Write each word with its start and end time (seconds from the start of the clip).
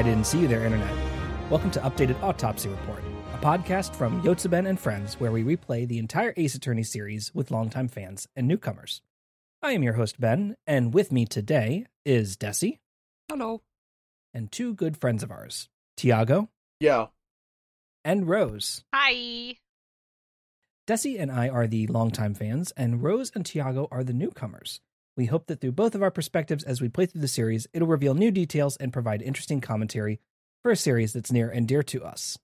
hello. 0.00 0.10
I 0.10 0.14
didn't 0.14 0.26
see 0.26 0.40
you 0.40 0.48
there, 0.48 0.64
Internet. 0.64 0.94
Welcome 1.50 1.70
to 1.72 1.80
Updated 1.80 2.22
Autopsy 2.22 2.68
Report, 2.68 3.02
a 3.34 3.38
podcast 3.38 3.94
from 3.94 4.22
Yotsuben 4.22 4.68
and 4.68 4.78
Friends 4.80 5.20
where 5.20 5.32
we 5.32 5.42
replay 5.42 5.86
the 5.86 5.98
entire 5.98 6.32
Ace 6.36 6.54
Attorney 6.54 6.82
series 6.82 7.34
with 7.34 7.50
longtime 7.50 7.88
fans 7.88 8.26
and 8.34 8.48
newcomers. 8.48 9.02
I 9.62 9.72
am 9.72 9.82
your 9.82 9.94
host, 9.94 10.18
Ben, 10.18 10.56
and 10.66 10.94
with 10.94 11.12
me 11.12 11.26
today 11.26 11.86
is 12.04 12.36
Dessy. 12.36 12.78
Hello. 13.28 13.62
And 14.32 14.50
two 14.50 14.74
good 14.74 14.96
friends 14.96 15.22
of 15.22 15.30
ours, 15.30 15.68
Tiago. 15.96 16.48
Yeah. 16.80 17.06
And 18.04 18.26
Rose. 18.28 18.84
Hi. 18.94 19.56
Dessy 20.88 21.20
and 21.20 21.30
I 21.30 21.48
are 21.48 21.66
the 21.66 21.86
longtime 21.88 22.34
fans, 22.34 22.72
and 22.76 23.02
Rose 23.02 23.30
and 23.34 23.44
Tiago 23.44 23.86
are 23.90 24.02
the 24.02 24.14
newcomers. 24.14 24.80
We 25.20 25.26
hope 25.26 25.48
that 25.48 25.60
through 25.60 25.72
both 25.72 25.94
of 25.94 26.02
our 26.02 26.10
perspectives 26.10 26.64
as 26.64 26.80
we 26.80 26.88
play 26.88 27.04
through 27.04 27.20
the 27.20 27.28
series, 27.28 27.66
it'll 27.74 27.86
reveal 27.86 28.14
new 28.14 28.30
details 28.30 28.78
and 28.78 28.90
provide 28.90 29.20
interesting 29.20 29.60
commentary 29.60 30.18
for 30.62 30.70
a 30.70 30.76
series 30.76 31.12
that's 31.12 31.30
near 31.30 31.50
and 31.50 31.68
dear 31.68 31.82
to 31.82 32.02
us. 32.02 32.38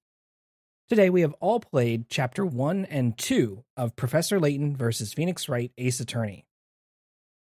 Today, 0.86 1.08
we 1.08 1.22
have 1.22 1.32
all 1.40 1.58
played 1.58 2.10
Chapter 2.10 2.44
1 2.44 2.84
and 2.84 3.16
2 3.16 3.64
of 3.78 3.96
Professor 3.96 4.38
Layton 4.38 4.76
versus 4.76 5.14
Phoenix 5.14 5.48
Wright 5.48 5.72
Ace 5.78 6.00
Attorney. 6.00 6.44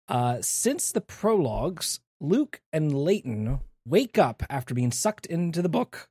Uh, 0.08 0.40
since 0.42 0.92
the 0.92 1.00
prologues, 1.00 2.00
Luke 2.20 2.60
and 2.74 2.92
Layton 2.92 3.60
wake 3.86 4.18
up 4.18 4.42
after 4.50 4.74
being 4.74 4.92
sucked 4.92 5.28
into 5.28 5.62
the 5.62 5.70
book, 5.70 6.10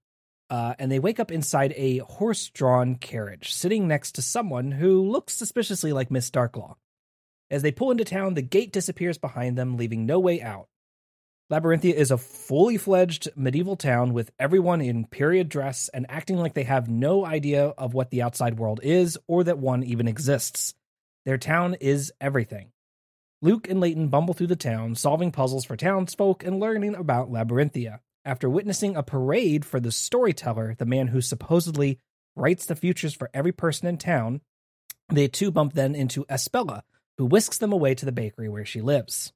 uh, 0.49 0.75
and 0.79 0.93
they 0.93 1.01
wake 1.01 1.19
up 1.19 1.33
inside 1.33 1.75
a 1.77 1.99
horse 1.99 2.51
drawn 2.51 2.95
carriage, 2.95 3.53
sitting 3.53 3.89
next 3.89 4.13
to 4.13 4.23
someone 4.23 4.71
who 4.71 5.03
looks 5.03 5.37
suspiciously 5.37 5.93
like 5.93 6.09
Miss 6.09 6.31
Darklaw. 6.31 6.77
As 7.51 7.63
they 7.63 7.73
pull 7.73 7.91
into 7.91 8.05
town, 8.05 8.35
the 8.35 8.43
gate 8.43 8.73
disappears 8.73 9.19
behind 9.19 9.57
them, 9.57 9.77
leaving 9.77 10.05
no 10.07 10.19
way 10.19 10.43
out. 10.43 10.69
Labyrinthia 11.51 11.95
is 11.95 12.11
a 12.11 12.19
fully 12.19 12.77
fledged 12.77 13.29
medieval 13.35 13.75
town 13.75 14.13
with 14.13 14.31
everyone 14.39 14.83
in 14.83 15.07
period 15.07 15.49
dress 15.49 15.89
and 15.95 16.05
acting 16.11 16.37
like 16.37 16.53
they 16.53 16.65
have 16.65 16.91
no 16.91 17.25
idea 17.25 17.69
of 17.79 17.95
what 17.95 18.11
the 18.11 18.21
outside 18.21 18.59
world 18.59 18.81
is 18.83 19.19
or 19.27 19.45
that 19.45 19.59
one 19.59 19.83
even 19.83 20.09
exists. 20.09 20.75
Their 21.25 21.39
town 21.39 21.75
is 21.81 22.13
everything. 22.21 22.73
Luke 23.41 23.67
and 23.71 23.81
Layton 23.81 24.09
bumble 24.09 24.35
through 24.35 24.49
the 24.49 24.57
town, 24.57 24.95
solving 24.95 25.33
puzzles 25.33 25.65
for 25.65 25.77
townsfolk 25.77 26.45
and 26.45 26.61
learning 26.61 26.95
about 26.95 27.31
Labyrinthia. 27.31 28.01
After 28.27 28.51
witnessing 28.51 28.95
a 28.95 29.03
parade 29.03 29.65
for 29.65 29.81
the 29.81 29.93
storyteller, 29.93 30.75
the 30.79 30.85
man 30.85 31.07
who 31.07 31.23
supposedly 31.23 31.99
writes 32.37 32.67
the 32.67 32.77
futures 32.77 33.15
for 33.15 33.31
every 33.33 33.53
person 33.53 33.89
in 33.89 33.97
town, 33.97 34.43
they 35.09 35.29
too 35.29 35.51
bump 35.51 35.73
then 35.73 35.95
into 35.95 36.27
Espella, 36.27 36.83
who 37.19 37.27
whisks 37.27 37.59
them 37.59 37.73
away 37.73 37.95
to 37.95 38.07
the 38.07 38.13
bakery 38.13 38.49
where 38.49 38.65
she 38.65 38.81
lives. 38.81 39.33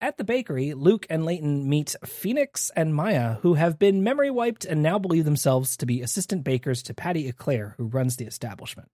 At 0.00 0.16
the 0.16 0.24
bakery, 0.24 0.74
Luke 0.74 1.06
and 1.10 1.24
Layton 1.24 1.68
meet 1.68 1.96
Phoenix 2.04 2.70
and 2.76 2.94
Maya, 2.94 3.36
who 3.42 3.54
have 3.54 3.80
been 3.80 4.04
memory 4.04 4.30
wiped 4.30 4.64
and 4.64 4.80
now 4.80 4.98
believe 4.98 5.24
themselves 5.24 5.76
to 5.78 5.86
be 5.86 6.02
assistant 6.02 6.44
bakers 6.44 6.82
to 6.84 6.94
Patty 6.94 7.26
Eclair, 7.26 7.74
who 7.78 7.86
runs 7.86 8.16
the 8.16 8.24
establishment. 8.24 8.90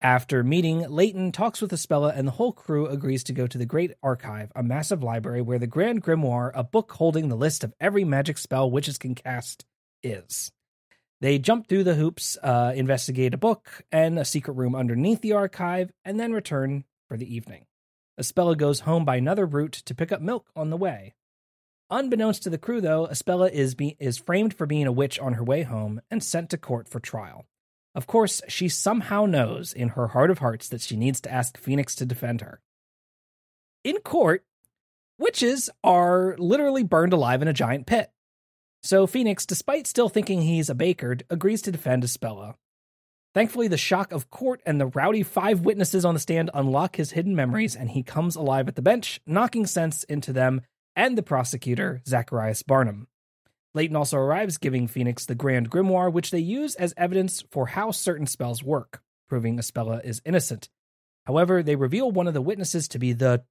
After 0.00 0.42
meeting, 0.42 0.88
Layton 0.88 1.32
talks 1.32 1.60
with 1.60 1.72
Espella, 1.72 2.16
and 2.16 2.26
the 2.26 2.32
whole 2.32 2.52
crew 2.52 2.86
agrees 2.86 3.24
to 3.24 3.32
go 3.32 3.46
to 3.46 3.58
the 3.58 3.66
Great 3.66 3.92
Archive, 4.02 4.50
a 4.54 4.62
massive 4.62 5.02
library 5.02 5.42
where 5.42 5.58
the 5.58 5.66
Grand 5.66 6.02
Grimoire, 6.02 6.52
a 6.54 6.64
book 6.64 6.92
holding 6.92 7.28
the 7.28 7.36
list 7.36 7.64
of 7.64 7.74
every 7.80 8.04
magic 8.04 8.38
spell 8.38 8.70
witches 8.70 8.98
can 8.98 9.14
cast, 9.14 9.64
is. 10.02 10.52
They 11.20 11.38
jump 11.38 11.68
through 11.68 11.84
the 11.84 11.94
hoops, 11.94 12.36
uh, 12.42 12.72
investigate 12.74 13.32
a 13.34 13.38
book 13.38 13.82
and 13.90 14.18
a 14.18 14.24
secret 14.24 14.54
room 14.54 14.74
underneath 14.74 15.22
the 15.22 15.32
archive, 15.32 15.90
and 16.04 16.20
then 16.20 16.32
return 16.32 16.84
for 17.14 17.18
the 17.18 17.32
evening. 17.32 17.64
Espella 18.20 18.56
goes 18.56 18.80
home 18.80 19.04
by 19.04 19.14
another 19.14 19.46
route 19.46 19.72
to 19.72 19.94
pick 19.94 20.10
up 20.10 20.20
milk 20.20 20.48
on 20.56 20.70
the 20.70 20.76
way. 20.76 21.14
Unbeknownst 21.88 22.42
to 22.42 22.50
the 22.50 22.58
crew, 22.58 22.80
though, 22.80 23.06
Espella 23.06 23.48
is, 23.48 23.76
be- 23.76 23.96
is 24.00 24.18
framed 24.18 24.52
for 24.52 24.66
being 24.66 24.88
a 24.88 24.92
witch 24.92 25.20
on 25.20 25.34
her 25.34 25.44
way 25.44 25.62
home 25.62 26.00
and 26.10 26.24
sent 26.24 26.50
to 26.50 26.58
court 26.58 26.88
for 26.88 26.98
trial. 26.98 27.46
Of 27.94 28.08
course, 28.08 28.42
she 28.48 28.68
somehow 28.68 29.26
knows 29.26 29.72
in 29.72 29.90
her 29.90 30.08
heart 30.08 30.28
of 30.32 30.38
hearts 30.38 30.68
that 30.70 30.80
she 30.80 30.96
needs 30.96 31.20
to 31.20 31.32
ask 31.32 31.56
Phoenix 31.56 31.94
to 31.96 32.04
defend 32.04 32.40
her. 32.40 32.60
In 33.84 33.98
court, 33.98 34.44
witches 35.16 35.70
are 35.84 36.34
literally 36.36 36.82
burned 36.82 37.12
alive 37.12 37.42
in 37.42 37.46
a 37.46 37.52
giant 37.52 37.86
pit. 37.86 38.10
So 38.82 39.06
Phoenix, 39.06 39.46
despite 39.46 39.86
still 39.86 40.08
thinking 40.08 40.42
he's 40.42 40.68
a 40.68 40.74
baker, 40.74 41.18
agrees 41.30 41.62
to 41.62 41.70
defend 41.70 42.02
Espella. 42.02 42.56
Thankfully, 43.34 43.66
the 43.66 43.76
shock 43.76 44.12
of 44.12 44.30
court 44.30 44.62
and 44.64 44.80
the 44.80 44.86
rowdy 44.86 45.24
five 45.24 45.62
witnesses 45.62 46.04
on 46.04 46.14
the 46.14 46.20
stand 46.20 46.50
unlock 46.54 46.94
his 46.94 47.10
hidden 47.10 47.34
memories, 47.34 47.74
and 47.74 47.90
he 47.90 48.04
comes 48.04 48.36
alive 48.36 48.68
at 48.68 48.76
the 48.76 48.82
bench, 48.82 49.20
knocking 49.26 49.66
sense 49.66 50.04
into 50.04 50.32
them 50.32 50.60
and 50.94 51.18
the 51.18 51.22
prosecutor, 51.22 52.00
Zacharias 52.06 52.62
Barnham. 52.62 53.08
Layton 53.74 53.96
also 53.96 54.18
arrives, 54.18 54.56
giving 54.56 54.86
Phoenix 54.86 55.26
the 55.26 55.34
Grand 55.34 55.68
Grimoire, 55.68 56.12
which 56.12 56.30
they 56.30 56.38
use 56.38 56.76
as 56.76 56.94
evidence 56.96 57.42
for 57.50 57.66
how 57.66 57.90
certain 57.90 58.28
spells 58.28 58.62
work, 58.62 59.02
proving 59.28 59.58
Espella 59.58 60.04
is 60.04 60.22
innocent. 60.24 60.68
However, 61.26 61.60
they 61.60 61.74
reveal 61.74 62.12
one 62.12 62.28
of 62.28 62.34
the 62.34 62.40
witnesses 62.40 62.86
to 62.88 63.00
be 63.00 63.12
the 63.12 63.42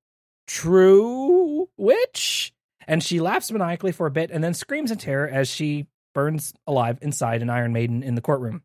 true 0.47 1.67
witch, 1.75 2.53
and 2.87 3.03
she 3.03 3.19
laughs 3.19 3.51
maniacally 3.51 3.91
for 3.91 4.07
a 4.07 4.11
bit 4.11 4.31
and 4.31 4.41
then 4.41 4.53
screams 4.53 4.91
in 4.91 4.97
terror 4.97 5.27
as 5.27 5.49
she 5.49 5.87
burns 6.13 6.53
alive 6.65 6.99
inside 7.01 7.41
an 7.41 7.49
Iron 7.49 7.73
Maiden 7.73 8.01
in 8.01 8.15
the 8.15 8.21
courtroom. 8.21 8.63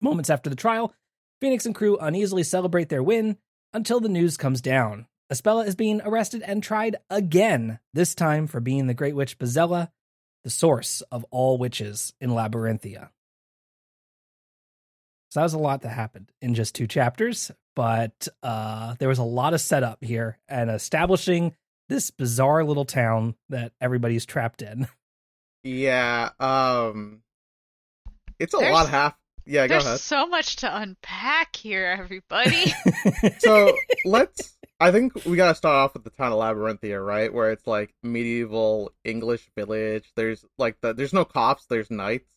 Moments 0.00 0.30
after 0.30 0.48
the 0.50 0.56
trial, 0.56 0.94
Phoenix 1.40 1.66
and 1.66 1.74
crew 1.74 1.96
uneasily 1.98 2.42
celebrate 2.42 2.88
their 2.88 3.02
win 3.02 3.36
until 3.72 4.00
the 4.00 4.08
news 4.08 4.36
comes 4.36 4.60
down. 4.60 5.06
Espella 5.32 5.66
is 5.66 5.74
being 5.74 6.00
arrested 6.04 6.42
and 6.42 6.62
tried 6.62 6.96
again, 7.10 7.78
this 7.92 8.14
time 8.14 8.46
for 8.46 8.60
being 8.60 8.86
the 8.86 8.94
Great 8.94 9.14
Witch 9.14 9.38
Bezella, 9.38 9.90
the 10.44 10.50
source 10.50 11.02
of 11.12 11.24
all 11.30 11.58
witches 11.58 12.14
in 12.20 12.30
Labyrinthia. 12.30 13.10
So 15.30 15.40
that 15.40 15.44
was 15.44 15.52
a 15.54 15.58
lot 15.58 15.82
that 15.82 15.90
happened 15.90 16.32
in 16.40 16.54
just 16.54 16.74
two 16.74 16.86
chapters, 16.86 17.50
but 17.76 18.28
uh, 18.42 18.94
there 18.98 19.08
was 19.10 19.18
a 19.18 19.22
lot 19.24 19.52
of 19.52 19.60
setup 19.60 20.02
here 20.02 20.38
and 20.48 20.70
establishing 20.70 21.54
this 21.90 22.10
bizarre 22.10 22.64
little 22.64 22.86
town 22.86 23.34
that 23.50 23.72
everybody's 23.80 24.24
trapped 24.26 24.62
in. 24.62 24.88
Yeah. 25.64 26.30
Um. 26.38 27.20
It's 28.38 28.54
a 28.54 28.58
There's- 28.58 28.72
lot 28.72 28.88
half. 28.88 29.14
Yeah, 29.48 29.66
go 29.66 29.74
There's 29.74 29.86
ahead. 29.86 30.00
so 30.00 30.26
much 30.26 30.56
to 30.56 30.76
unpack 30.76 31.56
here, 31.56 31.86
everybody. 31.86 32.72
So 33.38 33.74
let's. 34.04 34.54
I 34.78 34.92
think 34.92 35.24
we 35.24 35.36
gotta 35.36 35.54
start 35.54 35.74
off 35.74 35.94
with 35.94 36.04
the 36.04 36.10
town 36.10 36.32
of 36.32 36.38
Labyrinthia, 36.38 37.04
right? 37.04 37.32
Where 37.32 37.50
it's 37.50 37.66
like 37.66 37.94
medieval 38.02 38.92
English 39.04 39.48
village. 39.56 40.12
There's 40.14 40.44
like 40.58 40.76
the 40.82 40.92
there's 40.92 41.14
no 41.14 41.24
cops. 41.24 41.64
There's 41.64 41.90
knights. 41.90 42.28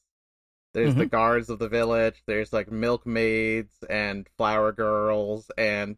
There's 0.74 0.96
the 0.96 1.06
guards 1.06 1.50
of 1.50 1.60
the 1.60 1.68
village. 1.68 2.24
There's 2.28 2.54
like 2.54 2.72
milkmaids 2.72 3.74
and 3.90 4.26
flower 4.38 4.72
girls 4.72 5.52
and 5.58 5.98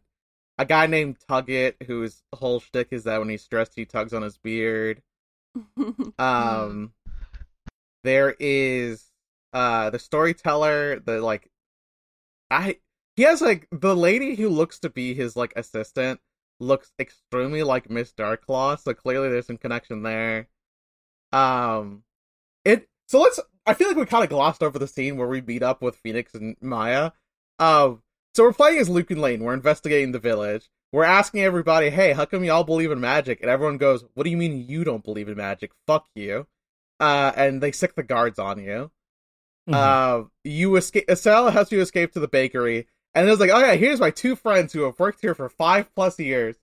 a 0.58 0.66
guy 0.66 0.86
named 0.88 1.16
Tugget 1.30 1.74
whose 1.86 2.20
whole 2.34 2.58
shtick 2.58 2.88
is 2.90 3.04
that 3.04 3.20
when 3.20 3.28
he's 3.28 3.42
stressed 3.44 3.74
he 3.76 3.84
tugs 3.84 4.12
on 4.12 4.22
his 4.22 4.36
beard. 4.36 5.00
Um, 6.18 6.92
there 8.02 8.34
is 8.38 9.04
uh 9.54 9.90
the 9.90 9.98
storyteller, 9.98 11.00
the 11.00 11.20
like, 11.20 11.50
I 12.50 12.78
he 13.16 13.22
has 13.22 13.40
like 13.40 13.68
the 13.70 13.96
lady 13.96 14.34
who 14.34 14.48
looks 14.48 14.78
to 14.80 14.90
be 14.90 15.14
his 15.14 15.36
like 15.36 15.52
assistant 15.56 16.20
looks 16.60 16.92
extremely 16.98 17.62
like 17.62 17.90
Miss 17.90 18.12
Darklaw, 18.12 18.78
so 18.78 18.94
clearly 18.94 19.28
there's 19.28 19.46
some 19.46 19.56
connection 19.56 20.02
there. 20.02 20.48
Um, 21.32 22.02
it 22.64 22.88
so 23.08 23.20
let's. 23.20 23.40
I 23.66 23.74
feel 23.74 23.88
like 23.88 23.96
we 23.96 24.06
kind 24.06 24.24
of 24.24 24.30
glossed 24.30 24.62
over 24.62 24.78
the 24.78 24.86
scene 24.86 25.16
where 25.16 25.28
we 25.28 25.40
meet 25.40 25.62
up 25.62 25.82
with 25.82 25.96
Phoenix 25.96 26.34
and 26.34 26.56
Maya. 26.60 27.12
Um, 27.58 28.02
so 28.34 28.44
we're 28.44 28.52
playing 28.52 28.78
as 28.78 28.88
Luke 28.88 29.10
and 29.10 29.20
Lane. 29.20 29.42
We're 29.42 29.54
investigating 29.54 30.12
the 30.12 30.18
village. 30.18 30.68
We're 30.92 31.04
asking 31.04 31.42
everybody, 31.42 31.90
"Hey, 31.90 32.12
how 32.12 32.24
come 32.24 32.44
y'all 32.44 32.64
believe 32.64 32.90
in 32.90 33.00
magic?" 33.00 33.40
And 33.40 33.50
everyone 33.50 33.78
goes, 33.78 34.04
"What 34.14 34.24
do 34.24 34.30
you 34.30 34.36
mean 34.36 34.68
you 34.68 34.84
don't 34.84 35.04
believe 35.04 35.28
in 35.28 35.36
magic? 35.36 35.72
Fuck 35.86 36.06
you!" 36.14 36.46
Uh, 37.00 37.32
and 37.36 37.62
they 37.62 37.72
sick 37.72 37.94
the 37.94 38.02
guards 38.02 38.38
on 38.38 38.58
you. 38.60 38.90
Mhm. 39.68 39.74
Uh, 39.74 40.24
you 40.44 40.76
escape. 40.76 41.06
Espella 41.08 41.52
helps 41.52 41.72
you 41.72 41.80
escape 41.80 42.12
to 42.12 42.20
the 42.20 42.28
bakery, 42.28 42.86
and 43.14 43.26
it 43.26 43.30
was 43.30 43.40
like, 43.40 43.50
"Oh 43.50 43.58
yeah, 43.58 43.74
here's 43.74 44.00
my 44.00 44.10
two 44.10 44.36
friends 44.36 44.72
who 44.72 44.82
have 44.82 44.98
worked 44.98 45.20
here 45.20 45.34
for 45.34 45.48
five 45.48 45.94
plus 45.94 46.18
years." 46.18 46.56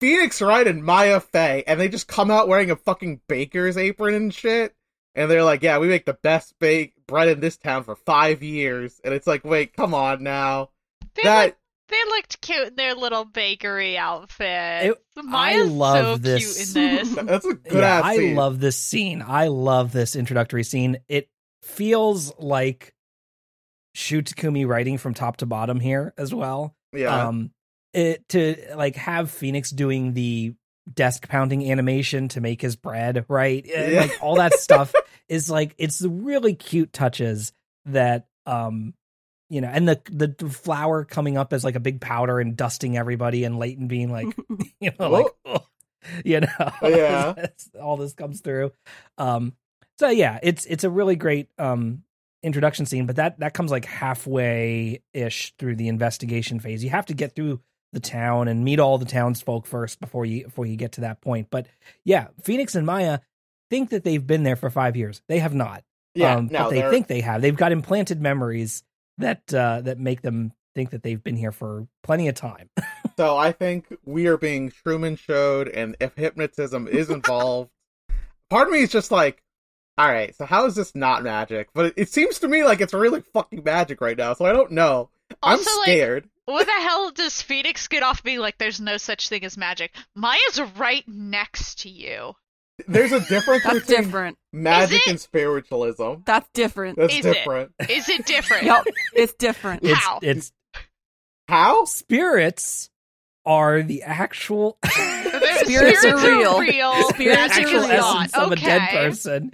Phoenix 0.00 0.42
Wright 0.42 0.66
and 0.66 0.82
Maya 0.84 1.20
Fey, 1.20 1.62
and 1.66 1.78
they 1.78 1.88
just 1.88 2.08
come 2.08 2.30
out 2.30 2.48
wearing 2.48 2.70
a 2.72 2.76
fucking 2.76 3.20
baker's 3.28 3.76
apron 3.76 4.14
and 4.14 4.34
shit. 4.34 4.74
And 5.14 5.30
they're 5.30 5.44
like, 5.44 5.62
yeah, 5.62 5.78
we 5.78 5.88
make 5.88 6.06
the 6.06 6.14
best 6.14 6.58
bake 6.58 6.94
bread 7.06 7.28
in 7.28 7.38
this 7.40 7.56
town 7.58 7.84
for 7.84 7.94
five 7.94 8.42
years. 8.42 8.98
And 9.04 9.12
it's 9.14 9.26
like, 9.26 9.44
wait, 9.44 9.74
come 9.74 9.94
on 9.94 10.22
now. 10.24 10.70
they, 11.14 11.22
that 11.22 11.44
looked, 11.44 11.58
they 11.90 12.04
looked 12.08 12.40
cute 12.40 12.68
in 12.68 12.74
their 12.76 12.94
little 12.94 13.24
bakery 13.26 13.96
outfit. 13.98 14.86
It- 14.86 15.02
Maya's 15.22 15.70
love 15.70 16.04
so 16.04 16.16
this. 16.16 16.72
cute 16.72 16.76
in 16.76 16.96
this. 16.96 17.14
that's 17.26 17.44
a 17.46 17.52
good 17.54 17.74
yeah, 17.82 17.98
ass 17.98 18.04
I 18.04 18.16
scene. 18.16 18.34
love 18.34 18.58
this 18.58 18.76
scene. 18.78 19.22
I 19.24 19.48
love 19.48 19.92
this 19.92 20.16
introductory 20.16 20.64
scene. 20.64 20.96
It 21.08 21.28
feels 21.62 22.32
like 22.38 22.94
Shu 23.94 24.22
Takumi 24.22 24.66
writing 24.66 24.98
from 24.98 25.14
top 25.14 25.38
to 25.38 25.46
bottom 25.46 25.80
here 25.80 26.14
as 26.16 26.34
well. 26.34 26.74
yeah. 26.92 27.26
Um, 27.28 27.50
it 27.94 28.26
to 28.30 28.56
like 28.74 28.96
have 28.96 29.30
Phoenix 29.30 29.70
doing 29.70 30.14
the 30.14 30.54
desk 30.92 31.28
pounding 31.28 31.70
animation 31.70 32.28
to 32.28 32.40
make 32.40 32.62
his 32.62 32.74
bread, 32.74 33.26
right? 33.28 33.64
Yeah. 33.66 34.00
Like 34.00 34.22
all 34.22 34.36
that 34.36 34.54
stuff 34.54 34.94
is 35.28 35.50
like 35.50 35.74
it's 35.78 35.98
the 35.98 36.08
really 36.08 36.54
cute 36.54 36.92
touches 36.92 37.52
that 37.84 38.26
um 38.46 38.94
you 39.50 39.60
know, 39.60 39.68
and 39.68 39.86
the 39.86 40.00
the 40.10 40.48
flour 40.48 41.04
coming 41.04 41.36
up 41.36 41.52
as 41.52 41.62
like 41.64 41.74
a 41.74 41.80
big 41.80 42.00
powder 42.00 42.40
and 42.40 42.56
dusting 42.56 42.96
everybody, 42.96 43.44
and 43.44 43.58
Layton 43.58 43.86
being 43.88 44.10
like, 44.10 44.34
you 44.80 44.90
know, 44.98 45.10
like, 45.10 45.26
"Ugh," 45.44 45.62
you 46.24 46.40
know, 46.40 46.72
Yeah. 46.82 47.46
all 47.78 47.98
this 47.98 48.14
comes 48.14 48.40
through. 48.40 48.72
Um, 49.18 49.52
so 50.02 50.08
yeah, 50.08 50.40
it's 50.42 50.66
it's 50.66 50.82
a 50.82 50.90
really 50.90 51.14
great 51.14 51.48
um 51.58 52.02
introduction 52.42 52.86
scene, 52.86 53.06
but 53.06 53.14
that 53.16 53.38
that 53.38 53.54
comes 53.54 53.70
like 53.70 53.84
halfway 53.84 55.00
ish 55.14 55.54
through 55.60 55.76
the 55.76 55.86
investigation 55.86 56.58
phase. 56.58 56.82
You 56.82 56.90
have 56.90 57.06
to 57.06 57.14
get 57.14 57.36
through 57.36 57.60
the 57.92 58.00
town 58.00 58.48
and 58.48 58.64
meet 58.64 58.80
all 58.80 58.98
the 58.98 59.04
townsfolk 59.04 59.64
first 59.64 60.00
before 60.00 60.26
you 60.26 60.42
before 60.44 60.66
you 60.66 60.74
get 60.74 60.92
to 60.92 61.02
that 61.02 61.20
point. 61.20 61.48
But 61.50 61.68
yeah, 62.04 62.28
Phoenix 62.42 62.74
and 62.74 62.84
Maya 62.84 63.20
think 63.70 63.90
that 63.90 64.02
they've 64.02 64.26
been 64.26 64.42
there 64.42 64.56
for 64.56 64.70
five 64.70 64.96
years. 64.96 65.22
They 65.28 65.38
have 65.38 65.54
not. 65.54 65.84
Yeah, 66.16 66.34
um, 66.34 66.48
no, 66.50 66.64
but 66.64 66.70
they 66.70 66.80
they're- 66.80 66.90
think 66.90 67.06
they 67.06 67.20
have. 67.20 67.40
They've 67.40 67.56
got 67.56 67.70
implanted 67.70 68.20
memories 68.20 68.82
that 69.18 69.54
uh, 69.54 69.82
that 69.82 70.00
make 70.00 70.22
them 70.22 70.52
think 70.74 70.90
that 70.90 71.04
they've 71.04 71.22
been 71.22 71.36
here 71.36 71.52
for 71.52 71.86
plenty 72.02 72.26
of 72.26 72.34
time. 72.34 72.70
So 73.18 73.36
I 73.36 73.52
think 73.52 73.94
we 74.06 74.26
are 74.26 74.38
being 74.38 74.70
Truman 74.70 75.16
showed, 75.16 75.68
and 75.68 75.94
if 76.00 76.14
hypnotism 76.14 76.88
is 76.88 77.10
involved, 77.10 77.70
part 78.48 78.68
of 78.68 78.72
me 78.72 78.80
is 78.80 78.90
just 78.90 79.10
like, 79.10 79.42
all 79.98 80.08
right, 80.08 80.34
so 80.36 80.44
how 80.46 80.66
is 80.66 80.74
this 80.74 80.94
not 80.94 81.22
magic? 81.22 81.68
But 81.74 81.86
it, 81.86 81.94
it 81.96 82.08
seems 82.08 82.38
to 82.40 82.48
me 82.48 82.64
like 82.64 82.80
it's 82.80 82.94
really 82.94 83.22
fucking 83.32 83.62
magic 83.64 84.00
right 84.00 84.16
now, 84.16 84.34
so 84.34 84.44
I 84.46 84.52
don't 84.52 84.72
know. 84.72 85.10
I'm 85.42 85.58
Also, 85.58 85.70
like, 85.78 85.84
scared. 85.86 86.28
What 86.46 86.66
the 86.66 86.72
hell 86.80 87.10
does 87.10 87.40
Phoenix 87.42 87.88
get 87.88 88.02
off 88.02 88.22
being 88.22 88.38
like, 88.40 88.58
there's 88.58 88.80
no 88.80 88.96
such 88.96 89.28
thing 89.28 89.44
as 89.44 89.56
magic? 89.56 89.92
Maya's 90.14 90.60
right 90.76 91.04
next 91.06 91.80
to 91.80 91.88
you. 91.88 92.34
There's 92.88 93.12
a 93.12 93.20
difference 93.20 93.62
That's 93.64 93.80
between 93.80 94.04
different. 94.04 94.38
magic 94.52 95.06
and 95.06 95.20
spiritualism. 95.20 96.22
That's 96.24 96.48
different. 96.54 96.98
That's 96.98 97.14
Is 97.14 97.24
it? 97.26 97.32
different. 97.34 97.72
Is 97.88 98.08
it 98.08 98.26
different? 98.26 98.64
Yup, 98.64 98.86
it's 99.14 99.34
different. 99.34 99.84
It's 99.84 99.98
How? 99.98 100.18
it's 100.22 100.52
How? 101.48 101.84
spirits 101.84 102.90
are 103.44 103.82
the 103.82 104.02
actual 104.02 104.78
They're- 104.82 105.64
Spirits 105.64 106.04
are 106.04 106.16
real. 106.16 106.58
the 106.60 107.06
Spirits 107.14 107.38
are 107.56 107.60
actual 107.60 107.80
real. 107.80 107.90
essence 107.90 108.34
of 108.34 108.52
a 108.52 108.56
dead 108.56 108.82
Okay. 108.82 108.96
person. 109.08 109.52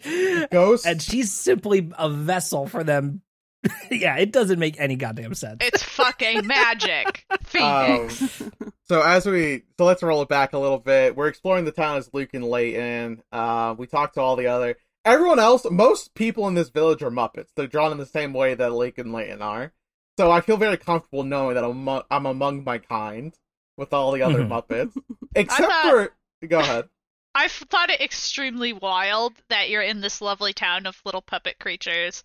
Ghosts? 0.50 0.87
And 0.87 1.00
she's 1.02 1.32
simply 1.32 1.90
a 1.99 2.08
vessel 2.08 2.67
for 2.67 2.82
them. 2.85 3.23
yeah, 3.90 4.17
it 4.17 4.32
doesn't 4.32 4.58
make 4.58 4.79
any 4.81 4.96
goddamn 4.96 5.35
sense. 5.35 5.58
It's 5.61 5.82
fucking 5.82 6.46
magic. 6.46 7.25
Um, 7.61 8.08
Phoenix. 8.11 8.43
so 8.85 9.00
as 9.02 9.25
we 9.25 9.62
so 9.79 9.87
let's 9.87 10.02
roll 10.02 10.20
it 10.20 10.29
back 10.29 10.52
a 10.52 10.58
little 10.58 10.79
bit. 10.79 11.17
We're 11.17 11.29
exploring 11.29 11.64
the 11.64 11.73
town 11.73 11.96
as 11.96 12.11
Luke 12.12 12.31
and 12.35 12.44
Layton. 12.44 13.23
Uh, 13.32 13.75
we 13.79 13.87
talked 13.87 14.14
to 14.14 14.20
all 14.20 14.37
the 14.37 14.49
other 14.49 14.76
everyone 15.05 15.38
else. 15.38 15.67
Most 15.70 16.14
people 16.14 16.46
in 16.46 16.52
this 16.55 16.69
village 16.69 17.02
are 17.02 17.11
Muppets. 17.11 17.49
They're 17.56 17.67
drawn 17.67 17.90
in 17.90 17.96
the 17.99 18.05
same 18.06 18.35
way 18.35 18.55
that 18.55 18.75
Luke 18.75 18.99
and 18.99 19.12
Layton 19.14 19.40
are. 19.40 19.73
So 20.19 20.31
I 20.31 20.43
feel 20.43 20.58
very 20.58 20.76
comfortable 20.76 21.23
knowing 21.25 21.55
that 21.55 21.64
I'm, 21.64 21.88
I'm 22.11 22.26
among 22.26 22.64
my 22.64 22.79
kind 22.79 23.35
with 23.78 23.94
all 23.94 24.12
the 24.12 24.20
other 24.22 24.40
Mhm. 24.44 24.48
Muppets, 24.48 24.92
except 25.34 25.62
thought- 25.70 26.10
for 26.40 26.46
go 26.46 26.58
ahead. 26.58 26.88
I 27.34 27.44
f- 27.44 27.64
thought 27.70 27.88
it 27.90 28.00
extremely 28.00 28.72
wild 28.72 29.32
that 29.48 29.70
you're 29.70 29.82
in 29.82 30.00
this 30.00 30.20
lovely 30.20 30.52
town 30.52 30.84
of 30.86 31.00
little 31.04 31.22
puppet 31.22 31.58
creatures, 31.60 32.25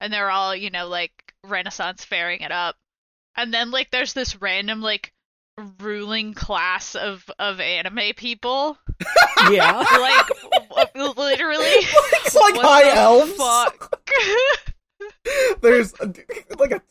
and 0.00 0.12
they're 0.12 0.30
all, 0.30 0.54
you 0.54 0.70
know, 0.70 0.88
like 0.88 1.12
Renaissance 1.44 2.04
fairing 2.04 2.40
it 2.40 2.50
up, 2.52 2.76
and 3.36 3.54
then 3.54 3.70
like 3.70 3.90
there's 3.90 4.12
this 4.14 4.40
random 4.42 4.80
like 4.82 5.12
ruling 5.80 6.34
class 6.34 6.94
of 6.96 7.28
of 7.38 7.60
anime 7.60 8.14
people, 8.16 8.76
yeah. 9.50 9.78
like 9.98 10.96
literally. 11.16 11.64
It's 12.24 12.34
like 12.34 12.56
what 12.56 12.64
high 12.66 12.90
elves. 12.94 13.32
Fuck? 13.32 14.00
There's 15.62 15.94
like 16.58 16.72
a 16.72 16.82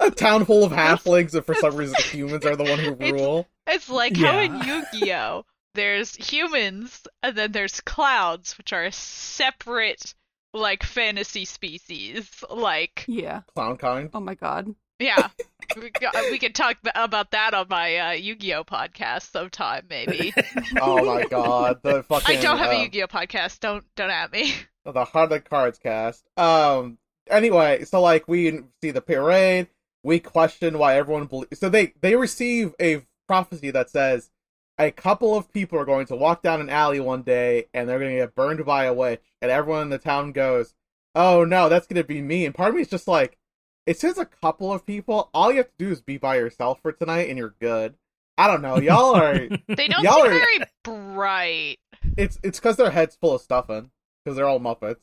a 0.00 0.10
town 0.10 0.44
full 0.44 0.64
of 0.64 0.72
halflings, 0.72 1.34
and 1.34 1.44
for 1.44 1.54
some 1.54 1.76
reason 1.76 1.94
the 1.96 2.02
humans 2.04 2.44
are 2.46 2.56
the 2.56 2.64
one 2.64 2.78
who 2.78 2.94
rule. 3.12 3.48
It's 3.66 3.88
like 3.88 4.16
how 4.16 4.38
in 4.38 4.54
Yu-Gi-Oh, 4.60 5.44
there's 5.74 6.14
humans 6.16 7.02
and 7.22 7.36
then 7.36 7.52
there's 7.52 7.80
clouds, 7.80 8.56
which 8.58 8.72
are 8.72 8.84
a 8.84 8.92
separate 8.92 10.14
like 10.54 10.82
fantasy 10.82 11.44
species. 11.44 12.28
Like, 12.50 13.04
yeah. 13.08 13.42
Clown 13.54 13.76
kind. 13.76 14.10
Oh 14.12 14.20
my 14.20 14.34
god. 14.34 14.74
yeah, 14.98 15.28
we, 15.76 15.90
got, 15.90 16.14
we 16.30 16.38
could 16.38 16.54
talk 16.54 16.76
about 16.94 17.30
that 17.30 17.54
on 17.54 17.66
my 17.68 17.96
uh, 17.96 18.12
Yu-Gi-Oh 18.12 18.64
podcast 18.64 19.30
sometime, 19.32 19.86
maybe. 19.88 20.34
Oh 20.80 21.04
my 21.04 21.24
god, 21.24 21.80
the 21.82 22.02
fucking. 22.02 22.36
I 22.36 22.40
don't 22.40 22.58
have 22.58 22.68
uh, 22.70 22.76
a 22.76 22.82
Yu-Gi-Oh 22.82 23.06
podcast. 23.06 23.60
Don't 23.60 23.84
don't 23.96 24.10
at 24.10 24.32
me. 24.32 24.54
the 24.84 25.04
Heart 25.04 25.24
of 25.24 25.30
the 25.30 25.40
Cards 25.40 25.78
cast. 25.78 26.28
Um. 26.36 26.98
Anyway, 27.32 27.84
so 27.84 28.00
like 28.00 28.28
we 28.28 28.60
see 28.82 28.90
the 28.90 29.00
parade, 29.00 29.68
we 30.04 30.20
question 30.20 30.78
why 30.78 30.96
everyone 30.96 31.26
believes. 31.26 31.58
So 31.58 31.68
they 31.68 31.94
they 32.00 32.14
receive 32.16 32.74
a 32.80 33.06
prophecy 33.26 33.70
that 33.70 33.90
says 33.90 34.30
a 34.78 34.90
couple 34.90 35.34
of 35.36 35.52
people 35.52 35.78
are 35.78 35.84
going 35.84 36.06
to 36.06 36.16
walk 36.16 36.42
down 36.42 36.60
an 36.60 36.68
alley 36.70 36.98
one 37.00 37.22
day 37.22 37.66
and 37.72 37.88
they're 37.88 37.98
going 37.98 38.10
to 38.12 38.22
get 38.22 38.34
burned 38.34 38.64
by 38.64 38.84
a 38.84 38.92
witch, 38.94 39.22
and 39.40 39.50
everyone 39.50 39.82
in 39.82 39.90
the 39.90 39.98
town 39.98 40.32
goes, 40.32 40.74
"Oh 41.14 41.44
no, 41.44 41.68
that's 41.68 41.86
going 41.86 42.02
to 42.02 42.06
be 42.06 42.20
me." 42.22 42.44
And 42.46 42.54
part 42.54 42.70
of 42.70 42.74
me 42.76 42.82
is 42.82 42.88
just 42.88 43.08
like, 43.08 43.38
it 43.86 43.98
says 43.98 44.18
a 44.18 44.26
couple 44.26 44.72
of 44.72 44.84
people. 44.86 45.30
All 45.34 45.50
you 45.50 45.58
have 45.58 45.68
to 45.68 45.84
do 45.84 45.90
is 45.90 46.00
be 46.00 46.16
by 46.18 46.36
yourself 46.36 46.80
for 46.82 46.92
tonight, 46.92 47.28
and 47.28 47.38
you're 47.38 47.54
good. 47.60 47.94
I 48.38 48.46
don't 48.46 48.62
know. 48.62 48.78
Y'all 48.78 49.14
are. 49.14 49.34
They 49.68 49.88
don't 49.88 50.02
Y'all 50.02 50.22
seem 50.22 50.26
are- 50.26 50.38
very 50.38 50.58
bright. 50.84 51.78
it's 52.16 52.38
it's 52.42 52.58
because 52.58 52.76
their 52.76 52.90
heads 52.90 53.16
full 53.20 53.34
of 53.34 53.40
stuffing 53.42 53.90
because 54.24 54.36
they're 54.36 54.46
all 54.48 54.58
Muppets. 54.60 54.96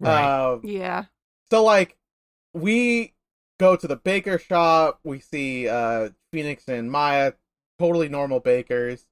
Right. 0.00 0.24
Um, 0.52 0.60
Yeah. 0.64 1.04
So 1.52 1.62
like 1.62 1.98
we 2.54 3.12
go 3.60 3.76
to 3.76 3.86
the 3.86 3.96
baker 3.96 4.38
shop, 4.38 5.00
we 5.04 5.20
see 5.20 5.68
uh 5.68 6.08
Phoenix 6.32 6.66
and 6.66 6.90
Maya, 6.90 7.34
totally 7.78 8.08
normal 8.08 8.40
bakers. 8.40 9.04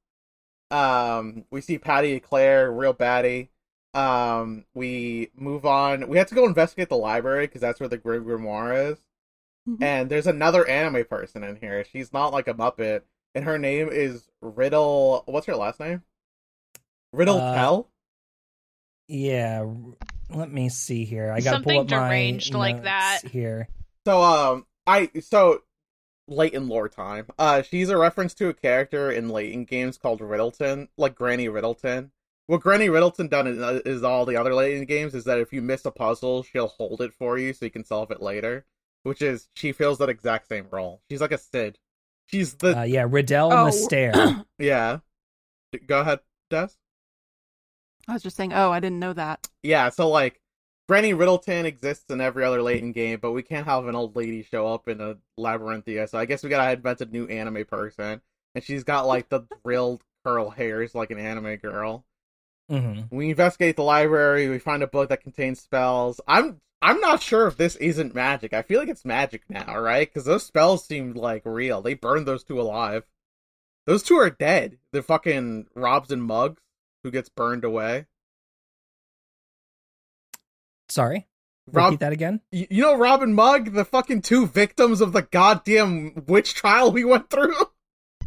Um 0.70 1.44
we 1.50 1.61
see 1.61 1.76
Patty 1.76 2.12
Eclair, 2.12 2.73
real 2.73 2.94
baddie. 2.94 3.49
Um 3.92 4.64
we 4.73 5.28
move 5.37 5.66
on. 5.66 6.09
We 6.09 6.16
have 6.16 6.28
to 6.28 6.35
go 6.35 6.47
investigate 6.47 6.88
the 6.88 6.97
library 6.97 7.47
because 7.47 7.61
that's 7.61 7.78
where 7.78 7.90
the 7.90 7.99
Grim 7.99 8.25
Grimoire 8.25 8.92
is. 8.92 8.99
Mhm. 9.68 9.82
And 9.82 10.11
there's 10.11 10.26
another 10.26 10.66
anime 10.66 11.04
person 11.04 11.44
in 11.44 11.56
here. 11.56 11.85
She's 11.85 12.11
not 12.11 12.32
like 12.32 12.49
a 12.49 12.54
Muppet, 12.54 13.02
and 13.35 13.44
her 13.44 13.59
name 13.59 13.90
is 13.92 14.30
Riddle. 14.40 15.25
What's 15.26 15.44
her 15.47 15.56
last 15.56 15.78
name? 15.78 16.04
Riddle 17.12 17.37
Uh, 17.37 17.54
Tell. 17.54 17.90
Yeah. 19.10 19.66
Let 20.32 20.52
me 20.52 20.68
see 20.68 21.04
here. 21.04 21.32
I 21.32 21.40
got 21.40 21.58
to 21.58 21.62
pull 21.64 21.74
Something 21.78 21.94
up 21.96 22.00
my 22.02 22.08
deranged 22.08 22.54
like 22.54 22.76
notes 22.76 22.84
that. 22.84 23.20
here. 23.30 23.68
So 24.06 24.22
um 24.22 24.66
I 24.86 25.10
so 25.20 25.62
Layton 26.28 26.68
lore 26.68 26.88
time. 26.88 27.26
Uh 27.38 27.62
she's 27.62 27.88
a 27.88 27.96
reference 27.98 28.34
to 28.34 28.48
a 28.48 28.54
character 28.54 29.10
in 29.10 29.28
Layton 29.28 29.64
games 29.64 29.98
called 29.98 30.20
Riddleton, 30.20 30.88
like 30.96 31.16
Granny 31.16 31.48
Riddleton. 31.48 32.12
What 32.46 32.60
Granny 32.62 32.88
Riddleton 32.88 33.28
done 33.28 33.46
is, 33.46 33.58
uh, 33.60 33.80
is 33.84 34.02
all 34.02 34.24
the 34.26 34.36
other 34.36 34.54
Layton 34.54 34.84
games 34.84 35.14
is 35.14 35.24
that 35.24 35.38
if 35.38 35.52
you 35.52 35.62
miss 35.62 35.84
a 35.84 35.90
puzzle, 35.90 36.42
she'll 36.42 36.66
hold 36.68 37.00
it 37.00 37.12
for 37.12 37.38
you 37.38 37.52
so 37.52 37.64
you 37.64 37.70
can 37.70 37.84
solve 37.84 38.10
it 38.10 38.22
later. 38.22 38.64
Which 39.02 39.22
is 39.22 39.48
she 39.54 39.72
fills 39.72 39.98
that 39.98 40.08
exact 40.08 40.48
same 40.48 40.66
role. 40.70 41.00
She's 41.10 41.20
like 41.20 41.32
a 41.32 41.38
Sid. 41.38 41.78
She's 42.26 42.54
the 42.54 42.78
Uh, 42.78 42.82
yeah, 42.84 43.06
Riddell 43.08 43.52
Oh. 43.52 43.64
Mystere. 43.66 44.44
yeah. 44.58 44.98
Go 45.86 46.00
ahead, 46.00 46.20
Des. 46.48 46.68
I 48.09 48.12
was 48.14 48.23
just 48.23 48.37
saying, 48.37 48.52
oh, 48.52 48.71
I 48.71 48.80
didn't 48.80 48.99
know 48.99 49.12
that. 49.12 49.49
Yeah, 49.62 49.88
so 49.90 50.09
like 50.09 50.40
Granny 50.88 51.12
Riddleton 51.14 51.66
exists 51.66 52.11
in 52.11 52.21
every 52.21 52.45
other 52.45 52.62
Layton 52.62 52.92
game, 52.92 53.19
but 53.21 53.33
we 53.33 53.42
can't 53.42 53.66
have 53.66 53.87
an 53.87 53.95
old 53.95 54.16
lady 54.16 54.42
show 54.42 54.66
up 54.66 54.88
in 54.88 55.00
a 55.00 55.16
Labyrinthia, 55.38 56.09
so 56.09 56.19
I 56.19 56.25
guess 56.25 56.42
we 56.42 56.50
gotta 56.50 56.73
invent 56.73 57.00
a 57.00 57.07
new 57.07 57.26
anime 57.26 57.64
person. 57.64 58.21
And 58.54 58.64
she's 58.64 58.83
got 58.83 59.07
like 59.07 59.28
the 59.28 59.42
drilled 59.64 60.02
curl 60.25 60.50
hairs 60.50 60.95
like 60.95 61.11
an 61.11 61.19
anime 61.19 61.57
girl. 61.57 62.04
hmm 62.69 63.02
We 63.11 63.30
investigate 63.30 63.76
the 63.76 63.85
library, 63.85 64.49
we 64.49 64.59
find 64.59 64.83
a 64.83 64.88
book 64.88 65.09
that 65.11 65.23
contains 65.23 65.61
spells. 65.61 66.21
I'm 66.26 66.61
I'm 66.83 67.00
not 67.00 67.23
sure 67.23 67.47
if 67.47 67.57
this 67.57 67.76
isn't 67.76 68.14
magic. 68.14 68.52
I 68.54 68.62
feel 68.62 68.80
like 68.80 68.88
it's 68.88 69.04
magic 69.04 69.42
now, 69.50 69.78
right? 69.78 70.09
Because 70.09 70.25
those 70.25 70.45
spells 70.47 70.85
seem 70.87 71.12
like 71.12 71.42
real. 71.45 71.83
They 71.83 71.95
burned 71.95 72.26
those 72.26 72.42
two 72.42 72.61
alive. 72.61 73.04
Those 73.87 74.02
two 74.02 74.16
are 74.16 74.30
dead. 74.30 74.78
The 74.92 75.02
fucking 75.02 75.66
Robs 75.75 76.11
and 76.11 76.23
Mugs 76.23 76.62
who 77.04 77.11
gets 77.11 77.28
burned 77.28 77.64
away. 77.64 78.07
Sorry. 80.88 81.26
Rob- 81.73 81.92
Repeat 81.92 82.00
that 82.00 82.12
again. 82.12 82.40
You 82.50 82.83
know 82.83 82.97
Robin 82.97 83.33
Mugg, 83.35 83.73
the 83.75 83.85
fucking 83.85 84.23
two 84.23 84.47
victims 84.47 85.00
of 85.00 85.12
the 85.12 85.23
goddamn 85.23 86.25
witch 86.26 86.54
trial 86.54 86.90
we 86.90 87.04
went 87.04 87.30
through? 87.30 87.54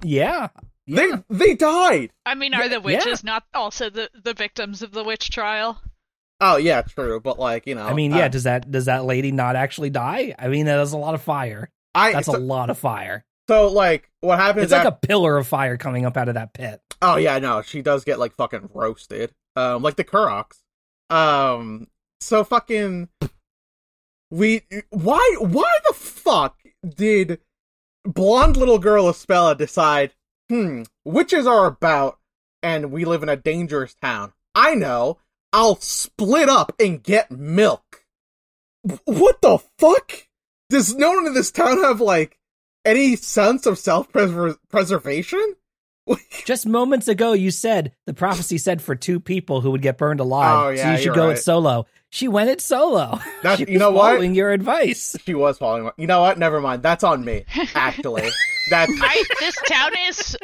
Yeah. 0.01 0.49
Yeah. 0.85 1.17
They 1.29 1.47
they 1.47 1.55
died. 1.55 2.11
I 2.25 2.35
mean, 2.35 2.53
are 2.53 2.67
the 2.67 2.75
yeah. 2.75 2.79
witches 2.81 3.23
not 3.23 3.43
also 3.53 3.89
the 3.89 4.09
the 4.21 4.33
victims 4.33 4.81
of 4.81 4.91
the 4.91 5.03
witch 5.03 5.29
trial? 5.29 5.81
Oh 6.41 6.57
yeah, 6.57 6.81
true, 6.81 7.21
but 7.21 7.39
like, 7.39 7.67
you 7.67 7.75
know. 7.75 7.85
I 7.85 7.93
mean, 7.93 8.11
yeah. 8.11 8.25
uh, 8.25 8.27
Does 8.27 8.43
that 8.43 8.69
does 8.69 8.85
that 8.85 9.05
lady 9.05 9.31
not 9.31 9.55
actually 9.55 9.89
die? 9.91 10.35
I 10.37 10.47
mean, 10.49 10.65
that 10.65 10.79
is 10.81 10.91
a 10.91 10.97
lot 10.97 11.13
of 11.13 11.21
fire. 11.21 11.69
I 11.95 12.11
That's 12.13 12.25
so, 12.25 12.35
a 12.35 12.39
lot 12.39 12.69
of 12.69 12.77
fire. 12.77 13.23
so 13.47 13.67
like 13.69 14.09
what 14.19 14.39
happens 14.39 14.63
It's 14.65 14.71
like 14.73 14.85
af- 14.85 14.95
a 15.01 15.07
pillar 15.07 15.37
of 15.37 15.47
fire 15.47 15.77
coming 15.77 16.05
up 16.05 16.17
out 16.17 16.27
of 16.27 16.35
that 16.35 16.53
pit. 16.53 16.81
Oh 17.03 17.17
yeah, 17.17 17.37
no, 17.37 17.61
she 17.61 17.81
does 17.81 18.05
get 18.05 18.17
like 18.17 18.33
fucking 18.33 18.69
roasted. 18.73 19.33
Um, 19.57 19.83
like 19.83 19.97
the 19.97 20.05
Kuroks. 20.05 20.61
Um, 21.09 21.87
so 22.21 22.45
fucking 22.45 23.09
we 24.31 24.61
why 24.89 25.35
why 25.39 25.71
the 25.85 25.93
fuck 25.93 26.57
did 26.87 27.39
blonde 28.05 28.55
little 28.55 28.79
girl 28.79 29.05
Espella 29.05 29.55
decide, 29.57 30.13
hmm, 30.49 30.83
witches 31.03 31.45
are 31.45 31.65
about 31.65 32.19
and 32.61 32.89
we 32.89 33.03
live 33.03 33.21
in 33.21 33.29
a 33.29 33.35
dangerous 33.35 33.93
town. 33.95 34.31
I 34.55 34.73
know. 34.73 35.19
I'll 35.51 35.75
split 35.75 36.47
up 36.49 36.73
and 36.79 37.03
get 37.03 37.29
milk. 37.29 38.05
What 39.03 39.41
the 39.41 39.59
fuck? 39.77 40.27
Does 40.69 40.95
no 40.95 41.11
one 41.11 41.27
in 41.27 41.33
this 41.33 41.51
town 41.51 41.83
have 41.83 41.99
like 42.01 42.39
any 42.85 43.17
sense 43.17 43.65
of 43.65 43.77
self 43.77 44.09
preservation? 44.11 45.55
Just 46.45 46.65
moments 46.65 47.07
ago, 47.07 47.33
you 47.33 47.51
said 47.51 47.93
the 48.05 48.13
prophecy 48.13 48.57
said 48.57 48.81
for 48.81 48.95
two 48.95 49.19
people 49.19 49.61
who 49.61 49.71
would 49.71 49.81
get 49.81 49.97
burned 49.97 50.19
alive. 50.19 50.65
Oh, 50.65 50.69
yeah, 50.69 50.83
so 50.83 50.91
you 50.91 50.97
should 50.97 51.15
go 51.15 51.27
right. 51.27 51.37
it 51.37 51.41
solo. 51.41 51.85
She 52.09 52.27
went 52.27 52.49
it 52.49 52.61
solo. 52.61 53.19
That's- 53.41 53.59
she 53.67 53.73
you 53.73 53.79
know 53.79 53.91
was 53.91 53.97
what? 53.97 54.11
following 54.11 54.35
your 54.35 54.51
advice. 54.51 55.15
She 55.25 55.33
was 55.33 55.57
following. 55.57 55.89
You 55.97 56.07
know 56.07 56.21
what? 56.21 56.37
Never 56.37 56.61
mind. 56.61 56.83
That's 56.83 57.03
on 57.03 57.23
me. 57.23 57.45
Actually, 57.73 58.29
that's 58.69 58.91
I 59.01 59.23
this 59.39 59.55
town 59.67 59.91
is 60.07 60.37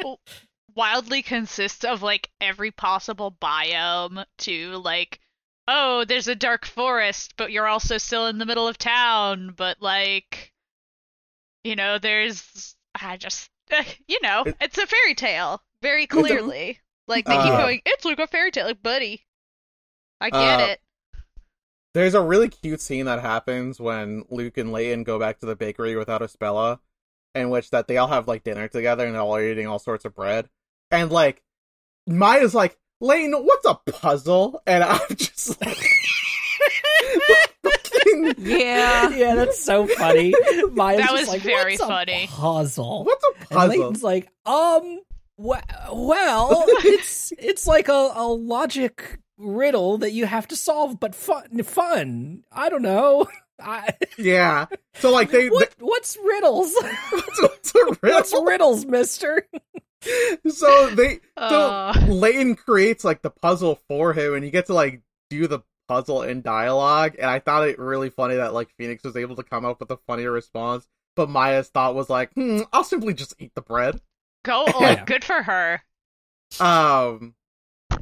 wildly 0.74 1.22
consists 1.22 1.84
of 1.84 2.02
like 2.02 2.30
every 2.40 2.70
possible 2.70 3.36
biome 3.40 4.24
to 4.38 4.70
like 4.76 5.20
oh 5.68 6.04
there's 6.06 6.28
a 6.28 6.34
dark 6.34 6.64
forest 6.64 7.34
but 7.36 7.50
you're 7.50 7.66
also 7.66 7.98
still 7.98 8.28
in 8.28 8.38
the 8.38 8.46
middle 8.46 8.68
of 8.68 8.78
town 8.78 9.52
but 9.56 9.76
like 9.82 10.52
you 11.64 11.76
know 11.76 11.98
there's 11.98 12.76
I 12.94 13.16
just 13.16 13.50
you 14.08 14.18
know 14.22 14.44
It- 14.44 14.56
it's 14.60 14.78
a 14.78 14.86
fairy 14.86 15.14
tale 15.14 15.62
very 15.82 16.06
clearly 16.06 16.80
like 17.08 17.24
they 17.24 17.36
keep 17.36 17.44
Uh, 17.52 17.58
going 17.62 17.82
it's 17.86 18.04
like 18.04 18.18
a 18.18 18.26
fairy 18.26 18.50
tale 18.50 18.66
like 18.66 18.82
buddy 18.82 19.24
I 20.20 20.30
get 20.30 20.60
Uh, 20.60 20.66
it 20.72 20.80
There's 21.94 22.14
a 22.14 22.20
really 22.20 22.48
cute 22.48 22.80
scene 22.80 23.06
that 23.06 23.20
happens 23.20 23.80
when 23.80 24.24
Luke 24.30 24.58
and 24.58 24.70
Layton 24.72 25.02
go 25.02 25.18
back 25.18 25.40
to 25.40 25.46
the 25.46 25.56
bakery 25.56 25.96
without 25.96 26.20
Espella, 26.20 26.78
in 27.34 27.50
which 27.50 27.70
that 27.70 27.88
they 27.88 27.96
all 27.96 28.06
have 28.08 28.28
like 28.28 28.44
dinner 28.44 28.68
together 28.68 29.06
and 29.06 29.14
they're 29.14 29.22
all 29.22 29.40
eating 29.40 29.66
all 29.66 29.78
sorts 29.78 30.04
of 30.04 30.14
bread. 30.14 30.48
And 30.90 31.10
like 31.10 31.42
Maya's 32.06 32.54
like, 32.54 32.78
Layton, 33.00 33.32
what's 33.32 33.66
a 33.66 33.74
puzzle? 33.90 34.62
And 34.66 34.84
I'm 34.84 35.00
just 35.16 35.60
like 35.60 35.78
fucking- 38.28 38.44
Yeah. 38.46 39.10
yeah, 39.10 39.34
that's 39.34 39.62
so 39.62 39.86
funny. 39.86 40.32
Maya's 40.72 41.00
That 41.06 41.12
was 41.12 41.28
like, 41.28 41.42
very 41.42 41.72
"What's 41.72 41.82
a 41.82 41.86
funny." 41.86 42.26
Puzzle. 42.28 43.04
What's 43.04 43.24
a 43.24 43.38
And 43.40 43.48
puzzle? 43.50 43.68
Layton's 43.68 44.02
like, 44.02 44.28
um, 44.46 45.00
we- 45.36 45.56
well, 45.92 46.64
it's 46.68 47.32
it's 47.38 47.66
like 47.66 47.88
a, 47.88 48.12
a 48.14 48.26
logic 48.28 49.18
riddle 49.38 49.98
that 49.98 50.12
you 50.12 50.26
have 50.26 50.48
to 50.48 50.56
solve, 50.56 51.00
but 51.00 51.14
fun. 51.14 51.62
Fun. 51.62 52.44
I 52.52 52.68
don't 52.68 52.82
know. 52.82 53.26
I, 53.62 53.90
Yeah. 54.16 54.66
So 54.94 55.10
like 55.10 55.30
they, 55.30 55.48
what 55.50 55.70
what's 55.78 56.16
riddles? 56.24 56.72
they 56.74 56.92
what's, 57.10 57.42
what's 57.42 57.74
a 57.74 57.96
what's 58.00 58.34
riddles, 58.42 58.86
Mister? 58.86 59.46
So 60.48 60.90
they 60.94 61.16
so 61.38 61.44
Uh. 61.44 61.92
Layton 62.08 62.54
creates 62.54 63.04
like 63.04 63.20
the 63.20 63.28
puzzle 63.30 63.78
for 63.86 64.14
him, 64.14 64.34
and 64.34 64.42
you 64.44 64.50
get 64.50 64.66
to 64.66 64.74
like 64.74 65.02
do 65.28 65.46
the 65.46 65.60
puzzle 65.90 66.22
in 66.22 66.40
dialogue. 66.42 67.16
And 67.18 67.28
I 67.28 67.40
thought 67.40 67.66
it 67.68 67.78
really 67.78 68.10
funny 68.10 68.36
that 68.36 68.54
like 68.54 68.70
Phoenix 68.78 69.02
was 69.02 69.16
able 69.16 69.36
to 69.36 69.42
come 69.42 69.64
up 69.64 69.80
with 69.80 69.90
a 69.90 69.96
funnier 70.06 70.30
response, 70.30 70.86
but 71.16 71.28
Maya's 71.28 71.68
thought 71.68 71.94
was 71.94 72.08
like, 72.08 72.32
hmm, 72.34 72.60
I'll 72.72 72.84
simply 72.84 73.12
just 73.14 73.34
eat 73.38 73.52
the 73.54 73.62
bread. 73.62 74.00
go 74.44 74.64
Yeah. 74.80 75.04
good 75.04 75.24
for 75.24 75.42
her 75.42 75.82
Um, 76.60 77.34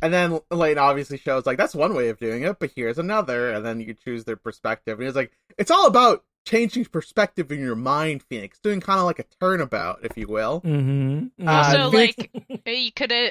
and 0.02 0.12
then 0.12 0.38
Layton 0.50 0.78
obviously 0.78 1.18
shows 1.18 1.46
like 1.46 1.56
that's 1.58 1.74
one 1.74 1.94
way 1.94 2.08
of 2.10 2.18
doing 2.18 2.42
it, 2.42 2.58
but 2.58 2.70
here's 2.76 2.98
another, 2.98 3.50
and 3.52 3.64
then 3.64 3.80
you 3.80 3.94
choose 3.94 4.24
their 4.24 4.36
perspective. 4.36 4.98
And 4.98 5.06
he's 5.08 5.16
like, 5.16 5.32
it's 5.56 5.70
all 5.70 5.86
about 5.86 6.24
changing 6.46 6.84
perspective 6.86 7.50
in 7.52 7.60
your 7.60 7.74
mind, 7.76 8.22
Phoenix, 8.22 8.58
doing 8.60 8.80
kind 8.80 8.98
of 9.00 9.06
like 9.06 9.18
a 9.18 9.24
turnabout, 9.40 10.00
if 10.04 10.16
you 10.16 10.28
will. 10.28 10.60
Mm-hmm. 10.60 11.46
Uh, 11.48 11.50
Also, 11.50 11.90
Phoenix- 11.90 12.16
like 12.18 12.66
you 12.66 12.92
could 12.92 13.10
have 13.10 13.30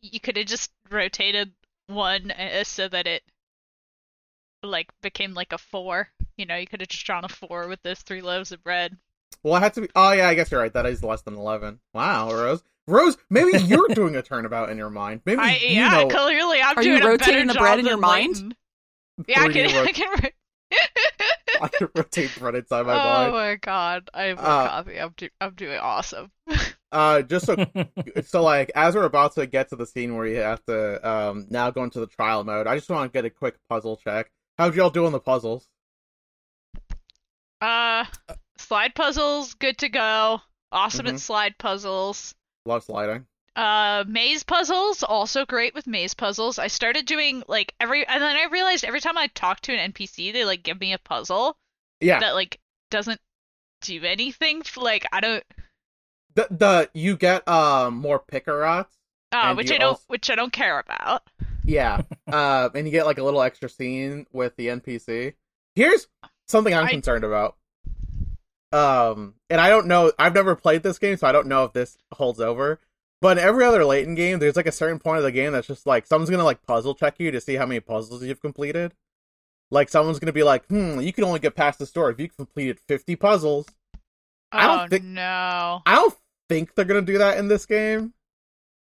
you 0.00 0.20
could 0.20 0.36
have 0.36 0.46
just 0.46 0.70
rotated 0.90 1.52
one 1.86 2.30
uh, 2.30 2.64
so 2.64 2.88
that 2.88 3.06
it 3.06 3.22
like 4.62 4.88
became 5.02 5.34
like 5.34 5.52
a 5.52 5.58
four. 5.58 6.08
You 6.36 6.46
know, 6.46 6.56
you 6.56 6.66
could 6.66 6.80
have 6.80 6.88
just 6.88 7.04
drawn 7.04 7.24
a 7.24 7.28
four 7.28 7.68
with 7.68 7.82
those 7.82 8.00
three 8.00 8.20
loaves 8.22 8.52
of 8.52 8.62
bread. 8.64 8.96
Well, 9.42 9.54
I 9.54 9.60
had 9.60 9.74
to 9.74 9.82
be. 9.82 9.88
Oh 9.94 10.12
yeah, 10.12 10.28
I 10.28 10.34
guess 10.34 10.50
you're 10.50 10.60
right. 10.60 10.72
That 10.72 10.86
is 10.86 11.02
less 11.02 11.22
than 11.22 11.34
eleven. 11.34 11.80
Wow, 11.94 12.32
Rose. 12.32 12.62
Rose, 12.86 13.16
maybe 13.30 13.58
you're 13.58 13.88
doing 13.94 14.16
a 14.16 14.22
turnabout 14.22 14.70
in 14.70 14.76
your 14.78 14.90
mind. 14.90 15.22
Maybe 15.24 15.40
I 15.40 15.56
you 15.56 15.68
yeah, 15.76 15.90
know. 15.90 16.08
clearly 16.08 16.60
I'm 16.62 16.76
Are 16.78 16.82
you 16.82 16.98
doing 16.98 17.02
a 17.14 17.16
better 17.18 17.32
rotating 17.32 17.46
the 17.48 17.54
job 17.54 17.60
bread 17.60 17.78
in 17.78 17.84
than 17.84 17.90
your 17.92 17.98
mind? 18.00 18.34
Layton. 18.34 18.54
Yeah, 19.28 19.40
I 19.42 19.48
can. 19.52 19.74
ro- 19.74 19.82
I 19.82 19.92
can. 19.92 20.08
ro- 20.22 20.30
I 21.60 21.68
can 21.68 21.88
rotate 21.94 22.34
bread 22.38 22.54
inside 22.56 22.86
my 22.86 22.94
oh 22.94 22.96
mind. 22.96 23.28
Oh 23.28 23.32
my 23.32 23.56
god, 23.56 24.10
I 24.14 24.22
have 24.24 24.38
a 24.38 24.42
Uh, 24.42 24.68
copy. 24.68 25.00
I'm 25.00 25.14
do- 25.16 25.28
I'm 25.40 25.54
doing 25.54 25.78
awesome. 25.78 26.30
Uh, 26.92 27.22
just 27.22 27.46
so 27.46 27.56
so 28.22 28.42
like 28.42 28.70
as 28.74 28.94
we're 28.94 29.04
about 29.04 29.34
to 29.34 29.46
get 29.46 29.70
to 29.70 29.76
the 29.76 29.86
scene 29.86 30.14
where 30.14 30.26
you 30.26 30.36
have 30.36 30.62
to 30.66 31.08
um 31.08 31.46
now 31.48 31.70
go 31.70 31.82
into 31.84 32.00
the 32.00 32.06
trial 32.06 32.44
mode, 32.44 32.66
I 32.66 32.74
just 32.76 32.90
want 32.90 33.10
to 33.10 33.16
get 33.16 33.24
a 33.24 33.30
quick 33.30 33.56
puzzle 33.66 33.96
check. 33.96 34.30
How'd 34.62 34.76
y'all 34.76 34.90
do 34.90 35.06
on 35.06 35.10
the 35.10 35.18
puzzles? 35.18 35.66
Uh, 37.60 38.04
slide 38.58 38.94
puzzles, 38.94 39.54
good 39.54 39.76
to 39.78 39.88
go. 39.88 40.40
Awesome 40.70 41.06
Mhm. 41.06 41.14
at 41.14 41.20
slide 41.20 41.58
puzzles. 41.58 42.32
Love 42.64 42.84
sliding. 42.84 43.26
Uh, 43.56 44.04
maze 44.06 44.44
puzzles 44.44 45.02
also 45.02 45.44
great 45.44 45.74
with 45.74 45.88
maze 45.88 46.14
puzzles. 46.14 46.60
I 46.60 46.68
started 46.68 47.06
doing 47.06 47.42
like 47.48 47.74
every, 47.80 48.06
and 48.06 48.22
then 48.22 48.36
I 48.36 48.44
realized 48.52 48.84
every 48.84 49.00
time 49.00 49.18
I 49.18 49.26
talk 49.26 49.58
to 49.62 49.72
an 49.74 49.80
NPC, 49.92 50.30
they 50.32 50.44
like 50.44 50.62
give 50.62 50.78
me 50.78 50.92
a 50.92 50.98
puzzle 50.98 51.56
Yeah, 52.00 52.20
that 52.20 52.36
like 52.36 52.60
doesn't 52.92 53.20
do 53.80 54.04
anything. 54.04 54.62
Like 54.76 55.04
I 55.12 55.18
don't, 55.18 55.44
the 56.36 56.46
the 56.52 56.90
you 56.94 57.16
get 57.16 57.48
um 57.48 57.96
more 57.96 58.20
picarats. 58.20 58.86
uh, 59.32 59.38
And 59.46 59.56
which 59.56 59.72
I 59.72 59.78
don't, 59.78 59.88
also- 59.88 60.04
which 60.06 60.30
I 60.30 60.36
don't 60.36 60.52
care 60.52 60.78
about. 60.78 61.24
Yeah, 61.64 62.02
uh, 62.26 62.68
and 62.74 62.86
you 62.86 62.90
get 62.92 63.06
like 63.06 63.18
a 63.18 63.24
little 63.24 63.42
extra 63.42 63.68
scene 63.68 64.26
with 64.32 64.56
the 64.56 64.68
NPC. 64.68 65.34
Here's 65.74 66.06
something 66.48 66.74
I'm 66.74 66.86
I- 66.86 66.90
concerned 66.90 67.24
about. 67.24 67.56
Um, 68.72 69.34
and 69.50 69.60
I 69.60 69.68
don't 69.68 69.86
know. 69.86 70.12
I've 70.18 70.34
never 70.34 70.56
played 70.56 70.82
this 70.82 70.98
game, 70.98 71.16
so 71.18 71.26
I 71.26 71.32
don't 71.32 71.46
know 71.46 71.64
if 71.64 71.72
this 71.74 71.98
holds 72.14 72.40
over. 72.40 72.80
But 73.20 73.38
in 73.38 73.44
every 73.44 73.64
other 73.64 73.84
Layton 73.84 74.14
game, 74.14 74.38
there's 74.38 74.56
like 74.56 74.66
a 74.66 74.72
certain 74.72 74.98
point 74.98 75.18
of 75.18 75.24
the 75.24 75.30
game 75.30 75.52
that's 75.52 75.66
just 75.68 75.86
like 75.86 76.06
someone's 76.06 76.30
gonna 76.30 76.42
like 76.44 76.62
puzzle 76.66 76.94
check 76.94 77.16
you 77.18 77.30
to 77.30 77.40
see 77.40 77.54
how 77.54 77.66
many 77.66 77.80
puzzles 77.80 78.22
you've 78.24 78.40
completed. 78.40 78.94
Like 79.70 79.88
someone's 79.88 80.18
gonna 80.18 80.32
be 80.32 80.42
like, 80.42 80.66
"Hmm, 80.66 81.00
you 81.00 81.12
can 81.12 81.24
only 81.24 81.38
get 81.38 81.54
past 81.54 81.78
the 81.78 81.86
store 81.86 82.10
if 82.10 82.18
you 82.18 82.28
completed 82.28 82.80
50 82.88 83.14
puzzles." 83.16 83.66
I 84.50 84.66
don't 84.66 84.80
oh 84.80 84.88
think- 84.88 85.04
no, 85.04 85.82
I 85.86 85.94
don't 85.94 86.14
think 86.48 86.74
they're 86.74 86.84
gonna 86.84 87.02
do 87.02 87.18
that 87.18 87.38
in 87.38 87.48
this 87.48 87.64
game. 87.66 88.12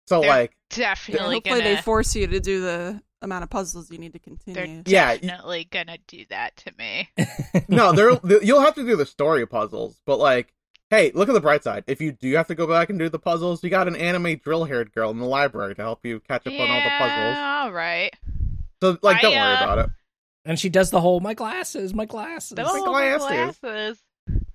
So 0.08 0.22
They're 0.22 0.30
like, 0.30 0.56
definitely 0.70 1.36
Hopefully 1.36 1.62
gonna. 1.62 1.76
they 1.76 1.82
force 1.82 2.16
you 2.16 2.28
to 2.28 2.40
do 2.40 2.62
the 2.62 3.02
amount 3.22 3.44
of 3.44 3.50
puzzles 3.50 3.92
you 3.92 3.98
need 3.98 4.14
to 4.14 4.20
continue. 4.20 4.84
they're. 4.84 4.94
Yeah, 4.94 5.10
y- 5.10 5.18
definitely 5.18 5.68
gonna 5.70 5.98
do 6.08 6.24
that 6.30 6.56
to 6.58 6.72
me. 6.78 7.10
no, 7.68 7.92
there 7.92 8.18
you'll 8.44 8.62
have 8.62 8.76
to 8.76 8.86
do 8.86 8.96
the 8.96 9.06
story 9.06 9.46
puzzles, 9.46 10.00
but 10.06 10.18
like, 10.18 10.54
hey, 10.90 11.12
look 11.14 11.28
at 11.30 11.34
the 11.34 11.42
bright 11.42 11.64
side. 11.64 11.84
If 11.88 12.00
you 12.00 12.12
do 12.14 12.34
have 12.36 12.48
to 12.48 12.56
go 12.56 12.68
back 12.68 12.90
and 12.90 12.98
do 12.98 13.10
the 13.10 13.20
puzzles, 13.20 13.64
you 13.64 13.70
got 13.70 13.88
an 13.88 13.96
anime 13.98 14.38
drill-haired 14.38 14.94
girl 14.94 15.12
in 15.12 15.18
the 15.20 15.26
library 15.26 15.76
to 15.76 15.82
help 15.82 16.06
you 16.06 16.20
catch 16.22 16.48
up 16.48 16.54
on 16.54 16.70
all 16.70 16.82
the 16.84 16.90
puzzles. 16.98 17.38
All 17.38 17.72
right. 17.74 18.14
So 18.82 18.98
like, 19.02 19.22
don't 19.22 19.34
I, 19.36 19.40
worry 19.42 19.56
uh, 19.58 19.64
about 19.64 19.80
it. 19.80 19.90
and 20.46 20.58
she 20.60 20.70
does 20.70 20.92
the 20.92 21.02
whole 21.02 21.20
my 21.20 21.34
glasses, 21.34 21.94
my 21.94 22.06
glasses. 22.06 22.58
Oh, 22.62 22.92
my 22.92 23.18
glasses. 23.18 23.60
glasses. 23.60 24.00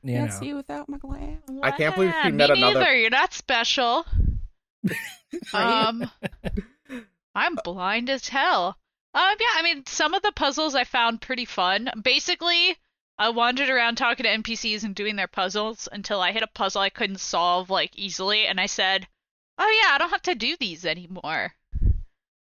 you 0.04 0.14
Can't 0.14 0.30
know. 0.30 0.38
see 0.40 0.54
without 0.54 0.88
my 0.88 0.98
glass. 0.98 1.38
I 1.62 1.72
can't 1.72 1.94
believe 1.94 2.14
she 2.22 2.30
met 2.30 2.50
me 2.50 2.58
another- 2.58 2.78
Neither. 2.80 2.96
You're 2.96 3.10
not 3.10 3.34
special. 3.34 4.06
Right? 5.54 5.86
um, 5.88 6.10
I'm 7.34 7.54
blind 7.64 8.10
as 8.10 8.28
hell. 8.28 8.76
Um, 9.14 9.36
yeah, 9.40 9.46
I 9.54 9.62
mean, 9.62 9.86
some 9.86 10.12
of 10.12 10.22
the 10.22 10.32
puzzles 10.32 10.74
I 10.74 10.84
found 10.84 11.22
pretty 11.22 11.46
fun. 11.46 11.90
Basically, 12.02 12.76
I 13.18 13.30
wandered 13.30 13.68
around 13.68 13.96
talking 13.96 14.24
to 14.24 14.30
NPCs 14.30 14.84
and 14.84 14.94
doing 14.94 15.16
their 15.16 15.28
puzzles 15.28 15.88
until 15.90 16.20
I 16.20 16.32
hit 16.32 16.42
a 16.42 16.48
puzzle 16.48 16.82
I 16.82 16.90
couldn't 16.90 17.20
solve 17.20 17.70
like 17.70 17.96
easily, 17.96 18.46
and 18.46 18.60
I 18.60 18.66
said, 18.66 19.06
"Oh 19.58 19.82
yeah, 19.82 19.94
I 19.94 19.98
don't 19.98 20.10
have 20.10 20.22
to 20.22 20.34
do 20.34 20.56
these 20.56 20.84
anymore." 20.84 21.54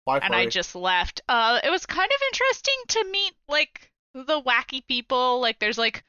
Bye, 0.06 0.20
and 0.22 0.34
I 0.34 0.46
just 0.46 0.74
left. 0.74 1.20
Uh, 1.28 1.60
it 1.62 1.70
was 1.70 1.86
kind 1.86 2.10
of 2.10 2.22
interesting 2.28 2.82
to 2.88 3.04
meet 3.10 3.34
like 3.48 3.92
the 4.14 4.40
wacky 4.40 4.86
people. 4.86 5.40
Like, 5.40 5.58
there's 5.58 5.78
like 5.78 6.04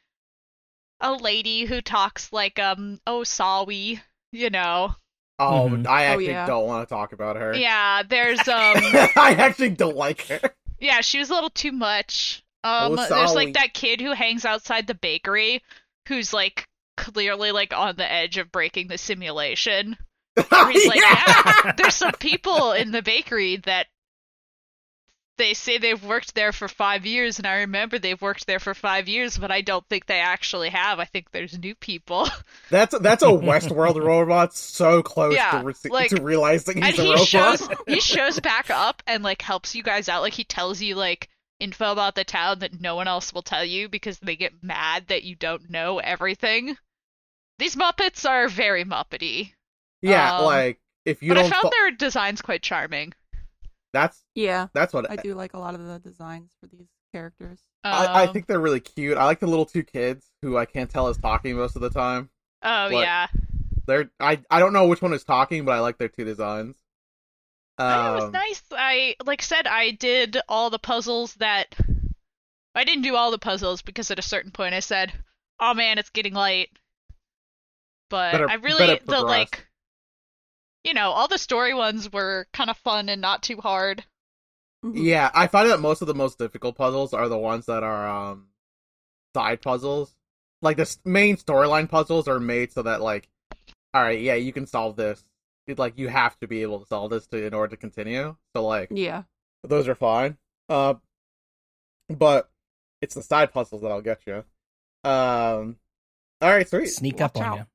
a 0.99 1.13
lady 1.13 1.65
who 1.65 1.81
talks 1.81 2.31
like 2.31 2.59
um 2.59 2.99
Osawi, 3.07 4.01
you 4.31 4.49
know. 4.49 4.95
Oh, 5.39 5.69
Mhm. 5.71 5.87
I 5.87 6.05
Oh, 6.07 6.09
actually 6.11 6.27
yeah. 6.27 6.45
don't 6.45 6.67
want 6.67 6.87
to 6.87 6.93
talk 6.93 7.13
about 7.13 7.35
her. 7.35 7.53
Yeah, 7.53 8.03
there's 8.07 8.39
um 8.47 8.77
I 9.17 9.35
actually 9.37 9.69
don't 9.71 9.95
like 9.97 10.27
her. 10.27 10.39
yeah, 10.79 11.01
she 11.01 11.19
was 11.19 11.29
a 11.29 11.33
little 11.33 11.49
too 11.49 11.71
much. 11.71 12.43
Um, 12.63 12.95
there's 12.95 13.33
like 13.33 13.53
that 13.55 13.73
kid 13.73 14.01
who 14.01 14.11
hangs 14.13 14.45
outside 14.45 14.85
the 14.85 14.93
bakery, 14.93 15.63
who's 16.07 16.31
like 16.31 16.67
clearly 16.95 17.51
like 17.51 17.73
on 17.75 17.95
the 17.95 18.11
edge 18.11 18.37
of 18.37 18.51
breaking 18.51 18.87
the 18.87 18.99
simulation. 18.99 19.97
He's 20.37 20.87
like, 20.87 21.01
Yeah. 21.01 21.23
yeah, 21.65 21.71
there's 21.75 21.95
some 21.95 22.11
people 22.13 22.71
in 22.73 22.91
the 22.91 23.01
bakery 23.01 23.55
that 23.65 23.87
they 25.37 25.53
say 25.53 25.77
they've 25.77 26.03
worked 26.03 26.35
there 26.35 26.51
for 26.51 26.67
five 26.67 27.05
years, 27.05 27.39
and 27.39 27.47
I 27.47 27.61
remember 27.61 27.97
they've 27.97 28.21
worked 28.21 28.45
there 28.47 28.59
for 28.59 28.73
five 28.73 29.07
years, 29.07 29.37
but 29.37 29.49
I 29.51 29.61
don't 29.61 29.87
think 29.89 30.05
they 30.05 30.19
actually 30.19 30.69
have. 30.69 30.99
I 30.99 31.05
think 31.05 31.31
there's 31.31 31.57
new 31.57 31.73
people. 31.73 32.27
That's 32.69 32.97
that's 32.99 33.23
a 33.23 33.27
Westworld 33.27 34.01
robot 34.03 34.53
so 34.53 35.01
close 35.01 35.33
Yeah, 35.35 35.59
to, 35.61 35.65
re- 35.65 35.73
like- 35.89 36.09
to 36.11 36.21
realizing 36.21 36.77
and 36.83 36.85
he's 36.85 36.99
a 36.99 37.03
he 37.03 37.09
robot. 37.11 37.27
shows 37.27 37.67
he 37.87 37.99
shows 38.01 38.39
back 38.39 38.69
up 38.69 39.01
and 39.07 39.23
like 39.23 39.41
helps 39.41 39.73
you 39.75 39.83
guys 39.83 40.07
out. 40.09 40.21
Like 40.21 40.33
he 40.33 40.43
tells 40.43 40.81
you 40.81 40.95
like 40.95 41.27
info 41.59 41.91
about 41.91 42.15
the 42.15 42.23
town 42.23 42.59
that 42.59 42.79
no 42.79 42.95
one 42.95 43.07
else 43.07 43.33
will 43.33 43.41
tell 43.41 43.65
you 43.65 43.89
because 43.89 44.19
they 44.19 44.35
get 44.35 44.63
mad 44.63 45.07
that 45.07 45.23
you 45.23 45.35
don't 45.35 45.69
know 45.69 45.99
everything. 45.99 46.77
These 47.59 47.75
Muppets 47.75 48.27
are 48.29 48.47
very 48.47 48.85
Muppety. 48.85 49.51
yeah, 50.01 50.37
um, 50.37 50.45
like 50.45 50.79
if 51.05 51.21
you 51.21 51.29
but 51.29 51.37
I 51.37 51.41
don't, 51.41 51.51
found 51.51 51.63
fo- 51.63 51.69
their 51.71 51.91
designs 51.91 52.41
quite 52.41 52.61
charming. 52.63 53.13
That's 53.93 54.23
Yeah, 54.35 54.67
that's 54.73 54.93
what 54.93 55.09
I 55.09 55.15
do 55.17 55.33
like 55.35 55.53
a 55.53 55.59
lot 55.59 55.75
of 55.75 55.85
the 55.85 55.99
designs 55.99 56.51
for 56.59 56.67
these 56.67 56.87
characters. 57.13 57.59
I, 57.83 58.07
I 58.07 58.27
Um, 58.27 58.33
think 58.33 58.47
they're 58.47 58.59
really 58.59 58.79
cute. 58.79 59.17
I 59.17 59.25
like 59.25 59.39
the 59.39 59.47
little 59.47 59.65
two 59.65 59.83
kids 59.83 60.25
who 60.41 60.57
I 60.57 60.65
can't 60.65 60.89
tell 60.89 61.07
is 61.09 61.17
talking 61.17 61.55
most 61.55 61.75
of 61.75 61.81
the 61.81 61.89
time. 61.89 62.29
Oh 62.63 62.89
yeah. 62.89 63.27
They're 63.87 64.11
I 64.19 64.41
I 64.49 64.59
don't 64.59 64.73
know 64.73 64.87
which 64.87 65.01
one 65.01 65.13
is 65.13 65.23
talking, 65.23 65.65
but 65.65 65.73
I 65.73 65.79
like 65.79 65.97
their 65.97 66.07
two 66.09 66.25
designs. 66.25 66.77
I 67.77 67.83
think 67.83 68.05
it 68.05 68.11
was 68.11 68.23
Um, 68.25 68.31
nice. 68.31 68.63
I 68.71 69.15
like 69.25 69.41
said 69.41 69.67
I 69.67 69.91
did 69.91 70.37
all 70.47 70.69
the 70.69 70.79
puzzles 70.79 71.33
that 71.35 71.75
I 72.75 72.83
didn't 72.83 73.03
do 73.03 73.15
all 73.15 73.31
the 73.31 73.39
puzzles 73.39 73.81
because 73.81 74.11
at 74.11 74.19
a 74.19 74.23
certain 74.23 74.51
point 74.51 74.73
I 74.75 74.81
said, 74.81 75.13
"Oh 75.59 75.73
man, 75.73 75.97
it's 75.99 76.09
getting 76.09 76.33
late." 76.33 76.69
But 78.09 78.31
Better- 78.33 78.49
I 78.49 78.55
really 78.55 78.85
the 78.97 78.97
progress. 78.97 79.23
like 79.23 79.67
you 80.83 80.93
know, 80.93 81.11
all 81.11 81.27
the 81.27 81.37
story 81.37 81.73
ones 81.73 82.11
were 82.11 82.47
kind 82.53 82.69
of 82.69 82.77
fun 82.77 83.09
and 83.09 83.21
not 83.21 83.43
too 83.43 83.57
hard. 83.57 84.03
Mhm. 84.83 84.93
Yeah, 85.05 85.29
I 85.33 85.47
find 85.47 85.69
that 85.69 85.79
most 85.79 86.01
of 86.01 86.07
the 86.07 86.15
most 86.15 86.39
difficult 86.39 86.75
puzzles 86.75 87.13
are 87.13 87.29
the 87.29 87.37
ones 87.37 87.67
that 87.67 87.83
are 87.83 88.07
um 88.07 88.47
side 89.35 89.61
puzzles. 89.61 90.15
Like 90.61 90.77
the 90.77 90.97
main 91.05 91.37
storyline 91.37 91.89
puzzles 91.89 92.27
are 92.27 92.39
made 92.39 92.71
so 92.71 92.83
that 92.83 93.01
like, 93.01 93.29
all 93.93 94.01
right, 94.01 94.19
yeah, 94.19 94.35
you 94.35 94.53
can 94.53 94.65
solve 94.67 94.95
this. 94.95 95.23
It, 95.67 95.77
like 95.79 95.97
you 95.97 96.07
have 96.07 96.37
to 96.39 96.47
be 96.47 96.63
able 96.63 96.79
to 96.79 96.87
solve 96.87 97.11
this 97.11 97.27
to 97.27 97.45
in 97.45 97.53
order 97.53 97.75
to 97.75 97.77
continue. 97.77 98.35
So 98.55 98.65
like 98.65 98.89
Yeah. 98.91 99.23
those 99.63 99.87
are 99.87 99.95
fine. 99.95 100.37
Uh, 100.69 100.95
but 102.09 102.49
it's 103.01 103.15
the 103.15 103.23
side 103.23 103.53
puzzles 103.53 103.81
that 103.83 103.91
I'll 103.91 104.01
get 104.01 104.21
you. 104.25 104.43
Um, 105.03 105.77
all 106.41 106.49
right, 106.49 106.67
sweet. 106.67 106.87
Sneak 106.87 107.21
up 107.21 107.35
Watch 107.35 107.45
on 107.45 107.51
out. 107.53 107.57
you. 107.59 107.65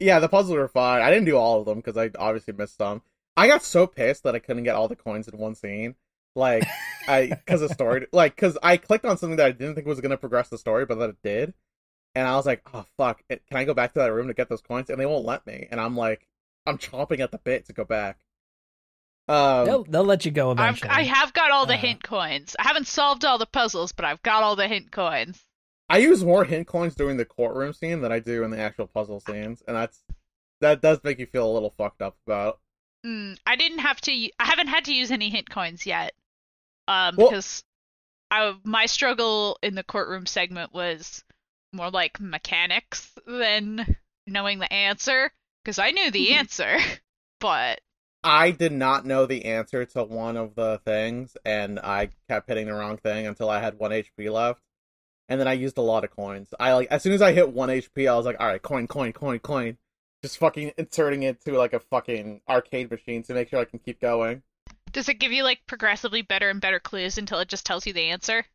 Yeah, 0.00 0.20
the 0.20 0.28
puzzles 0.28 0.56
are 0.56 0.68
fun. 0.68 1.02
I 1.02 1.10
didn't 1.10 1.26
do 1.26 1.36
all 1.36 1.60
of 1.60 1.66
them 1.66 1.78
because 1.78 1.96
I 1.96 2.10
obviously 2.18 2.54
missed 2.54 2.76
some. 2.76 3.02
I 3.36 3.48
got 3.48 3.62
so 3.62 3.86
pissed 3.86 4.22
that 4.22 4.34
I 4.34 4.38
couldn't 4.38 4.64
get 4.64 4.76
all 4.76 4.88
the 4.88 4.96
coins 4.96 5.28
in 5.28 5.38
one 5.38 5.54
scene. 5.54 5.94
Like, 6.34 6.64
I 7.08 7.26
because 7.26 7.62
of 7.62 7.70
story, 7.72 8.06
like 8.12 8.34
because 8.34 8.56
I 8.62 8.76
clicked 8.76 9.04
on 9.04 9.18
something 9.18 9.36
that 9.36 9.46
I 9.46 9.52
didn't 9.52 9.74
think 9.74 9.86
was 9.86 10.00
gonna 10.00 10.16
progress 10.16 10.48
the 10.48 10.58
story, 10.58 10.86
but 10.86 10.98
that 10.98 11.10
it 11.10 11.22
did, 11.22 11.54
and 12.14 12.26
I 12.26 12.36
was 12.36 12.46
like, 12.46 12.62
oh 12.72 12.84
fuck, 12.96 13.22
it, 13.28 13.42
can 13.48 13.56
I 13.58 13.64
go 13.64 13.74
back 13.74 13.92
to 13.94 14.00
that 14.00 14.12
room 14.12 14.28
to 14.28 14.34
get 14.34 14.48
those 14.48 14.60
coins? 14.62 14.90
And 14.90 15.00
they 15.00 15.06
won't 15.06 15.24
let 15.26 15.46
me, 15.46 15.66
and 15.70 15.80
I'm 15.80 15.96
like, 15.96 16.26
I'm 16.66 16.78
chomping 16.78 17.20
at 17.20 17.30
the 17.30 17.38
bit 17.38 17.66
to 17.66 17.72
go 17.72 17.84
back. 17.84 18.18
Um, 19.28 19.64
They'll 19.66 19.84
they'll 19.84 20.04
let 20.04 20.24
you 20.24 20.30
go 20.30 20.50
I've, 20.52 20.58
eventually. 20.58 20.90
I 20.90 21.02
have 21.02 21.32
got 21.32 21.50
all 21.50 21.66
the 21.66 21.74
Uh, 21.74 21.78
hint 21.78 22.02
coins. 22.02 22.54
I 22.58 22.62
haven't 22.62 22.86
solved 22.86 23.24
all 23.24 23.38
the 23.38 23.46
puzzles, 23.46 23.92
but 23.92 24.04
I've 24.04 24.22
got 24.22 24.42
all 24.44 24.54
the 24.56 24.68
hint 24.68 24.92
coins. 24.92 25.40
I 25.88 25.98
use 25.98 26.24
more 26.24 26.44
hint 26.44 26.66
coins 26.66 26.94
during 26.94 27.16
the 27.16 27.24
courtroom 27.24 27.72
scene 27.72 28.00
than 28.00 28.12
I 28.12 28.18
do 28.18 28.42
in 28.42 28.50
the 28.50 28.58
actual 28.58 28.86
puzzle 28.86 29.20
scenes, 29.20 29.62
and 29.66 29.76
that's 29.76 30.02
that 30.60 30.80
does 30.80 30.98
make 31.04 31.18
you 31.18 31.26
feel 31.26 31.48
a 31.50 31.52
little 31.52 31.74
fucked 31.76 32.02
up 32.02 32.16
about. 32.26 32.58
Mm, 33.04 33.38
I 33.46 33.56
didn't 33.56 33.78
have 33.78 34.00
to. 34.02 34.12
I 34.12 34.44
haven't 34.44 34.68
had 34.68 34.86
to 34.86 34.94
use 34.94 35.10
any 35.10 35.30
hint 35.30 35.48
coins 35.48 35.86
yet, 35.86 36.12
um, 36.88 37.14
Well- 37.16 37.28
because 37.30 37.62
I, 38.30 38.56
my 38.64 38.86
struggle 38.86 39.58
in 39.62 39.74
the 39.76 39.84
courtroom 39.84 40.26
segment 40.26 40.72
was 40.72 41.22
more 41.72 41.90
like 41.90 42.18
mechanics 42.20 43.12
than 43.26 43.96
knowing 44.26 44.58
the 44.58 44.72
answer. 44.72 45.30
Because 45.64 45.78
I 45.78 45.90
knew 45.92 46.10
the 46.10 46.32
answer, 46.34 46.78
but 47.40 47.80
I 48.24 48.50
did 48.50 48.72
not 48.72 49.06
know 49.06 49.26
the 49.26 49.44
answer 49.44 49.84
to 49.84 50.02
one 50.04 50.36
of 50.36 50.56
the 50.56 50.80
things, 50.84 51.36
and 51.44 51.78
I 51.78 52.10
kept 52.28 52.48
hitting 52.48 52.66
the 52.66 52.74
wrong 52.74 52.96
thing 52.96 53.26
until 53.26 53.48
I 53.50 53.60
had 53.60 53.78
one 53.78 53.92
HP 53.92 54.30
left, 54.32 54.60
and 55.28 55.40
then 55.40 55.48
I 55.48 55.54
used 55.54 55.78
a 55.78 55.82
lot 55.82 56.04
of 56.04 56.10
coins. 56.10 56.52
I 56.60 56.72
like 56.74 56.88
as 56.90 57.02
soon 57.02 57.12
as 57.12 57.22
I 57.22 57.32
hit 57.32 57.52
one 57.52 57.70
HP, 57.70 58.06
I 58.08 58.16
was 58.16 58.26
like, 58.26 58.36
all 58.40 58.46
right, 58.46 58.62
coin, 58.62 58.86
coin, 58.86 59.12
coin, 59.12 59.38
coin, 59.40 59.78
just 60.22 60.38
fucking 60.38 60.72
inserting 60.78 61.22
it 61.24 61.40
to 61.44 61.56
like 61.58 61.72
a 61.72 61.80
fucking 61.80 62.40
arcade 62.48 62.90
machine 62.90 63.22
to 63.24 63.34
make 63.34 63.48
sure 63.50 63.60
I 63.60 63.64
can 63.64 63.78
keep 63.80 64.00
going. 64.00 64.42
does 64.92 65.08
it 65.08 65.20
give 65.20 65.30
you 65.30 65.44
like 65.44 65.64
progressively 65.68 66.22
better 66.22 66.50
and 66.50 66.60
better 66.60 66.80
clues 66.80 67.18
until 67.18 67.38
it 67.38 67.48
just 67.48 67.64
tells 67.64 67.86
you 67.86 67.92
the 67.92 68.08
answer? 68.10 68.46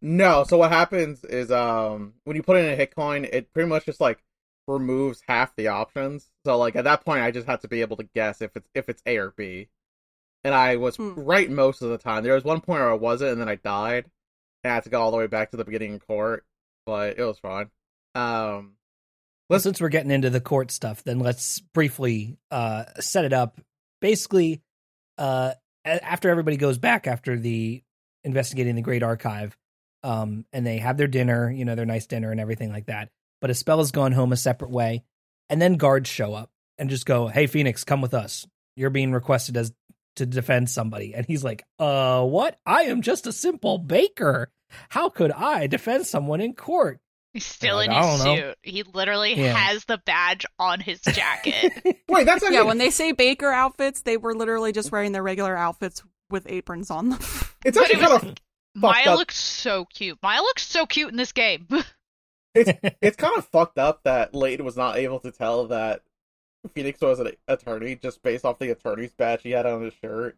No, 0.00 0.44
so 0.44 0.58
what 0.58 0.70
happens 0.70 1.24
is 1.24 1.50
um 1.50 2.14
when 2.24 2.36
you 2.36 2.42
put 2.42 2.56
in 2.56 2.66
a 2.70 2.76
hint 2.76 2.94
coin, 2.94 3.24
it 3.24 3.52
pretty 3.52 3.68
much 3.68 3.86
just 3.86 4.00
like 4.00 4.22
removes 4.66 5.22
half 5.26 5.54
the 5.56 5.68
options. 5.68 6.30
So 6.44 6.58
like 6.58 6.76
at 6.76 6.84
that 6.84 7.04
point 7.04 7.22
I 7.22 7.30
just 7.30 7.46
had 7.46 7.60
to 7.62 7.68
be 7.68 7.80
able 7.80 7.96
to 7.98 8.04
guess 8.14 8.42
if 8.42 8.56
it's 8.56 8.68
if 8.74 8.88
it's 8.88 9.02
A 9.06 9.16
or 9.18 9.30
B. 9.32 9.68
And 10.44 10.54
I 10.54 10.76
was 10.76 10.98
Hmm. 10.98 11.14
right 11.16 11.50
most 11.50 11.82
of 11.82 11.90
the 11.90 11.98
time. 11.98 12.24
There 12.24 12.34
was 12.34 12.44
one 12.44 12.60
point 12.60 12.80
where 12.80 12.90
I 12.90 12.94
wasn't 12.94 13.32
and 13.32 13.40
then 13.40 13.48
I 13.48 13.56
died. 13.56 14.10
And 14.66 14.72
I 14.72 14.74
had 14.74 14.84
to 14.84 14.90
go 14.90 15.00
all 15.00 15.12
the 15.12 15.16
way 15.16 15.28
back 15.28 15.52
to 15.52 15.56
the 15.56 15.64
beginning 15.64 15.94
of 15.94 16.06
court. 16.08 16.44
But 16.86 17.20
it 17.20 17.24
was 17.24 17.38
fine. 17.38 17.70
Um 18.16 18.74
Well, 19.48 19.60
since 19.60 19.80
we're 19.80 19.90
getting 19.90 20.10
into 20.10 20.28
the 20.28 20.40
court 20.40 20.72
stuff, 20.72 21.04
then 21.04 21.20
let's 21.20 21.60
briefly 21.72 22.36
uh, 22.50 22.84
set 22.98 23.24
it 23.24 23.32
up. 23.32 23.60
Basically, 24.00 24.60
uh, 25.18 25.52
after 25.84 26.30
everybody 26.30 26.56
goes 26.56 26.78
back 26.78 27.06
after 27.06 27.38
the 27.38 27.80
investigating 28.24 28.74
the 28.74 28.82
Great 28.82 29.04
Archive, 29.04 29.56
um, 30.02 30.44
and 30.52 30.66
they 30.66 30.78
have 30.78 30.96
their 30.96 31.06
dinner, 31.06 31.48
you 31.48 31.64
know, 31.64 31.76
their 31.76 31.86
nice 31.86 32.06
dinner 32.06 32.32
and 32.32 32.40
everything 32.40 32.72
like 32.72 32.86
that. 32.86 33.10
But 33.40 33.50
Espella's 33.50 33.92
gone 33.92 34.10
home 34.10 34.32
a 34.32 34.36
separate 34.36 34.72
way, 34.72 35.04
and 35.48 35.62
then 35.62 35.76
guards 35.76 36.10
show 36.10 36.34
up 36.34 36.50
and 36.76 36.90
just 36.90 37.06
go, 37.06 37.28
"Hey, 37.28 37.46
Phoenix, 37.46 37.84
come 37.84 38.00
with 38.00 38.14
us. 38.14 38.48
You're 38.74 38.90
being 38.90 39.12
requested 39.12 39.56
as 39.56 39.72
to 40.16 40.26
defend 40.26 40.68
somebody." 40.70 41.14
And 41.14 41.24
he's 41.24 41.44
like, 41.44 41.64
"Uh, 41.78 42.24
what? 42.24 42.58
I 42.66 42.82
am 42.84 43.02
just 43.02 43.28
a 43.28 43.32
simple 43.32 43.78
baker. 43.78 44.50
How 44.90 45.08
could 45.08 45.32
I 45.32 45.66
defend 45.66 46.06
someone 46.06 46.40
in 46.40 46.54
court?" 46.54 47.00
He's 47.32 47.44
still 47.44 47.76
Like, 47.76 47.88
in 47.90 47.94
I 47.94 48.06
his 48.06 48.18
don't 48.24 48.26
know. 48.26 48.36
suit. 48.48 48.58
He 48.62 48.82
literally 48.82 49.34
Yeah. 49.34 49.52
has 49.54 49.84
the 49.84 49.98
badge 49.98 50.46
on 50.58 50.80
his 50.80 51.00
jacket. 51.12 51.72
Wait, 52.08 52.24
that's 52.24 52.42
actually 52.42 52.54
Yeah, 52.56 52.62
when 52.62 52.78
they 52.78 52.90
say 52.90 53.12
baker 53.12 53.50
outfits, 53.50 54.00
they 54.02 54.16
were 54.16 54.34
literally 54.34 54.72
just 54.72 54.90
wearing 54.90 55.12
their 55.12 55.22
regular 55.22 55.54
outfits 55.56 56.02
with 56.30 56.46
aprons 56.48 56.90
on 56.90 57.10
them. 57.10 57.18
it's 57.64 57.76
actually 57.76 58.00
it 58.00 58.08
was- 58.10 58.20
kind 58.22 58.30
of 58.32 58.36
Maya 58.74 59.10
up. 59.10 59.18
looks 59.18 59.38
so 59.38 59.84
cute. 59.86 60.18
Maya 60.22 60.40
looks 60.40 60.66
so 60.66 60.84
cute 60.86 61.10
in 61.10 61.16
this 61.16 61.32
game. 61.32 61.66
it's 62.54 62.70
it's 63.02 63.16
kind 63.16 63.36
of 63.36 63.46
fucked 63.48 63.78
up 63.78 64.02
that 64.04 64.34
Layton 64.34 64.64
was 64.66 64.76
not 64.76 64.96
able 64.96 65.20
to 65.20 65.30
tell 65.30 65.66
that 65.68 66.02
Phoenix 66.74 67.00
was 67.00 67.18
an 67.20 67.32
attorney 67.48 67.96
just 67.96 68.22
based 68.22 68.44
off 68.44 68.58
the 68.58 68.70
attorney's 68.70 69.12
badge 69.12 69.42
he 69.42 69.50
had 69.52 69.66
on 69.66 69.82
his 69.82 69.94
shirt. 70.02 70.36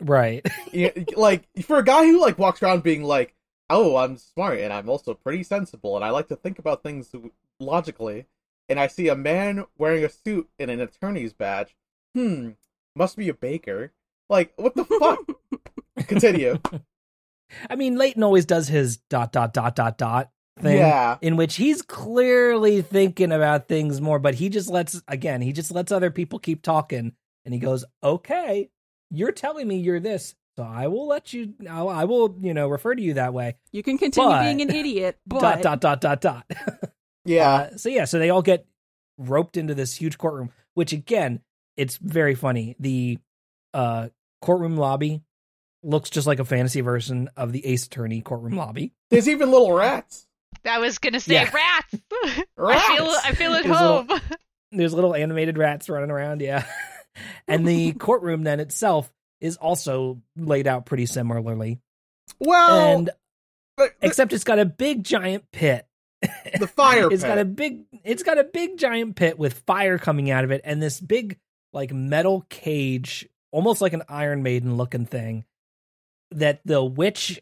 Right. 0.00 0.46
yeah, 0.72 0.90
like 1.16 1.44
for 1.64 1.78
a 1.78 1.84
guy 1.84 2.06
who 2.06 2.20
like 2.20 2.38
walks 2.38 2.62
around 2.62 2.82
being 2.82 3.04
like, 3.04 3.34
"Oh, 3.70 3.96
I'm 3.96 4.16
smart 4.16 4.58
and 4.58 4.72
I'm 4.72 4.88
also 4.88 5.14
pretty 5.14 5.42
sensible 5.42 5.96
and 5.96 6.04
I 6.04 6.10
like 6.10 6.28
to 6.28 6.36
think 6.36 6.58
about 6.58 6.82
things 6.82 7.14
logically," 7.60 8.26
and 8.68 8.80
I 8.80 8.86
see 8.86 9.08
a 9.08 9.14
man 9.16 9.64
wearing 9.78 10.04
a 10.04 10.08
suit 10.08 10.48
and 10.58 10.70
an 10.70 10.80
attorney's 10.80 11.32
badge. 11.32 11.76
Hmm, 12.14 12.50
must 12.96 13.16
be 13.16 13.28
a 13.28 13.34
baker. 13.34 13.92
Like, 14.28 14.52
what 14.56 14.74
the 14.74 14.84
fuck? 14.84 15.20
Continue. 16.08 16.58
I 17.68 17.76
mean, 17.76 17.96
Layton 17.96 18.22
always 18.22 18.46
does 18.46 18.68
his 18.68 18.96
dot 18.96 19.32
dot 19.32 19.52
dot 19.52 19.76
dot 19.76 19.98
dot 19.98 20.30
thing, 20.58 20.78
Yeah, 20.78 21.18
in 21.20 21.36
which 21.36 21.56
he's 21.56 21.82
clearly 21.82 22.82
thinking 22.82 23.32
about 23.32 23.68
things 23.68 24.00
more, 24.00 24.18
but 24.18 24.34
he 24.34 24.48
just 24.48 24.68
lets 24.70 25.02
again, 25.06 25.42
he 25.42 25.52
just 25.52 25.70
lets 25.70 25.92
other 25.92 26.10
people 26.10 26.38
keep 26.38 26.62
talking, 26.62 27.12
and 27.44 27.54
he 27.54 27.60
goes, 27.60 27.84
"Okay, 28.02 28.70
you're 29.12 29.32
telling 29.32 29.68
me 29.68 29.76
you're 29.76 30.00
this, 30.00 30.34
so 30.56 30.62
I 30.64 30.86
will 30.88 31.06
let 31.06 31.32
you. 31.32 31.54
I'll, 31.70 31.88
I 31.88 32.04
will, 32.04 32.36
you 32.40 32.54
know, 32.54 32.68
refer 32.68 32.94
to 32.94 33.02
you 33.02 33.14
that 33.14 33.32
way." 33.34 33.56
You 33.72 33.82
can 33.82 33.98
continue 33.98 34.28
But- 34.30 34.42
being 34.42 34.60
an 34.62 34.70
idiot, 34.70 35.18
but 35.26 35.40
Dot 35.40 35.62
dot 35.62 35.80
dot 35.80 36.00
dot 36.00 36.20
dot. 36.20 36.50
yeah. 37.24 37.50
Uh, 37.52 37.76
so 37.76 37.88
yeah, 37.88 38.04
so 38.06 38.18
they 38.18 38.30
all 38.30 38.42
get 38.42 38.66
roped 39.18 39.56
into 39.56 39.74
this 39.74 39.94
huge 39.94 40.18
courtroom, 40.18 40.50
which 40.74 40.92
again, 40.92 41.40
it's 41.76 41.96
very 41.98 42.34
funny. 42.34 42.74
The 42.80 43.18
uh, 43.74 44.08
courtroom 44.40 44.76
lobby 44.76 45.22
looks 45.82 46.10
just 46.10 46.26
like 46.26 46.38
a 46.38 46.44
fantasy 46.44 46.80
version 46.80 47.28
of 47.36 47.52
the 47.52 47.64
Ace 47.66 47.86
Attorney 47.86 48.20
courtroom 48.22 48.56
lobby. 48.56 48.92
There's 49.10 49.28
even 49.28 49.50
little 49.50 49.72
rats. 49.72 50.26
I 50.64 50.78
was 50.78 50.98
gonna 50.98 51.18
say 51.20 51.34
Yeah. 51.34 51.50
rats. 51.52 51.94
Rats. 52.56 52.84
I 52.88 52.96
feel 52.96 53.06
I 53.24 53.34
feel 53.34 53.52
at 53.54 53.64
There's 53.64 53.76
home. 53.76 54.06
little- 54.06 54.26
There's 54.70 54.94
little 54.94 55.14
animated 55.14 55.58
rats 55.58 55.88
running 55.88 56.10
around, 56.10 56.40
yeah. 56.40 56.64
And 57.48 57.66
the 57.66 57.92
courtroom 57.98 58.42
then 58.44 58.60
itself 58.60 59.12
is 59.40 59.56
also 59.56 60.20
laid 60.36 60.66
out 60.66 60.86
pretty 60.86 61.06
similarly, 61.06 61.80
well, 62.38 62.96
and 62.96 63.10
but 63.76 63.92
except 64.02 64.32
it's 64.32 64.44
got 64.44 64.58
a 64.58 64.64
big 64.66 65.04
giant 65.04 65.44
pit. 65.52 65.86
the 66.60 66.68
fire 66.68 67.06
It's 67.12 67.22
pit. 67.22 67.28
got 67.28 67.38
a 67.38 67.44
big 67.44 67.84
it's 68.04 68.22
got 68.22 68.38
a 68.38 68.44
big 68.44 68.78
giant 68.78 69.16
pit 69.16 69.38
with 69.38 69.62
fire 69.66 69.98
coming 69.98 70.30
out 70.30 70.44
of 70.44 70.50
it 70.52 70.60
and 70.64 70.80
this 70.80 71.00
big 71.00 71.38
like 71.72 71.92
metal 71.92 72.46
cage, 72.48 73.28
almost 73.50 73.80
like 73.80 73.92
an 73.92 74.02
Iron 74.08 74.42
Maiden 74.42 74.76
looking 74.76 75.06
thing 75.06 75.44
that 76.30 76.60
the 76.64 76.84
witch, 76.84 77.40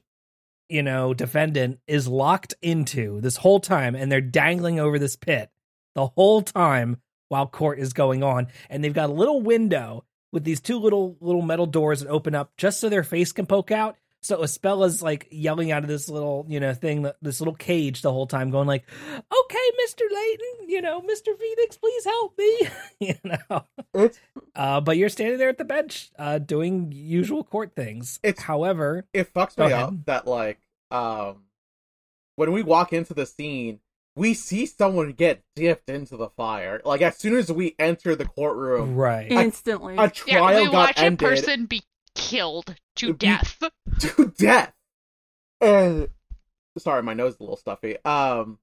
you 0.68 0.82
know, 0.82 1.12
defendant 1.12 1.80
is 1.86 2.08
locked 2.08 2.54
into 2.62 3.20
this 3.20 3.36
whole 3.36 3.60
time 3.60 3.94
and 3.94 4.10
they're 4.10 4.20
dangling 4.20 4.80
over 4.80 4.98
this 4.98 5.16
pit 5.16 5.50
the 5.94 6.06
whole 6.06 6.40
time 6.42 6.96
while 7.30 7.46
court 7.46 7.78
is 7.78 7.94
going 7.94 8.22
on 8.22 8.48
and 8.68 8.84
they've 8.84 8.92
got 8.92 9.08
a 9.08 9.12
little 9.12 9.40
window 9.40 10.04
with 10.32 10.44
these 10.44 10.60
two 10.60 10.78
little 10.78 11.16
little 11.20 11.42
metal 11.42 11.66
doors 11.66 12.00
that 12.00 12.08
open 12.08 12.34
up 12.34 12.52
just 12.58 12.78
so 12.78 12.88
their 12.88 13.02
face 13.02 13.32
can 13.32 13.46
poke 13.46 13.70
out 13.70 13.96
so 14.22 14.42
Espella's 14.42 15.02
like 15.02 15.28
yelling 15.30 15.72
out 15.72 15.82
of 15.82 15.88
this 15.88 16.08
little, 16.10 16.44
you 16.46 16.60
know, 16.60 16.74
thing, 16.74 17.10
this 17.22 17.40
little 17.40 17.54
cage 17.54 18.02
the 18.02 18.12
whole 18.12 18.26
time, 18.26 18.50
going 18.50 18.68
like, 18.68 18.84
"Okay, 19.16 19.70
Mister 19.78 20.04
Layton, 20.12 20.68
you 20.68 20.82
know, 20.82 21.00
Mister 21.00 21.34
Phoenix, 21.34 21.78
please 21.78 22.04
help 22.04 22.36
me," 22.36 22.60
you 23.00 23.14
know. 23.24 23.64
It's 23.94 24.20
Uh, 24.54 24.82
but 24.82 24.98
you're 24.98 25.08
standing 25.08 25.38
there 25.38 25.48
at 25.48 25.56
the 25.56 25.64
bench, 25.64 26.10
uh, 26.18 26.38
doing 26.38 26.92
usual 26.92 27.44
court 27.44 27.72
things. 27.74 28.20
It's- 28.22 28.44
however, 28.44 29.06
it 29.14 29.32
fucks 29.32 29.56
me 29.56 29.64
ahead. 29.66 29.84
up 29.84 30.04
that 30.04 30.26
like 30.26 30.60
um 30.90 31.44
when 32.36 32.52
we 32.52 32.62
walk 32.62 32.92
into 32.92 33.14
the 33.14 33.24
scene 33.24 33.80
we 34.16 34.34
see 34.34 34.66
someone 34.66 35.12
get 35.12 35.42
dipped 35.56 35.88
into 35.88 36.16
the 36.16 36.28
fire. 36.30 36.80
Like 36.84 37.00
as 37.02 37.16
soon 37.16 37.36
as 37.36 37.50
we 37.50 37.74
enter 37.78 38.14
the 38.16 38.26
courtroom 38.26 38.96
right? 38.96 39.30
Instantly. 39.30 39.94
a 39.96 40.02
Yeah, 40.02 40.08
trial 40.38 40.58
we 40.60 40.64
got 40.66 40.72
watch 40.72 40.98
a 40.98 41.04
ended. 41.04 41.18
person 41.28 41.66
be 41.66 41.82
killed 42.14 42.74
to 42.96 43.14
Be- 43.14 43.26
death. 43.26 43.62
to 44.00 44.32
death. 44.36 44.72
And 45.60 46.08
sorry 46.78 47.02
my 47.02 47.14
nose 47.14 47.34
is 47.34 47.40
a 47.40 47.42
little 47.44 47.56
stuffy. 47.56 47.96
Um 48.04 48.58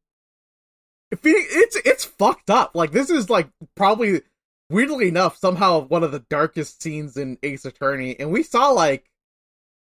it's 1.24 1.76
it's 1.78 2.04
fucked 2.06 2.50
up. 2.50 2.76
Like 2.76 2.92
this 2.92 3.10
is 3.10 3.30
like 3.30 3.50
probably 3.76 4.22
weirdly 4.70 5.08
enough 5.08 5.38
somehow 5.38 5.80
one 5.80 6.04
of 6.04 6.12
the 6.12 6.26
darkest 6.30 6.82
scenes 6.84 7.16
in 7.16 7.38
ace 7.42 7.64
attorney. 7.66 8.20
And 8.20 8.32
we 8.32 8.44
saw 8.44 8.70
like 8.72 9.06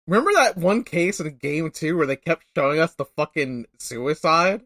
remember 0.08 0.32
that 0.34 0.58
one 0.58 0.84
case 0.84 1.20
in 1.20 1.38
game 1.38 1.70
two 1.70 1.96
where 1.98 2.08
they 2.08 2.16
kept 2.16 2.46
showing 2.56 2.80
us 2.80 2.96
the 2.96 3.06
fucking 3.06 3.68
suicide 3.80 4.64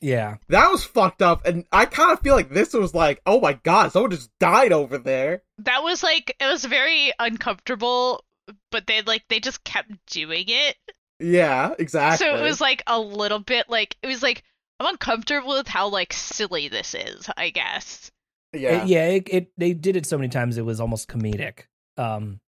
yeah, 0.00 0.36
That 0.48 0.70
was 0.70 0.84
fucked 0.84 1.22
up, 1.22 1.46
and 1.46 1.64
I 1.72 1.84
kind 1.86 2.12
of 2.12 2.20
feel 2.20 2.34
like 2.34 2.50
this 2.50 2.72
was 2.72 2.94
like, 2.94 3.20
oh 3.26 3.40
my 3.40 3.54
god, 3.54 3.92
someone 3.92 4.10
just 4.10 4.30
died 4.38 4.72
over 4.72 4.98
there. 4.98 5.42
That 5.58 5.82
was 5.82 6.02
like 6.02 6.34
it 6.40 6.46
was 6.46 6.64
very 6.64 7.12
uncomfortable, 7.18 8.24
but 8.70 8.86
they 8.86 9.02
like 9.02 9.24
they 9.28 9.40
just 9.40 9.62
kept 9.64 9.90
doing 10.06 10.44
it. 10.48 10.76
Yeah, 11.18 11.74
exactly. 11.78 12.26
So 12.26 12.34
it 12.36 12.42
was 12.42 12.60
like 12.60 12.82
a 12.86 12.98
little 12.98 13.40
bit 13.40 13.68
like 13.68 13.96
it 14.02 14.06
was 14.06 14.22
like 14.22 14.42
I'm 14.78 14.86
uncomfortable 14.86 15.50
with 15.50 15.68
how 15.68 15.88
like 15.88 16.12
silly 16.14 16.68
this 16.68 16.94
is, 16.94 17.28
I 17.36 17.50
guess. 17.50 18.10
yeah, 18.54 18.82
It- 18.82 18.88
yeah. 18.88 19.06
It, 19.08 19.28
it 19.28 19.52
they 19.58 19.74
did 19.74 19.96
it 19.96 20.06
so 20.06 20.16
many 20.16 20.28
times 20.30 20.56
it 20.56 20.64
was 20.64 20.80
almost 20.80 21.08
comedic. 21.08 21.64
Um, 21.98 22.40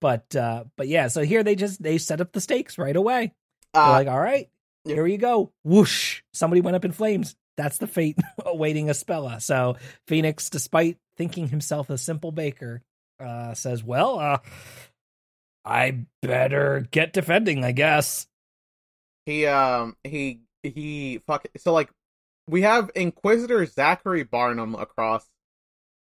but 0.00 0.36
uh, 0.36 0.64
but 0.76 0.88
yeah. 0.88 1.08
So 1.08 1.22
here 1.22 1.42
they 1.42 1.54
just 1.54 1.82
they 1.82 1.96
set 1.98 2.20
up 2.20 2.32
the 2.32 2.40
stakes 2.42 2.76
right 2.76 2.94
away. 2.96 3.32
Uh, 3.74 3.90
like, 3.92 4.08
all 4.08 4.20
right, 4.20 4.48
yeah. 4.48 4.53
Here 4.84 5.06
you 5.06 5.18
go. 5.18 5.52
Whoosh! 5.62 6.22
Somebody 6.32 6.60
went 6.60 6.76
up 6.76 6.84
in 6.84 6.92
flames. 6.92 7.36
That's 7.56 7.78
the 7.78 7.86
fate 7.86 8.18
awaiting 8.44 8.86
Espella. 8.86 9.40
So 9.40 9.76
Phoenix, 10.06 10.50
despite 10.50 10.98
thinking 11.16 11.48
himself 11.48 11.90
a 11.90 11.98
simple 11.98 12.32
baker, 12.32 12.82
uh, 13.20 13.54
says, 13.54 13.82
"Well, 13.82 14.18
uh, 14.18 14.38
I 15.64 16.04
better 16.22 16.86
get 16.90 17.12
defending, 17.12 17.64
I 17.64 17.72
guess." 17.72 18.26
he 19.26 19.46
um 19.46 19.96
he 20.04 20.40
he 20.62 21.20
fuck. 21.26 21.46
So 21.58 21.72
like, 21.72 21.90
we 22.46 22.62
have 22.62 22.90
Inquisitor 22.94 23.64
Zachary 23.66 24.24
Barnham 24.24 24.74
across 24.74 25.26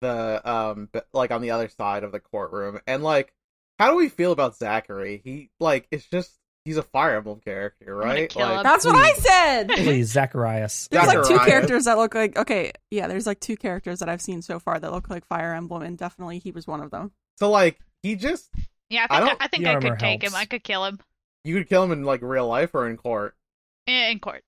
the 0.01 0.41
um 0.49 0.89
like 1.13 1.31
on 1.31 1.41
the 1.41 1.51
other 1.51 1.69
side 1.69 2.03
of 2.03 2.11
the 2.11 2.19
courtroom, 2.19 2.79
and 2.87 3.03
like, 3.03 3.33
how 3.79 3.91
do 3.91 3.97
we 3.97 4.09
feel 4.09 4.31
about 4.31 4.55
Zachary? 4.57 5.21
He 5.23 5.49
like 5.59 5.87
it's 5.91 6.05
just 6.05 6.31
he's 6.65 6.77
a 6.77 6.83
Fire 6.83 7.15
Emblem 7.15 7.39
character, 7.39 7.95
right? 7.95 8.35
like, 8.35 8.51
him. 8.57 8.63
That's 8.63 8.83
what 8.85 8.95
I 8.95 9.13
said. 9.13 9.69
Please, 9.75 10.11
Zacharias. 10.11 10.89
There's 10.89 11.07
like 11.07 11.25
two 11.25 11.39
characters 11.39 11.85
that 11.85 11.97
look 11.97 12.13
like 12.13 12.37
okay, 12.37 12.73
yeah. 12.91 13.07
There's 13.07 13.25
like 13.27 13.39
two 13.39 13.55
characters 13.55 13.99
that 13.99 14.09
I've 14.09 14.21
seen 14.21 14.41
so 14.41 14.59
far 14.59 14.79
that 14.79 14.91
look 14.91 15.09
like 15.09 15.25
Fire 15.25 15.53
Emblem, 15.53 15.83
and 15.83 15.97
definitely 15.97 16.39
he 16.39 16.51
was 16.51 16.67
one 16.67 16.81
of 16.81 16.91
them. 16.91 17.11
so 17.37 17.49
like 17.49 17.79
he 18.03 18.15
just 18.15 18.49
Yeah, 18.89 19.07
I 19.09 19.15
I 19.15 19.19
think 19.19 19.29
I, 19.29 19.37
don't- 19.37 19.51
think 19.51 19.65
I 19.65 19.73
armor 19.75 19.89
could 19.91 19.99
take 19.99 20.23
him. 20.23 20.35
I 20.35 20.45
could 20.45 20.63
kill 20.63 20.83
him 20.85 20.99
you 21.45 21.55
could 21.55 21.69
kill 21.69 21.83
him 21.83 21.91
in 21.91 22.03
like 22.03 22.21
real 22.23 22.47
life 22.47 22.71
or 22.73 22.89
in 22.89 22.97
court. 22.97 23.35
In 23.85 24.19
court. 24.19 24.43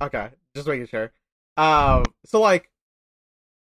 Okay, 0.00 0.28
just 0.54 0.68
making 0.68 0.86
sure. 0.86 1.10
Um, 1.56 2.04
so 2.26 2.40
like 2.40 2.68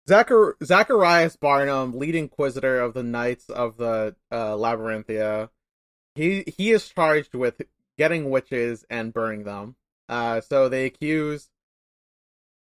Zachar- 0.08 0.58
Zacharias 0.64 1.36
Barnham, 1.36 1.98
lead 1.98 2.16
inquisitor 2.16 2.82
of 2.82 2.96
the 2.96 3.04
Knights 3.04 3.48
of 3.50 3.78
the 3.78 4.16
uh, 4.32 4.56
Labyrinthia, 4.56 5.50
he 6.16 6.44
he 6.58 6.72
is 6.72 6.88
charged 6.90 7.36
with 7.36 7.62
getting 8.00 8.32
witches 8.32 8.84
and 8.90 9.14
burning 9.14 9.44
them. 9.44 9.76
Uh, 10.08 10.42
so 10.42 10.68
they 10.68 10.86
accuse 10.86 11.50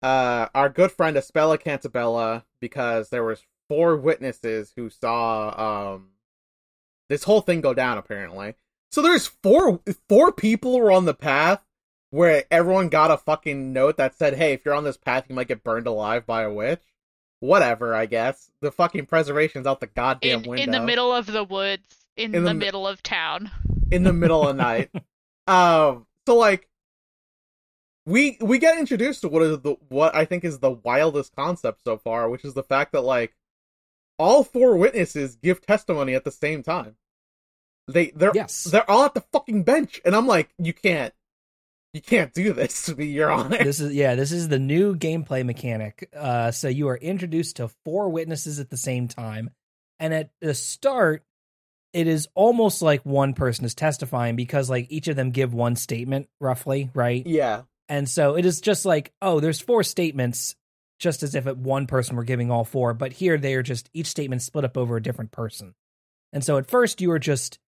uh 0.02 0.48
our 0.54 0.70
good 0.70 0.92
friend 0.92 1.16
Espella 1.16 1.58
Cantabella 1.62 2.44
because 2.60 3.10
there 3.10 3.24
was 3.24 3.44
four 3.70 3.96
witnesses 3.96 4.74
who 4.76 4.90
saw 4.90 5.94
um 5.96 6.10
this 7.10 7.24
whole 7.24 7.42
thing 7.42 7.62
go 7.62 7.74
down 7.74 7.98
apparently. 7.98 8.56
So 8.92 9.02
there's 9.02 9.28
four 9.28 9.80
four 10.10 10.32
people 10.32 10.80
were 10.80 10.92
on 10.92 11.06
the 11.06 11.14
path 11.14 11.62
where 12.12 12.46
everyone 12.50 12.90
got 12.90 13.12
a 13.12 13.18
fucking 13.18 13.74
note 13.74 13.98
that 13.98 14.16
said, 14.16 14.36
"Hey, 14.36 14.54
if 14.54 14.64
you're 14.66 14.74
on 14.74 14.84
this 14.86 14.98
path, 14.98 15.26
you 15.30 15.36
might 15.36 15.48
get 15.48 15.64
burned 15.64 15.88
alive 15.88 16.26
by 16.26 16.44
a 16.44 16.52
witch." 16.54 16.82
Whatever, 17.42 17.94
I 17.94 18.06
guess. 18.06 18.50
The 18.62 18.72
fucking 18.72 19.06
preservation's 19.06 19.68
out 19.68 19.80
the 19.82 19.88
goddamn 19.88 20.44
In, 20.44 20.50
window. 20.50 20.64
in 20.64 20.72
the 20.72 20.80
middle 20.82 21.14
of 21.14 21.26
the 21.28 21.44
woods, 21.44 22.06
in, 22.16 22.34
In 22.34 22.44
the, 22.44 22.50
the 22.50 22.54
middle 22.56 22.88
of 22.88 23.04
town. 23.04 23.52
in 23.92 24.04
the 24.04 24.14
middle 24.14 24.48
of 24.48 24.56
night. 24.70 24.90
Um, 25.48 26.06
so 26.28 26.36
like, 26.36 26.68
we 28.06 28.38
we 28.42 28.60
get 28.60 28.78
introduced 28.78 29.22
to 29.22 29.28
what 29.30 29.42
is 29.42 29.60
the 29.62 29.76
what 29.90 30.16
I 30.16 30.26
think 30.26 30.44
is 30.44 30.60
the 30.60 30.72
wildest 30.72 31.36
concept 31.36 31.82
so 31.84 31.98
far, 31.98 32.30
which 32.30 32.46
is 32.46 32.54
the 32.54 32.64
fact 32.64 32.92
that 32.92 33.02
like 33.02 33.34
all 34.20 34.44
four 34.44 34.78
witnesses 34.78 35.36
give 35.36 35.62
testimony 35.66 36.14
at 36.14 36.24
the 36.24 36.32
same 36.32 36.64
time. 36.64 36.96
They 37.88 38.12
they're 38.16 38.32
Yes. 38.34 38.64
they're 38.66 38.90
all 38.90 39.06
at 39.06 39.14
the 39.14 39.24
fucking 39.32 39.64
bench, 39.64 40.02
and 40.06 40.16
I'm 40.16 40.28
like, 40.28 40.50
you 40.58 40.74
can't, 40.74 41.14
you 41.94 42.02
can't 42.02 42.34
do 42.34 42.54
this 42.54 42.86
to 42.88 42.96
be 42.96 43.08
your 43.08 43.32
honor. 43.32 43.58
this 43.64 43.80
is 43.80 43.94
yeah 43.94 44.16
this 44.16 44.32
is 44.32 44.48
the 44.50 44.60
new 44.60 44.96
gameplay 44.96 45.44
mechanic 45.46 46.10
uh 46.16 46.52
so 46.52 46.68
you 46.68 46.88
are 46.90 46.98
introduced 46.98 47.56
to 47.58 47.70
four 47.84 48.10
witnesses 48.10 48.60
at 48.60 48.70
the 48.70 48.78
same 48.78 49.08
time 49.08 49.50
and 50.00 50.14
at 50.14 50.30
the 50.42 50.54
start 50.54 51.24
it 51.96 52.08
is 52.08 52.28
almost 52.36 52.82
like 52.82 53.04
one 53.06 53.34
person 53.34 53.66
is 53.66 53.74
testifying 53.74 54.36
because 54.36 54.70
like 54.70 54.88
each 54.90 55.08
of 55.08 55.16
them 55.16 55.32
give 55.32 55.54
one 55.54 55.76
statement 55.76 56.28
roughly 56.40 56.90
right 56.94 57.26
Yeah, 57.26 57.64
and 57.90 58.08
so 58.08 58.36
it 58.36 58.46
is 58.46 58.62
just 58.62 58.86
like 58.86 59.12
oh 59.22 59.40
there's 59.40 59.62
four 59.62 59.84
statements 59.84 60.56
just 61.00 61.24
as 61.24 61.36
if 61.36 61.48
it 61.48 61.58
one 61.58 61.88
person 61.88 62.16
were 62.16 62.24
giving 62.24 62.52
all 62.52 62.64
four 62.64 62.94
but 62.94 63.14
here 63.14 63.38
they 63.38 63.56
are 63.56 63.64
just 63.64 63.90
each 63.94 64.08
statement 64.08 64.42
split 64.42 64.66
up 64.66 64.78
over 64.78 64.96
a 64.96 65.04
different 65.04 65.32
person 65.32 65.74
and 66.32 66.44
so 66.44 66.58
at 66.58 66.70
first 66.70 67.02
you 67.02 67.12
are 67.12 67.20
just 67.20 67.60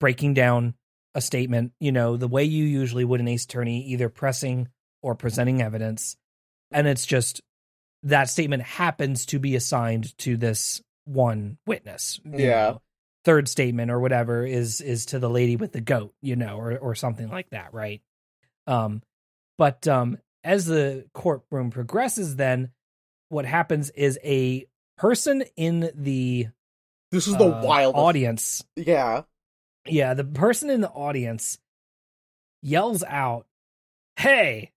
breaking 0.00 0.34
down 0.34 0.74
a 1.16 1.20
statement, 1.20 1.72
you 1.80 1.92
know, 1.92 2.16
the 2.16 2.28
way 2.28 2.44
you 2.44 2.64
usually 2.64 3.04
would 3.04 3.20
an 3.20 3.28
ace 3.28 3.44
attorney, 3.44 3.86
either 3.86 4.10
pressing 4.10 4.68
or 5.02 5.14
presenting 5.14 5.62
evidence. 5.62 6.16
And 6.70 6.86
it's 6.86 7.06
just 7.06 7.40
that 8.02 8.28
statement 8.28 8.62
happens 8.62 9.24
to 9.26 9.38
be 9.38 9.56
assigned 9.56 10.16
to 10.18 10.36
this 10.36 10.82
one 11.06 11.56
witness. 11.66 12.20
Yeah. 12.24 12.36
know. 12.46 12.82
Third 13.26 13.48
statement 13.48 13.90
or 13.90 13.98
whatever 13.98 14.46
is 14.46 14.80
is 14.80 15.06
to 15.06 15.18
the 15.18 15.28
lady 15.28 15.56
with 15.56 15.72
the 15.72 15.80
goat, 15.80 16.14
you 16.22 16.36
know, 16.36 16.56
or 16.58 16.78
or 16.78 16.94
something 16.94 17.28
like 17.28 17.50
that, 17.50 17.74
right? 17.74 18.00
Um 18.68 19.02
but 19.58 19.88
um 19.88 20.18
as 20.44 20.66
the 20.66 21.04
courtroom 21.12 21.70
progresses 21.70 22.36
then 22.36 22.70
what 23.28 23.44
happens 23.44 23.90
is 23.90 24.16
a 24.22 24.64
person 24.96 25.42
in 25.56 25.90
the 25.96 26.46
this 27.10 27.26
is 27.26 27.36
the 27.36 27.52
uh, 27.52 27.62
wildest. 27.64 27.98
audience 27.98 28.64
Yeah, 28.76 29.22
yeah, 29.88 30.14
the 30.14 30.22
person 30.24 30.70
in 30.70 30.80
the 30.80 30.88
audience 30.88 31.58
yells 32.62 33.02
out, 33.02 33.46
Hey, 34.16 34.70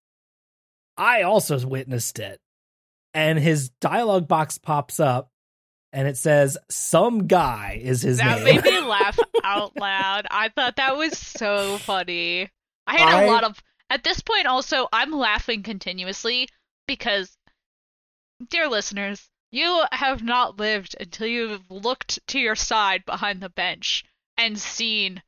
I 0.97 1.21
also 1.21 1.65
witnessed 1.65 2.17
it. 2.19 2.39
And 3.13 3.39
his 3.39 3.69
dialogue 3.81 4.27
box 4.27 4.57
pops 4.57 4.99
up 4.99 5.31
and 5.93 6.07
it 6.07 6.17
says, 6.17 6.57
Some 6.69 7.27
guy 7.27 7.79
is 7.83 8.01
his 8.01 8.17
that 8.19 8.43
name. 8.43 8.55
That 8.57 8.65
made 8.65 8.73
me 8.73 8.79
laugh 8.87 9.17
out 9.43 9.75
loud. 9.77 10.27
I 10.31 10.49
thought 10.49 10.75
that 10.77 10.97
was 10.97 11.17
so 11.17 11.77
funny. 11.79 12.49
I 12.87 12.97
had 12.97 13.15
I- 13.15 13.23
a 13.23 13.27
lot 13.27 13.43
of 13.43 13.61
at 13.89 14.03
this 14.03 14.21
point 14.21 14.45
also 14.47 14.87
I'm 14.93 15.11
laughing 15.11 15.63
continuously 15.63 16.47
because 16.87 17.35
dear 18.49 18.67
listeners, 18.67 19.27
you 19.51 19.83
have 19.91 20.21
not 20.23 20.59
lived 20.59 20.95
until 20.99 21.27
you've 21.27 21.69
looked 21.71 22.19
to 22.27 22.39
your 22.39 22.55
side 22.55 23.03
behind 23.05 23.41
the 23.41 23.49
bench 23.49 24.03
and 24.37 24.59
seen 24.59 25.21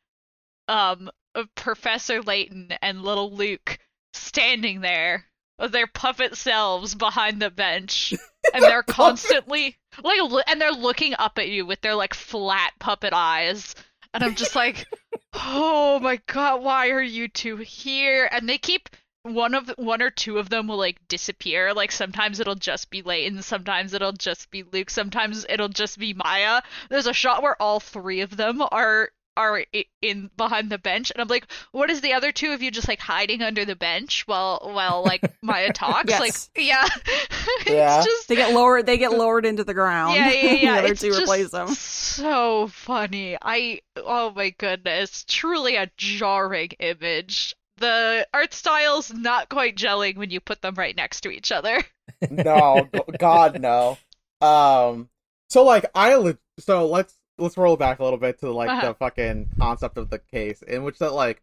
um 0.67 1.09
Professor 1.55 2.21
Layton 2.21 2.73
and 2.81 3.01
little 3.01 3.31
Luke 3.33 3.79
standing 4.13 4.81
there 4.81 5.25
their 5.67 5.87
puppet 5.87 6.35
selves 6.35 6.95
behind 6.95 7.41
the 7.41 7.51
bench. 7.51 8.13
And 8.55 8.63
they're 8.63 8.81
constantly 8.81 9.77
like 10.03 10.19
and 10.47 10.59
they're 10.59 10.71
looking 10.71 11.13
up 11.19 11.37
at 11.37 11.49
you 11.49 11.63
with 11.63 11.79
their 11.81 11.93
like 11.93 12.15
flat 12.15 12.71
puppet 12.79 13.13
eyes. 13.13 13.75
And 14.15 14.23
i'm 14.23 14.33
just 14.33 14.55
like 14.55 14.87
oh 15.33 15.99
my 15.99 16.19
god 16.25 16.63
why 16.63 16.89
are 16.89 17.03
you 17.03 17.27
two 17.27 17.57
here? 17.57 18.27
And 18.31 18.49
they 18.49 18.57
keep 18.57 18.89
one 19.23 19.53
of 19.53 19.69
one 19.77 20.01
or 20.01 20.09
two 20.09 20.39
of 20.39 20.49
them 20.49 20.67
will 20.67 20.77
like 20.77 21.07
disappear. 21.07 21.71
Like 21.73 21.91
sometimes 21.91 22.39
it'll 22.39 22.55
just 22.55 22.89
be 22.89 23.03
Layton 23.03 23.43
sometimes 23.43 23.93
it'll 23.93 24.11
just 24.11 24.49
be 24.49 24.63
Luke 24.63 24.89
sometimes 24.89 25.45
it'll 25.47 25.69
just 25.69 25.99
be 25.99 26.15
Maya. 26.15 26.63
There's 26.89 27.07
a 27.07 27.13
shot 27.13 27.43
where 27.43 27.61
all 27.61 27.79
three 27.79 28.21
of 28.21 28.35
them 28.35 28.63
are 28.71 29.11
are 29.37 29.63
in 30.01 30.29
behind 30.35 30.69
the 30.69 30.77
bench 30.77 31.09
and 31.11 31.21
I'm 31.21 31.27
like 31.29 31.45
what 31.71 31.89
is 31.89 32.01
the 32.01 32.13
other 32.13 32.31
two 32.31 32.51
of 32.51 32.61
you 32.61 32.69
just 32.69 32.87
like 32.89 32.99
hiding 32.99 33.41
under 33.41 33.63
the 33.63 33.75
bench 33.77 34.27
while 34.27 34.59
while 34.73 35.03
like 35.05 35.21
Maya 35.41 35.69
talks 35.73 36.09
Yes. 36.09 36.19
like 36.19 36.63
yeah 36.65 36.85
Yeah. 37.65 38.03
just 38.03 38.27
They 38.27 38.35
get 38.35 38.53
lowered. 38.53 38.85
They 38.85 38.97
get 38.97 39.11
lowered 39.13 39.45
into 39.45 39.63
the 39.63 39.73
ground. 39.73 40.15
yeah, 40.15 40.31
yeah, 40.31 40.51
yeah. 40.51 40.71
the 40.75 40.79
other 40.79 40.91
it's 40.93 41.01
two 41.01 41.11
replace 41.13 41.51
them. 41.51 41.69
So 41.69 42.67
funny. 42.67 43.37
I 43.41 43.81
oh 43.97 44.31
my 44.35 44.49
goodness, 44.51 45.23
truly 45.27 45.75
a 45.77 45.89
jarring 45.97 46.71
image. 46.79 47.55
The 47.77 48.27
art 48.33 48.53
styles 48.53 49.13
not 49.13 49.49
quite 49.49 49.75
gelling 49.75 50.17
when 50.17 50.29
you 50.29 50.39
put 50.39 50.61
them 50.61 50.75
right 50.75 50.95
next 50.95 51.21
to 51.21 51.31
each 51.31 51.51
other. 51.51 51.81
no, 52.29 52.87
God 53.17 53.59
no. 53.61 53.97
Um, 54.41 55.09
so 55.49 55.63
like 55.63 55.85
I 55.95 56.15
le- 56.15 56.37
so 56.59 56.87
let's 56.87 57.13
let's 57.41 57.57
roll 57.57 57.77
back 57.77 57.99
a 57.99 58.03
little 58.03 58.19
bit 58.19 58.39
to 58.39 58.51
like 58.51 58.69
Uh-huh. 58.69 58.87
the 58.89 58.93
fucking 58.93 59.49
concept 59.57 59.97
of 59.97 60.09
the 60.09 60.19
case 60.19 60.61
in 60.61 60.83
which 60.83 60.99
that 60.99 61.13
like 61.13 61.41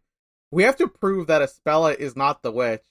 we 0.51 0.63
have 0.63 0.77
to 0.77 0.87
prove 0.87 1.27
that 1.27 1.41
Espella 1.47 1.95
is 1.95 2.15
not 2.15 2.41
the 2.41 2.51
witch, 2.51 2.81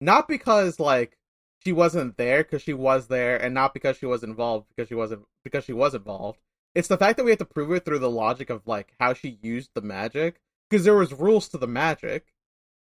not 0.00 0.28
because 0.28 0.80
like 0.80 1.18
she 1.64 1.72
wasn't 1.72 2.16
there 2.16 2.42
because 2.42 2.62
she 2.62 2.72
was 2.74 3.08
there, 3.08 3.36
and 3.36 3.54
not 3.54 3.74
because 3.74 3.96
she 3.98 4.06
was 4.06 4.22
involved 4.24 4.66
because 4.74 4.88
she 4.88 4.94
wasn't 4.94 5.22
because 5.44 5.64
she 5.64 5.72
was 5.72 5.94
involved. 5.94 6.38
It's 6.74 6.88
the 6.88 6.96
fact 6.96 7.18
that 7.18 7.24
we 7.24 7.30
have 7.30 7.38
to 7.38 7.44
prove 7.44 7.70
it 7.72 7.84
through 7.84 7.98
the 7.98 8.10
logic 8.10 8.48
of 8.50 8.66
like 8.66 8.94
how 8.98 9.12
she 9.12 9.38
used 9.42 9.70
the 9.74 9.82
magic 9.82 10.40
because 10.70 10.84
there 10.84 10.94
was 10.96 11.12
rules 11.12 11.48
to 11.48 11.58
the 11.58 11.66
magic. 11.66 12.32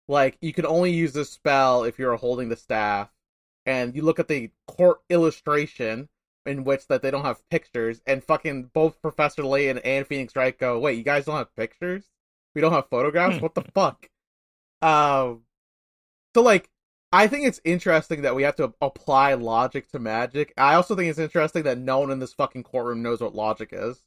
Like 0.09 0.37
you 0.41 0.53
can 0.53 0.67
only 0.67 0.93
use 0.93 1.13
this 1.15 1.31
spell 1.31 1.85
if 1.85 1.99
you're 1.99 2.17
holding 2.17 2.49
the 2.51 2.57
staff 2.57 3.09
and 3.65 3.95
you 3.97 4.03
look 4.03 4.19
at 4.19 4.29
the 4.29 4.51
court 4.67 4.99
illustration 5.09 6.09
in 6.47 6.65
which 6.65 6.87
that 6.89 7.03
they 7.03 7.11
don't 7.11 7.25
have 7.25 7.49
pictures, 7.51 8.01
and 8.07 8.23
fucking 8.23 8.71
both 8.73 9.01
Professor 9.01 9.45
Layton 9.45 9.79
and 9.79 10.07
Phoenix 10.07 10.35
Wright 10.37 10.59
go, 10.59 10.79
"Wait, 10.79 10.99
you 10.99 11.05
guys 11.05 11.25
don't 11.25 11.37
have 11.37 11.55
pictures? 11.57 12.05
We 12.55 12.61
don't 12.61 12.73
have 12.73 12.89
photographs? 12.89 13.37
Hmm. 13.37 13.43
What 13.43 13.55
the 13.55 13.63
fuck?" 13.63 14.09
Um, 14.81 15.43
so 16.35 16.43
like, 16.43 16.69
I 17.13 17.27
think 17.27 17.47
it's 17.47 17.61
interesting 17.65 18.23
that 18.23 18.35
we 18.35 18.43
have 18.43 18.57
to 18.57 18.73
apply 18.81 19.35
logic 19.35 19.91
to 19.93 19.99
magic. 19.99 20.53
I 20.57 20.75
also 20.75 20.97
think 20.97 21.11
it's 21.11 21.19
interesting 21.19 21.65
that 21.65 21.79
no 21.79 22.01
one 22.01 22.11
in 22.11 22.19
this 22.19 22.33
fucking 22.33 22.65
courtroom 22.65 23.03
knows 23.03 23.21
what 23.21 23.35
logic 23.35 23.69
is. 23.73 24.03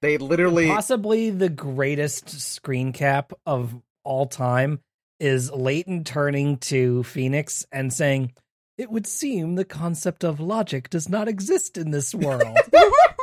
They 0.00 0.18
literally, 0.18 0.68
Possibly 0.68 1.30
the 1.30 1.48
greatest 1.48 2.30
screen 2.40 2.92
cap 2.92 3.32
of 3.44 3.74
all 4.04 4.26
time 4.26 4.80
is 5.18 5.50
Layton 5.50 6.04
turning 6.04 6.58
to 6.58 7.02
Phoenix 7.02 7.66
and 7.72 7.92
saying, 7.92 8.32
It 8.78 8.92
would 8.92 9.08
seem 9.08 9.56
the 9.56 9.64
concept 9.64 10.22
of 10.22 10.38
logic 10.38 10.88
does 10.88 11.08
not 11.08 11.26
exist 11.26 11.76
in 11.76 11.90
this 11.90 12.14
world. 12.14 12.56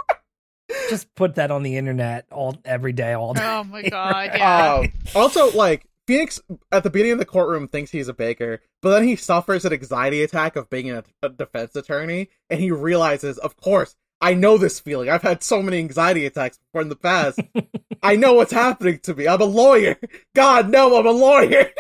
Just 0.90 1.16
put 1.16 1.36
that 1.36 1.50
on 1.50 1.64
the 1.64 1.78
internet 1.78 2.26
all 2.30 2.58
every 2.66 2.92
day, 2.92 3.14
all 3.14 3.34
day. 3.34 3.42
Oh 3.44 3.64
my 3.64 3.82
god, 3.84 4.32
yeah. 4.36 4.74
Um, 4.76 4.92
also, 5.16 5.52
like 5.54 5.86
Phoenix 6.08 6.42
at 6.74 6.84
the 6.84 6.90
beginning 6.90 7.14
of 7.14 7.20
the 7.20 7.26
courtroom 7.26 7.70
thinks 7.70 7.90
he's 7.90 8.10
a 8.10 8.14
baker, 8.14 8.62
but 8.82 8.90
then 8.90 9.08
he 9.08 9.16
suffers 9.16 9.64
an 9.64 9.72
anxiety 9.72 10.22
attack 10.22 10.58
of 10.58 10.70
being 10.70 10.92
a, 10.92 11.04
a 11.24 11.30
defense 11.30 11.76
attorney, 11.76 12.30
and 12.50 12.60
he 12.60 12.72
realizes, 12.72 13.38
of 13.38 13.56
course, 13.56 13.96
I 14.20 14.34
know 14.34 14.58
this 14.58 14.80
feeling. 14.80 15.10
I've 15.10 15.22
had 15.22 15.42
so 15.42 15.62
many 15.62 15.78
anxiety 15.78 16.26
attacks 16.26 16.58
before 16.58 16.82
in 16.82 16.90
the 16.90 16.96
past. 16.96 17.40
I 18.04 18.18
know 18.18 18.34
what's 18.34 18.52
happening 18.52 19.00
to 19.04 19.14
me. 19.14 19.28
I'm 19.28 19.42
a 19.42 19.46
lawyer. 19.46 19.98
God, 20.36 20.70
no, 20.70 20.98
I'm 20.98 21.08
a 21.08 21.12
lawyer. 21.12 21.72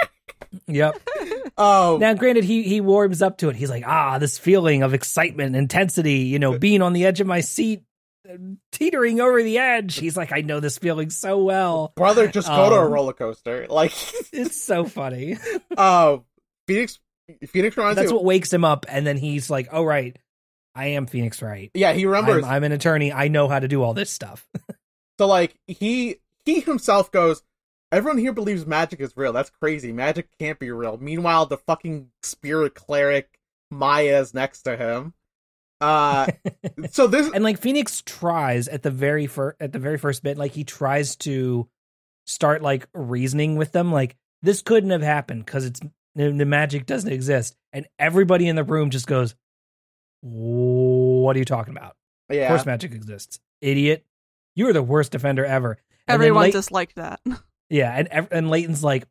Yep. 0.67 0.99
oh. 1.57 1.97
Now, 1.99 2.13
granted, 2.13 2.43
he 2.43 2.63
he 2.63 2.81
warms 2.81 3.21
up 3.21 3.37
to 3.39 3.49
it. 3.49 3.55
He's 3.55 3.69
like, 3.69 3.83
ah, 3.87 4.17
this 4.17 4.37
feeling 4.37 4.83
of 4.83 4.93
excitement, 4.93 5.55
intensity, 5.55 6.19
you 6.19 6.39
know, 6.39 6.57
being 6.57 6.81
on 6.81 6.93
the 6.93 7.05
edge 7.05 7.21
of 7.21 7.27
my 7.27 7.41
seat, 7.41 7.83
uh, 8.29 8.37
teetering 8.71 9.19
over 9.21 9.41
the 9.43 9.57
edge. 9.57 9.95
He's 9.97 10.17
like, 10.17 10.31
I 10.31 10.41
know 10.41 10.59
this 10.59 10.77
feeling 10.77 11.09
so 11.09 11.37
well. 11.43 11.93
brother, 11.95 12.27
just 12.27 12.47
go 12.47 12.69
to 12.69 12.75
a 12.75 12.85
Um, 12.85 12.91
roller 12.91 13.13
coaster. 13.13 13.67
Like, 13.69 13.93
It's 14.33 14.61
so 14.61 14.85
funny. 14.85 15.37
um, 15.77 16.23
Phoenix. 16.67 16.99
Phoenix 17.47 17.75
reminds 17.75 17.95
That's 17.95 18.11
me. 18.11 18.15
what 18.15 18.23
wakes 18.23 18.53
him 18.53 18.63
up, 18.63 18.85
and 18.87 19.05
then 19.07 19.17
he's 19.17 19.49
like, 19.49 19.69
"Oh 19.71 19.83
right, 19.83 20.15
I 20.75 20.87
am 20.89 21.07
Phoenix 21.07 21.41
Wright. 21.41 21.71
yeah, 21.73 21.93
he 21.93 22.05
remembers. 22.05 22.43
I'm, 22.43 22.51
I'm 22.51 22.63
an 22.63 22.71
attorney. 22.71 23.11
I 23.11 23.29
know 23.29 23.47
how 23.47 23.57
to 23.59 23.67
do 23.67 23.81
all 23.81 23.95
this 23.95 24.11
stuff." 24.11 24.45
So 25.17 25.25
like 25.27 25.55
he 25.65 26.17
he 26.45 26.59
himself 26.59 27.09
goes, 27.11 27.41
everyone 27.91 28.17
here 28.17 28.33
believes 28.33 28.65
magic 28.65 28.99
is 28.99 29.15
real. 29.15 29.33
That's 29.33 29.49
crazy. 29.49 29.91
Magic 29.91 30.27
can't 30.39 30.59
be 30.59 30.71
real. 30.71 30.97
Meanwhile, 30.97 31.45
the 31.47 31.57
fucking 31.57 32.09
spirit 32.23 32.75
cleric 32.75 33.39
Maya 33.71 34.19
is 34.19 34.33
next 34.33 34.63
to 34.63 34.77
him. 34.77 35.13
Uh, 35.81 36.27
so 36.91 37.07
this 37.07 37.29
and 37.33 37.43
like 37.43 37.59
Phoenix 37.59 38.01
tries 38.05 38.67
at 38.67 38.83
the 38.83 38.91
very 38.91 39.27
first 39.27 39.57
at 39.59 39.73
the 39.73 39.79
very 39.79 39.97
first 39.97 40.23
bit, 40.23 40.37
like 40.37 40.53
he 40.53 40.63
tries 40.63 41.15
to 41.17 41.67
start 42.25 42.61
like 42.61 42.87
reasoning 42.93 43.55
with 43.55 43.71
them, 43.71 43.91
like 43.91 44.15
this 44.41 44.61
couldn't 44.61 44.91
have 44.91 45.01
happened 45.01 45.45
because 45.45 45.65
it's 45.65 45.81
the, 46.15 46.31
the 46.31 46.45
magic 46.45 46.85
doesn't 46.85 47.11
exist, 47.11 47.55
and 47.73 47.87
everybody 47.99 48.47
in 48.47 48.55
the 48.55 48.63
room 48.63 48.89
just 48.89 49.07
goes, 49.07 49.35
"What 50.21 51.35
are 51.35 51.39
you 51.39 51.45
talking 51.45 51.75
about? 51.75 51.95
Of 52.29 52.47
course, 52.47 52.65
magic 52.65 52.93
exists, 52.93 53.39
idiot! 53.61 54.05
You 54.55 54.69
are 54.69 54.73
the 54.73 54.83
worst 54.83 55.11
defender 55.11 55.45
ever." 55.45 55.77
And 56.07 56.15
Everyone 56.15 56.43
Lay- 56.43 56.51
disliked 56.51 56.95
that. 56.95 57.19
Yeah, 57.69 57.91
and 57.95 58.27
and 58.31 58.49
Layton's 58.49 58.83
like, 58.83 59.05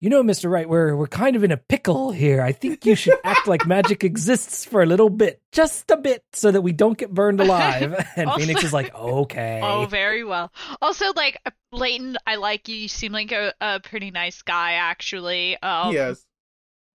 you 0.00 0.10
know, 0.10 0.22
Mister 0.22 0.48
Wright, 0.48 0.68
we're 0.68 0.94
we're 0.96 1.06
kind 1.06 1.36
of 1.36 1.44
in 1.44 1.52
a 1.52 1.56
pickle 1.56 2.10
here. 2.12 2.42
I 2.42 2.52
think 2.52 2.84
you 2.84 2.94
should 2.94 3.14
act 3.24 3.46
like 3.46 3.66
magic 3.66 4.04
exists 4.04 4.64
for 4.64 4.82
a 4.82 4.86
little 4.86 5.08
bit, 5.10 5.40
just 5.52 5.90
a 5.90 5.96
bit, 5.96 6.24
so 6.32 6.50
that 6.50 6.60
we 6.62 6.72
don't 6.72 6.98
get 6.98 7.12
burned 7.14 7.40
alive. 7.40 7.94
And 8.16 8.28
Also- 8.28 8.40
Phoenix 8.40 8.64
is 8.64 8.72
like, 8.72 8.94
okay, 8.94 9.60
Oh, 9.62 9.86
very 9.86 10.24
well. 10.24 10.52
Also, 10.82 11.12
like 11.14 11.40
Layton, 11.72 12.16
I 12.26 12.36
like 12.36 12.68
you. 12.68 12.76
You 12.76 12.88
seem 12.88 13.12
like 13.12 13.32
a, 13.32 13.54
a 13.60 13.80
pretty 13.80 14.10
nice 14.10 14.42
guy, 14.42 14.72
actually. 14.72 15.56
Um, 15.62 15.92
he 15.92 15.98
is. 15.98 16.24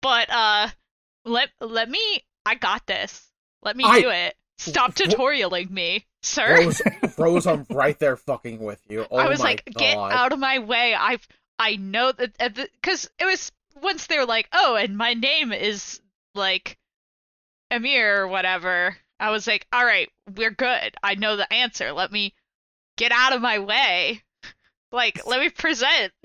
But 0.02 0.30
uh, 0.30 0.68
let 1.24 1.50
let 1.60 1.88
me. 1.90 2.00
I 2.46 2.54
got 2.54 2.86
this. 2.86 3.26
Let 3.62 3.76
me 3.76 3.84
I- 3.84 4.00
do 4.00 4.08
it. 4.08 4.34
Stop 4.58 4.94
tutorialing 4.94 5.70
me, 5.70 6.04
sir. 6.22 6.62
Rose, 6.64 6.82
Rose, 7.16 7.46
I'm 7.46 7.64
right 7.70 7.98
there 7.98 8.16
fucking 8.16 8.58
with 8.58 8.80
you. 8.88 9.06
Oh 9.10 9.16
I 9.16 9.28
was 9.28 9.38
my 9.38 9.44
like, 9.46 9.64
god. 9.66 9.74
get 9.78 9.96
out 9.96 10.32
of 10.32 10.38
my 10.38 10.58
way. 10.58 10.94
I've 10.94 11.26
I 11.58 11.76
know 11.76 12.12
that 12.12 12.36
because 12.82 13.10
it 13.18 13.24
was 13.24 13.50
once 13.80 14.06
they 14.06 14.18
were 14.18 14.26
like, 14.26 14.48
oh, 14.52 14.76
and 14.76 14.96
my 14.96 15.14
name 15.14 15.52
is 15.52 16.00
like 16.34 16.76
Amir 17.70 18.22
or 18.22 18.28
whatever. 18.28 18.96
I 19.20 19.30
was 19.30 19.46
like, 19.46 19.66
all 19.72 19.84
right, 19.84 20.08
we're 20.36 20.50
good. 20.50 20.94
I 21.02 21.14
know 21.14 21.36
the 21.36 21.52
answer. 21.52 21.92
Let 21.92 22.12
me 22.12 22.34
get 22.96 23.12
out 23.12 23.32
of 23.34 23.40
my 23.42 23.58
way. 23.58 24.22
Like, 24.90 25.26
let 25.26 25.40
me 25.40 25.50
present. 25.50 26.14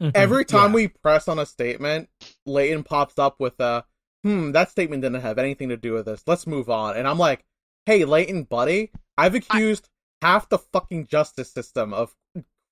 Mhm, 0.00 0.12
Every 0.14 0.44
time 0.44 0.70
yeah. 0.70 0.74
we 0.74 0.88
press 0.88 1.26
on 1.26 1.38
a 1.38 1.46
statement, 1.46 2.08
Layton 2.46 2.84
pops 2.84 3.18
up 3.18 3.40
with 3.40 3.58
a, 3.58 3.84
hmm, 4.22 4.52
that 4.52 4.70
statement 4.70 5.02
didn't 5.02 5.22
have 5.22 5.38
anything 5.38 5.70
to 5.70 5.76
do 5.76 5.92
with 5.94 6.06
this. 6.06 6.22
Let's 6.26 6.46
move 6.46 6.70
on. 6.70 6.96
And 6.96 7.08
I'm 7.08 7.18
like, 7.18 7.44
hey, 7.88 8.04
Layton, 8.04 8.42
buddy, 8.42 8.90
I've 9.16 9.34
accused 9.34 9.88
half 10.20 10.50
the 10.50 10.58
fucking 10.58 11.06
justice 11.06 11.50
system 11.50 11.94
of 11.94 12.14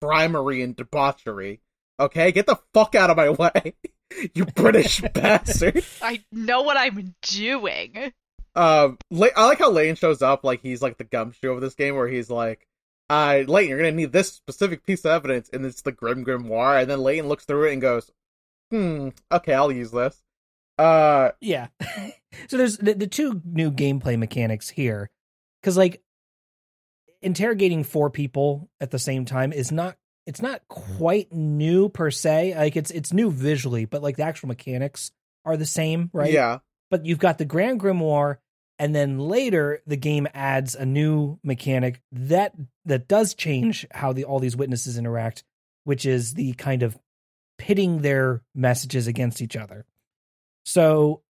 crimery 0.03 0.61
and 0.61 0.77
debauchery. 0.77 1.63
Okay, 1.99 2.33
get 2.33 2.45
the 2.45 2.59
fuck 2.75 2.95
out 2.95 3.09
of 3.09 3.17
my 3.17 3.31
way, 3.31 3.73
you 4.35 4.45
British 4.45 5.01
bastard. 5.15 5.83
I 6.03 6.23
know 6.31 6.61
what 6.61 6.77
I'm 6.77 7.15
doing. 7.23 8.13
Um, 8.55 8.99
Le- 9.11 9.31
I 9.35 9.47
like 9.47 9.59
how 9.59 9.71
Layton 9.71 9.97
shows 9.97 10.21
up 10.21 10.45
like 10.45 10.61
he's 10.61 10.83
like 10.83 10.99
the 10.99 11.05
gumshoe 11.05 11.53
of 11.53 11.63
this 11.63 11.75
game, 11.75 11.97
where 11.97 12.09
he's 12.09 12.29
like, 12.29 12.67
"Uh, 13.09 13.45
Layton, 13.47 13.71
you're 13.71 13.79
gonna 13.79 13.93
need 13.93 14.13
this 14.13 14.35
specific 14.35 14.85
piece 14.85 15.07
of 15.07 15.13
evidence," 15.13 15.49
and 15.51 15.65
it's 15.65 15.81
the 15.81 15.93
Grim 15.93 16.27
Grimoire, 16.27 16.83
and 16.83 16.91
then 16.91 17.01
Layton 17.01 17.27
looks 17.27 17.47
through 17.47 17.69
it 17.69 17.73
and 17.73 17.81
goes, 17.81 18.11
"Hmm, 18.71 19.09
okay, 19.33 19.55
I'll 19.55 19.73
use 19.73 19.93
this." 19.93 20.26
Uh, 20.79 21.31
yeah. 21.41 21.69
so 22.49 22.57
there's 22.57 22.79
the, 22.79 22.95
the 22.95 23.07
two 23.07 23.41
new 23.45 23.71
gameplay 23.71 24.19
mechanics 24.19 24.69
here, 24.69 25.11
because 25.61 25.77
like 25.77 26.03
interrogating 27.23 27.83
four 27.85 28.11
people 28.11 28.69
at 28.81 28.91
the 28.91 28.99
same 28.99 29.25
time 29.25 29.53
is 29.53 29.73
not 29.73 29.97
it's 30.27 30.43
not 30.43 30.61
quite 30.69 31.33
new 31.33 31.89
per 31.89 32.11
se. 32.11 32.55
Like 32.57 32.77
it's 32.77 32.91
it's 32.91 33.13
new 33.13 33.31
visually, 33.31 33.85
but 33.85 34.03
like 34.03 34.17
the 34.17 34.25
actual 34.25 34.49
mechanics 34.49 35.13
are 35.45 35.57
the 35.57 35.67
same, 35.67 36.11
right? 36.13 36.33
yeah, 36.33 36.59
but 36.91 37.07
you've 37.07 37.19
got 37.19 37.39
the 37.39 37.45
Grand 37.45 37.81
Grimoire, 37.81 38.39
and 38.79 38.95
then 38.95 39.19
later 39.19 39.83
the 39.87 39.97
game 39.97 40.27
adds 40.35 40.75
a 40.75 40.85
new 40.85 41.39
mechanic 41.43 42.03
that 42.13 42.53
that 42.85 43.09
does 43.09 43.35
change 43.35 43.87
how 43.93 44.13
the 44.13 44.25
all 44.25 44.41
these 44.41 44.57
witnesses 44.57 44.99
interact, 44.99 45.45
which 45.85 46.05
is 46.05 46.35
the 46.35 46.53
kind 46.55 46.83
of 46.83 46.99
pitting 47.57 48.03
their 48.03 48.43
messages 48.55 49.07
against 49.07 49.41
each 49.41 49.57
other. 49.57 49.87
So 50.67 51.23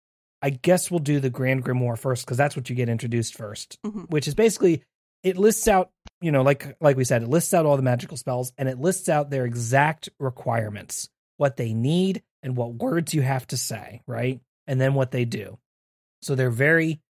I 0.41 0.49
guess 0.49 0.89
we'll 0.89 0.99
do 0.99 1.19
the 1.19 1.29
Grand 1.29 1.63
Grimoire 1.63 1.97
first 1.99 2.25
because 2.25 2.37
that's 2.37 2.55
what 2.55 2.69
you 2.69 2.75
get 2.75 2.89
introduced 2.89 3.35
1st 3.37 3.77
Mhm. 3.85 4.09
which 4.09 4.27
is 4.27 4.33
basically 4.35 4.81
it 5.23 5.37
lists 5.37 5.67
out, 5.67 5.89
you 6.21 6.31
know, 6.31 6.41
like 6.43 6.75
like 6.81 6.97
we 6.97 7.03
said, 7.03 7.21
it 7.23 7.29
lists 7.29 7.53
out 7.53 7.65
all 7.65 7.75
the 7.77 7.83
magical 7.83 8.15
spells 8.17 8.53
and 8.57 8.69
it 8.69 8.79
lists 8.79 9.09
out 9.09 9.29
their 9.29 9.45
exact 9.45 10.07
requirements, 10.19 11.09
what 11.37 11.57
they 11.57 11.73
need 11.73 12.21
and 12.43 12.55
what 12.55 12.75
words 12.75 13.13
you 13.13 13.21
have 13.23 13.45
to 13.47 13.57
say, 13.57 14.01
right? 14.07 14.39
And 14.67 14.79
then 14.79 14.93
what 14.93 15.11
they 15.11 15.25
do. 15.25 15.57
So 16.21 16.35
they're 16.35 16.49
very 16.51 17.01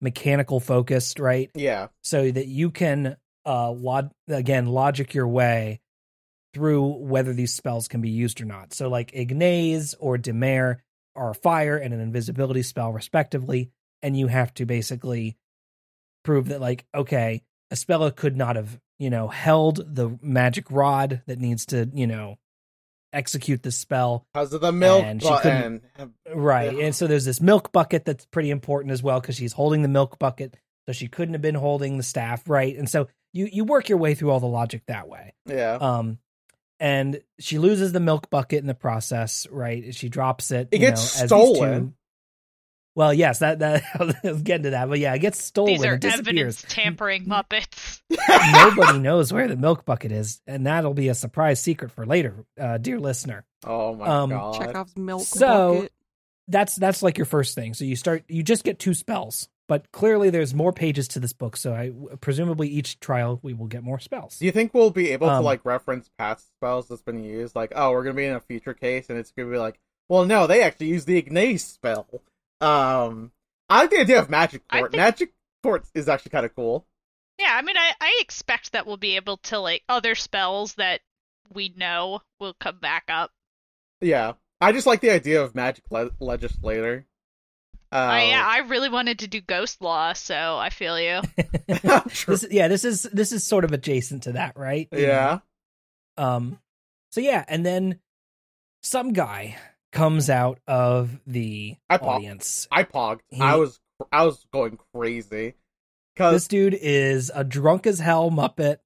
mechanical 0.00 0.60
focused, 0.60 1.18
right? 1.18 1.50
Yeah. 1.54 1.88
so 2.02 2.30
that 2.30 2.46
you 2.46 2.70
can 2.70 3.16
uh 3.46 3.70
log 3.72 4.10
again 4.28 4.66
logic 4.66 5.12
your 5.14 5.28
way 5.28 5.80
through 6.54 6.86
whether 6.86 7.32
these 7.32 7.52
spells 7.52 7.88
can 7.88 8.00
be 8.00 8.10
used 8.10 8.40
or 8.40 8.44
not. 8.44 8.72
So 8.72 8.88
like 8.88 9.10
Ignis 9.14 9.94
or 9.98 10.16
Demare 10.16 10.78
are 11.16 11.34
fire 11.34 11.76
and 11.76 11.94
an 11.94 12.00
invisibility 12.00 12.62
spell 12.62 12.92
respectively, 12.92 13.70
and 14.02 14.16
you 14.16 14.26
have 14.26 14.52
to 14.54 14.66
basically 14.66 15.36
prove 16.24 16.48
that 16.48 16.60
like 16.60 16.84
okay, 16.94 17.42
Espella 17.72 18.14
could 18.14 18.36
not 18.36 18.56
have, 18.56 18.78
you 18.98 19.10
know, 19.10 19.28
held 19.28 19.94
the 19.94 20.18
magic 20.22 20.70
rod 20.70 21.22
that 21.26 21.38
needs 21.38 21.66
to, 21.66 21.88
you 21.92 22.06
know, 22.06 22.38
execute 23.12 23.62
the 23.62 23.70
spell 23.70 24.26
Because 24.34 24.52
of 24.52 24.60
the 24.60 24.72
milk 24.72 25.04
And 25.04 25.22
she 25.22 25.28
button. 25.28 25.82
Right. 26.34 26.76
Yeah. 26.76 26.86
And 26.86 26.94
so 26.94 27.06
there's 27.06 27.24
this 27.24 27.40
milk 27.40 27.72
bucket 27.72 28.04
that's 28.04 28.26
pretty 28.26 28.50
important 28.50 28.92
as 28.92 29.02
well 29.02 29.20
because 29.20 29.36
she's 29.36 29.52
holding 29.52 29.82
the 29.82 29.88
milk 29.88 30.18
bucket. 30.18 30.56
So 30.86 30.92
she 30.92 31.08
couldn't 31.08 31.34
have 31.34 31.42
been 31.42 31.54
holding 31.54 31.96
the 31.96 32.02
staff, 32.02 32.48
right? 32.48 32.76
And 32.76 32.90
so 32.90 33.08
you 33.32 33.48
you 33.50 33.64
work 33.64 33.88
your 33.88 33.98
way 33.98 34.14
through 34.14 34.30
all 34.30 34.40
the 34.40 34.46
logic 34.46 34.82
that 34.86 35.08
way. 35.08 35.34
Yeah. 35.46 35.78
Um 35.80 36.18
and 36.80 37.20
she 37.38 37.58
loses 37.58 37.92
the 37.92 38.00
milk 38.00 38.30
bucket 38.30 38.58
in 38.60 38.66
the 38.66 38.74
process, 38.74 39.46
right? 39.50 39.94
She 39.94 40.08
drops 40.08 40.50
it. 40.50 40.68
It 40.70 40.80
you 40.80 40.86
gets 40.88 41.20
know, 41.20 41.26
stolen. 41.26 41.80
two- 41.88 41.94
well, 42.96 43.12
yes, 43.12 43.40
that 43.40 43.58
that 43.58 43.82
I 43.98 44.28
was 44.30 44.42
getting 44.42 44.64
to 44.64 44.70
that, 44.70 44.88
but 44.88 45.00
yeah, 45.00 45.14
it 45.14 45.18
gets 45.18 45.42
stolen. 45.42 45.72
These 45.74 45.84
are 45.84 45.94
it 45.94 46.00
disappears. 46.00 46.24
evidence 46.62 46.64
tampering 46.68 47.26
Muppets. 47.26 48.00
Nobody 48.76 49.00
knows 49.00 49.32
where 49.32 49.48
the 49.48 49.56
milk 49.56 49.84
bucket 49.84 50.12
is, 50.12 50.40
and 50.46 50.66
that'll 50.66 50.94
be 50.94 51.08
a 51.08 51.14
surprise 51.14 51.60
secret 51.60 51.90
for 51.90 52.06
later, 52.06 52.44
uh, 52.60 52.78
dear 52.78 53.00
listener. 53.00 53.44
oh 53.66 53.96
my 53.96 54.06
um, 54.06 54.30
god. 54.30 54.60
Chekhov's 54.60 54.96
milk 54.96 55.22
So- 55.22 55.74
bucket. 55.74 55.92
that's 56.46 56.76
that's 56.76 57.02
like 57.02 57.18
your 57.18 57.24
first 57.24 57.56
thing. 57.56 57.74
So 57.74 57.84
you 57.84 57.96
start 57.96 58.22
you 58.28 58.44
just 58.44 58.62
get 58.62 58.78
two 58.78 58.94
spells, 58.94 59.48
but 59.68 59.90
clearly 59.92 60.30
there's 60.30 60.54
more 60.54 60.72
pages 60.72 61.08
to 61.08 61.20
this 61.20 61.32
book. 61.32 61.56
So 61.56 61.72
I 61.74 61.92
presumably 62.20 62.68
each 62.68 63.00
trial 63.00 63.40
we 63.42 63.52
will 63.54 63.66
get 63.66 63.82
more 63.82 63.98
spells. 63.98 64.38
Do 64.38 64.44
you 64.46 64.52
think 64.52 64.74
we'll 64.74 64.90
be 64.90 65.10
able 65.12 65.26
to 65.28 65.34
Um, 65.34 65.44
like 65.44 65.64
reference 65.64 66.10
past 66.18 66.48
spells 66.56 66.88
that's 66.88 67.02
been 67.02 67.22
used? 67.24 67.54
Like, 67.56 67.72
oh, 67.74 67.90
we're 67.92 68.02
gonna 68.04 68.14
be 68.14 68.26
in 68.26 68.34
a 68.34 68.40
future 68.40 68.74
case, 68.74 69.08
and 69.10 69.18
it's 69.18 69.32
gonna 69.32 69.50
be 69.50 69.58
like, 69.58 69.78
well, 70.08 70.24
no, 70.26 70.46
they 70.46 70.62
actually 70.62 70.88
used 70.88 71.06
the 71.06 71.16
Ignis 71.16 71.64
spell. 71.66 72.06
Um, 72.60 73.32
I 73.68 73.80
like 73.82 73.90
the 73.90 74.00
idea 74.00 74.18
of 74.20 74.28
Magic 74.30 74.66
Court. 74.68 74.90
think- 74.92 74.98
Magic 75.00 75.32
Court 75.62 75.84
is 75.94 76.08
actually 76.08 76.30
kind 76.30 76.46
of 76.46 76.54
cool. 76.54 76.86
Yeah, 77.38 77.52
I 77.56 77.62
mean, 77.62 77.76
I, 77.76 77.92
I 78.00 78.18
expect 78.20 78.72
that 78.72 78.86
we'll 78.86 78.96
be 78.96 79.16
able 79.16 79.38
to 79.38 79.58
like 79.58 79.82
other 79.88 80.14
spells 80.14 80.74
that 80.74 81.00
we 81.52 81.72
know 81.76 82.20
will 82.38 82.54
come 82.54 82.78
back 82.78 83.04
up. 83.08 83.32
Yeah, 84.00 84.34
I 84.60 84.72
just 84.72 84.86
like 84.86 85.00
the 85.00 85.10
idea 85.10 85.42
of 85.42 85.54
Magic 85.54 85.84
le- 85.90 86.10
Legislator. 86.20 87.06
Uh, 87.94 87.98
I, 87.98 88.24
yeah, 88.24 88.44
I 88.44 88.58
really 88.68 88.88
wanted 88.88 89.20
to 89.20 89.28
do 89.28 89.40
Ghost 89.40 89.80
Law, 89.80 90.14
so 90.14 90.34
I 90.58 90.70
feel 90.70 90.98
you. 91.00 91.20
This, 92.26 92.44
yeah, 92.50 92.66
this 92.68 92.84
is 92.84 93.04
this 93.04 93.30
is 93.32 93.44
sort 93.44 93.64
of 93.64 93.72
adjacent 93.72 94.24
to 94.24 94.32
that, 94.32 94.56
right? 94.56 94.88
Yeah. 94.92 95.38
Um. 96.16 96.58
So 97.12 97.20
yeah, 97.20 97.44
and 97.46 97.64
then 97.64 98.00
some 98.82 99.12
guy 99.12 99.56
comes 99.92 100.28
out 100.28 100.58
of 100.66 101.20
the 101.26 101.76
I 101.88 101.98
pop- 101.98 102.08
audience. 102.08 102.66
I 102.70 102.82
pogged. 102.82 103.20
He- 103.30 103.40
I 103.40 103.54
was 103.56 103.78
I 104.10 104.24
was 104.24 104.44
going 104.52 104.78
crazy 104.94 105.54
because 106.14 106.32
This 106.34 106.48
dude 106.48 106.74
is 106.74 107.30
a 107.34 107.44
drunk 107.44 107.86
as 107.86 108.00
hell 108.00 108.30
Muppet. 108.30 108.78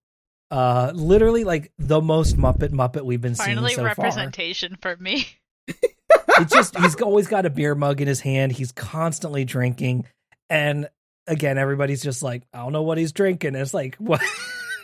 Uh, 0.51 0.93
literally 0.95 1.45
like 1.45 1.73
the 1.79 2.01
most 2.01 2.37
Muppet 2.37 2.71
Muppet 2.71 3.05
we've 3.05 3.21
been 3.21 3.35
Finally, 3.35 3.75
seeing 3.75 3.77
so 3.77 3.95
far. 3.95 4.05
representation 4.05 4.77
for 4.81 4.97
me. 4.97 5.27
it's 6.39 6.53
just 6.53 6.77
he's 6.79 6.95
always 7.01 7.27
got 7.29 7.47
a 7.47 7.51
beer 7.51 7.75
mug 7.75 8.01
in 8.01 8.09
his 8.09 8.21
hand. 8.21 8.53
He's 8.53 8.73
constantly 8.73 9.45
drinking, 9.45 10.07
and 10.51 10.89
again, 11.27 11.59
everybody's 11.59 12.03
just 12.03 12.23
like, 12.23 12.43
I 12.53 12.59
don't 12.59 12.73
know 12.73 12.83
what 12.83 12.99
he's 12.99 13.13
drinking. 13.13 13.49
And 13.49 13.59
it's 13.59 13.75
like, 13.75 13.95
what? 13.99 14.21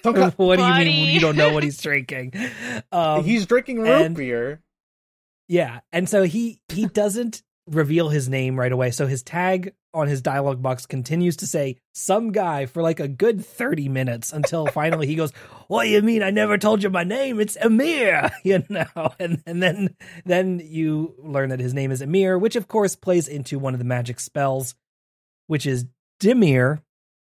Some 0.02 0.14
guy- 0.14 0.28
what 0.36 0.56
do 0.56 0.62
you 0.64 0.74
mean 0.74 1.14
you 1.14 1.20
don't 1.20 1.36
know 1.36 1.52
what 1.52 1.62
he's 1.62 1.80
drinking? 1.82 2.32
Um, 2.92 3.24
he's 3.24 3.46
drinking 3.46 3.80
root 3.80 3.88
and- 4.02 4.16
beer. 4.16 4.60
yeah, 5.48 5.80
and 5.92 6.08
so 6.08 6.24
he 6.24 6.60
he 6.68 6.86
doesn't 6.86 7.42
reveal 7.70 8.08
his 8.10 8.28
name 8.28 8.58
right 8.60 8.72
away. 8.72 8.90
So 8.90 9.06
his 9.06 9.22
tag 9.22 9.72
on 9.94 10.08
his 10.08 10.20
dialogue 10.20 10.60
box 10.60 10.84
continues 10.84 11.36
to 11.36 11.46
say 11.46 11.76
some 11.94 12.32
guy 12.32 12.66
for 12.66 12.82
like 12.82 13.00
a 13.00 13.08
good 13.08 13.44
30 13.44 13.88
minutes 13.88 14.32
until 14.32 14.66
finally 14.74 15.06
he 15.06 15.14
goes, 15.14 15.32
What 15.68 15.84
do 15.84 15.90
you 15.90 16.02
mean 16.02 16.22
I 16.22 16.30
never 16.30 16.58
told 16.58 16.82
you 16.82 16.90
my 16.90 17.04
name? 17.04 17.40
It's 17.40 17.56
Emeer, 17.56 18.30
you 18.42 18.64
know. 18.68 19.12
And 19.18 19.42
and 19.46 19.62
then 19.62 19.96
then 20.24 20.60
you 20.62 21.14
learn 21.18 21.50
that 21.50 21.60
his 21.60 21.72
name 21.72 21.92
is 21.92 22.02
Emeer, 22.02 22.38
which 22.38 22.56
of 22.56 22.68
course 22.68 22.96
plays 22.96 23.28
into 23.28 23.58
one 23.58 23.74
of 23.74 23.78
the 23.78 23.84
magic 23.84 24.20
spells, 24.20 24.74
which 25.46 25.64
is 25.64 25.86
Dimir 26.20 26.82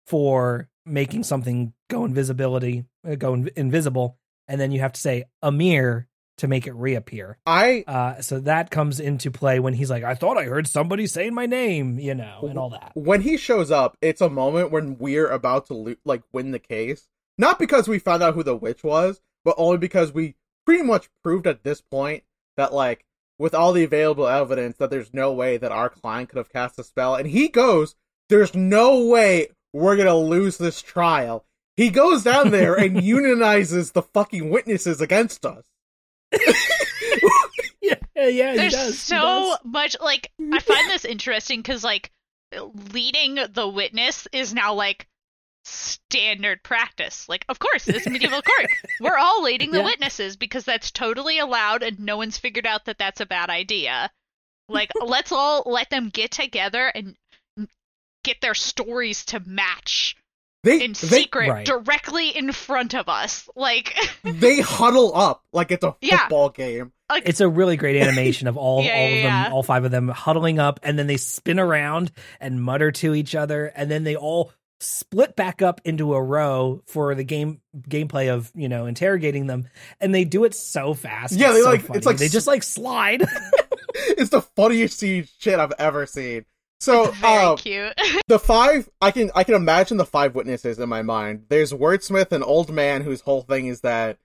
for 0.05 0.69
making 0.85 1.23
something 1.23 1.73
go 1.89 2.05
invisibility 2.05 2.85
uh, 3.07 3.15
go 3.15 3.33
inv- 3.33 3.53
invisible, 3.55 4.17
and 4.47 4.61
then 4.61 4.71
you 4.71 4.79
have 4.79 4.93
to 4.93 5.01
say 5.01 5.25
Emeer 5.43 6.07
to 6.41 6.47
make 6.47 6.65
it 6.65 6.73
reappear. 6.73 7.37
I 7.45 7.83
Uh, 7.87 8.19
so 8.21 8.39
that 8.41 8.71
comes 8.71 8.99
into 8.99 9.29
play 9.29 9.59
when 9.59 9.75
he's 9.75 9.91
like, 9.91 10.03
I 10.03 10.15
thought 10.15 10.37
I 10.37 10.45
heard 10.45 10.67
somebody 10.67 11.05
saying 11.05 11.35
my 11.35 11.45
name, 11.45 11.99
you 11.99 12.15
know, 12.15 12.39
and 12.49 12.57
all 12.57 12.71
that. 12.71 12.91
when 12.95 13.21
he 13.21 13.37
shows 13.37 13.69
up, 13.69 13.95
it's 14.01 14.21
a 14.21 14.29
moment 14.29 14.71
when 14.71 14.97
we're 14.97 15.29
about 15.29 15.67
to 15.67 15.73
lo- 15.75 15.95
like 16.03 16.23
win 16.33 16.49
the 16.51 16.59
case. 16.59 17.07
Not 17.37 17.59
because 17.59 17.87
we 17.87 17.99
found 17.99 18.23
out 18.23 18.33
who 18.33 18.41
the 18.43 18.55
witch 18.55 18.83
was, 18.83 19.21
but 19.45 19.55
only 19.57 19.77
because 19.77 20.11
we 20.11 20.35
pretty 20.65 20.83
much 20.83 21.09
proved 21.23 21.45
at 21.45 21.63
this 21.63 21.79
point 21.79 22.23
that 22.57 22.73
like 22.73 23.05
with 23.37 23.53
all 23.53 23.71
the 23.71 23.83
available 23.83 24.27
evidence 24.27 24.77
that 24.77 24.89
there's 24.89 25.13
no 25.13 25.31
way 25.31 25.57
that 25.57 25.71
our 25.71 25.89
client 25.89 26.29
could 26.29 26.37
have 26.37 26.51
cast 26.51 26.79
a 26.79 26.83
spell. 26.83 27.13
And 27.15 27.27
he 27.27 27.49
goes, 27.49 27.95
"There's 28.29 28.55
no 28.55 29.05
way 29.05 29.49
we're 29.73 29.95
gonna 29.95 30.17
lose 30.17 30.57
this 30.57 30.81
trial." 30.81 31.45
He 31.77 31.89
goes 31.89 32.23
down 32.23 32.49
there 32.49 32.73
and 32.75 32.97
unionizes 33.15 33.93
the 33.93 34.01
fucking 34.01 34.49
witnesses 34.49 35.01
against 35.01 35.45
us. 35.45 35.65
Yeah, 37.81 37.95
yeah, 38.27 38.51
he 38.51 38.57
There's 38.57 38.73
does. 38.73 38.99
so 38.99 39.55
much 39.63 39.97
like 39.99 40.31
I 40.53 40.59
find 40.59 40.89
this 40.89 41.03
interesting 41.05 41.59
because 41.61 41.83
like 41.83 42.11
leading 42.93 43.39
the 43.51 43.67
witness 43.67 44.27
is 44.31 44.53
now 44.53 44.73
like 44.75 45.07
standard 45.65 46.61
practice. 46.63 47.27
Like, 47.27 47.43
of 47.49 47.57
course, 47.59 47.87
it's 47.87 48.07
medieval 48.07 48.41
court. 48.41 48.67
We're 49.01 49.17
all 49.17 49.41
leading 49.43 49.71
the 49.71 49.79
Yeah. 49.79 49.85
witnesses 49.85 50.37
because 50.37 50.63
that's 50.63 50.91
totally 50.91 51.39
allowed, 51.39 51.81
and 51.83 51.99
no 51.99 52.17
one's 52.17 52.37
figured 52.37 52.67
out 52.67 52.85
that 52.85 52.99
that's 52.99 53.21
a 53.21 53.25
bad 53.25 53.49
idea. 53.49 54.11
Like, 54.69 54.91
let's 55.01 55.31
all 55.31 55.63
let 55.65 55.89
them 55.89 56.09
get 56.09 56.31
together 56.31 56.91
and 56.93 57.15
get 58.23 58.41
their 58.41 58.53
stories 58.55 59.25
to 59.25 59.39
match 59.39 60.15
They 60.63 60.83
in 60.85 60.91
they, 60.91 60.93
secret 60.93 61.49
Right. 61.49 61.65
directly 61.65 62.29
in 62.29 62.51
front 62.51 62.93
of 62.93 63.09
us. 63.09 63.49
Like, 63.55 63.95
they 64.23 64.59
huddle 64.61 65.15
up 65.15 65.43
like 65.51 65.71
it's 65.71 65.83
a 65.83 65.95
Yeah. 66.01 66.19
football 66.19 66.49
game. 66.49 66.91
like 67.09 67.23
It's 67.27 67.41
a 67.41 67.49
really 67.49 67.77
great 67.77 67.99
animation 68.01 68.47
of 68.47 68.57
all, 68.57 68.81
Yeah, 68.83 68.93
all 68.95 69.05
of 69.05 69.11
yeah, 69.11 69.15
them, 69.23 69.23
yeah. 69.23 69.49
all 69.51 69.63
five 69.63 69.85
of 69.85 69.91
them 69.91 70.07
huddling 70.07 70.59
up, 70.59 70.79
and 70.83 70.99
then 70.99 71.07
they 71.07 71.17
spin 71.17 71.59
around 71.59 72.11
and 72.39 72.61
mutter 72.61 72.91
to 72.91 73.15
each 73.15 73.33
other, 73.35 73.65
and 73.75 73.89
then 73.89 74.03
they 74.03 74.15
all 74.15 74.51
split 74.79 75.35
back 75.35 75.61
up 75.61 75.79
into 75.85 76.13
a 76.15 76.21
row 76.21 76.81
for 76.87 77.13
the 77.13 77.23
game 77.23 77.61
gameplay 77.87 78.33
of 78.33 78.51
you 78.55 78.67
know 78.69 78.85
interrogating 78.85 79.45
them, 79.47 79.67
and 79.99 80.13
they 80.13 80.25
do 80.25 80.43
it 80.43 80.53
so 80.55 80.93
fast. 80.93 81.33
Yeah, 81.35 81.47
It's 81.49 81.55
they 81.57 81.61
so 81.63 81.69
like- 81.69 81.81
funny. 81.85 81.97
it's 81.97 82.05
like 82.05 82.17
they 82.17 82.29
just 82.29 82.47
like 82.47 82.63
slide. 82.63 83.23
it's 83.95 84.29
the 84.29 84.41
funniest 84.55 84.97
scene 84.99 85.27
shit 85.39 85.59
I've 85.59 85.73
ever 85.79 86.05
seen. 86.05 86.45
So, 86.81 87.11
very 87.11 87.37
um, 87.43 87.57
cute. 87.57 87.93
the 88.27 88.39
five 88.39 88.89
I 88.99 89.11
can 89.11 89.29
I 89.35 89.43
can 89.43 89.53
imagine 89.53 89.97
the 89.97 90.05
five 90.05 90.33
witnesses 90.33 90.79
in 90.79 90.89
my 90.89 91.03
mind. 91.03 91.45
There's 91.47 91.71
Wordsmith, 91.71 92.31
an 92.31 92.41
old 92.41 92.71
man 92.71 93.03
whose 93.03 93.21
whole 93.21 93.43
thing 93.43 93.67
is 93.67 93.81
that 93.81 94.17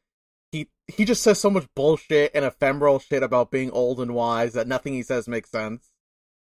he 0.52 0.68
he 0.88 1.04
just 1.04 1.22
says 1.22 1.38
so 1.38 1.50
much 1.50 1.66
bullshit 1.76 2.30
and 2.34 2.46
ephemeral 2.46 2.98
shit 2.98 3.22
about 3.22 3.50
being 3.50 3.70
old 3.72 4.00
and 4.00 4.14
wise 4.14 4.54
that 4.54 4.66
nothing 4.66 4.94
he 4.94 5.02
says 5.02 5.28
makes 5.28 5.50
sense. 5.50 5.90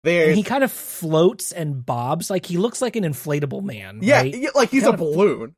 and 0.05 0.35
he 0.35 0.43
kind 0.43 0.63
of 0.63 0.71
floats 0.71 1.51
and 1.51 1.85
bobs 1.85 2.29
like 2.29 2.45
he 2.45 2.55
looks 2.57 2.81
like 2.81 2.95
an 2.95 3.03
inflatable 3.03 3.61
man. 3.61 3.99
yeah, 4.01 4.21
right? 4.21 4.33
yeah, 4.33 4.49
like 4.55 4.69
he's 4.69 4.83
a 4.83 4.91
kind 4.91 4.93
of- 4.93 4.99
balloon. 4.99 5.55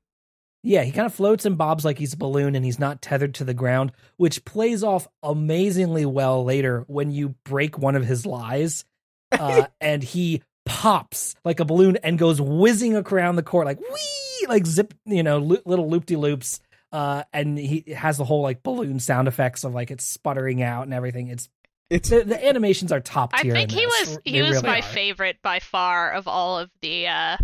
Yeah, 0.61 0.83
he 0.83 0.91
kind 0.91 1.05
of 1.05 1.13
floats 1.13 1.45
and 1.45 1.57
bobs 1.57 1.85
like 1.85 1.97
he's 1.99 2.13
a 2.13 2.17
balloon 2.17 2.53
and 2.53 2.65
he's 2.65 2.79
not 2.79 3.01
tethered 3.01 3.35
to 3.35 3.45
the 3.45 3.53
ground, 3.53 3.93
which 4.17 4.43
plays 4.43 4.83
off 4.83 5.07
amazingly 5.23 6.05
well 6.05 6.43
later 6.43 6.83
when 6.87 7.11
you 7.11 7.35
break 7.45 7.77
one 7.77 7.95
of 7.95 8.05
his 8.05 8.25
lies 8.25 8.83
uh, 9.31 9.67
and 9.81 10.03
he 10.03 10.41
pops 10.65 11.35
like 11.43 11.59
a 11.59 11.65
balloon 11.65 11.97
and 12.03 12.17
goes 12.19 12.39
whizzing 12.39 12.95
around 12.95 13.35
the 13.35 13.43
court 13.43 13.65
like 13.65 13.79
wee, 13.79 14.45
like 14.47 14.65
zip, 14.65 14.93
you 15.05 15.23
know, 15.23 15.37
lo- 15.39 15.57
little 15.65 15.89
loop 15.89 16.05
de 16.05 16.15
loops. 16.15 16.59
Uh, 16.91 17.23
and 17.33 17.57
he 17.57 17.83
has 17.95 18.17
the 18.17 18.23
whole 18.25 18.41
like 18.41 18.63
balloon 18.63 18.99
sound 18.99 19.27
effects 19.27 19.63
of 19.63 19.73
like 19.73 19.91
it's 19.91 20.05
sputtering 20.05 20.63
out 20.63 20.83
and 20.83 20.93
everything. 20.93 21.27
It's 21.27 21.47
It's 21.89 22.09
The, 22.09 22.23
the 22.23 22.43
animations 22.47 22.91
are 22.91 22.99
top 22.99 23.33
tier. 23.35 23.53
I 23.53 23.57
think 23.59 23.71
he 23.71 23.85
this. 23.85 24.07
was 24.09 24.19
They 24.25 24.31
he 24.31 24.41
was 24.41 24.51
really 24.55 24.67
my 24.67 24.79
are. 24.79 24.83
favorite 24.83 25.37
by 25.43 25.59
far 25.59 26.11
of 26.11 26.27
all 26.27 26.57
of 26.59 26.69
the 26.81 27.07
uh 27.07 27.37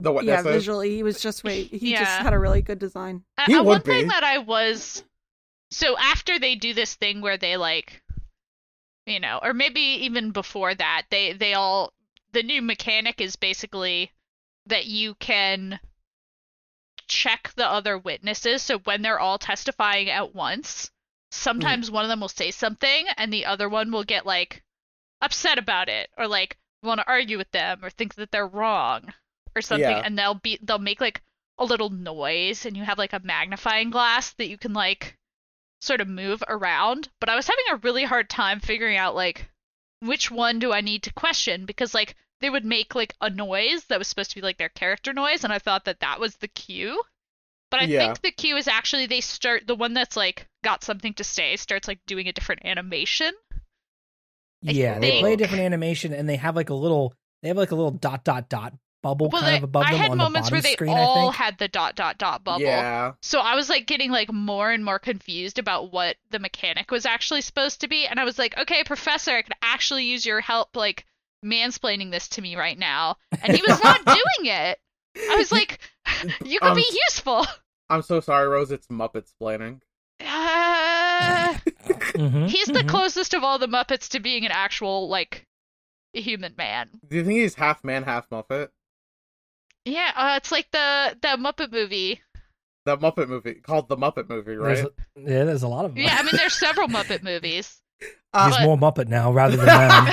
the 0.00 0.10
what, 0.10 0.24
Yeah, 0.24 0.42
visually, 0.42 0.96
he 0.96 1.02
was 1.02 1.20
just 1.20 1.44
wait. 1.44 1.68
He 1.68 1.90
just 1.94 2.18
had 2.20 2.32
a 2.32 2.38
really 2.38 2.62
good 2.62 2.78
design. 2.78 3.22
Uh, 3.38 3.44
He 3.46 3.54
uh, 3.54 3.58
would 3.62 3.66
one 3.68 3.80
thing 3.82 4.08
that 4.08 4.24
I 4.24 4.38
was 4.38 5.04
so 5.70 5.96
after 5.98 6.38
they 6.38 6.54
do 6.56 6.74
this 6.74 6.94
thing 6.94 7.20
where 7.20 7.36
they 7.36 7.56
like 7.56 8.02
you 9.10 9.20
know, 9.20 9.40
or 9.42 9.52
maybe 9.52 9.80
even 9.80 10.30
before 10.30 10.74
that, 10.74 11.06
they 11.10 11.32
they 11.32 11.54
all 11.54 11.92
the 12.32 12.42
new 12.42 12.62
mechanic 12.62 13.20
is 13.20 13.36
basically 13.36 14.12
that 14.66 14.86
you 14.86 15.14
can 15.16 15.80
check 17.08 17.52
the 17.56 17.66
other 17.68 17.98
witnesses. 17.98 18.62
So 18.62 18.78
when 18.78 19.02
they're 19.02 19.18
all 19.18 19.38
testifying 19.38 20.10
at 20.10 20.34
once, 20.34 20.90
sometimes 21.30 21.86
mm-hmm. 21.86 21.94
one 21.94 22.04
of 22.04 22.08
them 22.08 22.20
will 22.20 22.28
say 22.28 22.50
something 22.50 23.06
and 23.16 23.32
the 23.32 23.46
other 23.46 23.68
one 23.68 23.90
will 23.90 24.04
get 24.04 24.26
like 24.26 24.62
upset 25.20 25.58
about 25.58 25.88
it 25.88 26.08
or 26.16 26.26
like 26.26 26.56
want 26.82 27.00
to 27.00 27.08
argue 27.08 27.36
with 27.36 27.50
them 27.50 27.80
or 27.82 27.90
think 27.90 28.14
that 28.14 28.30
they're 28.30 28.46
wrong 28.46 29.12
or 29.54 29.62
something. 29.62 29.90
Yeah. 29.90 30.02
and 30.04 30.18
they'll 30.18 30.34
be 30.34 30.58
they'll 30.62 30.78
make 30.78 31.00
like 31.00 31.22
a 31.58 31.64
little 31.64 31.90
noise 31.90 32.64
and 32.64 32.76
you 32.76 32.84
have 32.84 32.98
like 32.98 33.12
a 33.12 33.20
magnifying 33.22 33.90
glass 33.90 34.32
that 34.34 34.48
you 34.48 34.56
can 34.56 34.72
like 34.72 35.18
sort 35.80 36.00
of 36.00 36.08
move 36.08 36.42
around 36.48 37.08
but 37.20 37.28
i 37.28 37.36
was 37.36 37.46
having 37.46 37.64
a 37.70 37.76
really 37.76 38.04
hard 38.04 38.28
time 38.28 38.60
figuring 38.60 38.96
out 38.96 39.14
like 39.14 39.48
which 40.00 40.30
one 40.30 40.58
do 40.58 40.72
i 40.72 40.80
need 40.80 41.02
to 41.02 41.12
question 41.14 41.66
because 41.66 41.94
like 41.94 42.14
they 42.40 42.50
would 42.50 42.64
make 42.64 42.94
like 42.94 43.14
a 43.20 43.28
noise 43.30 43.84
that 43.86 43.98
was 43.98 44.08
supposed 44.08 44.30
to 44.30 44.36
be 44.36 44.42
like 44.42 44.58
their 44.58 44.68
character 44.68 45.12
noise 45.12 45.44
and 45.44 45.52
i 45.52 45.58
thought 45.58 45.84
that 45.84 46.00
that 46.00 46.20
was 46.20 46.36
the 46.36 46.48
cue 46.48 47.02
but 47.70 47.80
i 47.80 47.86
Yeah. 47.86 47.98
think 47.98 48.20
the 48.22 48.30
cue 48.32 48.56
is 48.56 48.68
actually 48.68 49.06
they 49.06 49.20
start 49.20 49.66
the 49.66 49.74
one 49.74 49.94
that's 49.94 50.16
like 50.16 50.46
got 50.64 50.84
something 50.84 51.14
to 51.14 51.24
say 51.24 51.56
starts 51.56 51.88
like 51.88 52.00
doing 52.06 52.28
a 52.28 52.32
different 52.32 52.64
animation 52.64 53.32
I 54.66 54.72
Yeah, 54.72 54.98
they 54.98 55.20
play 55.20 55.32
a 55.32 55.36
different 55.36 55.62
animation, 55.62 56.12
and 56.12 56.28
they 56.28 56.36
have 56.36 56.54
like 56.54 56.68
a 56.68 56.74
little. 56.74 57.14
They 57.42 57.48
have 57.48 57.56
like 57.56 57.70
a 57.70 57.74
little 57.74 57.92
dot 57.92 58.24
dot 58.24 58.50
dot 58.50 58.74
bubble 59.02 59.28
well 59.30 59.40
kind 59.42 59.52
they, 59.54 59.56
of 59.58 59.64
above 59.64 59.84
i 59.86 59.92
them 59.92 60.00
had 60.00 60.10
on 60.10 60.18
moments 60.18 60.48
the 60.50 60.54
where 60.54 60.62
they 60.62 60.72
screen. 60.72 60.90
All 60.96 61.30
had 61.30 61.56
the 61.58 61.68
dot 61.68 61.94
dot 61.96 62.18
dot 62.18 62.44
bubble 62.44 62.60
Yeah. 62.62 63.12
So 63.22 63.40
I 63.40 63.54
was 63.54 63.68
like 63.70 63.86
getting 63.86 64.10
like 64.10 64.30
more 64.32 64.70
and 64.70 64.84
more 64.84 64.98
confused 64.98 65.58
about 65.58 65.92
what 65.92 66.16
the 66.30 66.38
mechanic 66.38 66.90
was 66.90 67.06
actually 67.06 67.40
supposed 67.40 67.80
to 67.80 67.88
be, 67.88 68.06
and 68.06 68.20
I 68.20 68.24
was 68.24 68.38
like, 68.38 68.56
okay, 68.58 68.84
professor, 68.84 69.32
I 69.32 69.42
could 69.42 69.54
actually 69.62 70.04
use 70.04 70.26
your 70.26 70.40
help 70.40 70.76
like 70.76 71.06
mansplaining 71.44 72.10
this 72.10 72.28
to 72.28 72.42
me 72.42 72.56
right 72.56 72.78
now, 72.78 73.16
and 73.42 73.56
he 73.56 73.62
was 73.66 73.82
not 73.82 74.04
doing 74.06 74.52
it. 74.52 74.78
I 75.16 75.36
was 75.36 75.50
like, 75.50 75.80
you 76.44 76.60
could 76.60 76.68
Um, 76.70 76.76
be 76.76 76.86
useful. 77.06 77.46
I'm 77.88 78.02
so 78.02 78.20
sorry, 78.20 78.46
Rose. 78.48 78.70
It's 78.70 78.86
Muppet 78.88 79.28
splaining. 79.40 79.80
Uh, 80.22 81.54
Mhm, 82.14 82.48
he's 82.48 82.66
the 82.66 82.80
mhm. 82.80 82.88
closest 82.88 83.34
of 83.34 83.42
all 83.42 83.58
the 83.58 83.66
Muppets 83.66 84.08
to 84.10 84.20
being 84.20 84.44
an 84.44 84.52
actual 84.52 85.08
like 85.08 85.46
human 86.12 86.54
man. 86.56 86.90
Do 87.08 87.16
you 87.16 87.24
think 87.24 87.38
he's 87.38 87.54
half 87.54 87.82
man, 87.84 88.02
half 88.04 88.28
Muppet? 88.30 88.68
Yeah, 89.84 90.10
uh, 90.14 90.34
it's 90.36 90.52
like 90.52 90.70
the 90.72 91.16
the 91.22 91.28
Muppet 91.38 91.72
movie. 91.72 92.20
The 92.86 92.96
Muppet 92.96 93.28
movie 93.28 93.54
called 93.54 93.88
the 93.88 93.96
Muppet 93.96 94.28
movie, 94.28 94.56
right? 94.56 94.74
There's 94.76 94.86
a, 94.86 94.90
yeah, 95.16 95.44
there's 95.44 95.62
a 95.62 95.68
lot 95.68 95.84
of 95.84 95.94
them. 95.94 96.02
Yeah, 96.02 96.16
I 96.18 96.22
mean, 96.22 96.34
there's 96.36 96.54
several 96.54 96.88
Muppet 96.96 97.22
movies. 97.22 97.80
Uh, 98.32 98.46
He's 98.48 98.56
but- 98.56 98.64
more 98.64 98.76
Muppet 98.78 99.08
now 99.08 99.32
rather 99.32 99.56
than 99.56 99.66
man. 99.66 100.12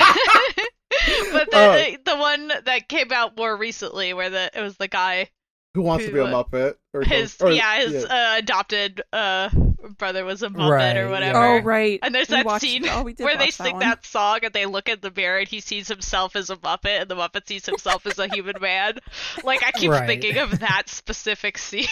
but 1.32 1.52
the, 1.52 1.58
Oh. 1.58 1.74
the 1.74 1.98
the 2.06 2.16
one 2.18 2.52
that 2.66 2.88
came 2.90 3.12
out 3.12 3.38
more 3.38 3.56
recently, 3.56 4.14
where 4.14 4.30
the 4.30 4.52
it 4.54 4.62
was 4.62 4.78
the 4.78 4.88
guy, 4.88 5.30
who 5.74 5.82
wants 5.82 6.06
to 6.06 6.12
be 6.12 6.20
a 6.20 6.26
uh, 6.26 6.44
Muppet? 6.44 6.76
Or 6.94 7.04
his 7.04 7.38
or- 7.42 7.52
yeah, 7.52 7.80
his 7.80 8.04
Uh, 8.06 8.36
adopted 8.38 9.02
uh 9.14 9.50
brother 9.98 10.26
was 10.26 10.44
a 10.44 10.50
Muppet 10.50 10.70
Right, 10.70 10.98
or 10.98 11.10
whatever. 11.10 11.38
Oh 11.40 11.60
right. 11.62 12.00
And 12.02 12.14
there's 12.14 12.30
We 12.30 12.36
that 12.38 12.46
watched- 12.46 12.62
scene 12.62 12.86
oh, 12.90 13.04
where 13.04 13.14
they 13.14 13.24
watch 13.24 13.38
that 13.58 13.64
sing 13.66 13.74
one. 13.74 13.80
that 13.82 14.06
song 14.06 14.40
and 14.44 14.54
they 14.54 14.66
look 14.66 14.90
in 14.90 15.00
the 15.02 15.12
mirror 15.16 15.40
and 15.40 15.48
he 15.48 15.60
sees 15.60 15.88
himself 15.88 16.36
as 16.36 16.50
a 16.50 16.56
Muppet 16.58 17.02
and 17.02 17.10
the 17.10 17.16
Muppet 17.16 17.48
sees 17.48 17.66
himself 17.66 18.06
as 18.06 18.20
a 18.20 18.28
human 18.28 18.56
man. 18.62 18.98
Like 19.44 19.64
I 19.64 19.72
keep 19.72 19.92
Right. 19.92 20.08
thinking 20.08 20.38
of 20.38 20.60
that 20.60 20.84
specific 20.90 21.58
scene. 21.58 21.88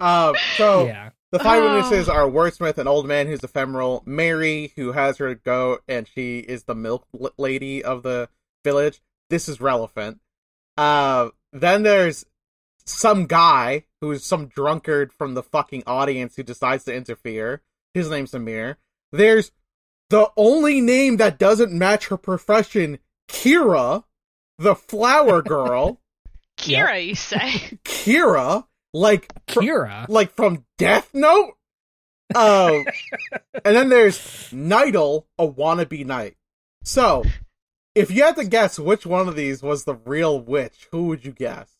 Um, 0.00 0.34
so 0.56 0.86
yeah. 0.86 1.10
the 1.30 1.38
five 1.38 1.62
Oh. 1.62 1.74
witnesses 1.76 2.08
are 2.08 2.26
Wordsmith, 2.26 2.78
an 2.78 2.88
old 2.88 3.06
man 3.06 3.26
who's 3.28 3.42
ephemeral, 3.44 4.02
Mary, 4.04 4.72
who 4.76 4.92
has 4.92 5.18
her 5.18 5.34
goat, 5.34 5.82
and 5.88 6.08
she 6.14 6.38
is 6.40 6.64
the 6.64 6.74
milk 6.74 7.06
lady 7.38 7.84
of 7.84 8.02
the 8.02 8.28
village. 8.64 9.00
This 9.30 9.48
is 9.48 9.60
relevant. 9.60 10.20
Uh, 10.76 11.28
then 11.52 11.82
there's 11.82 12.24
some 12.84 13.26
guy 13.26 13.84
who's 14.00 14.24
some 14.24 14.46
drunkard 14.46 15.12
from 15.12 15.34
the 15.34 15.42
fucking 15.42 15.82
audience 15.86 16.36
who 16.36 16.42
decides 16.42 16.84
to 16.84 16.94
interfere. 16.94 17.62
His 17.94 18.10
name's 18.10 18.34
Emeer. 18.34 18.78
There's 19.12 19.52
the 20.10 20.30
only 20.36 20.80
name 20.80 21.16
that 21.18 21.38
doesn't 21.38 21.72
match 21.72 22.08
her 22.08 22.16
profession, 22.16 22.98
Kira, 23.28 24.04
the 24.58 24.74
flower 24.74 25.42
girl. 25.42 26.00
Kira, 26.58 27.04
you 27.06 27.14
say? 27.14 27.78
Kira, 27.84 28.66
like 28.92 29.32
fr- 29.48 29.60
Kira. 29.60 30.08
like 30.08 30.34
from 30.34 30.64
Death 30.78 31.10
Note. 31.14 31.54
Um, 32.34 32.84
and 33.64 33.76
then 33.76 33.88
there's 33.88 34.18
Nidal, 34.52 35.24
a 35.38 35.46
wannabe 35.46 36.06
knight. 36.06 36.36
So, 36.84 37.24
if 37.94 38.10
you 38.10 38.24
had 38.24 38.36
to 38.36 38.44
guess 38.44 38.78
which 38.78 39.04
one 39.04 39.28
of 39.28 39.36
these 39.36 39.62
was 39.62 39.84
the 39.84 39.94
real 39.94 40.40
witch, 40.40 40.88
who 40.92 41.06
would 41.08 41.24
you 41.24 41.32
guess? 41.32 41.71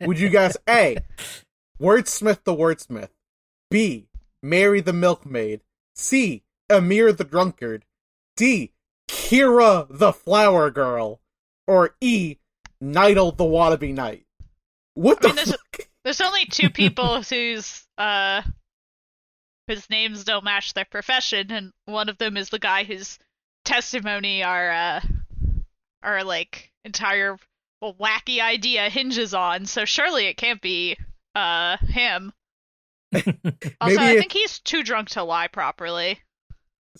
Would 0.00 0.18
you 0.18 0.28
guess 0.28 0.56
A, 0.68 0.98
Wordsmith 1.80 2.44
the 2.44 2.54
wordsmith, 2.54 3.10
B, 3.70 4.08
Mary 4.42 4.80
the 4.80 4.92
milkmaid, 4.92 5.62
C, 5.94 6.42
Emeer 6.70 7.12
the 7.12 7.24
drunkard, 7.24 7.84
D, 8.36 8.72
Kira 9.08 9.86
the 9.90 10.12
flower 10.12 10.70
girl, 10.70 11.20
or 11.66 11.94
E, 12.00 12.36
Nidal 12.82 13.36
the 13.36 13.44
wannabe 13.44 13.94
knight? 13.94 14.26
What 14.94 15.18
I 15.18 15.20
the 15.20 15.28
mean, 15.28 15.36
there's-? 15.36 15.54
There's 16.04 16.20
only 16.20 16.44
two 16.44 16.68
people 16.68 17.22
whose 17.22 17.86
uh 17.96 18.42
whose 19.66 19.88
names 19.88 20.24
don't 20.24 20.44
match 20.44 20.74
their 20.74 20.84
profession, 20.84 21.50
and 21.50 21.72
one 21.86 22.10
of 22.10 22.18
them 22.18 22.36
is 22.36 22.50
the 22.50 22.58
guy 22.58 22.84
whose 22.84 23.18
testimony 23.64 24.42
our 24.42 24.70
uh 24.70 25.00
our 26.02 26.22
like 26.22 26.70
entire 26.84 27.38
wacky 27.92 28.40
idea 28.40 28.88
hinges 28.88 29.34
on. 29.34 29.66
So 29.66 29.84
surely 29.84 30.26
it 30.26 30.36
can't 30.36 30.62
be 30.62 30.96
uh 31.34 31.76
him. 31.78 32.32
Also, 33.12 33.96
Maybe 33.96 33.98
I 33.98 34.12
it- 34.12 34.18
think 34.20 34.32
he's 34.32 34.58
too 34.60 34.82
drunk 34.82 35.10
to 35.10 35.22
lie 35.22 35.48
properly. 35.48 36.20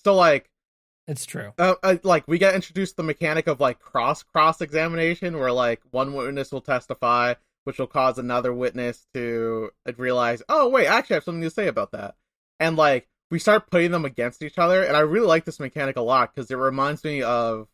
So 0.05 0.15
like, 0.15 0.49
it's 1.07 1.25
true. 1.27 1.53
uh, 1.59 1.75
uh, 1.83 1.97
like 2.03 2.27
we 2.29 2.39
get 2.39 2.55
introduced 2.55 2.93
to 2.93 2.97
the 2.99 3.03
mechanic 3.03 3.47
of 3.47 3.61
like 3.61 3.79
cross 3.79 4.23
cross 4.23 4.61
examination, 4.61 5.39
where 5.39 5.53
like 5.53 5.81
one 5.91 6.15
witness 6.15 6.51
will 6.53 6.61
testify, 6.61 7.35
which 7.65 7.79
will 7.79 7.87
cause 7.87 8.19
another 8.19 8.53
witness 8.53 9.07
to 9.15 9.71
realize, 9.97 10.43
oh 10.49 10.69
wait, 10.69 10.87
I 10.89 10.97
actually 10.99 11.15
have 11.15 11.25
something 11.25 11.43
to 11.43 11.51
say 11.51 11.67
about 11.69 11.93
that, 11.93 12.15
and 12.59 12.77
like 12.77 13.09
we 13.31 13.39
start 13.39 13.71
putting 13.71 13.91
them 13.91 14.05
against 14.05 14.43
each 14.43 14.59
other, 14.59 14.83
and 14.83 14.97
I 14.97 15.01
really 15.01 15.27
like 15.27 15.45
this 15.45 15.61
mechanic 15.61 15.97
a 15.97 16.01
lot 16.03 16.35
because 16.35 16.51
it 16.51 16.57
reminds 16.57 17.05
me 17.05 17.23
of 17.23 17.69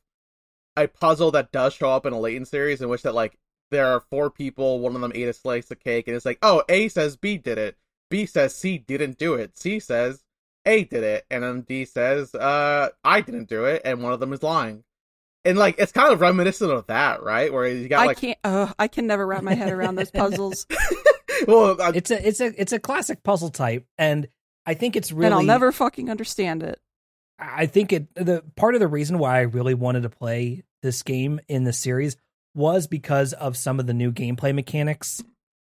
a 0.76 0.86
puzzle 0.88 1.30
that 1.32 1.52
does 1.52 1.74
show 1.74 1.90
up 1.90 2.06
in 2.06 2.12
a 2.12 2.20
Layton 2.20 2.44
series 2.44 2.80
in 2.80 2.88
which 2.88 3.02
that 3.02 3.14
like 3.14 3.38
there 3.70 3.86
are 3.86 4.00
four 4.00 4.30
people, 4.30 4.80
one 4.80 4.94
of 4.94 5.00
them 5.00 5.12
ate 5.14 5.28
a 5.28 5.32
slice 5.32 5.70
of 5.70 5.80
cake, 5.80 6.08
and 6.08 6.16
it's 6.16 6.26
like, 6.26 6.38
oh, 6.42 6.62
A 6.68 6.88
says 6.88 7.16
B 7.16 7.38
did 7.38 7.58
it, 7.58 7.76
B 8.08 8.26
says 8.26 8.54
C 8.54 8.78
didn't 8.78 9.18
do 9.18 9.34
it, 9.34 9.56
C 9.56 9.78
says 9.78 10.24
A 10.66 10.84
did 10.84 11.02
it, 11.04 11.24
and 11.30 11.42
then 11.42 11.60
D 11.62 11.84
says, 11.84 12.34
uh, 12.34 12.88
I 13.04 13.20
didn't 13.20 13.48
do 13.48 13.64
it, 13.64 13.82
and 13.84 14.02
one 14.02 14.12
of 14.12 14.20
them 14.20 14.32
is 14.32 14.42
lying. 14.42 14.84
And 15.44 15.56
like 15.56 15.76
it's 15.78 15.92
kind 15.92 16.12
of 16.12 16.20
reminiscent 16.20 16.70
of 16.70 16.86
that, 16.88 17.22
right? 17.22 17.52
Where 17.52 17.66
you 17.66 17.88
got 17.88 18.06
like 18.06 18.18
I 18.18 18.20
can't. 18.20 18.38
Uh, 18.44 18.72
I 18.78 18.88
can 18.88 19.06
never 19.06 19.26
wrap 19.26 19.42
my 19.42 19.54
head 19.54 19.72
around 19.72 19.94
those 19.94 20.10
puzzles, 20.10 20.66
well, 21.46 21.80
uh, 21.80 21.92
It's 21.94 22.10
a 22.10 22.26
it's 22.26 22.40
a 22.40 22.60
it's 22.60 22.72
a 22.72 22.78
classic 22.78 23.22
puzzle 23.22 23.48
type, 23.48 23.86
and 23.96 24.28
I 24.66 24.74
think 24.74 24.96
it's 24.96 25.12
really 25.12 25.26
and 25.26 25.34
I'll 25.34 25.42
never 25.42 25.72
fucking 25.72 26.10
understand 26.10 26.62
it. 26.62 26.78
I 27.40 27.66
think 27.66 27.92
it 27.92 28.14
the 28.14 28.44
part 28.56 28.74
of 28.74 28.80
the 28.80 28.88
reason 28.88 29.18
why 29.18 29.38
I 29.38 29.42
really 29.42 29.74
wanted 29.74 30.02
to 30.02 30.10
play 30.10 30.62
this 30.82 31.02
game 31.02 31.40
in 31.48 31.64
the 31.64 31.72
series 31.72 32.16
was 32.54 32.86
because 32.86 33.32
of 33.32 33.56
some 33.56 33.80
of 33.80 33.86
the 33.86 33.94
new 33.94 34.12
gameplay 34.12 34.54
mechanics 34.54 35.22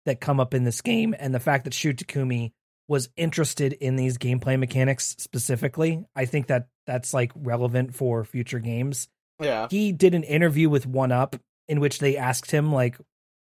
that 0.07 0.21
come 0.21 0.41
up 0.41 0.55
in 0.55 0.65
this 0.65 0.81
game 0.81 1.15
and 1.19 1.35
the 1.35 1.41
fact 1.41 1.65
that 1.65 1.75
Shu 1.75 1.95
Takumi 1.95 2.53
was 2.89 3.09
interested 3.17 3.73
in 3.73 3.97
these 3.97 4.19
gameplay 4.19 4.59
mechanics 4.59 5.17
specifically. 5.19 6.05
I 6.15 6.27
think 6.27 6.49
that 6.49 6.69
that's 6.87 7.15
like 7.15 7.33
relevant 7.35 7.95
for 7.95 8.25
future 8.25 8.59
games. 8.59 9.09
yeah, 9.41 9.69
He 9.71 9.93
did 9.93 10.15
an 10.15 10.23
interview 10.23 10.69
with 10.69 10.91
1UP 10.91 11.39
in 11.69 11.81
which 11.81 11.99
they 11.99 12.17
asked 12.17 12.51
him 12.51 12.73
like, 12.73 12.99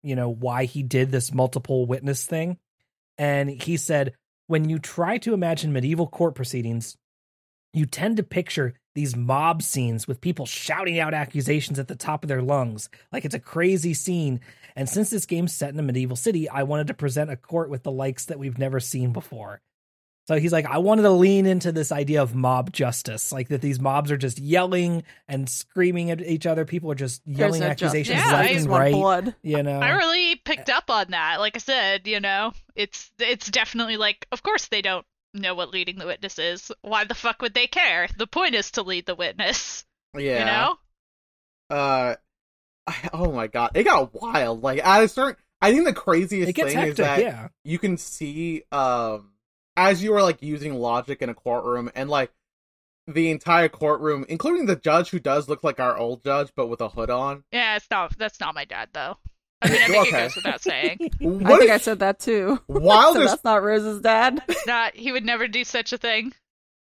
you 0.01 0.15
know, 0.15 0.30
why 0.30 0.65
he 0.65 0.82
did 0.82 1.11
this 1.11 1.34
multiple 1.34 1.86
witness 1.86 2.26
thing. 2.26 2.57
And 3.18 3.49
he 3.49 3.78
said, 3.78 4.13
when 4.47 4.70
you 4.70 4.80
try 4.80 5.18
to 5.20 5.34
imagine 5.34 5.74
medieval 5.74 6.07
court 6.07 6.34
proceedings, 6.34 6.97
you 7.74 7.86
tend 7.86 8.18
to 8.18 8.24
picture 8.24 8.74
these 8.95 9.15
mob 9.15 9.61
scenes 9.61 10.07
with 10.07 10.22
people 10.22 10.45
shouting 10.45 10.99
out 10.99 11.13
accusations 11.13 11.78
at 11.78 11.88
the 11.88 11.95
top 11.95 12.24
of 12.24 12.28
their 12.28 12.41
lungs. 12.41 12.89
Like 13.11 13.26
it's 13.26 13.36
a 13.36 13.39
crazy 13.39 13.93
scene. 13.93 14.39
And 14.76 14.89
since 14.89 15.09
this 15.09 15.26
game's 15.26 15.53
set 15.53 15.72
in 15.74 15.80
a 15.80 15.84
medieval 15.84 16.15
city, 16.15 16.49
I 16.49 16.63
wanted 16.63 16.88
to 16.88 16.93
present 16.95 17.30
a 17.30 17.36
court 17.36 17.70
with 17.70 17.84
the 17.84 17.91
likes 17.91 18.26
that 18.26 18.39
we've 18.39 18.57
never 18.57 18.80
seen 18.80 19.13
before. 19.13 19.61
So 20.28 20.38
he's 20.38 20.51
like, 20.51 20.65
I 20.65 20.80
wanted 20.80 21.03
to 21.03 21.11
lean 21.11 21.45
into 21.45 21.72
this 21.72 21.91
idea 21.91 22.22
of 22.22 22.36
mob 22.36 22.74
justice, 22.74 23.32
like 23.32 23.47
that 23.47 23.61
these 23.61 23.80
mobs 23.80 24.11
are 24.11 24.18
just 24.18 24.39
yelling 24.39 25.03
and 25.28 25.49
screaming 25.49 26.11
at 26.11 26.20
each 26.20 26.45
other. 26.45 26.65
People 26.65 26.91
are 26.91 26.95
just 26.95 27.22
yelling 27.26 27.61
no 27.61 27.68
justice. 27.70 27.84
accusations 27.86 28.20
Yeah, 28.20 28.32
left 28.34 28.49
I 28.49 28.53
and 28.53 28.68
right. 28.68 28.91
blood. 28.93 29.36
You 29.41 29.63
know, 29.63 29.80
I 29.80 29.91
really 29.91 30.36
picked 30.36 30.70
up 30.70 30.89
on 30.89 31.11
that. 31.11 31.39
Like 31.39 31.55
I 31.55 31.59
said, 31.59 32.07
you 32.07 32.20
know, 32.20 32.51
it's 32.76 33.09
it's 33.20 33.49
definitely 33.49 33.95
like, 33.95 34.28
of 34.34 34.43
course 34.43 34.68
they 34.68 34.82
don't 34.82 35.05
know 35.38 35.55
what 35.55 35.69
leading 35.71 35.97
the 35.97 36.05
witness 36.07 36.39
is. 36.39 36.71
Why 36.81 37.03
the 37.05 37.15
fuck 37.15 37.41
would 37.41 37.53
they 37.53 37.67
care? 37.67 38.07
The 38.17 38.27
point 38.27 38.55
is 38.55 38.71
to 38.71 38.83
lead 38.83 39.05
the 39.05 39.15
witness. 39.15 39.83
Yeah. 40.17 40.39
You 40.39 40.45
know? 40.45 41.75
Uh, 41.77 42.15
I- 42.88 43.09
oh 43.13 43.31
my 43.31 43.47
god, 43.47 43.71
it 43.75 43.83
got 43.83 44.13
wild. 44.13 44.63
Like 44.63 44.83
at 44.83 45.03
a 45.03 45.07
certain, 45.07 45.35
I 45.61 45.71
think 45.71 45.85
the 45.85 45.93
craziest 45.93 46.49
it 46.49 46.53
gets 46.53 46.73
thing 46.73 46.88
is 46.88 46.95
that 46.95 47.19
Yeah, 47.19 47.49
you 47.63 47.77
can 47.77 47.97
see, 47.97 48.63
um, 48.71 49.33
as 49.75 50.01
you 50.01 50.13
are 50.15 50.23
like 50.23 50.41
using 50.41 50.73
logic 50.73 51.21
in 51.21 51.29
a 51.29 51.33
courtroom, 51.35 51.91
and 51.93 52.09
like 52.09 52.31
the 53.05 53.29
entire 53.29 53.69
courtroom, 53.69 54.25
including 54.29 54.65
the 54.65 54.75
judge 54.77 55.09
who 55.09 55.19
does 55.19 55.47
look 55.49 55.63
like 55.63 55.79
our 55.79 55.95
old 55.97 56.23
judge 56.23 56.51
but 56.55 56.67
with 56.67 56.81
a 56.81 56.89
hood 56.89 57.09
on. 57.09 57.43
Yeah, 57.51 57.75
it's 57.75 57.88
not 57.91 58.17
that's 58.17 58.39
not 58.39 58.55
my 58.55 58.65
dad 58.65 58.89
though. 58.93 59.17
I 59.62 59.70
mean, 59.70 59.82
I 59.82 59.88
think 59.88 60.08
Okay. 60.08 60.18
it 60.20 60.22
goes 60.28 60.36
without 60.36 60.62
saying. 60.62 60.97
I 61.22 61.26
What 61.26 61.60
think 61.60 61.72
I 61.72 61.78
said 61.78 61.99
that 61.99 62.20
too. 62.20 62.60
while 62.68 63.14
so 63.14 63.20
this 63.20 63.32
that's 63.32 63.43
not 63.43 63.64
Rose's 63.64 64.01
dad. 64.01 64.41
Not 64.68 64.95
he 64.95 65.12
would 65.12 65.26
never 65.26 65.47
do 65.47 65.64
such 65.64 65.93
a 65.93 65.97
thing. 65.97 66.34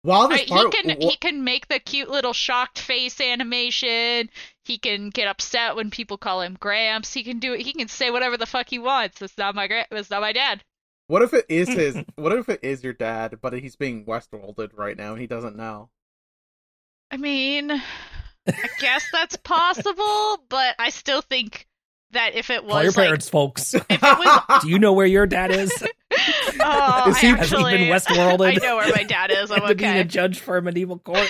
while 0.03 0.27
this 0.27 0.41
Right, 0.41 0.47
part, 0.47 0.73
he 0.75 0.81
can 0.83 0.89
wh- 1.01 1.03
he 1.03 1.15
can 1.17 1.43
make 1.43 1.67
the 1.67 1.79
cute 1.79 2.09
little 2.09 2.33
shocked 2.33 2.77
face 2.79 3.19
animation. 3.19 4.29
He 4.65 4.77
can 4.77 5.09
get 5.09 5.27
upset 5.27 5.75
when 5.75 5.89
people 5.89 6.17
call 6.17 6.41
him 6.41 6.55
Gramps. 6.59 7.13
He 7.13 7.23
can 7.23 7.39
do 7.39 7.53
it. 7.53 7.61
He 7.61 7.73
can 7.73 7.87
say 7.87 8.11
whatever 8.11 8.37
the 8.37 8.45
fuck 8.45 8.69
he 8.69 8.77
wants. 8.79 9.19
That's 9.19 9.37
not 9.37 9.55
my 9.55 9.67
gra- 9.67 9.87
That's 9.89 10.09
not 10.11 10.21
my 10.21 10.33
dad. 10.33 10.63
what 11.07 11.21
if 11.23 11.33
it 11.33 11.45
is 11.49 11.69
his? 11.69 11.97
what 12.15 12.33
if 12.33 12.47
it 12.49 12.59
is 12.63 12.83
your 12.83 12.93
dad, 12.93 13.39
but 13.41 13.53
he's 13.53 13.75
being 13.75 14.05
Westworlded 14.05 14.71
right 14.77 14.95
now 14.97 15.13
and 15.13 15.21
he 15.21 15.25
doesn't 15.27 15.55
know? 15.55 15.89
I 17.09 17.17
mean, 17.17 17.71
I 17.71 18.67
guess 18.79 19.05
that's 19.11 19.37
possible, 19.37 20.43
but 20.49 20.75
I 20.77 20.89
still 20.89 21.21
think 21.21 21.65
that 22.11 22.35
if 22.35 22.49
it 22.49 22.67
call 22.67 22.81
your 22.81 22.91
like, 22.91 22.95
parents, 22.95 23.29
folks. 23.29 23.73
was, 23.73 24.41
Do 24.61 24.69
you 24.69 24.79
know 24.79 24.93
where 24.93 25.05
your 25.05 25.25
dad 25.25 25.51
is? 25.51 25.71
oh, 26.59 27.09
Is 27.09 27.17
he- 27.17 27.27
I 27.27 27.35
Has 27.35 27.49
he 27.49 27.55
actually, 27.55 27.77
been 27.77 27.89
Westworlded? 27.89 28.61
I 28.61 28.65
know 28.65 28.77
where 28.77 28.93
my 28.95 29.03
dad 29.03 29.31
is. 29.31 29.51
I'm 29.51 29.67
to 29.67 29.75
being 29.75 29.97
a 29.97 30.03
judge 30.03 30.39
for 30.39 30.57
a 30.57 30.61
medieval 30.61 30.99
court. 30.99 31.29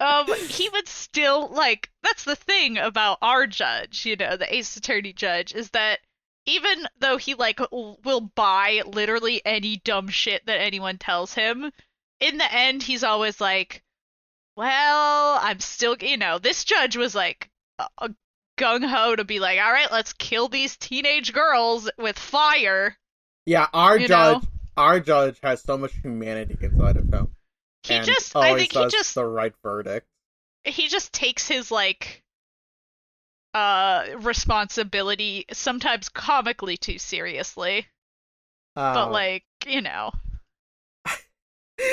um, 0.00 0.26
he 0.48 0.68
would 0.68 0.88
still 0.88 1.48
like. 1.48 1.90
That's 2.02 2.24
the 2.24 2.36
thing 2.36 2.76
about 2.78 3.18
our 3.22 3.46
judge, 3.46 4.04
you 4.04 4.16
know, 4.16 4.36
the 4.36 4.52
Ace 4.52 4.76
Attorney 4.76 5.12
judge, 5.12 5.54
is 5.54 5.70
that 5.70 6.00
even 6.46 6.86
though 6.98 7.16
he 7.16 7.34
like 7.34 7.60
will 7.70 8.32
buy 8.34 8.82
literally 8.84 9.40
any 9.44 9.76
dumb 9.76 10.08
shit 10.08 10.44
that 10.46 10.60
anyone 10.60 10.98
tells 10.98 11.32
him, 11.32 11.70
in 12.20 12.38
the 12.38 12.52
end 12.52 12.82
he's 12.82 13.04
always 13.04 13.40
like, 13.40 13.82
"Well, 14.56 15.38
I'm 15.40 15.60
still," 15.60 15.96
you 16.00 16.16
know. 16.16 16.38
This 16.38 16.64
judge 16.64 16.96
was 16.96 17.14
like 17.14 17.48
a 17.98 18.10
gung 18.56 18.84
ho 18.88 19.16
to 19.16 19.24
be 19.24 19.40
like, 19.40 19.58
"All 19.60 19.72
right, 19.72 19.90
let's 19.90 20.12
kill 20.12 20.48
these 20.48 20.76
teenage 20.76 21.32
girls 21.32 21.90
with 21.98 22.18
fire." 22.18 22.96
yeah, 23.46 23.66
our 23.72 23.98
You 23.98 24.08
judge, 24.08 24.42
know? 24.42 24.48
our 24.76 25.00
judge 25.00 25.38
has 25.42 25.60
so 25.62 25.76
much 25.78 25.92
humanity 26.02 26.56
inside 26.60 26.96
of 26.96 27.12
him. 27.12 27.34
He 27.82 28.00
just, 28.00 28.34
I 28.34 28.54
think 28.56 28.72
he 28.72 28.86
just 28.88 29.14
the 29.14 29.26
right 29.26 29.52
verdict. 29.62 30.06
he 30.64 30.88
just 30.88 31.12
takes 31.12 31.46
his 31.46 31.70
like 31.70 32.22
uh 33.52 34.06
responsibility 34.18 35.44
sometimes 35.52 36.08
comically 36.08 36.76
too 36.76 36.98
seriously 36.98 37.86
but 38.74 39.04
Um, 39.06 39.12
like 39.12 39.44
you 39.66 39.80
know 39.82 40.10
he, 41.78 41.84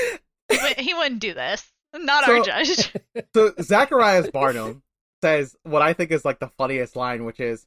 wou- 0.49 0.73
he 0.77 0.93
wouldn't 0.93 1.19
do 1.21 1.33
this 1.33 1.69
not 1.93 2.25
So- 2.25 2.37
our 2.39 2.43
judge 2.45 2.91
So 3.35 3.53
Zacharias 3.61 4.29
Barnham 4.31 4.81
says 5.21 5.55
what 5.63 5.81
I 5.81 5.93
think 5.93 6.11
is 6.11 6.25
like 6.25 6.39
the 6.39 6.49
funniest 6.57 6.95
line, 6.95 7.25
which 7.25 7.39
is, 7.39 7.65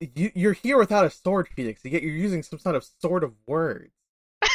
you, 0.00 0.30
"You're 0.34 0.52
here 0.52 0.78
without 0.78 1.04
a 1.06 1.10
sword, 1.10 1.48
Phoenix. 1.48 1.80
Yet 1.84 2.02
you're 2.02 2.12
using 2.12 2.42
some 2.42 2.58
sort 2.58 2.76
of 2.76 2.86
sword 3.00 3.24
of 3.24 3.34
words. 3.46 3.92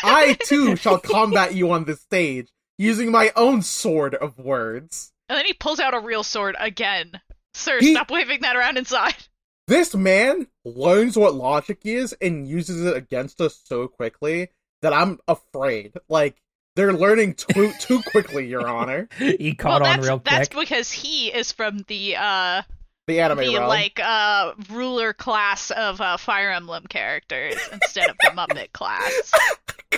I 0.04 0.38
too 0.46 0.76
shall 0.78 1.00
combat 1.00 1.54
you 1.56 1.72
on 1.72 1.86
this 1.86 2.02
stage 2.02 2.50
using 2.78 3.12
my 3.12 3.32
own 3.36 3.62
sword 3.62 4.16
of 4.16 4.38
words." 4.38 5.12
and 5.30 5.38
then 5.38 5.46
he 5.46 5.54
pulls 5.54 5.80
out 5.80 5.94
a 5.94 6.00
real 6.00 6.24
sword 6.24 6.58
again 6.60 7.14
sir 7.54 7.80
He- 7.80 7.94
stop 7.94 8.12
waving 8.12 8.42
that 8.42 8.58
around 8.58 8.78
inside 8.78 9.16
This 9.68 9.96
man 9.96 10.48
learns 10.66 11.16
what 11.16 11.36
logic 11.36 11.80
is 11.86 12.12
and 12.22 12.46
uses 12.46 12.84
it 12.86 12.98
against 12.98 13.40
us 13.40 13.62
so 13.64 13.88
quickly 13.88 14.50
that 14.82 14.92
I'm 14.92 15.20
afraid. 15.30 15.94
Like 16.10 16.42
they're 16.76 16.94
learning 16.94 17.34
too 17.36 17.72
too 17.80 18.02
quickly, 18.12 18.48
Your 18.48 18.68
Honor. 18.76 19.08
he 19.18 19.54
caught 19.56 19.82
well 19.82 19.90
on 19.92 19.98
that's 19.98 20.08
real 20.08 20.22
that's 20.24 20.50
quick. 20.50 20.68
because 20.70 20.92
he 20.92 21.28
is 21.28 21.52
from 21.52 21.80
the 21.88 22.16
uh 22.18 22.62
The 23.08 23.20
anime 23.20 23.40
the 23.40 23.56
realm. 23.56 23.68
like 23.68 24.00
uh 24.04 24.54
ruler 24.70 25.14
class 25.14 25.72
of 25.72 26.00
uh 26.02 26.18
fire 26.18 26.52
emblem 26.52 26.86
characters 26.88 27.56
instead 27.72 28.10
of 28.10 28.16
the 28.22 28.30
muppet 28.36 28.72
class 28.74 29.32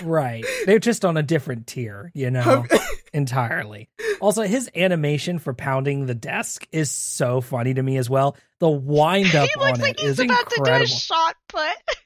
Right. 0.02 0.44
They're 0.66 0.80
just 0.80 1.04
on 1.04 1.16
a 1.16 1.22
different 1.22 1.68
tier, 1.68 2.10
you 2.16 2.28
know, 2.32 2.66
entirely. 3.12 3.88
Also, 4.20 4.42
his 4.42 4.68
animation 4.74 5.38
for 5.38 5.54
pounding 5.54 6.06
the 6.06 6.16
desk 6.16 6.66
is 6.72 6.90
so 6.90 7.40
funny 7.40 7.74
to 7.74 7.80
me 7.82 7.96
as 7.96 8.10
well. 8.10 8.36
The 8.58 8.68
wind 8.68 9.32
up 9.36 9.48
he 9.48 9.54
on 9.54 9.66
looks 9.68 9.78
it 9.78 9.82
like 9.82 10.00
he's 10.00 10.10
is 10.10 10.18
about 10.18 10.50
to 10.50 10.56
do 10.56 10.62
a 10.62 10.64
incredible. 10.64 10.86
shot 10.88 11.36
put. 11.48 11.96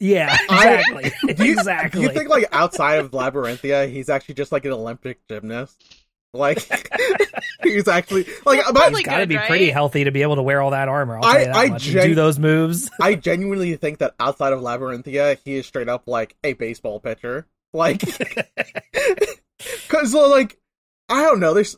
Yeah, 0.00 0.36
I- 0.50 0.78
exactly. 0.78 1.12
Do 1.34 1.44
you, 1.46 1.52
exactly. 1.52 2.00
Do 2.00 2.06
you 2.06 2.12
think 2.12 2.28
like 2.28 2.46
outside 2.52 2.96
of 2.98 3.12
Labyrinthia, 3.12 3.88
he's 3.90 4.08
actually 4.08 4.34
just 4.34 4.52
like 4.52 4.64
an 4.64 4.72
Olympic 4.72 5.20
gymnast? 5.28 5.82
Like 6.32 6.58
he's 7.62 7.86
actually 7.86 8.24
like 8.44 8.58
Well, 8.58 8.72
but 8.72 8.80
probably 8.80 9.00
He's 9.02 9.06
got 9.06 9.18
to 9.18 9.26
good, 9.26 9.28
be 9.28 9.38
pretty 9.38 9.70
healthy 9.70 10.02
to 10.04 10.10
be 10.10 10.22
able 10.22 10.34
to 10.36 10.42
wear 10.42 10.60
all 10.60 10.70
that 10.72 10.88
armor. 10.88 11.18
I'll 11.18 11.22
tell 11.22 11.32
I- 11.32 11.38
you 11.38 11.44
that 11.46 11.56
I 11.56 11.66
much. 11.68 11.86
And 11.86 11.92
gen- 11.94 12.08
do 12.08 12.14
those 12.16 12.38
moves. 12.40 12.90
I 13.00 13.14
genuinely 13.14 13.76
think 13.76 13.98
that 13.98 14.14
outside 14.18 14.52
of 14.52 14.60
Labyrinthia, 14.60 15.38
he 15.44 15.54
is 15.54 15.66
straight 15.66 15.88
up 15.88 16.08
like 16.08 16.34
a 16.42 16.54
baseball 16.54 16.98
pitcher. 16.98 17.46
Like 17.72 18.02
cuz 19.88 20.14
like 20.14 20.58
I 21.08 21.22
don't 21.22 21.40
know, 21.40 21.54
there's 21.54 21.76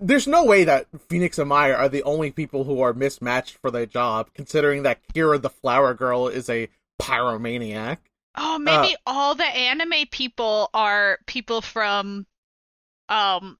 there's 0.00 0.26
no 0.26 0.44
way 0.44 0.64
that 0.64 0.86
Phoenix 1.08 1.38
and 1.38 1.48
Maya 1.48 1.74
are 1.74 1.88
the 1.88 2.02
only 2.02 2.30
people 2.32 2.64
who 2.64 2.80
are 2.80 2.92
mismatched 2.92 3.58
for 3.58 3.70
their 3.70 3.86
job, 3.86 4.30
considering 4.34 4.82
that 4.82 4.98
Kira 5.14 5.40
the 5.40 5.50
Flower 5.50 5.94
Girl 5.94 6.26
is 6.28 6.50
a 6.50 6.68
pyromaniac. 7.00 7.98
Oh, 8.36 8.58
maybe 8.58 8.96
all 9.06 9.34
the 9.34 9.44
anime 9.44 10.06
people 10.10 10.68
are 10.74 11.18
people 11.26 11.60
from, 11.60 12.26
um, 13.08 13.58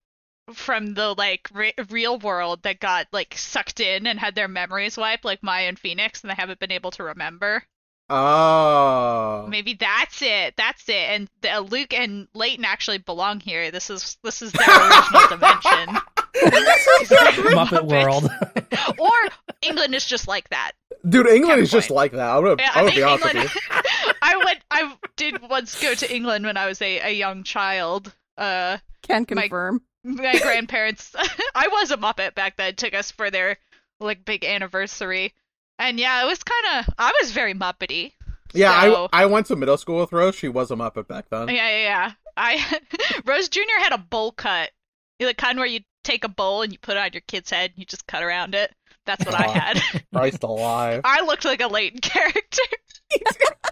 from 0.53 0.95
the 0.95 1.15
like 1.17 1.49
re- 1.53 1.75
real 1.91 2.19
world 2.19 2.63
that 2.65 2.81
got 2.81 3.07
like 3.13 3.35
sucked 3.39 3.79
in 3.81 4.07
and 4.07 4.19
had 4.19 4.35
their 4.35 4.49
memories 4.49 4.97
wiped, 4.97 5.25
like 5.25 5.43
Maya 5.43 5.69
and 5.69 5.79
Phoenix, 5.79 6.23
and 6.23 6.31
they 6.31 6.35
haven't 6.35 6.59
been 6.59 6.73
able 6.73 6.91
to 6.93 7.05
remember. 7.05 7.63
Oh. 8.11 9.47
Maybe 9.49 9.75
that's 9.75 10.21
it. 10.21 10.55
That's 10.57 10.89
it. 10.89 10.93
And 10.93 11.29
the, 11.41 11.61
Luke 11.61 11.95
and 11.95 12.29
Layton 12.35 12.65
actually 12.65 12.99
belong 12.99 13.41
here. 13.41 13.71
This 13.71 13.89
is 13.91 14.19
this 14.23 14.43
is 14.43 14.53
their 14.53 14.69
original 14.69 15.29
dimension. 15.29 16.03
Muppet 16.35 17.85
World. 17.87 18.29
or 18.99 19.11
England 19.63 19.95
is 19.95 20.05
just 20.07 20.29
like 20.29 20.49
that. 20.51 20.73
Dude, 21.09 21.27
England 21.29 21.61
is 21.61 21.71
Counterpoint. 21.71 21.71
just 21.71 21.91
like 21.91 22.13
that. 22.13 22.29
I 22.31 22.39
would 22.39 22.59
Yeah, 22.61 22.71
I 22.75 22.81
I 22.81 22.83
would 22.83 22.93
think 22.93 22.99
be 23.01 23.03
honest 23.05 23.27
England. 23.27 23.51
with 23.55 23.55
you. 23.55 24.13
I 24.23 24.37
went. 24.45 24.59
I 24.71 24.95
did 25.17 25.49
once 25.49 25.81
go 25.81 25.95
to 25.95 26.15
England 26.15 26.45
when 26.47 26.57
I 26.57 26.67
was 26.67 26.81
a, 26.83 26.99
a 27.01 27.11
young 27.13 27.43
child. 27.45 28.13
Uh, 28.39 28.79
Can 29.03 29.27
My- 29.31 29.43
confirm. 29.43 29.83
my 30.03 30.39
grandparents. 30.41 31.15
I 31.55 31.69
was 31.69 31.91
a 31.91 31.97
Muppet 31.97 32.35
back 32.35 32.57
then. 32.57 32.75
Took 32.75 32.95
us 32.95 33.11
for 33.11 33.31
their 33.31 33.59
like 34.01 34.25
big 34.25 34.45
anniversary, 34.45 35.35
and 35.79 35.99
yeah, 36.01 36.23
it 36.23 36.27
was 36.27 36.43
kind 36.43 36.79
of. 36.87 36.95
I 36.99 37.13
was 37.21 37.31
very 37.33 37.55
Muppety. 37.55 38.13
Yeah, 38.55 38.83
So- 38.83 39.09
I 39.13 39.23
I 39.23 39.27
went 39.27 39.47
to 39.47 39.57
middle 39.57 39.77
school 39.77 40.01
with 40.01 40.13
Rose. 40.13 40.35
She 40.37 40.49
was 40.49 40.71
a 40.71 40.75
Muppet 40.75 41.07
back 41.07 41.29
then. 41.31 41.49
Yeah, 41.49 41.55
yeah, 41.69 41.83
yeah. 41.83 42.13
I 42.37 42.81
Rose 43.27 43.49
Jr. 43.49 43.61
had 43.79 43.93
a 43.93 43.99
bowl 43.99 44.33
cut. 44.33 44.71
You 45.19 45.27
know, 45.27 45.31
the 45.31 45.35
kind 45.35 45.59
where 45.59 45.67
you 45.69 45.81
take 46.05 46.25
a 46.25 46.29
bowl 46.29 46.63
and 46.63 46.73
you 46.73 46.79
put 46.79 46.97
it 46.97 47.01
on 47.01 47.11
your 47.13 47.23
kid's 47.27 47.51
head 47.51 47.71
and 47.71 47.79
you 47.79 47.85
just 47.85 48.07
cut 48.07 48.23
around 48.23 48.55
it. 48.55 48.73
That's 49.07 49.25
what 49.27 49.35
I 49.35 49.45
Aw. 49.47 49.53
had. 49.53 49.83
Christ 50.15 50.43
alive. 50.45 51.03
I 51.05 51.23
looked 51.23 51.45
like 51.45 51.61
a 51.61 51.67
Layton 51.67 51.99
character. 52.03 52.63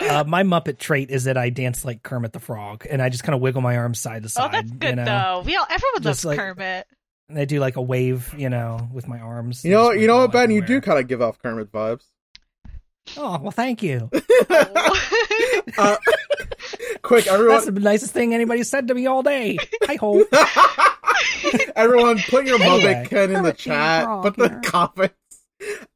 uh, 0.00 0.24
my 0.26 0.42
Muppet 0.42 0.78
trait 0.78 1.10
is 1.10 1.24
that 1.24 1.36
I 1.38 1.48
dance 1.50 1.84
like 1.84 2.02
Kermit 2.02 2.32
the 2.32 2.40
Frog, 2.40 2.86
and 2.90 3.00
I 3.00 3.08
just 3.08 3.24
kind 3.24 3.34
of 3.34 3.40
wiggle 3.40 3.62
my 3.62 3.76
arms 3.76 3.98
side 3.98 4.22
to 4.24 4.28
side. 4.28 4.48
oh, 4.48 4.52
that's 4.52 4.70
good 4.70 4.90
you 4.90 4.96
know? 4.96 5.04
though. 5.04 5.42
We 5.46 5.56
all 5.56 5.64
everyone 5.70 6.02
Just 6.02 6.24
loves 6.24 6.24
like- 6.24 6.38
Kermit. 6.38 6.86
And 7.28 7.38
I 7.38 7.44
do 7.46 7.60
like 7.60 7.76
a 7.76 7.82
wave, 7.82 8.34
you 8.36 8.50
know, 8.50 8.88
with 8.92 9.08
my 9.08 9.18
arms. 9.20 9.64
You 9.64 9.70
know, 9.70 9.90
you 9.92 10.06
know 10.06 10.18
what, 10.18 10.32
wiggle 10.32 10.32
Ben? 10.32 10.50
You 10.50 10.60
do 10.60 10.82
kind 10.82 10.98
of 10.98 11.08
give 11.08 11.22
off 11.22 11.38
Kermit 11.38 11.72
vibes. 11.72 12.04
Oh 13.16 13.38
well, 13.40 13.50
thank 13.52 13.82
you. 13.82 14.10
Oh. 14.12 14.98
uh, 15.78 15.96
quick, 17.02 17.24
That's 17.48 17.64
the 17.66 17.72
nicest 17.72 18.12
thing 18.12 18.34
anybody 18.34 18.62
said 18.64 18.88
to 18.88 18.94
me 18.94 19.06
all 19.06 19.22
day. 19.22 19.56
I 19.88 19.94
hope. 19.94 20.28
everyone, 21.76 22.18
put 22.28 22.46
your 22.46 22.60
Anyway. 22.62 22.94
Muppet 22.94 23.08
kid 23.08 23.30
in 23.30 23.42
the 23.42 23.52
chat. 23.52 24.04
Frog 24.04 24.22
Put 24.24 24.36
the 24.36 24.48
here. 24.48 24.60
comments. 24.64 25.14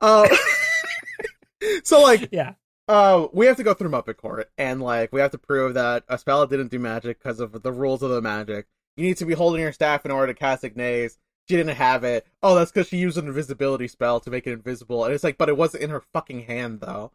Uh, 0.01 0.28
so, 1.84 2.01
like, 2.03 2.28
Yeah. 2.32 2.55
uh, 2.89 3.26
we 3.32 3.47
have 3.47 3.57
to 3.57 3.62
go 3.64 3.74
through 3.74 3.91
Muppet 3.91 4.16
Court, 4.16 4.51
and 4.59 4.80
like 4.80 5.12
we 5.12 5.20
have 5.20 5.32
to 5.32 5.39
prove 5.39 5.74
that 5.74 6.07
Espella 6.09 6.49
didn't 6.49 6.68
do 6.70 6.78
magic 6.78 7.18
because 7.18 7.41
of 7.41 7.62
the 7.62 7.72
rules 7.72 8.03
of 8.03 8.11
the 8.11 8.20
magic. 8.22 8.66
You 8.97 9.05
need 9.05 9.16
to 9.18 9.26
be 9.26 9.34
holding 9.34 9.61
your 9.61 9.72
staff 9.72 10.05
in 10.05 10.11
order 10.11 10.32
to 10.32 10.39
cast 10.39 10.64
Ignis. 10.64 11.18
She 11.49 11.57
didn't 11.57 11.76
have 11.76 12.03
it. 12.03 12.26
Oh, 12.43 12.55
that's 12.57 12.72
because 12.72 12.89
she 12.89 12.97
used 12.97 13.18
an 13.18 13.26
invisibility 13.28 13.87
spell 13.89 14.18
to 14.20 14.30
make 14.30 14.47
it 14.47 14.53
invisible. 14.53 15.05
And 15.05 15.14
it's 15.14 15.22
like, 15.22 15.39
but 15.39 15.49
it 15.49 15.57
wasn't 15.57 15.84
in 15.84 15.91
her 15.91 16.03
fucking 16.12 16.41
hand 16.43 16.80
though. 16.80 17.12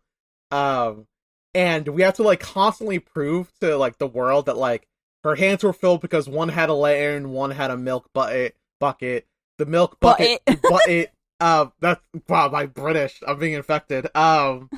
Um, 0.51 1.07
and 1.53 1.87
we 1.89 2.01
have 2.03 2.13
to 2.15 2.23
like 2.23 2.39
constantly 2.39 2.99
prove 2.99 3.51
to 3.59 3.75
like 3.77 3.97
the 3.97 4.07
world 4.07 4.45
that 4.45 4.55
like 4.57 4.87
her 5.23 5.35
hands 5.35 5.63
were 5.63 5.73
filled 5.73 6.01
because 6.01 6.27
one 6.27 6.49
had 6.49 6.69
a 6.69 6.73
lantern, 6.73 7.31
one 7.31 7.51
had 7.51 7.71
a 7.71 7.77
milk 7.77 8.09
bucket. 8.13 8.55
Bucket. 8.79 9.27
The 9.57 9.65
milk 9.65 9.99
bucket. 9.99 10.43
Bucket. 10.45 10.61
bucket. 10.63 11.11
Uh, 11.39 11.67
that's 11.79 12.01
wow. 12.27 12.49
My 12.49 12.65
British. 12.65 13.21
I'm 13.25 13.39
being 13.39 13.53
infected. 13.53 14.07
Um, 14.15 14.69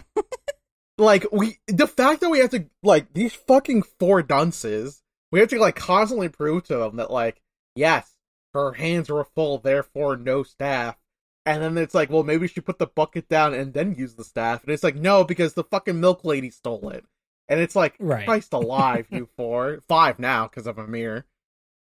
like 0.97 1.25
we, 1.31 1.59
the 1.67 1.87
fact 1.87 2.21
that 2.21 2.29
we 2.29 2.39
have 2.39 2.51
to 2.51 2.65
like 2.81 3.13
these 3.13 3.33
fucking 3.33 3.83
four 3.83 4.21
dunces, 4.21 5.01
we 5.31 5.39
have 5.39 5.49
to 5.49 5.59
like 5.59 5.75
constantly 5.75 6.29
prove 6.29 6.63
to 6.65 6.77
them 6.77 6.97
that 6.97 7.11
like 7.11 7.41
yes, 7.75 8.13
her 8.53 8.73
hands 8.73 9.09
were 9.09 9.23
full, 9.23 9.57
therefore 9.57 10.17
no 10.17 10.43
staff. 10.43 10.97
And 11.45 11.61
then 11.61 11.77
it's 11.77 11.93
like, 11.93 12.09
well, 12.09 12.23
maybe 12.23 12.47
she 12.47 12.61
put 12.61 12.79
the 12.79 12.87
bucket 12.87 13.27
down 13.27 13.53
and 13.53 13.73
then 13.73 13.95
use 13.95 14.15
the 14.15 14.23
staff. 14.23 14.63
And 14.63 14.71
it's 14.71 14.83
like, 14.83 14.95
no, 14.95 15.25
because 15.25 15.53
the 15.53 15.65
fucking 15.65 15.99
milk 15.99 16.23
lady 16.23 16.49
stole 16.49 16.89
it. 16.89 17.05
And 17.49 17.59
it's 17.59 17.75
like, 17.75 17.95
Right. 17.99 18.25
Christ 18.25 18.53
alive, 18.53 19.07
you 19.11 19.27
four. 19.37 19.79
Five 19.87 20.19
now 20.19 20.47
because 20.47 20.65
of 20.67 20.77
Emeer. 20.79 21.25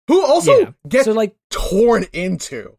Who 0.09 0.25
also 0.25 0.53
Yeah. 0.59 0.71
gets 0.89 1.05
So 1.05 1.13
like, 1.13 1.37
torn 1.51 2.07
into. 2.13 2.77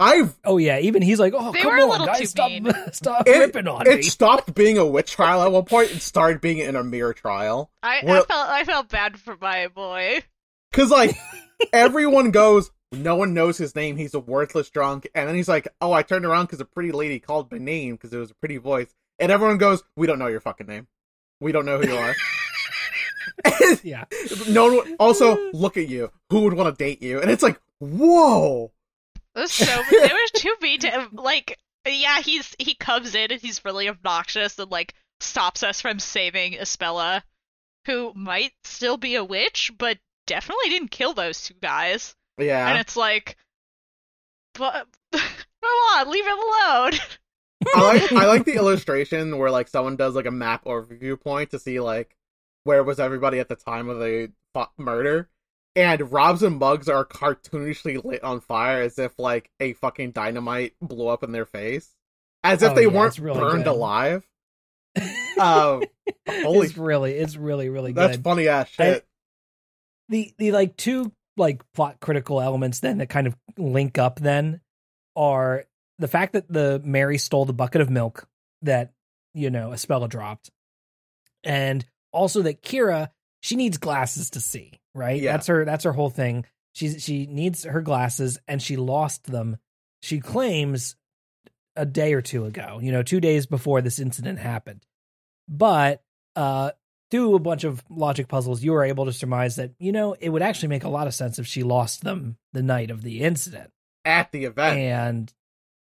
I've 0.00 0.36
oh 0.44 0.56
yeah, 0.58 0.78
even 0.80 1.00
he's 1.02 1.20
like, 1.20 1.32
oh 1.36 1.52
They 1.52 1.60
come 1.62 1.70
were 1.72 1.78
a 1.78 1.82
on, 1.82 1.88
little 1.90 2.06
guys, 2.06 2.20
too 2.20 2.26
stop, 2.26 2.50
stop 2.92 3.28
it, 3.28 3.38
ripping 3.38 3.68
on 3.68 3.86
it 3.86 3.96
me. 3.96 4.02
stopped 4.02 4.52
being 4.54 4.76
a 4.78 4.84
witch 4.86 5.12
trial 5.12 5.42
at 5.42 5.52
one 5.52 5.64
point 5.64 5.92
and 5.92 6.02
started 6.02 6.40
being 6.40 6.60
an 6.60 6.74
Emeer 6.74 7.12
trial. 7.12 7.70
I, 7.84 7.98
I 8.00 8.04
felt 8.22 8.28
I 8.30 8.64
felt 8.64 8.88
bad 8.88 9.18
for 9.20 9.36
my 9.40 9.68
boy. 9.68 10.22
Cause 10.72 10.90
like 10.90 11.16
everyone 11.72 12.30
goes, 12.32 12.70
no 12.90 13.14
one 13.16 13.32
knows 13.34 13.58
his 13.58 13.76
name. 13.76 13.96
He's 13.96 14.14
a 14.14 14.18
worthless 14.20 14.70
drunk. 14.70 15.08
And 15.14 15.28
then 15.28 15.36
he's 15.36 15.48
like, 15.48 15.68
oh, 15.80 15.92
I 15.92 16.02
turned 16.02 16.24
around 16.24 16.46
because 16.46 16.60
a 16.60 16.64
pretty 16.64 16.90
lady 16.92 17.20
called 17.20 17.52
my 17.52 17.58
name 17.58 17.94
because 17.94 18.12
it 18.12 18.18
was 18.18 18.30
a 18.30 18.34
pretty 18.34 18.56
voice. 18.56 18.92
And 19.20 19.30
everyone 19.30 19.58
goes, 19.58 19.84
we 19.96 20.06
don't 20.08 20.18
know 20.18 20.26
your 20.26 20.40
fucking 20.40 20.66
name. 20.66 20.88
We 21.42 21.50
don't 21.50 21.66
know 21.66 21.78
who 21.78 21.88
you 21.88 21.96
are. 21.96 22.14
Yeah, 23.82 24.04
no 24.48 24.74
one. 24.74 24.96
Also, 25.00 25.50
look 25.52 25.76
at 25.76 25.88
you. 25.88 26.10
Who 26.30 26.40
would 26.42 26.52
want 26.52 26.76
to 26.76 26.84
date 26.84 27.02
you? 27.02 27.20
And 27.20 27.30
it's 27.30 27.42
like, 27.42 27.60
whoa. 27.78 28.70
It 29.34 29.40
was 29.40 29.52
so 29.52 29.64
it 29.90 30.12
was 30.12 30.30
too 30.40 30.54
mean 30.60 30.80
to. 30.80 31.08
Like, 31.12 31.58
yeah, 31.86 32.20
he's 32.20 32.54
he 32.58 32.74
comes 32.74 33.14
in 33.14 33.32
and 33.32 33.40
he's 33.40 33.64
really 33.64 33.88
obnoxious 33.88 34.58
and 34.58 34.70
like 34.70 34.94
stops 35.20 35.62
us 35.62 35.80
from 35.80 35.98
saving 35.98 36.54
Espella, 36.54 37.22
who 37.86 38.12
might 38.14 38.52
still 38.64 38.96
be 38.96 39.16
a 39.16 39.24
witch, 39.24 39.72
but 39.76 39.98
definitely 40.26 40.68
didn't 40.68 40.90
kill 40.90 41.14
those 41.14 41.42
two 41.42 41.54
guys. 41.60 42.14
Yeah. 42.38 42.68
And 42.68 42.78
it's 42.78 42.96
like, 42.96 43.36
but 44.54 44.86
come 45.12 45.20
on, 45.96 46.10
leave 46.10 46.26
him 46.26 46.38
alone. 46.38 46.92
I 47.74 47.80
like 47.82 48.12
I 48.12 48.26
like 48.26 48.44
the 48.44 48.54
illustration 48.54 49.38
where 49.38 49.50
like 49.50 49.68
someone 49.68 49.96
does 49.96 50.14
like 50.14 50.26
a 50.26 50.30
map 50.30 50.64
overview 50.64 51.20
point 51.20 51.50
to 51.50 51.58
see 51.58 51.80
like 51.80 52.16
where 52.64 52.82
was 52.84 53.00
everybody 53.00 53.38
at 53.38 53.48
the 53.48 53.56
time 53.56 53.88
of 53.88 53.98
the 53.98 54.30
murder, 54.78 55.28
and 55.74 56.12
Robs 56.12 56.42
and 56.42 56.58
Mugs 56.58 56.88
are 56.88 57.04
cartoonishly 57.04 58.04
lit 58.04 58.22
on 58.22 58.40
fire 58.40 58.82
as 58.82 58.98
if 58.98 59.18
like 59.18 59.50
a 59.60 59.72
fucking 59.74 60.12
dynamite 60.12 60.74
blew 60.80 61.08
up 61.08 61.22
in 61.24 61.32
their 61.32 61.46
face, 61.46 61.94
as 62.44 62.62
if 62.62 62.72
Oh, 62.72 62.74
they 62.74 62.82
yeah, 62.82 62.88
weren't 62.88 63.18
really 63.18 63.40
burned 63.40 63.64
good. 63.64 63.70
alive. 63.70 64.28
Um, 65.38 65.82
holy, 66.28 66.66
it's 66.66 66.76
really, 66.76 67.12
it's 67.14 67.36
really, 67.36 67.70
really 67.70 67.92
that's 67.92 68.16
good. 68.18 68.22
funny 68.22 68.48
ass 68.48 68.68
shit. 68.68 69.04
the 70.10 70.32
the 70.36 70.52
like 70.52 70.76
two 70.76 71.10
like 71.38 71.62
plot 71.72 71.98
critical 72.00 72.40
elements 72.40 72.80
then 72.80 72.98
that 72.98 73.08
kind 73.08 73.26
of 73.26 73.34
link 73.56 73.96
up 73.96 74.20
then 74.20 74.60
are 75.16 75.64
the 76.02 76.08
fact 76.08 76.34
that 76.34 76.52
the 76.52 76.80
Mary 76.84 77.16
stole 77.18 77.44
the 77.46 77.52
bucket 77.52 77.80
of 77.80 77.88
milk 77.90 78.28
that 78.62 78.92
you 79.34 79.50
know 79.50 79.70
Espella 79.70 80.08
dropped, 80.08 80.50
and 81.44 81.84
also 82.12 82.42
that 82.42 82.62
Kira 82.62 83.10
she 83.40 83.56
needs 83.56 83.78
glasses 83.78 84.30
to 84.30 84.40
see. 84.40 84.78
Right, 84.94 85.20
Yeah. 85.20 85.32
that's 85.32 85.46
her. 85.46 85.64
That's 85.64 85.84
her 85.84 85.92
whole 85.92 86.10
thing. 86.10 86.44
She 86.74 86.98
she 86.98 87.26
needs 87.26 87.64
her 87.64 87.80
glasses, 87.80 88.38
and 88.46 88.60
she 88.62 88.76
lost 88.76 89.24
them. 89.24 89.56
She 90.02 90.20
claims 90.20 90.96
a 91.76 91.86
day 91.86 92.12
or 92.12 92.20
two 92.20 92.44
ago. 92.44 92.78
You 92.82 92.92
know, 92.92 93.02
two 93.02 93.20
days 93.20 93.46
before 93.46 93.80
this 93.80 93.98
incident 93.98 94.38
happened, 94.38 94.84
but 95.48 96.02
uh 96.36 96.72
through 97.10 97.34
a 97.34 97.38
bunch 97.40 97.64
of 97.64 97.84
logic 97.90 98.26
puzzles, 98.28 98.62
you 98.62 98.72
were 98.72 98.84
able 98.84 99.04
to 99.04 99.12
surmise 99.12 99.56
that, 99.56 99.70
you 99.78 99.92
know, 99.92 100.14
it 100.18 100.30
would 100.30 100.40
actually 100.40 100.68
make 100.68 100.84
a 100.84 100.88
lot 100.88 101.06
of 101.06 101.12
sense 101.14 101.38
if 101.38 101.46
she 101.46 101.62
lost 101.62 102.02
them 102.04 102.38
the 102.54 102.62
night 102.62 102.90
of 102.90 103.02
the 103.02 103.20
incident 103.20 103.70
At 104.06 104.32
the 104.32 104.44
event, 104.46 104.78
and 104.78 105.32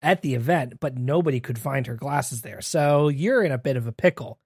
at 0.04 0.22
the 0.22 0.36
event, 0.36 0.80
but 0.80 0.98
nobody 0.98 1.40
could 1.40 1.58
find 1.58 1.88
her 1.88 1.96
glasses 1.96 2.42
there. 2.42 2.62
So 2.62 3.08
you're 3.08 3.44
in 3.44 3.52
a 3.52 3.58
bit 3.58 3.78
of 3.78 3.88
a 3.88 3.92
pickle. 3.92 4.40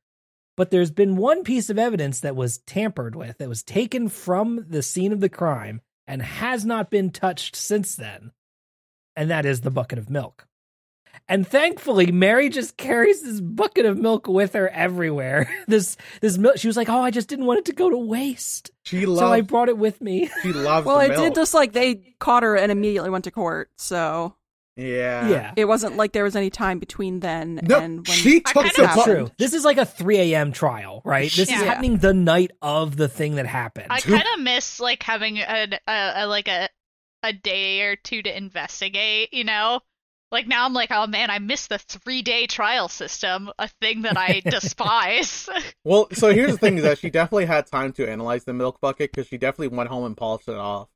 But 0.56 0.72
there's 0.72 0.92
been 0.92 1.18
one 1.18 1.44
piece 1.44 1.70
of 1.70 1.78
evidence 1.78 2.20
that 2.22 2.36
was 2.36 2.60
tampered 2.60 3.16
with, 3.16 3.38
that 3.38 3.50
was 3.50 3.62
taken 3.62 4.10
from 4.10 4.66
the 4.70 4.82
scene 4.82 5.12
of 5.12 5.20
the 5.20 5.30
crime 5.30 5.82
and 6.08 6.22
has 6.22 6.66
not 6.66 6.90
been 6.90 7.12
touched 7.12 7.56
since 7.56 7.96
then. 7.96 8.32
And 9.16 9.30
that 9.30 9.46
is 9.46 9.62
the 9.62 9.72
bucket 9.72 10.00
of 10.00 10.10
milk. 10.10 10.48
And 11.28 11.48
thankfully, 11.48 12.12
Mary 12.12 12.50
just 12.50 12.78
carries 12.78 13.22
this 13.22 13.42
bucket 13.42 13.86
of 13.86 13.98
milk 13.98 14.28
with 14.28 14.54
her 14.54 14.70
everywhere. 14.70 15.50
This 15.68 15.98
this 16.22 16.38
milk, 16.38 16.58
she 16.58 16.68
was 16.68 16.78
like, 16.78 16.88
"Oh, 16.88 17.02
I 17.02 17.12
just 17.12 17.28
didn't 17.28 17.46
want 17.46 17.60
it 17.60 17.66
to 17.66 17.74
go 17.74 17.90
to 17.90 17.98
waste, 17.98 18.72
she 18.84 19.06
loved, 19.06 19.20
so 19.20 19.28
I 19.28 19.42
brought 19.42 19.68
it 19.68 19.78
with 19.78 20.00
me." 20.00 20.30
she 20.42 20.54
loved. 20.54 20.86
It. 20.86 20.88
Well, 20.88 21.00
the 21.00 21.06
it 21.06 21.10
milk. 21.10 21.24
did 21.24 21.36
just 21.36 21.54
like 21.54 21.74
they 21.74 22.16
caught 22.20 22.44
her 22.44 22.56
and 22.56 22.72
immediately 22.72 23.10
went 23.10 23.26
to 23.26 23.32
court, 23.32 23.70
so 23.78 24.36
Yeah. 24.78 25.28
yeah, 25.28 25.54
it 25.58 25.66
wasn't 25.66 25.98
like 25.98 26.12
there 26.14 26.24
was 26.24 26.36
any 26.36 26.52
time 26.52 26.78
between 26.78 27.20
then 27.20 27.60
No, 27.64 27.80
and 27.80 28.08
when 28.08 28.18
she 28.18 28.44
I 28.46 28.52
took 28.52 28.64
kind 28.64 28.76
the 28.76 28.84
of- 28.84 28.88
That's 28.96 29.04
true. 29.04 29.32
This 29.40 29.54
is 29.54 29.66
like 29.66 29.78
a 29.78 29.86
3 29.86 30.18
a.m. 30.34 30.52
trial, 30.52 31.02
right? 31.04 31.32
This 31.32 31.50
is 31.50 31.56
happening 31.56 31.98
the 31.98 32.14
night 32.14 32.52
of 32.62 32.96
the 32.96 33.08
thing 33.08 33.36
that 33.36 33.48
happened. 33.48 33.88
I 33.90 34.00
kind 34.00 34.24
of 34.36 34.40
miss 34.42 34.80
like 34.80 35.02
having 35.02 35.40
a, 35.40 35.68
a, 35.88 36.12
a 36.18 36.28
like 36.28 36.48
a 36.48 36.70
a 37.24 37.34
day 37.34 37.82
or 37.82 37.96
two 37.96 38.22
to 38.22 38.38
investigate. 38.38 39.34
You 39.34 39.46
know, 39.46 39.82
like 40.32 40.48
now 40.48 40.66
I'm 40.66 40.74
like, 40.74 40.92
oh 40.92 41.08
man, 41.08 41.32
I 41.32 41.40
miss 41.40 41.66
the 41.68 41.80
three 41.80 42.22
day 42.22 42.46
trial 42.46 42.88
system, 42.88 43.50
a 43.58 43.68
thing 43.82 44.04
that 44.04 44.16
I 44.18 44.42
despise. 44.46 45.50
Well, 45.84 46.08
so 46.12 46.32
here's 46.34 46.52
the 46.52 46.58
thing: 46.58 46.78
is 46.78 46.84
that 46.84 47.00
she 47.00 47.10
definitely 47.10 47.46
had 47.46 47.66
time 47.66 47.94
to 47.94 48.08
analyze 48.08 48.44
the 48.44 48.54
milk 48.54 48.80
bucket 48.82 49.12
because 49.12 49.28
she 49.28 49.38
definitely 49.38 49.76
went 49.76 49.90
home 49.90 50.04
and 50.06 50.16
polished 50.18 50.50
it 50.50 50.56
off. 50.56 50.90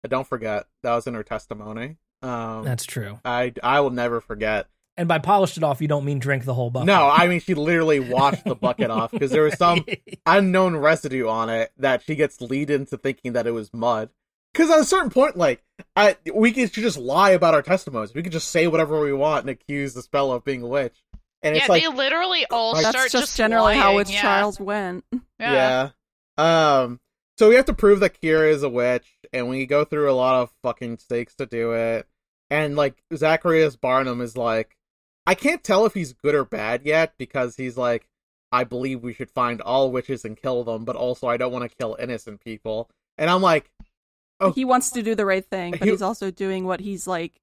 But 0.00 0.10
don't 0.10 0.26
forget 0.26 0.64
that 0.82 0.94
was 0.94 1.06
in 1.06 1.14
her 1.14 1.22
testimony. 1.24 1.96
Um, 2.22 2.64
That's 2.64 2.84
true. 2.84 3.18
I 3.24 3.52
I 3.62 3.80
will 3.80 3.90
never 3.90 4.20
forget. 4.20 4.68
And 4.96 5.08
by 5.08 5.18
polished 5.18 5.56
it 5.56 5.62
off, 5.62 5.80
you 5.80 5.88
don't 5.88 6.04
mean 6.04 6.18
drink 6.18 6.44
the 6.44 6.52
whole 6.54 6.70
bucket. 6.70 6.86
No, 6.86 7.08
I 7.08 7.26
mean 7.26 7.40
she 7.40 7.54
literally 7.54 7.98
washed 8.00 8.44
the 8.44 8.54
bucket 8.54 8.90
off 8.90 9.10
because 9.10 9.30
there 9.30 9.42
was 9.42 9.56
some 9.56 9.84
unknown 10.26 10.76
residue 10.76 11.28
on 11.28 11.48
it 11.48 11.72
that 11.78 12.02
she 12.02 12.14
gets 12.14 12.40
lead 12.40 12.68
into 12.70 12.96
thinking 12.98 13.32
that 13.32 13.46
it 13.46 13.52
was 13.52 13.72
mud. 13.72 14.10
Because 14.52 14.70
at 14.70 14.80
a 14.80 14.84
certain 14.84 15.08
point, 15.08 15.34
like, 15.34 15.64
I, 15.96 16.16
we 16.34 16.52
could 16.52 16.70
just 16.74 16.98
lie 16.98 17.30
about 17.30 17.54
our 17.54 17.62
testimonies. 17.62 18.12
We 18.14 18.22
could 18.22 18.32
just 18.32 18.48
say 18.48 18.66
whatever 18.66 19.00
we 19.00 19.14
want 19.14 19.44
and 19.44 19.50
accuse 19.50 19.94
the 19.94 20.02
spell 20.02 20.30
of 20.30 20.44
being 20.44 20.62
a 20.62 20.66
witch. 20.66 21.02
And 21.42 21.56
yeah, 21.56 21.62
it's 21.62 21.68
like, 21.70 21.82
they 21.82 21.88
literally 21.88 22.44
all 22.50 22.72
Like- 22.74 22.82
start 22.82 22.94
that's 22.96 23.12
just, 23.12 23.22
just 23.28 23.36
generally 23.38 23.76
how 23.76 23.92
lying, 23.92 24.00
its 24.00 24.12
yeah. 24.12 24.20
trials 24.20 24.60
went. 24.60 25.04
Yeah. 25.40 25.90
Yeah. 26.38 26.82
Um. 26.82 27.00
So 27.38 27.48
we 27.48 27.54
have 27.54 27.64
to 27.64 27.74
prove 27.74 28.00
that 28.00 28.20
Kira 28.20 28.50
is 28.50 28.62
a 28.62 28.68
witch, 28.68 29.06
and 29.32 29.48
we 29.48 29.64
go 29.64 29.84
through 29.86 30.10
a 30.10 30.12
lot 30.12 30.42
of 30.42 30.52
fucking 30.62 30.98
stakes 30.98 31.34
to 31.36 31.46
do 31.46 31.72
it. 31.72 32.06
And 32.52 32.76
like 32.76 33.02
Zacharias 33.14 33.76
Barnham 33.76 34.20
is 34.20 34.36
like, 34.36 34.76
I 35.26 35.34
can't 35.34 35.64
tell 35.64 35.86
if 35.86 35.94
he's 35.94 36.12
good 36.12 36.34
or 36.34 36.44
bad 36.44 36.82
yet 36.84 37.14
because 37.16 37.56
he's 37.56 37.78
like, 37.78 38.06
I 38.52 38.64
believe 38.64 39.02
we 39.02 39.14
should 39.14 39.30
find 39.30 39.62
all 39.62 39.90
witches 39.90 40.24
and 40.26 40.36
kill 40.36 40.62
them, 40.62 40.84
but 40.84 40.94
also 40.94 41.26
I 41.28 41.38
don't 41.38 41.50
want 41.52 41.68
to 41.70 41.74
kill 41.76 41.96
innocent 41.98 42.44
people. 42.44 42.90
And 43.16 43.30
I'm 43.30 43.40
like, 43.40 43.70
Oh. 44.40 44.50
He 44.50 44.64
wants 44.64 44.90
to 44.90 45.02
do 45.02 45.14
the 45.14 45.24
right 45.24 45.44
thing, 45.46 45.70
but 45.70 45.84
He- 45.84 45.90
he's 45.90 46.02
also 46.02 46.30
doing 46.32 46.64
what 46.66 46.80
he's 46.80 47.06
like. 47.06 47.40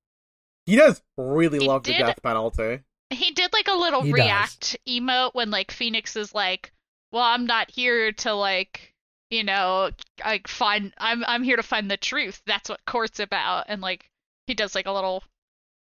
he 0.66 0.76
does 0.76 1.02
really 1.18 1.60
He 1.60 1.66
love 1.68 1.84
the 1.84 1.94
death 1.94 2.22
penalty. 2.22 2.82
He 3.10 3.32
did 3.32 3.52
like 3.54 3.68
a 3.70 3.74
little 3.74 4.02
He 4.04 4.10
does. 4.12 4.16
react 4.20 4.78
emote 4.88 5.34
when 5.34 5.50
like 5.50 5.72
Phoenix 5.72 6.16
is 6.16 6.36
like, 6.36 6.72
"Well, 7.12 7.24
I'm 7.24 7.46
not 7.48 7.72
here 7.72 8.12
to 8.12 8.34
like, 8.34 8.94
you 9.32 9.44
know, 9.44 9.90
like 10.24 10.48
find 10.48 10.94
I'm 11.00 11.24
I'm 11.26 11.42
here 11.42 11.56
to 11.56 11.64
find 11.64 11.90
the 11.90 11.98
truth. 11.98 12.42
That's 12.46 12.70
what 12.70 12.86
court's 12.86 13.20
about." 13.20 13.66
And 13.70 13.82
like 13.82 14.12
he 14.50 14.56
does 14.56 14.74
like 14.76 14.88
a 14.88 14.92
little 14.92 15.24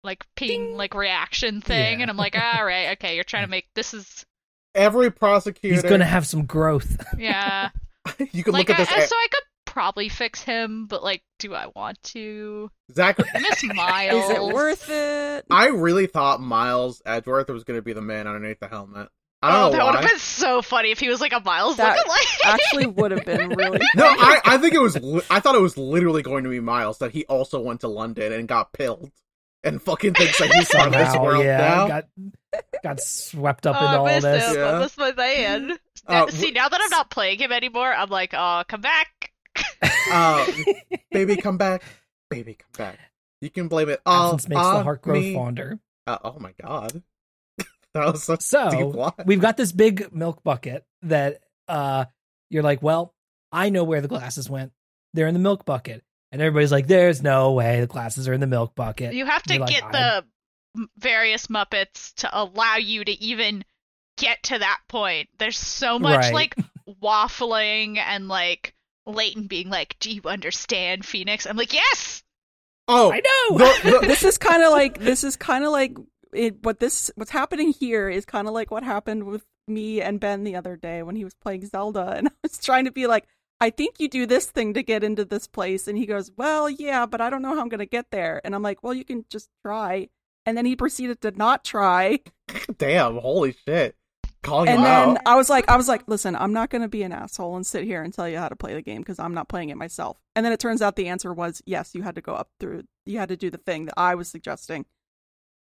like 0.04 0.24
ping 0.36 0.76
like 0.76 0.94
reaction 0.94 1.60
thing 1.60 1.98
Yeah. 1.98 2.02
and 2.02 2.10
I'm 2.10 2.16
like, 2.16 2.36
"All 2.36 2.64
right, 2.64 2.90
okay, 2.92 3.14
you're 3.14 3.24
trying 3.24 3.44
to 3.44 3.50
make 3.50 3.66
this 3.74 3.94
is 3.94 4.24
Every 4.74 5.10
prosecutor, 5.10 5.74
He's 5.74 5.82
going 5.82 6.00
to 6.00 6.06
have 6.06 6.26
some 6.26 6.44
growth. 6.44 7.02
yeah." 7.18 7.70
you 8.32 8.44
can 8.44 8.52
like 8.52 8.68
look 8.68 8.78
at 8.78 8.90
I, 8.90 9.00
this. 9.00 9.08
so 9.10 9.16
I 9.16 9.26
could 9.30 9.42
probably 9.64 10.08
fix 10.08 10.42
him, 10.42 10.86
but 10.86 11.02
like 11.02 11.22
do 11.38 11.54
I 11.54 11.66
want 11.74 12.02
to? 12.14 12.70
Zach, 12.92 13.18
I 13.18 13.40
miss 13.40 13.64
Miles. 13.74 14.24
Is 14.24 14.30
it 14.30 14.42
worth 14.42 14.88
it? 14.90 15.44
I 15.50 15.68
really 15.68 16.06
thought 16.06 16.40
Miles 16.40 17.02
Edgeworth 17.06 17.48
was 17.48 17.64
going 17.64 17.78
to 17.78 17.82
be 17.82 17.92
the 17.92 18.02
man 18.02 18.26
underneath 18.26 18.60
the 18.60 18.68
helmet. 18.68 19.08
I 19.40 19.52
don't 19.52 19.58
oh, 19.58 19.70
know 19.70 19.76
that 19.76 19.84
would 19.86 19.94
have 20.00 20.10
been 20.10 20.18
so 20.18 20.62
funny 20.62 20.90
if 20.90 20.98
he 20.98 21.08
was 21.08 21.20
like 21.20 21.32
a 21.32 21.40
Miles 21.40 21.76
That 21.76 21.96
lookalike. 21.96 22.44
Actually, 22.44 22.86
would 22.86 23.12
have 23.12 23.24
been 23.24 23.50
really. 23.50 23.78
No, 23.94 24.04
I, 24.06 24.40
I 24.44 24.58
think 24.58 24.74
it 24.74 24.80
was. 24.80 25.00
Li- 25.00 25.22
I 25.30 25.38
thought 25.40 25.54
it 25.54 25.60
was 25.60 25.76
literally 25.78 26.22
going 26.22 26.42
to 26.44 26.50
be 26.50 26.58
Miles 26.58 26.98
that 26.98 27.12
he 27.12 27.24
also 27.26 27.60
went 27.60 27.82
to 27.82 27.88
London 27.88 28.32
and 28.32 28.48
got 28.48 28.72
pilled, 28.72 29.12
and 29.62 29.80
fucking 29.80 30.14
thinks 30.14 30.38
that 30.38 30.50
he's 30.52 30.68
part 30.68 30.88
of 30.88 30.92
this 30.92 31.08
Somehow, 31.12 31.24
world 31.24 31.44
yeah, 31.44 31.58
now. 31.58 31.86
got 31.88 32.04
got 32.82 33.00
swept 33.00 33.66
up 33.66 33.76
oh, 33.80 33.84
into 33.84 33.92
I 33.92 33.96
all 33.96 34.04
this. 34.20 34.48
him. 34.48 34.56
Yeah. 34.56 34.72
I 34.72 34.78
missed 34.80 34.98
my 34.98 35.12
man. 35.12 35.70
Uh, 35.72 35.76
Now- 36.08 36.26
See, 36.26 36.50
now 36.50 36.68
that 36.68 36.80
I'm 36.82 36.90
not 36.90 37.10
playing 37.10 37.38
him 37.38 37.52
anymore, 37.52 37.92
I'm 37.92 38.10
like, 38.10 38.34
oh, 38.36 38.64
come 38.66 38.80
back. 38.80 39.32
Uh, 40.10 40.46
baby, 41.12 41.36
come 41.36 41.58
back. 41.58 41.82
Baby, 42.30 42.54
come 42.54 42.86
back. 42.86 42.98
You 43.40 43.50
can 43.50 43.68
blame 43.68 43.88
it 43.88 44.00
all 44.04 44.34
Absence 44.34 44.48
makes 44.48 44.62
the 44.62 44.82
heart 44.82 45.02
grow 45.02 45.14
me. 45.14 45.34
fonder. 45.34 45.78
Uh, 46.08 46.18
oh 46.24 46.38
my 46.40 46.52
god, 46.60 47.02
that 48.04 48.12
was 48.12 48.22
such 48.22 48.42
So 48.42 49.12
we've 49.26 49.40
got 49.40 49.56
this 49.56 49.72
big 49.72 50.12
milk 50.14 50.42
bucket 50.42 50.84
that 51.02 51.40
uh 51.68 52.06
you're 52.50 52.62
like, 52.62 52.82
well, 52.82 53.14
I 53.52 53.68
know 53.70 53.84
where 53.84 54.00
the 54.00 54.08
glasses 54.08 54.48
went. 54.48 54.72
They're 55.14 55.26
in 55.26 55.34
the 55.34 55.40
milk 55.40 55.64
bucket. 55.64 56.02
And 56.32 56.42
everybody's 56.42 56.72
like, 56.72 56.86
there's 56.86 57.22
no 57.22 57.52
way 57.52 57.80
the 57.80 57.86
glasses 57.86 58.28
are 58.28 58.32
in 58.32 58.40
the 58.40 58.46
milk 58.46 58.74
bucket. 58.74 59.14
You 59.14 59.24
have 59.26 59.42
to 59.44 59.54
You're 59.54 59.60
like, 59.62 59.70
get 59.70 59.92
the 59.92 60.24
various 60.98 61.46
Muppets 61.48 62.14
to 62.16 62.30
allow 62.32 62.76
you 62.76 63.04
to 63.04 63.12
even 63.22 63.64
get 64.18 64.42
to 64.44 64.58
that 64.58 64.80
point. 64.88 65.28
There's 65.38 65.58
so 65.58 65.98
much 65.98 66.16
Right. 66.26 66.34
like 66.34 66.56
waffling 67.02 67.98
and 67.98 68.28
like 68.28 68.74
Layton 69.06 69.46
being 69.46 69.70
like, 69.70 69.96
"Do 70.00 70.10
you 70.12 70.20
understand, 70.26 71.04
Phoenix?" 71.04 71.46
I'm 71.46 71.56
like, 71.56 71.72
"Yes." 71.72 72.22
oh, 72.90 73.12
I 73.12 73.20
know. 73.20 73.58
the, 73.58 73.90
the, 74.00 74.06
this 74.06 74.22
is 74.24 74.38
kind 74.38 74.62
of 74.62 74.70
like 74.72 74.98
this 74.98 75.24
is 75.24 75.36
kind 75.36 75.64
of 75.64 75.72
like 75.72 75.96
it, 76.32 76.64
what 76.64 76.80
this 76.80 77.10
what's 77.16 77.30
happening 77.30 77.72
here 77.72 78.08
is 78.08 78.24
kind 78.24 78.48
of 78.48 78.54
like 78.54 78.70
what 78.70 78.82
happened 78.82 79.24
with 79.24 79.44
me 79.66 80.00
and 80.00 80.20
Ben 80.20 80.44
the 80.44 80.56
other 80.56 80.76
day 80.76 81.02
when 81.02 81.16
he 81.16 81.24
was 81.24 81.34
playing 81.34 81.66
Zelda 81.66 82.12
and 82.16 82.28
I 82.28 82.32
was 82.42 82.58
trying 82.58 82.84
to 82.84 82.92
be 82.92 83.06
like 83.06 83.26
I 83.60 83.70
think 83.70 83.96
you 83.98 84.08
do 84.08 84.24
this 84.24 84.46
thing 84.46 84.74
to 84.74 84.82
get 84.82 85.02
into 85.02 85.24
this 85.24 85.46
place 85.46 85.88
and 85.88 85.98
he 85.98 86.06
goes 86.06 86.30
well 86.36 86.68
yeah 86.68 87.06
but 87.06 87.20
I 87.20 87.30
don't 87.30 87.42
know 87.42 87.54
how 87.54 87.60
I'm 87.60 87.68
going 87.68 87.78
to 87.80 87.86
get 87.86 88.10
there 88.10 88.40
and 88.44 88.54
I'm 88.54 88.62
like 88.62 88.82
well 88.82 88.94
you 88.94 89.04
can 89.04 89.24
just 89.30 89.48
try 89.64 90.08
and 90.46 90.56
then 90.56 90.64
he 90.64 90.76
proceeded 90.76 91.20
to 91.20 91.30
not 91.32 91.62
try. 91.62 92.20
Damn, 92.78 93.18
holy 93.18 93.54
shit, 93.66 93.96
calling 94.42 94.70
and 94.70 94.82
then 94.82 95.10
out. 95.10 95.18
I 95.26 95.36
was 95.36 95.50
like 95.50 95.68
I 95.68 95.76
was 95.76 95.88
like 95.88 96.04
listen 96.06 96.34
I'm 96.34 96.54
not 96.54 96.70
going 96.70 96.80
to 96.82 96.88
be 96.88 97.02
an 97.02 97.12
asshole 97.12 97.56
and 97.56 97.66
sit 97.66 97.84
here 97.84 98.02
and 98.02 98.14
tell 98.14 98.28
you 98.28 98.38
how 98.38 98.48
to 98.48 98.56
play 98.56 98.72
the 98.72 98.80
game 98.80 99.02
because 99.02 99.18
I'm 99.18 99.34
not 99.34 99.48
playing 99.48 99.68
it 99.68 99.76
myself. 99.76 100.18
And 100.34 100.46
then 100.46 100.52
it 100.52 100.60
turns 100.60 100.80
out 100.80 100.96
the 100.96 101.08
answer 101.08 101.34
was 101.34 101.60
yes 101.66 101.94
you 101.94 102.02
had 102.02 102.14
to 102.14 102.22
go 102.22 102.34
up 102.34 102.48
through 102.58 102.84
you 103.04 103.18
had 103.18 103.28
to 103.28 103.36
do 103.36 103.50
the 103.50 103.58
thing 103.58 103.86
that 103.86 103.94
I 103.98 104.14
was 104.14 104.28
suggesting 104.28 104.86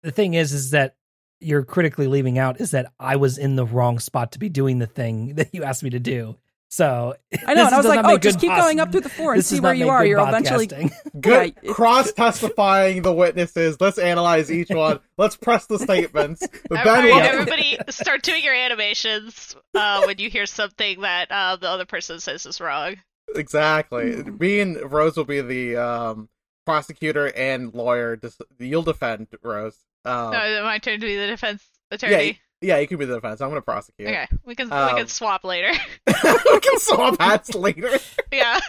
the 0.05 0.11
thing 0.11 0.35
is, 0.35 0.53
is 0.53 0.71
that 0.71 0.95
you're 1.41 1.63
critically 1.63 2.07
leaving 2.07 2.37
out 2.39 2.61
is 2.61 2.71
that 2.71 2.93
I 2.99 3.17
was 3.17 3.37
in 3.37 3.55
the 3.55 3.65
wrong 3.65 3.99
spot 3.99 4.31
to 4.33 4.39
be 4.39 4.47
doing 4.49 4.79
the 4.79 4.87
thing 4.87 5.35
that 5.35 5.53
you 5.53 5.63
asked 5.63 5.83
me 5.83 5.89
to 5.91 5.99
do. 5.99 6.37
So 6.69 7.15
I 7.47 7.53
know, 7.53 7.65
and 7.65 7.73
I 7.73 7.77
was 7.77 7.85
like, 7.85 8.03
"Oh, 8.03 8.17
just 8.17 8.39
keep 8.39 8.49
pos- 8.49 8.61
going 8.61 8.79
up 8.79 8.91
through 8.91 9.01
the 9.01 9.09
floor 9.09 9.33
and 9.33 9.45
see 9.45 9.59
where 9.59 9.73
you 9.73 9.89
are. 9.89 10.05
You're 10.05 10.19
eventually." 10.19 10.67
podcasting. 10.67 10.91
Good 11.21 11.55
Yeah, 11.61 11.71
cross 11.73 12.11
testifying 12.11 13.01
the 13.01 13.13
witnesses. 13.13 13.77
Let's 13.79 13.97
analyze 13.97 14.51
each 14.51 14.69
one. 14.69 14.99
Let's 15.17 15.37
press 15.37 15.67
the 15.67 15.79
statements. 15.79 16.45
Ben, 16.69 16.79
All 16.79 16.85
right, 16.85 17.11
what- 17.11 17.23
everybody, 17.25 17.77
start 17.89 18.23
doing 18.23 18.43
your 18.43 18.55
animations 18.55 19.55
uh, 19.73 20.03
when 20.05 20.17
you 20.17 20.29
hear 20.29 20.45
something 20.45 21.01
that 21.01 21.31
uh, 21.31 21.55
the 21.55 21.69
other 21.69 21.85
person 21.85 22.19
says 22.19 22.45
is 22.45 22.59
wrong. 22.59 22.95
Exactly. 23.35 24.23
Me 24.23 24.59
and 24.59 24.91
Rose 24.91 25.15
will 25.17 25.25
be 25.25 25.41
the 25.41 25.77
um, 25.77 26.29
prosecutor 26.65 27.27
and 27.35 27.73
lawyer. 27.73 28.19
You'll 28.59 28.83
defend 28.83 29.27
Rose. 29.43 29.77
Um, 30.05 30.31
no, 30.31 30.43
is 30.45 30.59
it 30.59 30.63
my 30.63 30.77
turn 30.79 30.99
to 30.99 31.05
be 31.05 31.15
the 31.17 31.27
defense 31.27 31.63
yeah, 31.91 31.95
attorney. 31.95 32.39
yeah, 32.61 32.77
you 32.79 32.87
can 32.87 32.97
be 32.97 33.05
the 33.05 33.15
defense. 33.15 33.41
I'm 33.41 33.49
going 33.49 33.59
to 33.61 33.65
prosecute. 33.65 34.07
Okay, 34.07 34.27
we 34.45 34.55
can 34.55 34.71
Um, 34.71 34.93
we 34.93 34.99
can 34.99 35.07
swap 35.07 35.43
later. 35.43 35.71
we 36.07 36.59
can 36.59 36.79
swap 36.79 37.19
hats 37.19 37.53
later. 37.55 37.91
yeah. 38.31 38.59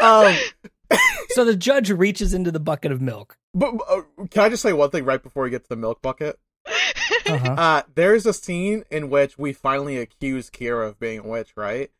Um, 0.00 0.34
so 1.30 1.44
the 1.44 1.56
judge 1.56 1.90
reaches 1.90 2.34
into 2.34 2.50
the 2.50 2.60
bucket 2.60 2.92
of 2.92 3.00
milk. 3.00 3.36
but 3.54 3.74
uh, 3.88 4.02
can 4.30 4.44
I 4.44 4.48
just 4.48 4.62
say 4.62 4.72
one 4.72 4.90
thing 4.90 5.04
right 5.04 5.22
before 5.22 5.42
we 5.44 5.50
get 5.50 5.62
to 5.64 5.68
the 5.68 5.76
milk 5.76 6.00
bucket? 6.02 6.38
Uh-huh. 7.26 7.52
Uh, 7.52 7.82
there's 7.94 8.24
a 8.26 8.32
scene 8.32 8.84
in 8.90 9.10
which 9.10 9.36
we 9.38 9.52
finally 9.52 9.98
accuse 9.98 10.48
Kira 10.50 10.88
of 10.88 10.98
being 10.98 11.18
a 11.18 11.26
witch, 11.26 11.52
right? 11.56 11.90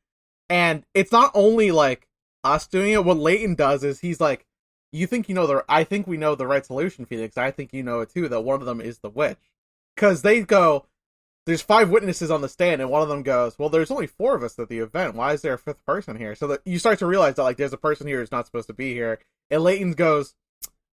And 0.49 0.85
it's 0.95 1.13
not 1.13 1.31
only 1.35 1.71
like 1.71 2.09
us 2.45 2.67
doing 2.67 2.93
it. 2.93 3.05
What 3.05 3.19
Layton 3.19 3.55
does 3.55 3.85
is 3.85 4.01
he's 4.01 4.21
like, 4.21 4.47
"You 4.93 5.07
think 5.07 5.29
you 5.29 5.35
know 5.35 5.47
the? 5.47 5.65
I 5.69 5.85
think 5.85 6.07
we 6.07 6.17
know 6.17 6.35
the 6.35 6.47
right 6.47 6.65
solution, 6.65 7.05
Phoenix. 7.05 7.37
I 7.37 7.51
think 7.51 7.73
you 7.73 7.83
know 7.83 8.01
it 8.01 8.11
too. 8.11 8.29
That 8.29 8.41
one 8.41 8.61
of 8.61 8.67
them 8.67 8.81
is 8.81 8.99
the 8.99 9.11
witch." 9.11 9.39
Because 9.95 10.23
they 10.23 10.41
go, 10.43 10.87
"There's 11.47 11.63
five 11.63 11.91
witnesses 11.91 12.31
on 12.31 12.41
the 12.41 12.49
stand," 12.49 12.81
and 12.81 12.91
one 12.91 13.03
of 13.03 13.09
them 13.09 13.23
goes, 13.23 13.59
"Well, 13.59 13.69
there's 13.69 13.91
only 13.91 14.07
four 14.07 14.35
of 14.35 14.43
us 14.43 14.59
at 14.59 14.69
the 14.69 14.79
event. 14.79 15.15
Why 15.15 15.33
is 15.33 15.43
there 15.43 15.55
a 15.55 15.59
fifth 15.59 15.85
person 15.85 16.17
here?" 16.17 16.35
So 16.35 16.47
that 16.49 16.61
you 16.65 16.79
start 16.79 16.99
to 17.01 17.07
realize 17.07 17.35
that 17.35 17.43
like 17.43 17.57
there's 17.57 17.73
a 17.73 17.79
person 17.79 18.07
here 18.07 18.21
who's 18.21 18.33
not 18.33 18.47
supposed 18.47 18.69
to 18.69 18.75
be 18.75 18.95
here. 18.95 19.19
And 19.51 19.63
Layton 19.63 19.93
goes, 19.93 20.35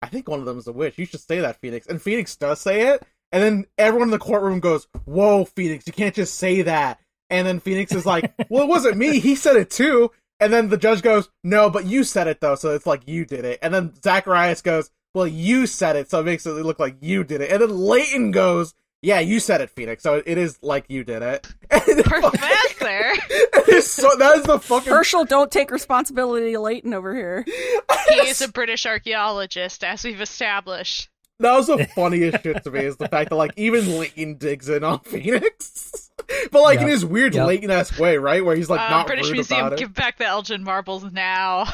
"I 0.02 0.08
think 0.08 0.28
one 0.28 0.40
of 0.40 0.46
them 0.46 0.58
is 0.58 0.68
a 0.68 0.72
witch. 0.72 0.98
You 0.98 1.06
should 1.06 1.22
say 1.22 1.40
that, 1.40 1.60
Phoenix." 1.62 1.88
And 1.88 2.02
Phoenix 2.02 2.36
does 2.36 2.60
say 2.60 2.88
it, 2.94 3.04
and 3.32 3.44
then 3.44 3.66
everyone 3.78 4.08
in 4.08 4.12
the 4.12 4.20
courtroom 4.20 4.62
goes, 4.62 4.88
Whoa, 5.04 5.44
Phoenix, 5.44 5.86
you 5.88 5.94
can't 5.94 6.16
just 6.16 6.36
say 6.36 6.62
that. 6.62 7.00
And 7.30 7.46
then 7.46 7.60
Phoenix 7.60 7.92
is 7.92 8.06
like, 8.06 8.34
Well, 8.50 8.64
it 8.64 8.70
wasn't 8.70 8.98
me. 8.98 9.20
He 9.20 9.36
said 9.36 9.58
it 9.58 9.70
too. 9.70 10.12
And 10.46 10.54
then 10.54 10.70
the 10.70 10.78
judge 10.78 11.02
goes, 11.02 11.28
No, 11.44 11.72
but 11.72 11.86
you 11.88 12.04
said 12.04 12.28
it 12.28 12.40
though. 12.40 12.54
So 12.54 12.70
it's 12.76 12.86
like 12.86 13.08
you 13.08 13.26
did 13.26 13.46
it. 13.46 13.58
And 13.64 13.74
then 13.74 13.94
Zacharias 14.04 14.62
goes, 14.62 14.92
Well, 15.16 15.26
you 15.26 15.66
said 15.66 15.96
it. 15.96 16.12
So 16.12 16.20
it 16.20 16.26
makes 16.26 16.46
it 16.46 16.52
look 16.52 16.80
like 16.80 16.98
you 17.02 17.24
did 17.24 17.42
it. 17.42 17.52
And 17.52 17.64
then 17.64 17.76
Layton 17.76 18.30
goes, 18.30 18.76
Yeah, 19.02 19.20
you 19.22 19.40
said 19.40 19.62
it, 19.62 19.72
Phoenix. 19.72 20.04
So 20.04 20.22
it 20.24 20.38
is 20.38 20.60
like 20.62 20.86
you 20.88 21.04
did 21.04 21.24
it. 21.24 21.48
And 21.72 21.82
it 21.88 22.06
fucking- 22.06 22.30
Professor, 22.30 23.82
so, 23.82 24.10
that 24.20 24.38
is 24.38 24.44
the 24.44 24.60
fucking. 24.60 24.94
Herschel, 24.94 25.26
don't 25.26 25.52
take 25.52 25.72
responsibility, 25.72 26.56
Layton 26.58 26.94
over 26.94 27.16
here. 27.16 27.44
he 28.10 28.16
is 28.16 28.42
a 28.42 28.48
British 28.48 28.86
archaeologist, 28.86 29.84
as 29.84 30.04
we've 30.04 30.22
established. 30.22 31.10
That 31.40 31.56
was 31.56 31.68
the 31.68 31.86
funniest 31.96 32.44
shit 32.44 32.64
to 32.64 32.72
me 32.72 32.82
is 32.82 32.98
the 32.98 33.08
fact 33.10 33.32
that 33.32 33.36
like 33.36 33.52
even 33.58 33.98
Layton 34.00 34.36
digs 34.38 34.70
in 34.70 34.84
on 34.84 35.00
Phoenix, 35.00 36.12
but 36.52 36.62
like 36.62 36.80
in 36.80 36.88
his 36.88 37.04
weird 37.06 37.34
Yep. 37.36 37.48
Layton 37.48 37.72
esque 37.72 38.00
way, 38.00 38.18
right? 38.18 38.44
Where 38.44 38.56
he's 38.56 38.70
like 38.70 38.82
Uh, 38.82 38.90
not 38.90 39.08
British 39.08 39.28
rude 39.28 39.34
Museum, 39.34 39.60
about 39.68 39.74
it. 39.74 39.80
give 39.80 39.94
back 39.94 40.18
the 40.18 40.26
Elgin 40.26 40.64
marbles 40.64 41.04
now. 41.12 41.66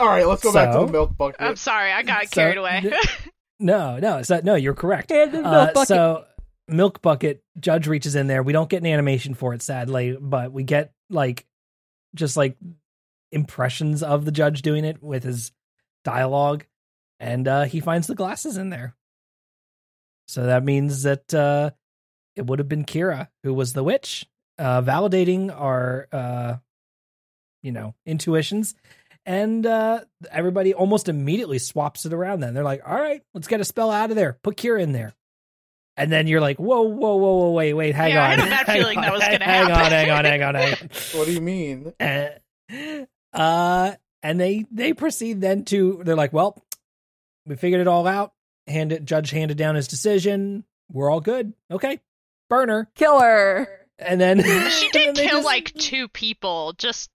All 0.00 0.06
right, 0.08 0.26
let's 0.26 0.42
go 0.42 0.52
back 0.52 0.72
to 0.72 0.86
the 0.86 0.92
milk 0.92 1.16
bucket. 1.16 1.40
I'm 1.40 1.56
sorry, 1.56 1.92
I 1.92 2.02
got 2.02 2.24
So, 2.28 2.34
carried 2.40 2.56
away. 2.58 2.80
n- 2.84 2.92
No, 3.60 3.98
no, 3.98 4.22
so, 4.22 4.40
no, 4.42 4.54
you're 4.56 4.74
correct. 4.74 5.10
Hand 5.10 5.34
in 5.34 5.42
the 5.42 5.48
Uh, 5.48 5.72
bucket. 5.72 5.88
so 5.88 6.24
milk 6.68 7.00
bucket 7.02 7.42
judge 7.60 7.86
reaches 7.86 8.14
in 8.14 8.26
there. 8.26 8.42
We 8.42 8.52
don't 8.52 8.68
get 8.68 8.82
an 8.82 8.86
animation 8.86 9.34
for 9.34 9.54
it, 9.54 9.62
sadly, 9.62 10.16
but 10.20 10.52
we 10.52 10.64
get 10.64 10.92
like 11.10 11.46
just 12.14 12.36
like 12.36 12.56
impressions 13.32 14.02
of 14.02 14.24
the 14.24 14.32
judge 14.32 14.62
doing 14.62 14.84
it 14.84 15.02
with 15.02 15.22
his 15.22 15.52
dialogue, 16.04 16.64
and 17.20 17.46
uh, 17.46 17.64
he 17.64 17.80
finds 17.80 18.06
the 18.06 18.14
glasses 18.14 18.56
in 18.56 18.70
there. 18.70 18.94
So 20.28 20.46
that 20.46 20.64
means 20.64 21.02
that 21.04 21.32
uh, 21.34 21.70
it 22.36 22.46
would 22.46 22.58
have 22.58 22.68
been 22.68 22.84
Kira 22.84 23.28
who 23.42 23.52
was 23.54 23.72
the 23.72 23.84
witch, 23.84 24.26
uh, 24.58 24.82
validating 24.82 25.50
our, 25.54 26.08
uh, 26.12 26.56
you 27.62 27.72
know, 27.72 27.94
intuitions. 28.06 28.74
And 29.26 29.64
uh, 29.64 30.00
everybody 30.30 30.74
almost 30.74 31.08
immediately 31.08 31.58
swaps 31.58 32.04
it 32.04 32.12
around. 32.12 32.40
Then 32.40 32.52
they're 32.52 32.62
like, 32.62 32.82
"All 32.86 32.94
right, 33.00 33.22
let's 33.32 33.46
get 33.48 33.58
a 33.58 33.64
spell 33.64 33.90
out 33.90 34.10
of 34.10 34.16
there. 34.16 34.38
Put 34.42 34.58
Kira 34.58 34.82
in 34.82 34.92
there." 34.92 35.14
And 35.96 36.12
then 36.12 36.26
you're 36.26 36.42
like, 36.42 36.58
"Whoa, 36.58 36.82
whoa, 36.82 37.16
whoa, 37.16 37.36
whoa, 37.36 37.50
wait, 37.52 37.72
wait, 37.72 37.94
hang 37.94 38.12
Yeah, 38.12 38.22
I 38.22 38.32
on." 38.34 38.38
had 38.40 38.46
a 38.48 38.50
bad 38.50 38.66
hang 38.66 38.76
feeling 38.82 39.00
that 39.00 39.06
on, 39.06 39.12
was 39.14 39.22
gonna 39.22 39.44
hang 39.44 39.62
on, 39.70 39.90
hang 39.90 40.10
on, 40.10 40.24
hang 40.26 40.42
on, 40.42 40.54
hang 40.56 40.72
on. 40.74 40.88
what 41.14 41.26
do 41.26 41.32
you 41.32 41.40
mean? 41.40 41.94
Uh, 42.70 43.06
uh, 43.32 43.94
and 44.22 44.38
they 44.38 44.66
they 44.70 44.92
proceed 44.92 45.40
then 45.40 45.64
to 45.64 46.02
they're 46.04 46.16
like, 46.16 46.34
well, 46.34 46.62
we 47.46 47.56
figured 47.56 47.80
it 47.80 47.88
all 47.88 48.06
out. 48.06 48.33
Hand 48.66 48.92
it, 48.92 49.04
judge 49.04 49.30
handed 49.30 49.56
down 49.58 49.74
his 49.74 49.86
decision. 49.88 50.64
We're 50.90 51.10
all 51.10 51.20
good. 51.20 51.52
Okay, 51.70 52.00
burner. 52.48 52.90
Killer. 52.94 53.68
And 53.98 54.20
then 54.20 54.42
she 54.42 54.46
and 54.86 54.92
then 54.92 55.14
did 55.14 55.28
kill 55.28 55.38
just- 55.38 55.46
like 55.46 55.72
two 55.74 56.08
people 56.08 56.72
just 56.78 57.10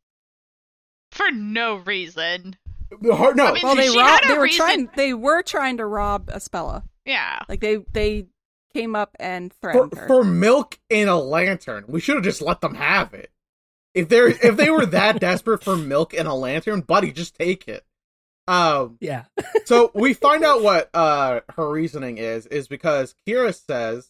for 1.12 1.32
no 1.32 1.76
reason. 1.76 2.56
The 3.02 3.16
heart- 3.16 3.36
no, 3.36 3.46
I 3.48 3.54
mean, 3.54 3.62
Well, 3.64 3.76
they 3.76 3.88
She 3.88 3.98
rob- 4.00 4.08
had 4.08 4.26
a 4.26 4.28
They 4.30 4.38
were 4.38 4.44
reason- 4.44 4.58
trying. 4.58 4.90
They 4.96 5.14
were 5.14 5.44
trying 5.44 5.78
to 5.78 5.86
rob 5.86 6.28
Espella. 6.28 6.84
Yeah. 7.06 7.40
Like 7.48 7.60
they 7.62 7.78
they 7.92 8.28
came 8.74 8.96
up 8.96 9.16
and 9.20 9.52
for, 9.62 9.72
threatened 9.74 9.98
her. 9.98 10.08
for 10.08 10.24
milk 10.24 10.78
in 10.90 11.08
a 11.08 11.20
lantern, 11.20 11.86
we 11.88 12.00
should 12.00 12.16
have 12.16 12.24
just 12.24 12.42
let 12.42 12.62
them 12.62 12.76
have 12.76 13.14
it. 13.14 13.32
If 13.96 14.10
they're 14.10 14.28
if 14.30 14.56
they 14.58 14.70
were 14.70 14.86
that 14.88 15.20
desperate 15.22 15.64
for 15.64 15.76
milk 15.76 16.14
in 16.14 16.28
a 16.28 16.36
lantern, 16.36 16.82
buddy, 16.82 17.12
just 17.12 17.36
take 17.36 17.68
it. 17.68 17.84
Um, 18.50 18.98
yeah, 19.00 19.26
so 19.66 19.92
we 19.94 20.14
find 20.14 20.44
out 20.44 20.64
what 20.64 20.90
uh 20.94 21.42
her 21.56 21.70
reasoning 21.70 22.18
is 22.18 22.46
is 22.48 22.68
because 22.68 23.16
Kira 23.28 23.54
says 23.54 24.10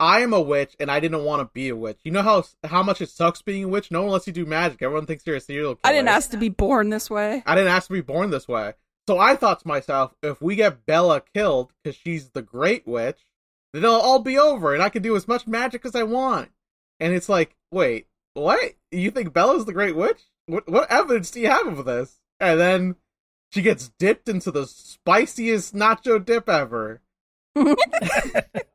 I 0.00 0.20
am 0.20 0.32
a 0.32 0.40
witch 0.40 0.74
and 0.80 0.90
I 0.90 0.98
didn't 0.98 1.24
want 1.24 1.40
to 1.40 1.50
be 1.52 1.68
a 1.68 1.76
witch. 1.76 1.98
You 2.02 2.10
know 2.10 2.22
how 2.22 2.44
how 2.64 2.82
much 2.82 3.02
it 3.02 3.10
sucks 3.10 3.42
being 3.42 3.64
a 3.64 3.68
witch? 3.68 3.90
No 3.90 4.02
one 4.02 4.12
lets 4.12 4.26
you 4.26 4.32
do 4.32 4.46
magic. 4.46 4.80
Everyone 4.80 5.04
thinks 5.04 5.26
you're 5.26 5.36
a 5.36 5.40
serial 5.40 5.74
killer. 5.74 5.80
I 5.84 5.92
didn't 5.92 6.08
ask 6.08 6.30
to 6.30 6.38
be 6.38 6.48
born 6.48 6.88
this 6.88 7.10
way. 7.10 7.42
I 7.44 7.54
didn't 7.54 7.70
ask 7.70 7.88
to 7.88 7.92
be 7.92 8.00
born 8.00 8.30
this 8.30 8.48
way. 8.48 8.72
So 9.06 9.18
I 9.18 9.36
thought 9.36 9.60
to 9.60 9.68
myself, 9.68 10.14
if 10.22 10.40
we 10.40 10.56
get 10.56 10.86
Bella 10.86 11.22
killed 11.34 11.72
because 11.82 11.96
she's 11.96 12.30
the 12.30 12.42
great 12.42 12.86
witch, 12.86 13.26
then 13.72 13.84
it'll 13.84 14.00
all 14.00 14.20
be 14.20 14.38
over, 14.38 14.72
and 14.72 14.82
I 14.82 14.88
can 14.88 15.02
do 15.02 15.16
as 15.16 15.28
much 15.28 15.46
magic 15.46 15.84
as 15.84 15.94
I 15.94 16.04
want. 16.04 16.50
And 16.98 17.12
it's 17.12 17.28
like, 17.28 17.56
wait, 17.70 18.06
what? 18.34 18.74
You 18.90 19.10
think 19.10 19.32
Bella's 19.32 19.64
the 19.64 19.72
Great 19.72 19.96
Witch? 19.96 20.20
What, 20.46 20.68
what 20.68 20.90
evidence 20.90 21.30
do 21.30 21.40
you 21.40 21.48
have 21.48 21.66
of 21.66 21.84
this? 21.84 22.20
And 22.38 22.60
then 22.60 22.96
she 23.50 23.62
gets 23.62 23.90
dipped 23.98 24.28
into 24.28 24.50
the 24.50 24.66
spiciest 24.66 25.74
nacho 25.74 26.24
dip 26.24 26.48
ever. 26.48 27.00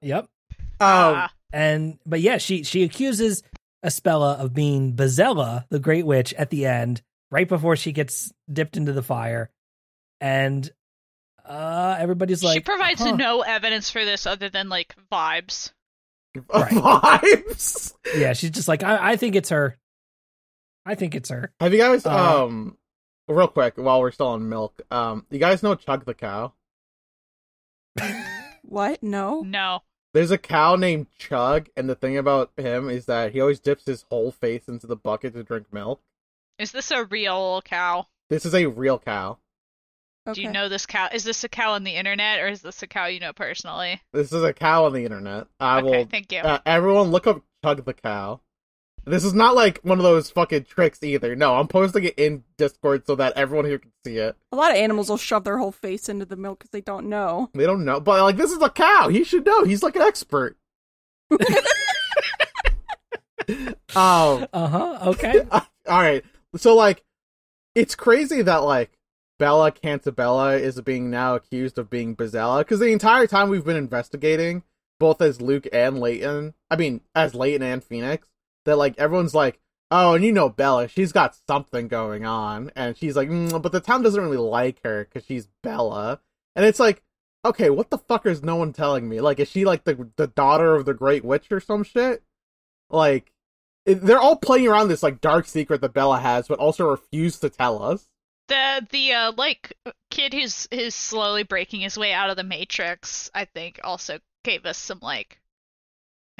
Yep. 0.01 0.23
Um, 0.23 0.29
Ah, 0.79 1.31
And 1.53 1.97
but 2.05 2.21
yeah, 2.21 2.37
she 2.37 2.63
she 2.63 2.83
accuses 2.83 3.41
Espella 3.83 4.37
of 4.37 4.53
being 4.53 4.93
Bezella, 4.93 5.65
the 5.69 5.79
Great 5.79 6.05
Witch, 6.05 6.33
at 6.33 6.49
the 6.49 6.65
end, 6.65 7.01
right 7.31 7.47
before 7.47 7.75
she 7.75 7.91
gets 7.91 8.31
dipped 8.51 8.77
into 8.77 8.91
the 8.93 9.01
fire, 9.03 9.49
and 10.21 10.69
uh 11.45 11.95
everybody's 11.99 12.43
like, 12.43 12.55
she 12.55 12.59
provides 12.61 13.01
huh. 13.01 13.15
no 13.15 13.41
evidence 13.41 13.89
for 13.89 14.03
this 14.03 14.25
other 14.25 14.49
than 14.49 14.67
like 14.69 14.95
vibes. 15.11 15.71
Right. 16.53 16.71
vibes. 16.73 17.93
Yeah, 18.17 18.33
she's 18.33 18.49
just 18.49 18.67
like, 18.67 18.83
I, 18.83 19.11
I 19.11 19.15
think 19.15 19.35
it's 19.35 19.49
her. 19.49 19.77
I 20.85 20.95
think 20.95 21.15
it's 21.15 21.29
her. 21.29 21.53
Have 21.61 21.71
you 21.73 21.79
guys 21.79 22.05
Uh, 22.05 22.43
um 22.45 22.77
real 23.27 23.47
quick 23.47 23.73
while 23.77 24.01
we're 24.01 24.11
still 24.11 24.27
on 24.27 24.47
milk, 24.49 24.81
um 24.91 25.25
you 25.29 25.39
guys 25.39 25.63
know 25.63 25.75
Chug 25.75 26.05
the 26.05 26.13
cow? 26.13 26.53
What? 28.67 29.03
No. 29.03 29.41
No. 29.41 29.81
There's 30.13 30.31
a 30.31 30.37
cow 30.37 30.75
named 30.75 31.07
Chug, 31.17 31.69
and 31.75 31.89
the 31.89 31.95
thing 31.95 32.17
about 32.17 32.51
him 32.57 32.89
is 32.89 33.05
that 33.05 33.33
he 33.33 33.41
always 33.41 33.59
dips 33.59 33.85
his 33.85 34.05
whole 34.09 34.31
face 34.31 34.67
into 34.67 34.87
the 34.87 34.95
bucket 34.95 35.33
to 35.33 35.43
drink 35.43 35.67
milk. 35.71 36.01
Is 36.57 36.71
this 36.71 36.89
a 36.91 37.03
real 37.05 37.61
cow? 37.63 38.07
This 38.29 38.45
is 38.45 38.55
a 38.55 38.65
real 38.65 38.97
cow. 38.97 39.37
Okay. 40.27 40.35
Do 40.35 40.41
you 40.41 40.51
know 40.51 40.69
this 40.69 40.85
cow? 40.85 41.09
Is 41.13 41.23
this 41.25 41.43
a 41.43 41.49
cow 41.49 41.73
on 41.73 41.83
the 41.83 41.95
internet 41.95 42.39
or 42.39 42.47
is 42.47 42.61
this 42.61 42.81
a 42.81 42.87
cow 42.87 43.05
you 43.05 43.19
know 43.19 43.33
personally? 43.33 44.01
This 44.13 44.31
is 44.31 44.41
a 44.41 44.53
cow 44.53 44.85
on 44.85 44.93
the 44.93 45.03
internet. 45.03 45.47
I 45.59 45.79
okay, 45.79 45.85
will 45.85 46.05
thank 46.05 46.31
you. 46.31 46.39
uh, 46.39 46.59
everyone 46.65 47.11
look 47.11 47.27
up 47.27 47.43
Chug 47.63 47.85
the 47.85 47.93
cow. 47.93 48.39
This 49.05 49.23
is 49.23 49.33
not 49.33 49.55
like 49.55 49.79
one 49.83 49.99
of 49.99 50.03
those 50.03 50.31
fucking 50.31 50.65
tricks 50.65 51.03
either. 51.03 51.35
No, 51.35 51.55
I'm 51.55 51.67
posting 51.67 52.05
it 52.05 52.15
in 52.17 52.43
Discord 52.57 53.05
so 53.05 53.15
that 53.15 53.33
everyone 53.35 53.65
here 53.65 53.77
can 53.77 53.91
see 54.03 54.17
it. 54.17 54.35
A 54.51 54.55
lot 54.55 54.71
of 54.71 54.77
animals 54.77 55.09
will 55.09 55.17
shove 55.17 55.43
their 55.43 55.59
whole 55.59 55.71
face 55.71 56.09
into 56.09 56.25
the 56.25 56.35
milk 56.35 56.59
because 56.59 56.71
they 56.71 56.81
don't 56.81 57.07
know. 57.07 57.49
They 57.53 57.65
don't 57.65 57.85
know, 57.85 57.99
but 57.99 58.21
like 58.23 58.37
this 58.37 58.51
is 58.51 58.61
a 58.61 58.69
cow. 58.69 59.09
He 59.09 59.23
should 59.23 59.45
know. 59.45 59.63
He's 59.63 59.83
like 59.83 59.95
an 59.95 60.01
expert. 60.01 60.57
oh. 63.95 64.47
Uh 64.53 64.67
huh. 64.67 64.99
Okay. 65.09 65.41
all 65.51 65.67
right. 65.87 66.23
So 66.57 66.75
like, 66.75 67.03
it's 67.75 67.93
crazy 67.93 68.41
that 68.41 68.63
like 68.63 68.97
Espella 69.39 69.75
Cantabella 69.75 70.59
is 70.59 70.79
being 70.81 71.09
now 71.11 71.35
accused 71.35 71.77
of 71.77 71.89
being 71.89 72.15
Bezella 72.15 72.59
because 72.59 72.79
the 72.79 72.91
entire 72.91 73.27
time 73.27 73.49
we've 73.49 73.65
been 73.65 73.75
investigating, 73.75 74.63
both 74.99 75.21
as 75.21 75.41
Luke 75.41 75.67
and 75.71 75.99
Layton. 75.99 76.53
I 76.71 76.75
mean, 76.75 77.01
as 77.13 77.35
Layton 77.35 77.61
and 77.61 77.83
Phoenix, 77.83 78.27
that 78.65 78.75
like 78.77 78.95
everyone's 78.97 79.33
like, 79.33 79.59
oh, 79.91 80.13
and 80.15 80.23
you 80.25 80.31
know 80.31 80.49
Bella, 80.49 80.87
she's 80.87 81.11
got 81.11 81.35
something 81.47 81.87
going 81.87 82.25
on, 82.25 82.71
and 82.75 82.97
she's 82.97 83.15
like, 83.15 83.29
mm, 83.29 83.61
but 83.61 83.71
the 83.71 83.79
town 83.79 84.01
doesn't 84.03 84.21
really 84.21 84.37
like 84.37 84.77
her 84.83 85.05
because 85.05 85.25
she's 85.25 85.47
Bella, 85.63 86.19
and 86.55 86.65
it's 86.65 86.79
like. 86.79 87.01
Okay, 87.43 87.69
what 87.69 87.91
the 87.91 87.99
fuck 87.99 88.25
is 88.25 88.41
no 88.41 88.55
one 88.55 88.73
telling 88.73 89.07
me? 89.07 89.21
Like, 89.21 89.39
is 89.39 89.47
she 89.47 89.65
like 89.65 89.83
the 89.83 90.09
the 90.15 90.25
daughter 90.25 90.73
of 90.73 90.85
the 90.85 90.95
Great 90.95 91.23
Witch 91.23 91.51
or 91.51 91.59
some 91.59 91.83
shit? 91.83 92.23
Like, 92.89 93.31
it- 93.85 94.01
they're 94.01 94.19
all 94.19 94.35
playing 94.35 94.67
around 94.67 94.87
this 94.87 95.03
like 95.03 95.21
dark 95.21 95.45
secret 95.45 95.79
that 95.81 95.93
Bella 95.93 96.17
has, 96.19 96.47
but 96.47 96.57
also 96.57 96.89
refuse 96.89 97.37
to 97.41 97.51
tell 97.51 97.83
us. 97.83 98.07
The 98.47 98.87
the 98.89 99.13
uh 99.13 99.31
like 99.37 99.73
kid 100.09 100.33
who's 100.33 100.67
who's 100.73 100.95
slowly 100.95 101.43
breaking 101.43 101.81
his 101.81 101.99
way 101.99 102.13
out 102.13 102.31
of 102.31 102.35
the 102.35 102.43
matrix, 102.43 103.29
I 103.35 103.45
think, 103.45 103.79
also 103.83 104.17
gave 104.43 104.65
us 104.65 104.79
some 104.79 104.97
like 105.03 105.39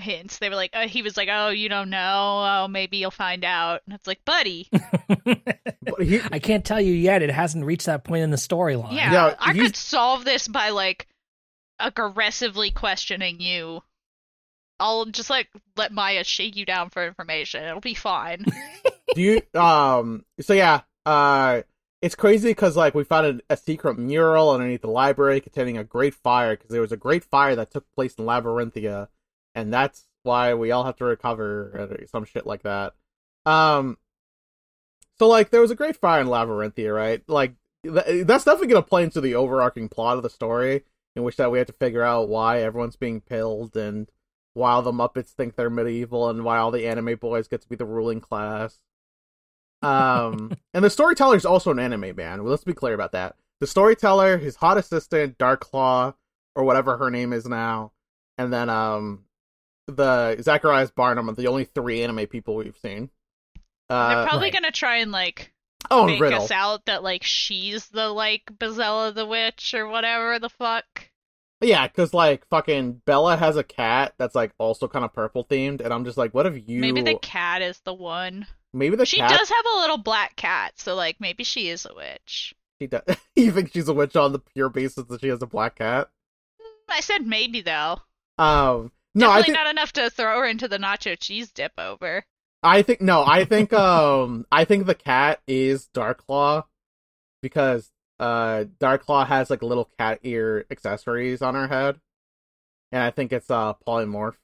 hints. 0.06 0.38
They 0.40 0.50
were 0.50 0.56
like, 0.56 0.72
uh, 0.74 0.88
he 0.88 1.02
was 1.02 1.18
like, 1.18 1.28
"Oh, 1.32 1.50
you 1.50 1.68
don't 1.68 1.90
know. 1.90 2.64
Oh, 2.64 2.68
maybe 2.70 2.98
you'll 2.98 3.12
find 3.12 3.44
out." 3.44 3.82
And 3.86 3.96
it's 3.96 4.08
like, 4.08 4.24
buddy, 4.26 4.70
I 6.32 6.40
can't 6.40 6.64
tell 6.64 6.80
you 6.82 6.94
yet. 6.94 7.22
It 7.22 7.32
hasn't 7.32 7.66
reached 7.66 7.86
that 7.88 8.04
point 8.04 8.24
in 8.24 8.30
the 8.32 8.38
storyline. 8.38 8.94
yeah, 8.94 9.12
Yeah, 9.12 9.36
I 9.40 9.54
he's- 9.54 9.66
could 9.66 9.76
solve 9.76 10.26
this 10.26 10.48
by 10.48 10.70
like 10.70 11.08
aggressively 11.80 12.72
questioning 12.72 13.40
you. 13.40 13.82
I'll 14.80 15.06
just 15.06 15.30
like 15.30 15.48
let 15.78 15.92
Maya 15.94 16.24
shake 16.24 16.56
you 16.56 16.66
down 16.66 16.90
for 16.90 17.06
information. 17.06 17.64
It'll 17.64 17.80
be 17.80 17.94
fine. 17.94 18.46
do 19.16 19.22
you 19.22 19.60
um? 19.60 20.26
So 20.42 20.54
yeah, 20.54 20.82
uh, 21.06 21.62
it's 22.02 22.16
crazy 22.16 22.50
because 22.50 22.76
like 22.76 22.94
we 22.94 23.06
found 23.06 23.42
a, 23.50 23.54
a 23.54 23.58
secret 23.58 23.98
mural 23.98 24.52
underneath 24.52 24.82
the 24.82 24.90
library 24.90 25.40
containing 25.40 25.78
a 25.78 25.84
great 25.86 26.14
fire 26.14 26.56
because 26.58 26.70
there 26.72 26.82
was 26.82 26.92
a 26.92 26.98
great 26.98 27.24
fire 27.24 27.56
that 27.56 27.72
took 27.72 27.86
place 27.96 28.16
in 28.16 28.26
Labyrinthia, 28.26 29.08
and 29.56 29.74
that's 29.74 30.06
why 30.24 30.54
we 30.54 30.72
all 30.72 30.84
have 30.84 30.98
to 30.98 31.06
recover 31.06 31.72
or 31.74 32.06
some 32.08 32.26
shit 32.26 32.46
like 32.46 32.64
that. 32.64 32.94
Um, 33.46 33.98
so 35.18 35.28
like 35.28 35.50
there 35.50 35.62
was 35.62 35.72
a 35.72 35.76
great 35.76 35.96
fire 35.96 36.22
in 36.22 36.28
Labyrinthia, 36.28 36.94
right? 36.94 37.24
Like 37.28 37.56
th- 37.84 38.28
that's 38.28 38.44
definitely 38.44 38.68
gonna 38.68 38.84
play 38.84 39.04
into 39.04 39.22
the 39.22 39.36
overarching 39.36 39.90
plot 39.90 40.18
of 40.18 40.24
the 40.24 40.30
story, 40.30 40.84
in 41.16 41.24
which 41.24 41.38
that 41.38 41.52
we 41.52 41.58
have 41.58 41.68
to 41.68 41.74
figure 41.74 42.04
out 42.04 42.30
why 42.30 42.62
everyone's 42.62 42.98
being 42.98 43.22
pilled 43.22 43.78
and 43.78 44.12
why 44.54 44.72
all 44.72 44.82
the 44.82 44.92
Muppets 44.92 45.30
think 45.30 45.56
they're 45.56 45.70
medieval 45.70 46.30
and 46.30 46.44
why 46.44 46.58
all 46.58 46.72
the 46.72 46.88
anime 46.88 47.16
boys 47.16 47.48
get 47.48 47.62
to 47.62 47.70
be 47.70 47.76
the 47.76 47.86
ruling 47.86 48.22
class. 48.22 48.80
Um, 49.82 50.54
and 50.74 50.84
the 50.84 50.90
storyteller 50.90 51.36
is 51.36 51.46
also 51.46 51.72
an 51.72 51.80
anime 51.80 52.16
man. 52.16 52.42
Well, 52.42 52.52
let's 52.52 52.64
be 52.64 52.74
clear 52.74 52.94
about 52.94 53.12
that. 53.12 53.36
The 53.60 53.68
storyteller, 53.68 54.38
his 54.38 54.56
hot 54.58 54.78
assistant, 54.78 55.38
Darklaw, 55.38 56.16
or 56.56 56.64
whatever 56.64 56.98
her 56.98 57.12
name 57.12 57.34
is 57.34 57.46
now, 57.46 57.92
and 58.38 58.52
then 58.52 58.70
um, 58.70 59.25
the 59.88 60.38
Zacharias 60.42 60.92
Barnham 60.92 61.30
are 61.30 61.34
the 61.34 61.48
only 61.48 61.66
three 61.66 62.02
anime 62.04 62.28
people 62.28 62.56
we've 62.56 62.78
seen. 62.78 63.10
They're 63.90 63.98
Uh, 63.98 64.28
probably 64.28 64.48
right. 64.48 64.54
gonna 64.54 64.72
try 64.72 64.98
and 64.98 65.12
like 65.12 65.54
oh, 65.92 66.02
and 66.02 66.12
make 66.14 66.22
Riddle. 66.22 66.44
us 66.44 66.52
out 66.52 66.86
that 66.86 67.04
like 67.04 67.24
she's 67.24 67.88
the 67.90 68.10
like 68.10 68.44
Bezella 68.58 69.14
the 69.14 69.26
witch 69.26 69.74
or 69.74 69.88
whatever 69.88 70.40
the 70.40 70.50
fuck. 70.50 71.10
Yeah, 71.62 71.88
because 71.88 72.14
like 72.14 72.46
fucking 72.50 73.02
Bella 73.06 73.38
has 73.38 73.58
a 73.58 73.64
cat 73.64 74.14
that's 74.18 74.36
like 74.36 74.52
also 74.58 74.88
kind 74.88 75.06
of 75.06 75.14
purple 75.14 75.46
themed, 75.46 75.82
and 75.82 75.94
I'm 75.94 76.04
just 76.06 76.18
like, 76.18 76.34
what 76.34 76.46
if 76.46 76.68
you? 76.68 76.82
Maybe 76.82 77.02
the 77.02 77.18
cat 77.20 77.62
is 77.62 77.80
the 77.86 77.94
one. 77.94 78.46
maybe 78.74 78.96
the 78.98 79.06
she 79.06 79.18
cat. 79.18 79.30
does 79.30 79.50
have 79.50 79.66
a 79.74 79.78
little 79.78 79.98
black 79.98 80.36
cat, 80.36 80.74
so 80.78 80.96
like 80.96 81.18
maybe 81.22 81.44
she 81.44 81.70
is 81.70 81.86
a 81.86 81.94
witch. 81.96 82.54
She 82.82 82.88
does. 82.88 83.04
you 83.36 83.52
think 83.52 83.72
she's 83.72 83.88
a 83.88 83.94
witch 83.94 84.16
on 84.16 84.34
the 84.34 84.40
pure 84.40 84.70
basis 84.70 85.06
that 85.06 85.22
she 85.22 85.28
has 85.30 85.42
a 85.42 85.48
black 85.48 85.76
cat? 85.78 86.10
I 86.90 87.00
said 87.00 87.26
maybe 87.26 87.62
though. 87.62 88.00
Um, 88.38 88.92
no, 89.16 89.30
I 89.30 89.40
Definitely 89.40 89.54
think 89.54 89.66
not 89.66 89.72
enough 89.72 89.94
to 89.94 90.10
throw 90.10 90.40
her 90.40 90.46
into 90.46 90.68
the 90.68 90.78
nacho 90.78 91.18
cheese 91.20 91.52
dip 91.52 91.74
over. 91.78 92.24
I 92.62 92.82
think 92.82 93.02
no, 93.02 93.24
I 93.26 93.46
think 93.46 93.74
um 93.74 94.46
I 94.52 94.66
think 94.66 94.86
the 94.86 94.96
cat 94.96 95.42
is 95.48 95.88
Darklaw 95.94 96.66
because 97.42 97.92
uh 98.20 98.66
Darklaw 98.80 99.26
has 99.28 99.50
like 99.50 99.62
little 99.62 99.90
cat 99.98 100.20
ear 100.24 100.66
accessories 100.72 101.42
on 101.42 101.56
her 101.56 101.68
head. 101.68 102.00
And 102.92 103.04
I 103.04 103.12
think 103.12 103.32
it's 103.32 103.50
uh 103.50 103.74
polymorph. 103.88 104.36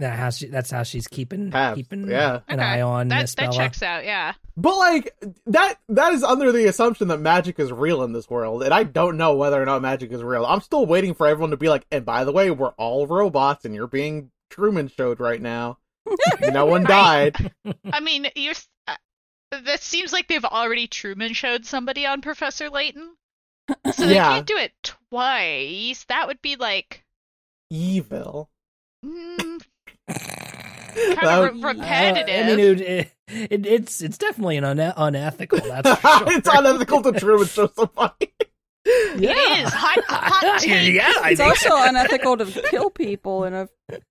That 0.00 0.18
how 0.18 0.30
she, 0.30 0.46
that's 0.46 0.70
how 0.70 0.82
she's 0.82 1.06
keeping 1.06 1.50
Tabs, 1.50 1.76
keeping 1.76 2.08
yeah. 2.10 2.40
an 2.48 2.58
Okay, 2.58 2.68
eye 2.68 2.80
on 2.82 3.08
That 3.08 3.20
Miss 3.22 3.34
that 3.36 3.52
checks 3.52 3.82
out, 3.82 4.04
yeah. 4.04 4.32
But 4.56 4.76
like 4.76 5.14
that 5.46 5.74
that 5.90 6.12
is 6.12 6.22
under 6.24 6.50
the 6.52 6.66
assumption 6.66 7.08
that 7.08 7.18
magic 7.20 7.58
is 7.60 7.70
real 7.70 8.02
in 8.02 8.12
this 8.12 8.28
world, 8.28 8.62
and 8.62 8.74
I 8.74 8.82
don't 8.82 9.16
know 9.16 9.36
whether 9.36 9.60
or 9.62 9.64
not 9.66 9.82
magic 9.82 10.10
is 10.12 10.22
real. 10.22 10.44
I'm 10.44 10.60
still 10.62 10.86
waiting 10.86 11.14
for 11.14 11.26
everyone 11.26 11.50
to 11.50 11.56
be 11.56 11.68
like, 11.68 11.86
and 11.92 12.04
by 12.04 12.24
the 12.24 12.32
way, 12.32 12.50
we're 12.50 12.70
all 12.72 13.06
robots 13.06 13.64
and 13.64 13.74
you're 13.74 13.86
being 13.86 14.30
Truman 14.50 14.88
showed 14.88 15.20
right 15.20 15.40
now. 15.40 15.78
no 16.50 16.66
one 16.66 16.82
died. 16.84 17.52
I 17.92 18.00
mean, 18.00 18.26
you're. 18.34 18.54
Uh, 18.88 18.96
that 19.64 19.82
seems 19.82 20.12
like 20.12 20.28
they've 20.28 20.44
already 20.44 20.86
Truman 20.88 21.34
showed 21.34 21.66
somebody 21.66 22.06
on 22.06 22.20
Professor 22.22 22.70
Layton, 22.70 23.14
so 23.92 24.06
they 24.06 24.14
Yeah. 24.14 24.28
can't 24.30 24.46
do 24.46 24.56
it 24.56 24.72
twice. 24.82 26.04
That 26.08 26.26
would 26.26 26.40
be 26.42 26.56
like 26.56 27.04
Evil. 27.70 28.50
mm, 29.04 29.62
That 30.94 31.16
kind 31.20 31.28
of 31.48 31.54
would- 31.54 31.64
re- 31.64 31.70
Uh, 31.70 31.74
repetitive. 31.74 32.46
I 32.46 32.56
mean, 32.56 32.58
it, 32.60 32.80
it, 32.80 33.12
it, 33.50 33.66
it's 33.66 34.02
it's 34.02 34.18
definitely 34.18 34.56
an 34.56 34.64
une- 34.64 34.92
unethical. 34.96 35.58
That's 35.60 35.88
for 36.00 36.08
sure. 36.18 36.32
it's 36.38 36.48
unethical 36.52 37.02
to 37.02 37.12
Truman 37.12 37.46
show 37.46 37.68
somebody. 37.68 38.32
Yeah. 39.16 39.30
It 39.32 39.66
is. 39.66 39.72
Hot- 39.72 40.04
hot 40.08 40.58
take. 40.60 40.94
yeah, 40.94 41.12
I 41.22 41.30
It's 41.32 41.40
think 41.40 41.50
also 41.50 41.88
unethical 41.88 42.38
to 42.38 42.46
kill 42.70 42.90
people 42.90 43.44
in 43.44 43.52
a 43.54 43.68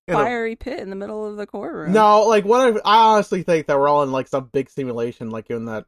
fiery 0.08 0.56
pit 0.56 0.80
in 0.80 0.90
the 0.90 0.96
middle 0.96 1.26
of 1.26 1.38
the 1.38 1.48
courtroom. 1.48 1.92
No, 1.92 2.24
like 2.28 2.46
what 2.46 2.70
if, 2.76 2.82
I 2.86 3.14
honestly 3.14 3.44
think 3.44 3.66
that 3.68 3.78
we're 3.80 3.88
all 3.88 4.04
in 4.04 4.12
like 4.12 4.28
some 4.28 4.50
big 4.54 4.70
simulation, 4.70 5.32
like 5.32 5.50
in 5.50 5.66
that 5.66 5.86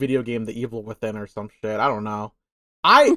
video 0.00 0.22
game, 0.22 0.46
The 0.46 0.58
Evil 0.58 0.82
Within, 0.82 1.16
or 1.16 1.26
some 1.26 1.50
shit. 1.62 1.78
I 1.78 1.86
don't 1.88 2.04
know. 2.04 2.32
I 2.82 3.14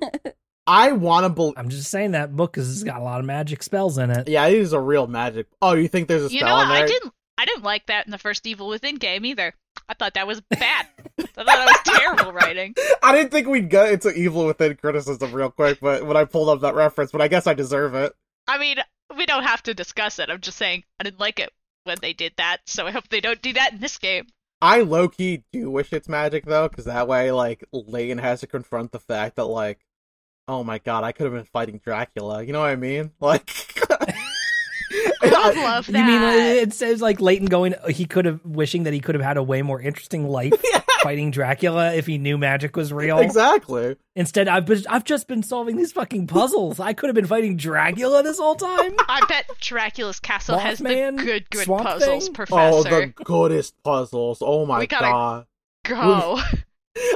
I 0.67 0.93
want 0.93 1.25
to 1.25 1.29
believe. 1.29 1.53
I'm 1.57 1.69
just 1.69 1.89
saying 1.91 2.11
that 2.11 2.35
book 2.35 2.53
because 2.53 2.71
it's 2.71 2.83
got 2.83 2.99
a 2.99 3.03
lot 3.03 3.19
of 3.19 3.25
magic 3.25 3.61
spells 3.61 3.97
in 3.97 4.09
it. 4.09 4.27
Yeah, 4.27 4.47
it 4.47 4.55
is 4.57 4.73
a 4.73 4.79
real 4.79 5.07
magic. 5.07 5.47
Oh, 5.61 5.73
you 5.73 5.87
think 5.87 6.07
there's 6.07 6.25
a 6.25 6.33
You 6.33 6.39
spell 6.39 6.57
know, 6.57 6.63
in 6.63 6.69
there? 6.69 6.83
I 6.83 6.87
didn't. 6.87 7.13
I 7.37 7.45
didn't 7.45 7.63
like 7.63 7.85
that 7.87 8.05
in 8.05 8.11
the 8.11 8.17
first 8.17 8.47
Evil 8.47 8.67
Within 8.69 8.95
game 8.95 9.25
either. 9.25 9.53
I 9.89 9.93
thought 9.93 10.13
that 10.13 10.25
was 10.25 10.41
bad. 10.41 10.87
I 11.19 11.23
thought 11.23 11.45
that 11.45 11.83
was 11.85 11.97
terrible 11.99 12.31
writing. 12.31 12.73
I 13.03 13.13
didn't 13.13 13.31
think 13.31 13.47
we'd 13.47 13.69
get 13.69 13.91
into 13.91 14.11
Evil 14.13 14.45
Within 14.45 14.75
criticism 14.77 15.33
real 15.33 15.51
quick, 15.51 15.79
but 15.81 16.05
when 16.05 16.15
I 16.17 16.23
pulled 16.23 16.49
up 16.49 16.61
that 16.61 16.75
reference, 16.75 17.11
but 17.11 17.21
I 17.21 17.27
guess 17.27 17.45
I 17.45 17.53
deserve 17.53 17.93
it. 17.93 18.13
I 18.47 18.57
mean, 18.57 18.77
we 19.17 19.25
don't 19.25 19.43
have 19.43 19.61
to 19.63 19.73
discuss 19.73 20.17
it. 20.19 20.29
I'm 20.29 20.39
just 20.39 20.57
saying 20.57 20.83
I 20.99 21.03
didn't 21.03 21.19
like 21.19 21.39
it 21.39 21.51
when 21.83 21.97
they 22.01 22.13
did 22.13 22.33
that, 22.37 22.61
so 22.65 22.87
I 22.87 22.91
hope 22.91 23.09
they 23.09 23.21
don't 23.21 23.41
do 23.41 23.53
that 23.53 23.73
in 23.73 23.79
this 23.79 23.97
game. 23.97 24.27
I 24.61 24.81
low 24.81 25.09
key 25.09 25.43
do 25.51 25.69
wish 25.69 25.91
it's 25.91 26.07
magic 26.07 26.45
though, 26.45 26.69
because 26.69 26.85
that 26.85 27.07
way, 27.07 27.31
like, 27.31 27.63
Layton 27.73 28.17
has 28.19 28.39
to 28.39 28.47
confront 28.47 28.91
the 28.93 28.99
fact 28.99 29.35
that, 29.35 29.45
like, 29.45 29.79
oh 30.47 30.63
my 30.63 30.79
god, 30.79 31.03
I 31.03 31.11
could 31.11 31.25
have 31.25 31.33
been 31.33 31.45
fighting 31.45 31.79
Dracula. 31.83 32.43
You 32.43 32.53
know 32.53 32.59
what 32.61 32.69
I 32.69 32.75
mean? 32.75 33.11
Like, 33.21 33.49
I 35.23 35.49
would 35.49 35.57
love 35.57 35.87
that. 35.87 35.93
You 35.97 36.05
mean 36.05 36.21
uh, 36.21 36.61
it 36.61 36.73
says 36.73 37.01
like 37.01 37.19
Layton 37.19 37.47
going? 37.47 37.75
He 37.89 38.05
could 38.05 38.25
have 38.25 38.43
wishing 38.45 38.83
that 38.83 38.93
he 38.93 38.99
could 38.99 39.15
have 39.15 39.23
had 39.23 39.37
a 39.37 39.43
way 39.43 39.61
more 39.61 39.81
interesting 39.81 40.27
life 40.27 40.53
fighting 41.01 41.31
Dracula 41.31 41.93
if 41.93 42.05
he 42.05 42.17
knew 42.17 42.37
magic 42.37 42.75
was 42.75 42.93
real. 42.93 43.17
exactly. 43.19 43.95
Instead, 44.15 44.47
I've 44.47 44.65
been, 44.65 44.83
I've 44.89 45.03
just 45.03 45.27
been 45.27 45.43
solving 45.43 45.75
these 45.75 45.91
fucking 45.91 46.27
puzzles. 46.27 46.79
I 46.79 46.93
could 46.93 47.07
have 47.07 47.15
been 47.15 47.25
fighting 47.25 47.57
Dracula 47.57 48.23
this 48.23 48.37
whole 48.39 48.55
time. 48.55 48.95
I 49.09 49.25
bet 49.27 49.45
Dracula's 49.59 50.19
castle 50.19 50.57
has 50.57 50.79
the 50.79 51.13
good, 51.17 51.49
good 51.49 51.65
Swamp 51.65 51.83
puzzles, 51.85 52.25
Thing? 52.25 52.33
Professor. 52.33 52.59
Oh, 52.77 52.83
the 52.83 53.07
goodest 53.23 53.73
puzzles. 53.83 54.39
Oh 54.41 54.65
my 54.65 54.79
We 54.79 54.87
gotta- 54.87 55.05
god. 55.05 55.45
Go. 55.83 56.39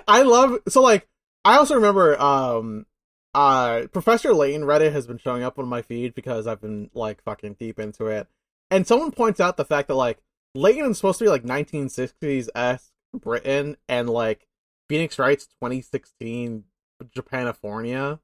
I 0.08 0.22
love 0.24 0.60
so 0.68 0.82
like 0.82 1.08
I 1.46 1.56
also 1.58 1.76
remember 1.76 2.20
um 2.22 2.86
uh 3.34 3.84
Professor 3.92 4.34
Layton 4.34 4.64
Reddit 4.64 4.92
has 4.92 5.08
been 5.08 5.18
showing 5.18 5.44
up 5.44 5.60
on 5.60 5.68
my 5.68 5.82
feed 5.82 6.16
because 6.16 6.48
I've 6.48 6.62
been 6.62 6.90
like 6.94 7.24
fucking 7.24 7.56
deep 7.60 7.80
into 7.80 8.08
it. 8.08 8.28
And 8.72 8.86
someone 8.88 9.12
points 9.12 9.40
out 9.40 9.58
the 9.58 9.66
fact 9.66 9.88
that 9.88 9.96
like 9.96 10.20
Layton 10.56 10.92
is 10.92 10.98
supposed 10.98 11.20
to 11.20 11.26
be 11.26 11.30
like 11.30 11.44
1960s 11.44 12.50
esque 12.56 12.92
Britain 13.14 13.78
and 13.88 14.10
like 14.10 14.48
Phoenix 14.88 15.20
Wright's 15.20 15.46
2016 15.46 16.64
Japanifornia. 17.16 18.20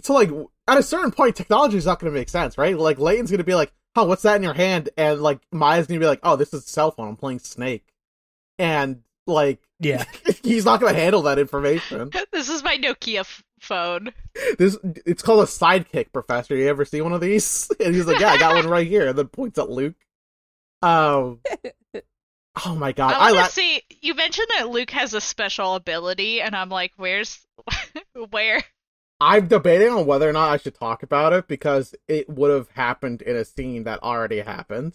So 0.00 0.14
like 0.14 0.30
at 0.66 0.78
a 0.78 0.82
certain 0.82 1.10
point 1.10 1.36
technology 1.36 1.76
is 1.76 1.86
not 1.86 2.00
going 2.00 2.12
to 2.12 2.18
make 2.18 2.28
sense, 2.28 2.56
right? 2.56 2.76
Like 2.76 2.98
Layton's 2.98 3.30
going 3.30 3.38
to 3.38 3.44
be 3.44 3.54
like, 3.54 3.72
"Oh, 3.94 4.04
what's 4.04 4.22
that 4.22 4.36
in 4.36 4.42
your 4.42 4.54
hand?" 4.54 4.88
and 4.96 5.20
like 5.20 5.40
Maya's 5.52 5.86
going 5.86 6.00
to 6.00 6.04
be 6.04 6.08
like, 6.08 6.20
"Oh, 6.22 6.36
this 6.36 6.54
is 6.54 6.64
a 6.64 6.68
cell 6.68 6.90
phone. 6.90 7.08
I'm 7.08 7.16
playing 7.16 7.40
Snake." 7.40 7.92
And 8.58 9.02
like 9.26 9.60
Yeah, 9.80 10.04
he's 10.42 10.64
not 10.64 10.80
going 10.80 10.94
to 10.94 11.00
handle 11.00 11.22
that 11.22 11.38
information. 11.38 12.10
this 12.46 12.56
is 12.56 12.64
my 12.64 12.76
Nokia 12.76 13.20
f- 13.20 13.44
phone. 13.60 14.12
This 14.58 14.76
it's 15.06 15.22
called 15.22 15.44
a 15.44 15.46
sidekick, 15.46 16.12
Professor. 16.12 16.56
You 16.56 16.68
ever 16.68 16.84
see 16.84 17.00
one 17.00 17.12
of 17.12 17.20
these? 17.20 17.70
And 17.80 17.94
he's 17.94 18.06
like, 18.06 18.18
"Yeah, 18.18 18.30
I 18.30 18.38
got 18.38 18.56
one 18.56 18.66
right 18.66 18.86
here." 18.86 19.08
And 19.08 19.18
then 19.18 19.28
points 19.28 19.58
at 19.58 19.70
Luke. 19.70 19.94
Um. 20.82 21.40
Oh 22.66 22.74
my 22.74 22.92
god! 22.92 23.14
I 23.14 23.30
I, 23.30 23.32
want 23.32 23.36
to 23.36 23.40
la- 23.40 23.46
see. 23.46 23.80
You 24.02 24.14
mentioned 24.14 24.48
that 24.58 24.68
Luke 24.68 24.90
has 24.90 25.14
a 25.14 25.22
special 25.22 25.74
ability, 25.74 26.42
and 26.42 26.54
I'm 26.54 26.68
like, 26.68 26.92
where's, 26.98 27.40
where? 28.30 28.62
I'm 29.18 29.46
debating 29.46 29.88
on 29.88 30.04
whether 30.04 30.28
or 30.28 30.34
not 30.34 30.50
I 30.50 30.58
should 30.58 30.74
talk 30.74 31.02
about 31.02 31.32
it 31.32 31.48
because 31.48 31.94
it 32.08 32.28
would 32.28 32.50
have 32.50 32.68
happened 32.68 33.22
in 33.22 33.36
a 33.36 33.46
scene 33.46 33.84
that 33.84 34.02
already 34.02 34.40
happened. 34.40 34.92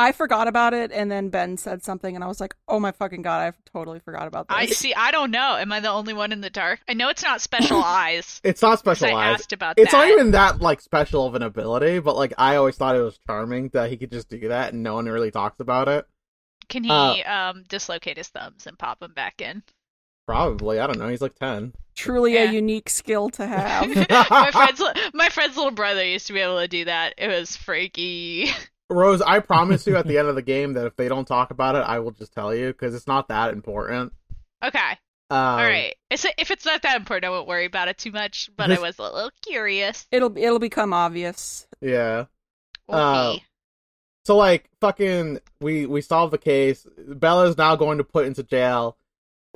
I 0.00 0.12
forgot 0.12 0.46
about 0.46 0.74
it, 0.74 0.92
and 0.92 1.10
then 1.10 1.28
Ben 1.28 1.56
said 1.56 1.82
something, 1.82 2.14
and 2.14 2.22
I 2.22 2.28
was 2.28 2.40
like, 2.40 2.54
"Oh 2.68 2.78
my 2.78 2.92
fucking 2.92 3.22
god, 3.22 3.40
I 3.52 3.70
totally 3.76 3.98
forgot 3.98 4.28
about 4.28 4.46
this." 4.48 4.56
I 4.56 4.66
see. 4.66 4.94
I 4.94 5.10
don't 5.10 5.30
know. 5.32 5.56
Am 5.56 5.72
I 5.72 5.80
the 5.80 5.90
only 5.90 6.12
one 6.14 6.30
in 6.30 6.40
the 6.40 6.50
dark? 6.50 6.80
I 6.88 6.94
know 6.94 7.08
it's 7.08 7.22
not 7.24 7.40
special 7.40 7.82
eyes. 7.84 8.40
It's 8.44 8.62
not 8.62 8.70
'cause 8.82 9.02
I 9.02 9.08
specialized. 9.08 9.40
asked 9.40 9.52
about 9.52 9.78
It's 9.78 9.90
that. 9.90 9.98
not 9.98 10.08
even 10.08 10.30
that 10.30 10.60
like 10.60 10.80
special 10.80 11.26
of 11.26 11.34
an 11.34 11.42
ability, 11.42 11.98
but 11.98 12.14
like 12.16 12.32
I 12.38 12.56
always 12.56 12.76
thought 12.76 12.94
it 12.96 13.00
was 13.00 13.18
charming 13.26 13.70
that 13.70 13.90
he 13.90 13.96
could 13.96 14.12
just 14.12 14.28
do 14.28 14.48
that 14.48 14.72
and 14.72 14.82
no 14.84 14.94
one 14.94 15.06
really 15.06 15.30
talks 15.32 15.58
about 15.60 15.88
it. 15.88 16.06
Can 16.68 16.84
he 16.84 16.90
uh, 16.90 17.50
um 17.50 17.64
dislocate 17.68 18.18
his 18.18 18.28
thumbs 18.28 18.66
and 18.66 18.78
pop 18.78 19.00
them 19.00 19.14
back 19.14 19.40
in? 19.40 19.62
Probably, 20.26 20.78
I 20.78 20.86
don't 20.86 20.98
know. 20.98 21.08
He's 21.08 21.22
like 21.22 21.34
ten. 21.36 21.72
Truly 21.96 22.34
Yeah. 22.34 22.50
a 22.50 22.52
unique 22.52 22.90
skill 22.90 23.30
to 23.30 23.46
have. 23.48 23.88
my 24.30 24.50
friend's 24.52 24.82
my 25.14 25.28
friend's 25.30 25.56
little 25.56 25.72
brother 25.72 26.04
used 26.04 26.26
to 26.28 26.34
be 26.34 26.40
able 26.40 26.60
to 26.60 26.68
do 26.68 26.84
that. 26.84 27.14
It 27.18 27.28
was 27.28 27.56
freaky. 27.56 28.50
Rose, 28.90 29.20
I 29.20 29.40
promise 29.40 29.86
you 29.86 29.96
at 29.96 30.06
the 30.06 30.18
end 30.18 30.28
of 30.28 30.34
the 30.34 30.42
game 30.42 30.74
that 30.74 30.86
if 30.86 30.96
they 30.96 31.08
don't 31.08 31.26
talk 31.26 31.50
about 31.50 31.74
it, 31.74 31.80
I 31.80 31.98
will 31.98 32.10
just 32.12 32.32
tell 32.32 32.54
you 32.54 32.68
because 32.68 32.94
it's 32.94 33.06
not 33.06 33.28
that 33.28 33.52
important. 33.52 34.12
Okay. 34.64 34.92
Um, 35.30 35.36
All 35.38 35.56
right. 35.58 35.94
It's, 36.10 36.24
if 36.38 36.50
it's 36.50 36.64
not 36.64 36.82
that 36.82 36.96
important, 36.96 37.26
I 37.26 37.30
won't 37.30 37.46
worry 37.46 37.66
about 37.66 37.88
it 37.88 37.98
too 37.98 38.12
much. 38.12 38.48
But 38.56 38.70
I 38.72 38.80
was 38.80 38.98
a 38.98 39.02
little 39.02 39.30
curious. 39.44 40.06
it'll 40.10 40.36
it'll 40.38 40.58
become 40.58 40.92
obvious. 40.94 41.66
Yeah. 41.80 42.24
Okay. 42.88 42.98
Uh, 42.98 43.36
So 44.24 44.36
like 44.36 44.68
fucking 44.80 45.40
we 45.60 45.84
we 45.86 46.00
solved 46.00 46.32
the 46.32 46.38
case. 46.38 46.86
Bella's 46.96 47.58
now 47.58 47.76
going 47.76 47.98
to 47.98 48.04
put 48.04 48.26
into 48.26 48.42
jail 48.42 48.96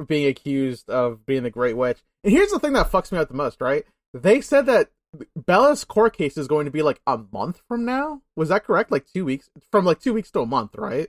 being 0.06 0.26
accused 0.28 0.90
of 0.90 1.24
being 1.24 1.42
the 1.42 1.50
Great 1.50 1.76
Witch. 1.76 1.98
And 2.22 2.32
here's 2.32 2.50
the 2.50 2.58
thing 2.58 2.74
that 2.74 2.90
fucks 2.90 3.10
me 3.10 3.18
up 3.18 3.28
the 3.28 3.34
most, 3.34 3.60
right? 3.60 3.84
They 4.14 4.40
said 4.42 4.66
that 4.66 4.90
Bella's 5.36 5.84
court 5.84 6.16
case 6.16 6.36
is 6.36 6.48
going 6.48 6.64
to 6.64 6.70
be 6.70 6.82
like 6.82 7.00
a 7.06 7.20
month 7.32 7.60
from 7.68 7.84
now. 7.84 8.22
Was 8.36 8.48
that 8.48 8.64
correct? 8.64 8.90
Like 8.90 9.06
two 9.12 9.24
weeks 9.24 9.50
from 9.70 9.84
like 9.84 10.00
two 10.00 10.14
weeks 10.14 10.30
to 10.32 10.40
a 10.40 10.46
month, 10.46 10.74
right? 10.76 11.08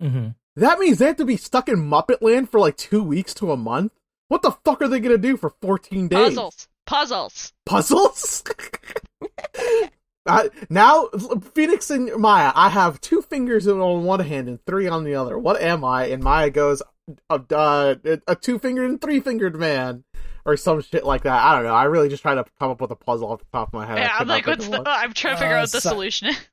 hmm 0.00 0.28
That 0.56 0.78
means 0.78 0.98
they 0.98 1.06
have 1.06 1.16
to 1.16 1.24
be 1.24 1.36
stuck 1.36 1.68
in 1.68 1.88
Muppet 1.88 2.22
Land 2.22 2.50
for 2.50 2.58
like 2.60 2.76
two 2.76 3.02
weeks 3.02 3.34
to 3.34 3.52
a 3.52 3.56
month. 3.56 3.92
What 4.28 4.42
the 4.42 4.52
fuck 4.64 4.82
are 4.82 4.88
they 4.88 5.00
gonna 5.00 5.18
do 5.18 5.36
for 5.36 5.50
fourteen 5.62 6.08
days? 6.08 6.34
Puzzles. 6.34 6.68
Puzzles. 6.86 7.52
puzzles. 7.66 8.44
I, 10.26 10.50
now, 10.68 11.06
Phoenix 11.54 11.90
and 11.90 12.14
Maya, 12.16 12.52
I 12.54 12.68
have 12.68 13.00
two 13.00 13.22
fingers 13.22 13.66
on 13.66 14.04
one 14.04 14.20
hand 14.20 14.48
and 14.48 14.64
three 14.66 14.86
on 14.86 15.04
the 15.04 15.14
other. 15.14 15.38
What 15.38 15.60
am 15.60 15.84
I? 15.84 16.06
And 16.06 16.22
Maya 16.22 16.50
goes, 16.50 16.82
a, 17.28 17.40
uh, 17.50 17.94
a 18.26 18.36
two 18.36 18.58
fingered 18.58 18.90
and 18.90 19.00
three 19.00 19.20
fingered 19.20 19.56
man, 19.56 20.04
or 20.44 20.56
some 20.56 20.80
shit 20.82 21.04
like 21.04 21.22
that. 21.22 21.42
I 21.42 21.54
don't 21.54 21.64
know. 21.64 21.74
I 21.74 21.84
really 21.84 22.08
just 22.08 22.22
try 22.22 22.34
to 22.34 22.44
come 22.58 22.70
up 22.70 22.80
with 22.80 22.90
a 22.90 22.96
puzzle 22.96 23.30
off 23.32 23.40
the 23.40 23.46
top 23.52 23.68
of 23.68 23.74
my 23.74 23.86
head. 23.86 23.98
I 23.98 24.00
Yeah, 24.02 24.12
could 24.12 24.22
I'm 24.22 24.28
like, 24.28 24.46
what's 24.46 24.64
of 24.66 24.70
the? 24.72 24.78
one. 24.78 24.86
I'm 24.88 25.12
trying 25.12 25.34
to 25.34 25.40
figure 25.40 25.54
Uh, 25.54 25.58
out 25.58 25.62
what 25.62 25.72
the 25.72 25.80
so- 25.80 25.88
solution 25.90 26.28
is. 26.28 26.36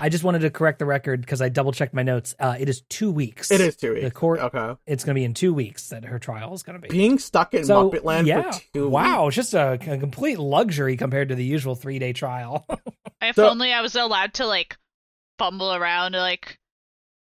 I 0.00 0.08
just 0.08 0.24
wanted 0.24 0.38
to 0.40 0.50
correct 0.50 0.78
the 0.78 0.86
record 0.86 1.20
because 1.20 1.42
I 1.42 1.50
double 1.50 1.70
checked 1.70 1.92
my 1.92 2.02
notes. 2.02 2.34
Uh, 2.40 2.56
it 2.58 2.68
is 2.70 2.80
two 2.88 3.12
weeks. 3.12 3.50
It 3.50 3.60
is 3.60 3.76
two 3.76 3.92
weeks. 3.92 4.04
The 4.04 4.10
court. 4.10 4.40
Okay. 4.40 4.74
It's 4.86 5.04
going 5.04 5.14
to 5.14 5.18
be 5.20 5.24
in 5.24 5.34
two 5.34 5.52
weeks 5.52 5.90
that 5.90 6.06
her 6.06 6.18
trial 6.18 6.54
is 6.54 6.62
going 6.62 6.80
to 6.80 6.82
be. 6.82 6.88
Being 6.88 7.18
stuck 7.18 7.52
in 7.52 7.66
so 7.66 7.90
Muppet 7.90 8.02
Land 8.02 8.26
yeah, 8.26 8.50
for 8.50 8.60
two 8.72 8.88
wow, 8.88 9.26
weeks. 9.26 9.36
it's 9.36 9.50
just 9.50 9.54
a, 9.54 9.72
a 9.94 9.98
complete 9.98 10.38
luxury 10.38 10.96
compared 10.96 11.28
to 11.28 11.34
the 11.34 11.44
usual 11.44 11.74
three 11.74 11.98
day 11.98 12.12
trial. 12.14 12.66
If 13.20 13.36
So- 13.36 13.48
only 13.48 13.72
I 13.72 13.82
was 13.82 13.94
allowed 13.94 14.34
to 14.34 14.46
like 14.46 14.76
fumble 15.38 15.72
around, 15.74 16.14
like 16.14 16.58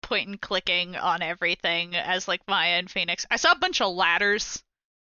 point 0.03 0.27
and 0.29 0.41
clicking 0.41 0.97
on 0.97 1.21
everything 1.23 1.95
as 1.95 2.27
like 2.27 2.41
Maya 2.49 2.73
and 2.79 2.91
Phoenix. 2.91 3.27
I 3.31 3.37
saw 3.37 3.53
a 3.53 3.59
bunch 3.59 3.81
of 3.81 3.95
ladders 3.95 4.63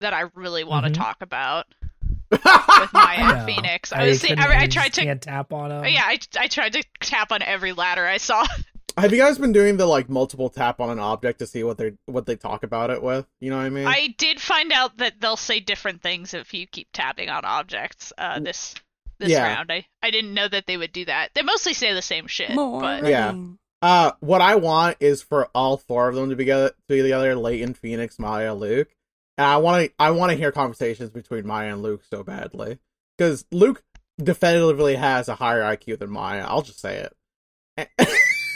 that 0.02 0.12
I 0.14 0.24
really 0.34 0.62
want 0.64 0.86
to 0.86 0.92
Mhm. 0.92 0.96
talk 1.02 1.16
about 1.22 1.66
with 2.30 2.44
Maya 2.92 3.36
and. 3.36 3.46
Phoenix. 3.46 3.92
I 3.92 4.06
was 4.06 4.20
see, 4.20 4.28
couldn't- 4.28 4.44
I, 4.44 4.62
I 4.62 4.66
tried 4.66 4.92
to. 4.94 5.14
tap 5.16 5.52
on 5.52 5.70
them. 5.70 5.84
Yeah, 5.86 6.02
I, 6.04 6.18
I 6.38 6.46
tried 6.48 6.74
to 6.74 6.84
tap 7.00 7.32
on 7.32 7.42
every 7.42 7.72
ladder 7.72 8.06
I 8.06 8.18
saw. 8.18 8.46
Have 8.98 9.10
you 9.12 9.18
guys 9.18 9.38
been 9.38 9.52
doing 9.52 9.78
the 9.78 9.86
like 9.86 10.10
multiple 10.10 10.50
tap 10.50 10.78
on 10.78 10.90
an 10.90 10.98
object 10.98 11.38
to 11.38 11.46
see 11.46 11.64
what 11.64 11.78
they 11.78 11.92
what 12.06 12.26
they 12.26 12.36
talk 12.36 12.62
about 12.62 12.90
it 12.90 13.02
with? 13.02 13.26
You 13.40 13.48
know 13.50 13.56
what 13.56 13.64
I 13.64 13.70
mean? 13.70 13.86
I 13.86 14.14
did 14.18 14.38
find 14.38 14.70
out 14.70 14.98
that 14.98 15.14
they'll 15.18 15.38
say 15.38 15.60
different 15.60 16.02
things 16.02 16.34
if 16.34 16.52
you 16.52 16.66
keep 16.66 16.88
tapping 16.92 17.30
on 17.30 17.44
objects. 17.46 18.12
Uh, 18.18 18.38
this 18.40 18.74
this 19.18 19.30
Yeah. 19.30 19.44
round, 19.44 19.72
I 19.72 19.86
I 20.02 20.10
didn't 20.10 20.34
know 20.34 20.46
that 20.46 20.66
they 20.66 20.76
would 20.76 20.92
do 20.92 21.06
that. 21.06 21.30
They 21.34 21.40
mostly 21.42 21.72
say 21.72 21.94
the 21.94 22.02
same 22.02 22.26
shit, 22.26 22.50
More. 22.54 22.80
but 22.82 23.06
Yeah. 23.06 23.34
Uh, 23.80 24.12
what 24.20 24.40
I 24.42 24.56
want 24.56 24.98
is 25.00 25.22
for 25.22 25.48
all 25.54 25.76
four 25.78 26.08
of 26.08 26.14
them 26.14 26.28
to 26.30 26.36
be 26.36 26.42
together, 26.44 26.68
to 26.68 26.74
be 26.86 27.00
together, 27.02 27.34
Layton, 27.34 27.72
Phoenix, 27.74 28.18
Maya, 28.18 28.54
Luke, 28.54 28.88
and 29.42 29.50
I 29.50 29.56
want 29.56 29.86
to, 29.86 29.92
I 29.98 30.10
want 30.12 30.30
to 30.30 30.36
hear 30.36 30.52
conversations 30.52 31.10
between 31.10 31.46
Maya 31.46 31.72
and 31.72 31.82
Luke 31.82 32.02
so 32.10 32.22
badly 32.22 32.78
because 33.18 33.44
Luke 33.50 33.82
definitively 34.22 34.94
has 34.96 35.28
a 35.28 35.34
higher 35.34 35.62
IQ 35.62 35.98
than 35.98 36.10
Maya. 36.10 36.44
I'll 36.46 36.62
just 36.62 36.80
say 36.80 37.06
it. 37.76 37.88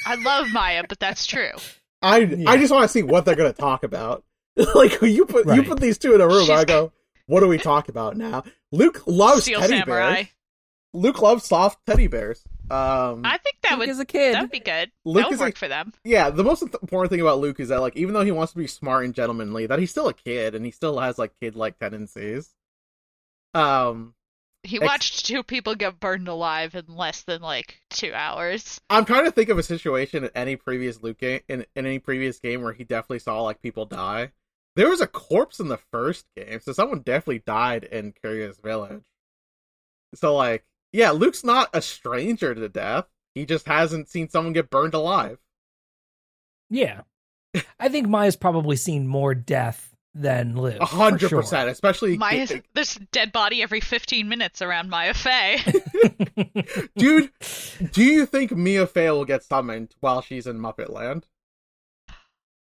I 0.07 0.15
love 0.17 0.47
Maya, 0.53 0.85
but 0.89 0.99
that's 1.01 1.27
true. 1.27 1.51
I, 2.03 2.19
Yeah. 2.19 2.51
I 2.51 2.57
just 2.59 2.73
want 2.73 2.85
to 2.85 2.89
see 2.89 3.03
what 3.03 3.25
they're 3.25 3.35
gonna 3.35 3.53
talk 3.53 3.83
about. 3.83 4.23
like 4.75 5.01
you 5.03 5.27
put, 5.27 5.47
you 5.55 5.63
put 5.65 5.81
these 5.81 5.99
two 5.99 6.15
in 6.15 6.21
a 6.21 6.27
room, 6.29 6.47
She's- 6.47 6.61
I 6.61 6.65
go, 6.65 6.93
what 7.27 7.41
do 7.41 7.49
we 7.49 7.59
talk 7.59 7.89
about 7.89 8.17
now? 8.17 8.45
Luke 8.71 9.03
loves 9.07 9.43
Steel 9.43 9.61
teddy 9.61 9.79
Samurai. 9.79 10.13
bears. 10.15 10.27
Luke 10.93 11.21
loves 11.21 11.45
soft 11.45 11.85
teddy 11.87 12.07
bears. 12.07 12.45
Um, 12.71 13.23
I 13.25 13.39
think 13.39 13.57
that 13.63 13.73
Luke 13.73 13.81
would 13.81 13.89
is 13.91 14.01
a 14.01 14.05
kid. 14.05 14.35
that 14.35 14.43
would 14.43 14.51
be 14.51 14.59
good. 14.61 14.91
Luke 15.05 15.23
that 15.23 15.31
would 15.39 15.49
is 15.49 15.55
a- 15.57 15.59
for 15.59 15.69
them. 15.69 15.93
yeah, 16.05 16.31
the 16.31 16.43
most 16.45 16.63
important 16.63 17.11
thing 17.11 17.21
about 17.21 17.39
Luke 17.39 17.61
is 17.61 17.69
that 17.69 17.81
like 17.81 17.97
even 17.97 18.13
though 18.15 18.25
he 18.25 18.33
wants 18.33 18.53
to 18.53 18.59
be 18.59 18.67
smart 18.67 19.05
and 19.05 19.15
gentlemanly, 19.15 19.67
that 19.67 19.79
he's 19.79 19.91
still 19.91 20.09
a 20.09 20.15
kid 20.15 20.55
and 20.55 20.65
he 20.65 20.71
still 20.73 20.99
has 20.99 21.19
like 21.19 21.33
kid 21.41 21.55
like 21.57 21.79
tendencies. 21.79 22.53
Um, 23.55 24.15
He 24.65 24.77
Ex- 24.79 24.85
watched 24.85 25.27
two 25.27 25.43
people 25.43 25.75
get 25.77 26.01
burned 26.01 26.29
alive 26.29 26.75
in 26.75 26.85
less 26.89 27.23
than 27.23 27.41
like 27.41 27.81
two 27.91 28.13
hours. 28.13 28.81
I'm 28.91 29.05
trying 29.05 29.25
to 29.27 29.31
think 29.31 29.49
of 29.49 29.59
a 29.59 29.63
situation 29.63 30.25
in 30.25 30.31
any 30.35 30.57
previous 30.57 31.01
Luke 31.03 31.19
game 31.19 31.41
in, 31.49 31.61
in 31.77 31.87
any 31.87 31.99
previous 32.01 32.41
game 32.41 32.63
where 32.63 32.73
he 32.73 32.83
definitely 32.85 33.21
saw 33.21 33.43
like 33.43 33.63
people 33.63 33.87
die. 33.87 34.33
There 34.75 34.91
was 34.91 35.01
a 35.01 35.07
corpse 35.07 35.59
in 35.61 35.69
the 35.69 35.79
first 35.91 36.27
game, 36.37 36.61
so 36.61 36.73
someone 36.73 37.01
definitely 37.01 37.39
died 37.47 37.85
in 37.85 38.13
Curious 38.13 38.59
Village. 38.59 39.05
So 40.15 40.35
like, 40.35 40.65
yeah, 40.97 41.11
Luke's 41.11 41.45
not 41.45 41.69
a 41.75 41.83
stranger 41.83 42.55
to 42.55 42.69
death. 42.71 43.05
He 43.35 43.45
just 43.45 43.67
hasn't 43.67 44.09
seen 44.09 44.31
someone 44.31 44.55
get 44.55 44.71
burned 44.71 44.95
alive. 44.95 45.39
Yeah. 46.71 47.03
I 47.79 47.91
think 47.91 48.09
Maya's 48.09 48.37
probably 48.37 48.77
seen 48.77 49.07
more 49.07 49.35
death 49.35 49.95
than 50.15 50.57
live. 50.57 50.81
A 50.81 50.87
hundred 50.87 51.31
percent, 51.31 51.69
especially 51.69 52.17
Maya, 52.17 52.47
there's 52.73 52.97
a 52.97 53.01
dead 53.13 53.31
body 53.31 53.63
every 53.63 53.81
15 53.81 54.27
minutes 54.27 54.63
around 54.63 54.89
Maya 54.89 55.13
Fey. 55.13 55.59
dude. 56.97 57.31
Do 57.93 58.03
you 58.03 58.25
think 58.25 58.53
Mia 58.53 58.87
Fey 58.87 59.11
will 59.11 59.27
get 59.27 59.45
summoned 59.45 59.95
while 60.01 60.23
she's 60.23 60.47
in 60.47 60.59
Muppet 60.59 60.89
Land? 60.89 61.27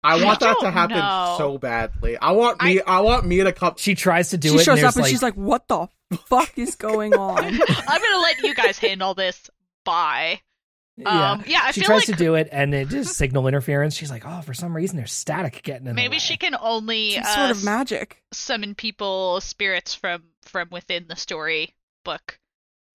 I 0.04 0.24
want 0.24 0.44
I 0.44 0.48
that 0.48 0.60
to 0.60 0.72
happen 0.72 0.98
know. 0.98 1.36
so 1.38 1.58
badly. 1.58 2.18
I 2.18 2.32
want 2.34 2.62
me. 2.62 2.82
I, 2.82 3.00
want 3.00 3.26
Mia 3.26 3.46
to 3.46 3.54
come. 3.54 3.76
she 3.78 3.96
tries 3.96 4.32
to 4.32 4.38
do 4.38 4.50
she 4.50 4.56
it. 4.56 4.60
She 4.60 4.64
shows 4.66 4.80
and 4.80 4.88
up 4.88 4.94
there's 4.94 4.96
and 4.98 5.04
like, 5.04 5.10
she's 5.10 5.24
like, 5.24 5.34
"What 5.36 5.68
the 5.68 5.88
fuck 6.14 6.58
is 6.58 6.76
going 6.76 7.14
on?" 7.14 7.43
I'm 7.43 8.01
gonna 8.01 8.22
let 8.22 8.39
you 8.43 8.53
guys 8.56 8.78
handle 8.78 9.14
this. 9.14 9.49
Bye. 9.84 10.41
yeah. 10.97 11.32
Um, 11.32 11.43
yeah, 11.47 11.62
I 11.64 11.72
she 11.72 11.82
feel 11.82 11.88
tries 11.88 12.08
like 12.08 12.18
to 12.18 12.24
do 12.24 12.36
it, 12.36 12.49
and 12.51 12.74
it 12.74 12.89
just 12.89 13.16
signal 13.16 13.47
interference. 13.47 13.95
She's 13.95 14.10
like, 14.12 14.24
"Oh, 14.26 14.41
for 14.41 14.53
some 14.53 14.76
reason, 14.76 14.97
there's 14.97 15.12
static 15.14 15.62
getting 15.64 15.88
in 15.88 15.95
the 15.95 16.01
maybe 16.01 16.16
way." 16.16 16.20
she 16.20 16.38
can 16.38 16.56
only 16.60 17.12
Some 17.12 17.24
uh, 17.24 17.36
sort 17.36 17.51
of 17.51 17.64
magic. 17.64 18.24
summon 18.32 18.76
people, 18.76 19.41
spirits 19.41 19.93
from 19.93 20.24
from 20.43 20.70
within 20.72 21.06
the 21.08 21.16
story 21.16 21.76
book 22.03 22.39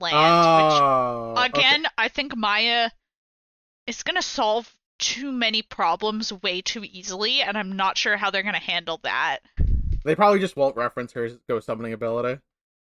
land. 0.00 0.16
Oh, 0.16 1.32
which 1.34 1.50
okay. 1.50 1.61
again, 1.61 1.86
I 1.98 2.08
think 2.08 2.36
Maya 2.36 2.90
is 3.86 4.02
gonna 4.02 4.22
solve 4.22 4.74
too 4.98 5.32
many 5.32 5.62
problems 5.62 6.32
way 6.42 6.61
too 6.61 6.84
easily, 6.84 7.42
and 7.42 7.56
I'm 7.58 7.72
not 7.76 7.98
sure 7.98 8.16
how 8.16 8.30
they're 8.30 8.42
gonna 8.42 8.58
handle 8.58 9.00
that. 9.02 9.40
They 10.04 10.14
probably 10.14 10.38
just 10.40 10.56
won't 10.56 10.76
reference 10.76 11.12
her 11.12 11.28
ghost 11.48 11.66
summoning 11.66 11.92
ability. 11.92 12.40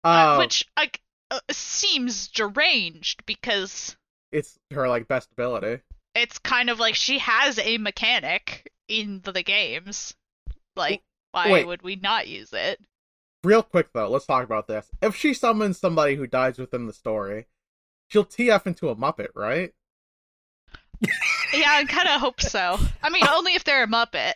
Uh, 0.05 0.09
Uh, 0.09 0.37
which 0.39 0.65
like 0.77 1.01
uh, 1.31 1.41
seems 1.51 2.29
deranged 2.29 3.25
because 3.27 3.97
it's 4.33 4.59
her 4.73 4.89
like 4.89 5.09
best 5.09 5.31
ability. 5.33 5.83
it's 6.15 6.39
kind 6.39 6.71
of 6.71 6.79
like 6.81 6.95
she 6.95 7.19
has 7.19 7.59
a 7.59 7.79
mechanic 7.79 8.71
in 8.89 9.21
the, 9.25 9.33
the 9.33 9.43
games. 9.43 10.15
Like, 10.77 11.03
why 11.33 11.51
Wait. 11.53 11.67
would 11.67 11.83
we 11.83 11.97
not 11.97 12.29
use 12.29 12.53
it? 12.53 12.81
Real 13.45 13.63
quick 13.63 13.89
though, 13.93 14.09
let's 14.09 14.27
talk 14.27 14.45
about 14.45 14.67
this. 14.69 14.89
If 15.03 15.17
she 15.17 15.35
summons 15.35 15.79
somebody 15.79 16.17
who 16.17 16.27
dies 16.27 16.59
within 16.59 16.87
the 16.87 16.93
story, 16.93 17.47
she'll 18.09 18.25
TF 18.25 18.67
into 18.67 18.89
a 18.89 18.97
Muppet, 18.97 19.29
right? 19.35 19.73
Yeah, 21.53 21.69
I 21.71 21.85
kind 21.85 22.09
of 22.09 22.21
hope 22.21 22.41
so. 22.41 22.79
I 23.03 23.11
mean, 23.11 23.27
only 23.31 23.55
if 23.55 23.65
they're 23.65 23.85
a 23.85 23.89
Muppet. 23.89 24.35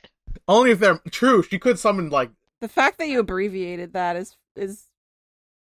Only 0.48 0.72
if 0.72 0.78
they're 0.80 1.00
true. 1.10 1.42
She 1.42 1.58
could 1.58 1.78
summon 1.78 2.10
like 2.10 2.30
The 2.60 2.68
fact 2.68 2.98
that 2.98 3.08
you 3.08 3.20
abbreviated 3.20 3.92
that 3.94 4.16
is 4.16 4.36
is 4.56 4.85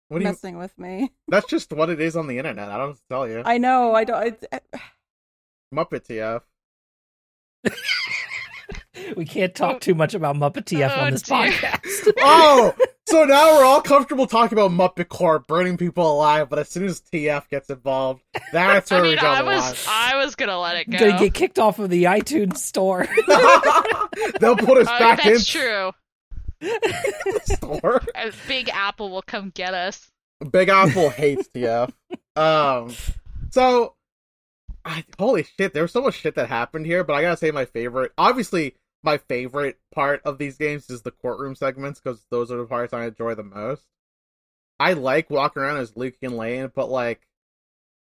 what 0.08 0.18
do 0.18 0.24
you? 0.24 0.30
messing 0.30 0.58
with 0.58 0.76
me. 0.78 1.12
That's 1.28 1.46
just 1.46 1.72
what 1.72 1.90
it 1.90 2.00
is 2.00 2.16
on 2.16 2.26
the 2.26 2.38
internet. 2.38 2.68
I 2.70 2.78
don't 2.78 2.98
tell 3.10 3.28
you. 3.28 3.42
I 3.44 3.58
know. 3.58 3.94
I 3.94 4.04
don't. 4.04 4.26
It's, 4.26 4.44
uh, 4.52 4.58
Muppet 5.74 6.06
TF. 6.06 6.42
we 9.16 9.24
can't 9.24 9.54
talk 9.54 9.80
too 9.80 9.94
much 9.94 10.14
about 10.14 10.36
Muppet 10.36 10.64
TF 10.64 10.96
Oh, 10.96 11.00
on 11.06 11.12
this 11.12 11.22
dear. 11.22 11.36
podcast. 11.50 12.12
Oh, 12.18 12.74
so 13.08 13.24
now 13.24 13.56
we're 13.56 13.64
all 13.64 13.80
comfortable 13.82 14.26
talking 14.26 14.56
about 14.58 14.70
Muppet 14.70 15.08
Corp 15.08 15.46
burning 15.46 15.76
people 15.76 16.10
alive, 16.10 16.48
but 16.48 16.58
as 16.58 16.68
soon 16.68 16.84
as 16.86 17.00
TF 17.00 17.48
gets 17.48 17.68
involved, 17.70 18.22
that's 18.52 18.90
where 18.90 19.00
I 19.00 19.02
we 19.02 19.08
mean, 19.10 19.18
draw 19.18 19.32
I 19.32 19.42
the 19.42 19.44
was 19.48 19.86
I 19.88 20.16
was 20.16 20.34
gonna 20.34 20.58
let 20.58 20.76
it 20.76 20.90
go. 20.90 20.98
Gonna 20.98 21.18
get 21.18 21.34
kicked 21.34 21.58
off 21.58 21.78
of 21.78 21.90
the 21.90 22.04
iTunes 22.04 22.56
store. 22.58 23.06
They'll 24.40 24.56
put 24.56 24.78
us 24.78 24.88
Oh, 24.90 24.98
back 24.98 25.24
in 25.26 25.32
that's 25.34 25.46
true. 25.46 25.92
store. 27.44 28.02
Uh, 28.14 28.30
Big 28.48 28.68
Apple 28.70 29.10
will 29.10 29.22
come 29.22 29.50
get 29.50 29.74
us. 29.74 30.10
Big 30.50 30.68
Apple 30.68 31.10
hates 31.10 31.48
TF. 31.48 31.92
Um, 32.36 32.94
so 33.50 33.94
I, 34.84 35.04
holy 35.18 35.44
shit, 35.44 35.72
there 35.72 35.84
was 35.84 35.92
so 35.92 36.02
much 36.02 36.16
shit 36.16 36.34
that 36.34 36.50
happened 36.50 36.84
here. 36.84 37.02
But 37.02 37.14
I 37.14 37.22
gotta 37.22 37.38
say, 37.38 37.50
my 37.50 37.64
favorite, 37.64 38.12
obviously, 38.18 38.74
my 39.02 39.16
favorite 39.16 39.78
part 39.94 40.20
of 40.24 40.36
these 40.38 40.58
games 40.58 40.90
is 40.90 41.00
the 41.00 41.10
courtroom 41.10 41.54
segments 41.54 41.98
because 41.98 42.24
those 42.30 42.52
are 42.52 42.58
the 42.58 42.66
parts 42.66 42.92
I 42.92 43.06
enjoy 43.06 43.34
the 43.34 43.42
most. 43.42 43.86
I 44.78 44.92
like 44.92 45.30
walking 45.30 45.62
around 45.62 45.78
as 45.78 45.96
Luke 45.96 46.16
and 46.22 46.36
Layton, 46.36 46.72
but 46.74 46.90
like, 46.90 47.26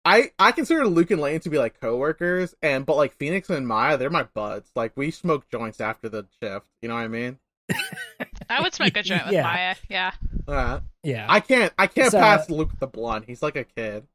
I 0.04 0.32
I 0.40 0.52
consider 0.52 0.88
Luke 0.88 1.12
and 1.12 1.22
Layton 1.22 1.42
to 1.42 1.50
be 1.50 1.58
like 1.60 1.80
coworkers, 1.80 2.56
and 2.62 2.86
but 2.86 2.98
like 2.98 3.14
Phoenix 3.18 3.50
and 3.50 3.68
Maya, 3.68 3.98
they're 3.98 4.10
my 4.10 4.24
buds. 4.24 4.70
Like 4.76 4.94
we 4.98 5.12
smoke 5.12 5.50
joints 5.50 5.80
after 5.80 6.10
the 6.10 6.26
shift. 6.42 6.66
You 6.82 6.90
know 6.90 6.96
what 6.96 7.02
I 7.02 7.08
mean? 7.08 7.40
I 8.50 8.62
would 8.62 8.74
smoke 8.74 8.96
a 8.96 9.04
joint 9.04 9.26
with 9.26 9.34
Yeah. 9.34 9.44
Maya. 9.44 9.76
Yeah. 9.90 10.12
Uh, 10.48 10.80
yeah, 11.04 11.26
I 11.30 11.40
can't 11.42 11.74
I 11.78 11.88
can't 11.88 12.12
So- 12.12 12.20
pass 12.20 12.50
Luke 12.50 12.72
the 12.80 12.88
blunt. 12.88 13.26
He's 13.28 13.42
like 13.42 13.56
a 13.56 13.64
kid. 13.64 14.08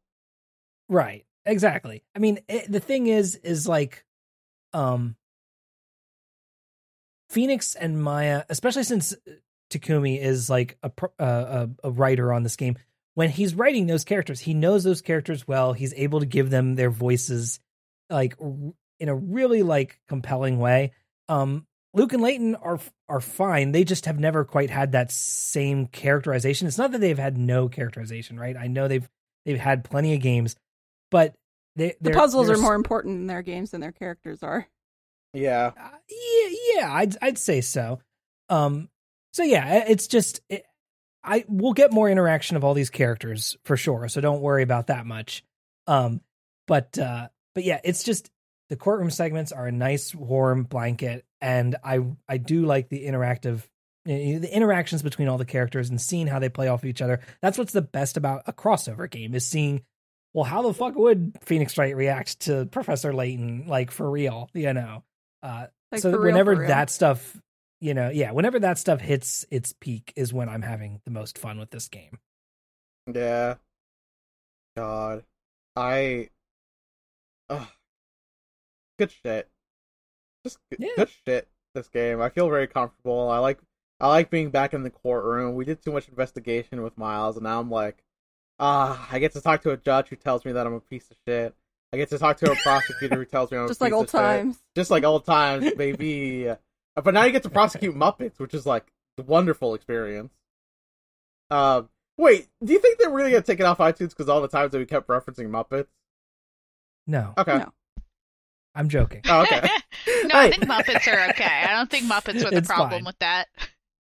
right. 0.89 1.25
Exactly. 1.45 2.05
I 2.15 2.21
mean, 2.21 2.39
it, 2.49 2.71
the 2.71 2.79
thing 2.79 3.09
is, 3.09 3.35
is 3.35 3.67
like, 3.67 4.05
um, 4.73 5.17
Phoenix 7.31 7.75
and 7.75 8.01
Maya, 8.03 8.45
especially 8.49 8.85
since 8.85 9.15
Takumi 9.71 10.21
is 10.21 10.51
like 10.51 10.79
a 10.83 10.91
uh, 11.19 11.67
a, 11.83 11.89
a 11.89 11.91
writer 11.91 12.33
on 12.33 12.43
this 12.43 12.57
game. 12.57 12.77
When 13.15 13.29
he's 13.31 13.55
writing 13.55 13.87
those 13.87 14.05
characters, 14.05 14.41
he 14.41 14.55
knows 14.55 14.85
those 14.85 15.01
characters 15.03 15.47
well. 15.49 15.73
He's 15.73 15.93
able 15.95 16.21
to 16.21 16.27
give 16.27 16.51
them 16.51 16.77
their 16.77 16.91
voices, 16.91 17.59
like 18.09 18.35
r- 18.41 18.73
in 19.01 19.09
a 19.09 19.15
really 19.15 19.63
like 19.63 20.01
compelling 20.09 20.59
way. 20.59 20.93
Um, 21.29 21.67
Luke 21.95 22.13
and 22.13 22.23
Layton 22.23 22.55
are 22.57 22.81
are 23.09 23.21
fine. 23.21 23.73
They 23.73 23.85
just 23.85 24.07
have 24.07 24.19
never 24.19 24.45
quite 24.45 24.71
had 24.71 24.93
that 24.93 25.11
same 25.11 25.87
characterization. 25.87 26.67
It's 26.67 26.79
not 26.79 26.93
that 26.93 27.01
they've 27.01 27.19
had 27.19 27.37
no 27.37 27.69
characterization, 27.69 28.39
right? 28.39 28.57
I 28.57 28.67
know 28.67 28.89
they've 28.89 29.09
they've 29.45 29.59
had 29.59 29.85
plenty 29.85 30.15
of 30.15 30.21
games, 30.21 30.57
but 31.11 31.35
they 31.77 31.95
the 32.01 32.11
puzzles 32.11 32.47
they're 32.47 32.57
are 32.57 32.61
more 32.61 32.75
important 32.75 33.17
in 33.17 33.27
their 33.27 33.43
games 33.43 33.71
than 33.71 33.81
their 33.81 33.93
characters 33.93 34.43
are. 34.43 34.67
Yeah. 35.35 35.73
uh, 35.79 35.89
yeah, 36.09 36.57
yeah, 36.75 36.95
I'd 36.95 37.17
I'd 37.23 37.39
say 37.39 37.61
so. 37.61 38.01
Um, 38.49 38.89
so 39.33 39.43
yeah, 39.43 39.85
it's 39.87 40.07
just 40.07 40.41
it, 40.49 40.65
I 41.25 41.45
we'll 41.49 41.73
get 41.73 41.93
more 41.93 42.09
interaction 42.09 42.57
of 42.57 42.65
all 42.65 42.75
these 42.75 42.91
characters 42.91 43.57
for 43.65 43.77
sure. 43.77 44.09
So 44.09 44.21
don't 44.21 44.41
worry 44.41 44.63
about 44.63 44.89
that 44.89 45.07
much. 45.07 45.45
Um, 45.87 46.21
but 46.67 46.99
uh, 46.99 47.29
but 47.55 47.65
yeah, 47.65 47.81
it's 47.85 48.03
just 48.03 48.31
the 48.73 48.77
courtroom 48.79 49.11
segments 49.11 49.53
are 49.53 49.67
a 49.67 49.71
nice 49.73 50.15
warm 50.15 50.63
blanket, 50.63 51.27
and 51.43 51.77
I 51.85 52.01
I 52.27 52.39
do 52.39 52.65
like 52.65 52.89
the 52.89 53.05
interactive. 53.05 53.69
you 54.07 54.33
know, 54.35 54.39
The 54.39 54.57
interactions 54.57 55.03
between 55.03 55.29
all 55.29 55.37
the 55.37 55.45
characters 55.45 55.91
and 55.91 56.01
seeing 56.01 56.27
how 56.27 56.39
they 56.39 56.49
play 56.49 56.69
off 56.69 56.83
each 56.87 57.03
other. 57.03 57.21
That's 57.43 57.59
what's 57.59 57.75
the 57.75 57.83
best 57.83 58.17
about 58.17 58.45
a 58.47 58.53
crossover 58.55 59.11
game 59.11 59.35
is 59.35 59.47
seeing, 59.47 59.83
well, 60.33 60.45
how 60.45 60.63
the 60.63 60.73
fuck 60.73 60.95
would 60.95 61.37
Phoenix 61.43 61.77
Wright 61.77 61.95
react 61.95 62.41
to 62.41 62.65
Professor 62.65 63.13
Layton, 63.13 63.67
like 63.67 63.91
for 63.91 64.11
real, 64.11 64.49
you 64.55 64.73
know? 64.73 65.05
Uh, 65.43 65.67
Like, 65.93 66.01
so 66.01 66.13
real, 66.13 66.23
whenever 66.23 66.67
that 66.69 66.89
stuff 66.89 67.37
you 67.83 67.93
know 67.93 68.09
yeah 68.09 68.31
whenever 68.31 68.59
that 68.61 68.79
stuff 68.79 69.01
hits 69.01 69.45
its 69.51 69.75
peak 69.81 70.13
is 70.15 70.33
when 70.33 70.49
i'm 70.49 70.63
having 70.63 71.01
the 71.05 71.11
most 71.11 71.37
fun 71.37 71.59
with 71.59 71.69
this 71.71 71.89
game 71.89 72.17
Yeah. 73.13 73.57
God. 74.77 75.25
I. 75.77 76.29
Ugh. 77.51 77.67
Good 79.03 79.11
shit. 79.25 79.49
Just 80.45 80.59
good, 80.71 80.79
Yeah. 80.81 80.93
good 80.97 81.09
shit. 81.27 81.49
This 81.75 81.89
game. 81.89 82.21
I 82.21 82.29
feel 82.29 82.49
very 82.49 82.67
comfortable. 82.69 83.29
I 83.31 83.39
like. 83.39 83.59
I 83.99 84.09
like 84.09 84.31
being 84.31 84.51
back 84.51 84.75
in 84.75 84.83
the 84.85 84.91
courtroom. 84.91 85.55
We 85.55 85.65
did 85.65 85.83
too 85.83 85.91
much 85.93 86.09
investigation 86.09 86.83
with 86.83 86.97
Miles, 86.99 87.37
and 87.37 87.45
now 87.45 87.59
I'm 87.61 87.71
like, 87.71 88.03
ah, 88.61 89.09
I 89.11 89.19
get 89.19 89.33
to 89.33 89.41
talk 89.41 89.63
to 89.63 89.71
a 89.71 89.77
judge 89.77 90.09
who 90.09 90.17
tells 90.17 90.45
me 90.45 90.53
that 90.53 90.67
I'm 90.67 90.75
a 90.75 90.81
piece 90.81 91.11
of 91.11 91.17
shit. 91.27 91.55
I 91.93 91.97
get 91.97 92.11
to 92.11 92.19
talk 92.19 92.37
to 92.39 92.51
a 92.53 92.57
prosecutor 92.57 93.17
who 93.17 93.25
tells 93.25 93.51
me 93.51 93.59
I'm 93.59 93.65
a 93.65 93.69
Just 93.69 93.81
piece 93.81 93.87
like 93.87 93.93
old 93.93 94.05
of 94.05 94.11
shit. 94.11 94.21
times. 94.21 94.59
Just 94.77 94.91
like 94.91 95.05
old 95.05 95.25
times, 95.25 95.73
baby. 95.75 96.49
But 96.95 97.15
now 97.15 97.25
you 97.25 97.33
get 97.33 97.43
to 97.45 97.51
prosecute 97.51 97.95
Muppets, 97.97 98.39
which 98.39 98.53
is 98.55 98.67
like 98.67 98.93
a 99.19 99.23
wonderful 99.23 99.75
experience. 99.75 100.33
Um, 101.51 101.89
wait, 102.19 102.49
do 102.63 102.73
you 102.73 102.79
think 102.81 102.99
they're 102.99 103.09
really 103.11 103.31
gonna 103.31 103.43
take 103.43 103.61
it 103.61 103.65
off 103.67 103.79
iTunes 103.79 104.11
because 104.11 104.29
all 104.29 104.43
the 104.43 104.49
times 104.49 104.73
that 104.73 104.79
we 104.79 104.85
kept 104.87 105.09
referencing 105.09 105.49
Muppets? 105.49 105.87
no 107.07 107.33
Okay. 107.39 107.59
No. 107.59 107.73
I'm 108.75 108.89
joking 108.89 109.21
Oh, 109.29 109.43
okay. 109.43 109.61
no, 110.25 110.35
I 110.39 110.51
think 110.51 110.65
Muppets 110.65 111.07
are 111.07 111.31
okay. 111.31 111.65
I 111.69 111.73
don't 111.77 111.91
think 111.91 112.07
Muppets 112.07 112.43
were 112.45 112.51
the 112.51 112.57
It's 112.59 112.67
problem 112.69 112.91
fine. 112.91 113.05
with 113.05 113.19
that. 113.21 113.47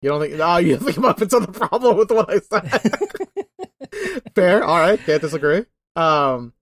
You 0.02 0.10
don't 0.10 0.20
think? 0.20 0.34
No, 0.34 0.56
you 0.58 0.76
think 0.78 0.96
Muppets 0.96 1.34
are 1.34 1.40
the 1.44 1.52
problem 1.52 1.96
with 1.96 2.10
what 2.10 2.30
I 2.30 2.38
said? 2.38 4.32
Fair. 4.34 4.62
All 4.64 4.78
right. 4.78 4.98
Can't 5.04 5.20
disagree. 5.20 5.64
Um, 5.96 6.52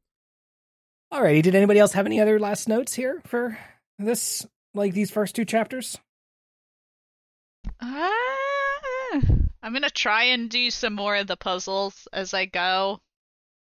alrighty 1.13 1.43
did 1.43 1.55
anybody 1.55 1.79
else 1.81 1.93
have 1.93 2.07
any 2.07 2.21
other 2.21 2.39
last 2.41 2.69
notes 2.69 2.95
here 2.95 3.21
for 3.27 3.57
this 3.99 4.47
like 4.75 4.93
these 4.95 5.11
first 5.11 5.35
two 5.37 5.45
chapters 5.45 5.99
Uh, 7.81 8.09
I'm 9.63 9.73
gonna 9.73 9.91
try 9.91 10.25
and 10.25 10.49
do 10.51 10.71
some 10.71 10.95
more 10.95 11.17
of 11.17 11.27
the 11.27 11.37
puzzles 11.37 12.09
as 12.13 12.33
I 12.35 12.47
go, 12.47 13.01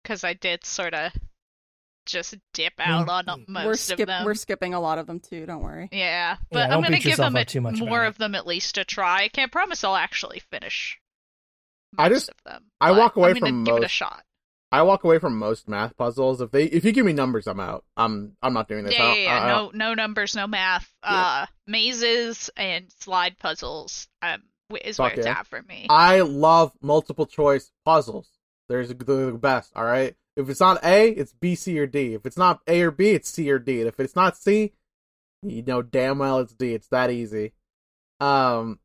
because 0.03 0.25
I 0.25 0.35
did 0.35 0.65
sort 0.65 0.95
of 0.95 1.13
just 2.07 2.35
dip 2.55 2.73
out 2.79 3.09
on 3.09 3.25
Mm. 3.27 3.49
most 3.49 3.89
we're 3.91 3.95
of 4.03 4.07
them. 4.07 4.25
we're 4.25 4.35
skipping 4.35 4.73
a 4.75 4.81
lot 4.81 4.99
of 4.99 5.07
them 5.07 5.21
too. 5.21 5.45
Don't 5.47 5.63
worry. 5.63 5.89
Yeah, 5.93 6.37
but 6.51 6.69
Yeah, 6.71 6.75
I'm 6.77 6.83
gonna 6.83 6.99
give 6.99 7.17
them 7.17 7.37
a, 7.37 7.45
too 7.45 7.61
much 7.61 7.79
more 7.81 8.05
of 8.05 8.17
them 8.19 8.35
at 8.35 8.47
least 8.47 8.79
a 8.79 8.85
try. 8.85 9.25
I 9.25 9.29
can't 9.29 9.53
promise 9.53 9.85
I'll 9.85 9.97
actually 9.97 10.41
finish. 10.51 10.99
I 11.99 12.09
just- 12.09 12.31
of 12.31 12.37
them. 12.45 12.65
I 12.81 12.93
walk 12.93 13.17
away 13.17 13.31
I'm 13.31 13.35
gonna 13.35 13.47
from 13.51 13.65
give 13.65 13.77
it 13.77 13.85
a 13.85 13.89
shot. 13.89 14.23
I 14.73 14.83
walk 14.83 15.05
away 15.05 15.19
from 15.19 15.39
most 15.39 15.69
math 15.69 15.97
puzzles 15.97 16.41
if 16.41 16.51
they 16.51 16.65
if 16.65 16.85
you 16.85 16.93
give 16.93 17.07
me 17.07 17.13
numbers, 17.13 17.47
I'm 17.47 17.61
out. 17.61 17.85
I'm 17.97 18.37
I'm 18.43 18.53
not 18.53 18.69
doing 18.69 18.85
this. 18.85 18.95
Yeah, 18.95 19.15
yeah, 19.15 19.23
yeah. 19.23 19.47
No, 19.47 19.71
no 19.73 19.95
numbers, 19.95 20.35
no 20.35 20.47
math. 20.47 20.93
Yeah. 21.05 21.11
Uh, 21.11 21.47
mazes 21.67 22.51
and 22.57 22.91
slide 23.01 23.39
puzzles. 23.39 24.09
I'm 24.21 24.43
is 24.83 24.97
Fuck 24.97 25.05
where 25.13 25.15
it's 25.19 25.27
yeah. 25.27 25.39
at 25.39 25.47
for 25.47 25.63
me. 25.63 25.87
I 25.89 26.21
love 26.23 26.73
multiple 26.83 27.27
choice 27.27 27.71
puzzles. 27.85 28.29
There's 28.69 28.89
the 28.89 29.39
best. 29.41 29.71
All 29.77 29.85
right. 29.85 30.17
If 30.37 30.49
it's 30.51 30.61
not 30.61 30.85
A, 30.85 31.09
it's 31.11 31.33
B, 31.33 31.55
C, 31.55 31.79
or 31.79 31.87
D. 31.87 32.15
If 32.15 32.27
it's 32.27 32.37
not 32.37 32.61
A 32.67 32.83
or 32.83 32.91
B, 32.91 33.11
it's 33.11 33.31
C 33.31 33.51
or 33.51 33.59
D. 33.59 33.81
And 33.81 33.89
if 33.89 33.99
it's 34.01 34.17
not 34.17 34.37
C, 34.37 34.73
you 35.43 35.63
know 35.63 35.83
damn 35.83 36.19
well 36.19 36.41
it's 36.41 36.55
D. 36.55 36.75
It's 36.75 36.89
that 36.89 37.11
easy. 37.11 37.53
Um, 38.21 38.81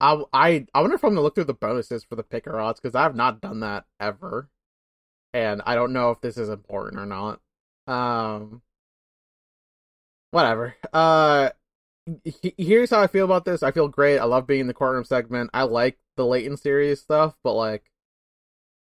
I 0.00 0.22
I 0.32 0.66
I 0.74 0.80
wonder 0.82 0.96
if 0.96 1.04
I'm 1.04 1.10
gonna 1.12 1.22
look 1.22 1.34
through 1.36 1.44
the 1.44 1.54
bonuses 1.54 2.04
for 2.04 2.16
the 2.16 2.24
picarats 2.24 2.76
because 2.82 2.94
I've 2.94 3.16
not 3.16 3.40
done 3.40 3.60
that 3.60 3.86
ever, 4.00 4.50
and 5.34 5.62
I 5.66 5.74
don't 5.76 5.92
know 5.92 6.10
if 6.12 6.20
this 6.20 6.38
is 6.38 6.48
important 6.50 7.00
or 7.02 7.06
not. 7.06 7.40
Um, 7.86 8.62
whatever. 10.30 10.74
Uh, 10.92 11.50
he- 12.24 12.54
here's 12.58 12.90
how 12.90 13.02
I 13.02 13.06
feel 13.06 13.24
about 13.24 13.44
this. 13.44 13.62
I 13.62 13.72
feel 13.72 13.88
great. 13.88 14.18
I 14.18 14.24
love 14.24 14.46
being 14.46 14.62
in 14.62 14.66
the 14.66 14.74
courtroom 14.74 15.04
segment. 15.04 15.50
I 15.54 15.64
like 15.64 15.98
the 16.16 16.26
Layton 16.26 16.56
series 16.56 17.00
stuff, 17.02 17.36
but 17.42 17.54
like, 17.54 17.89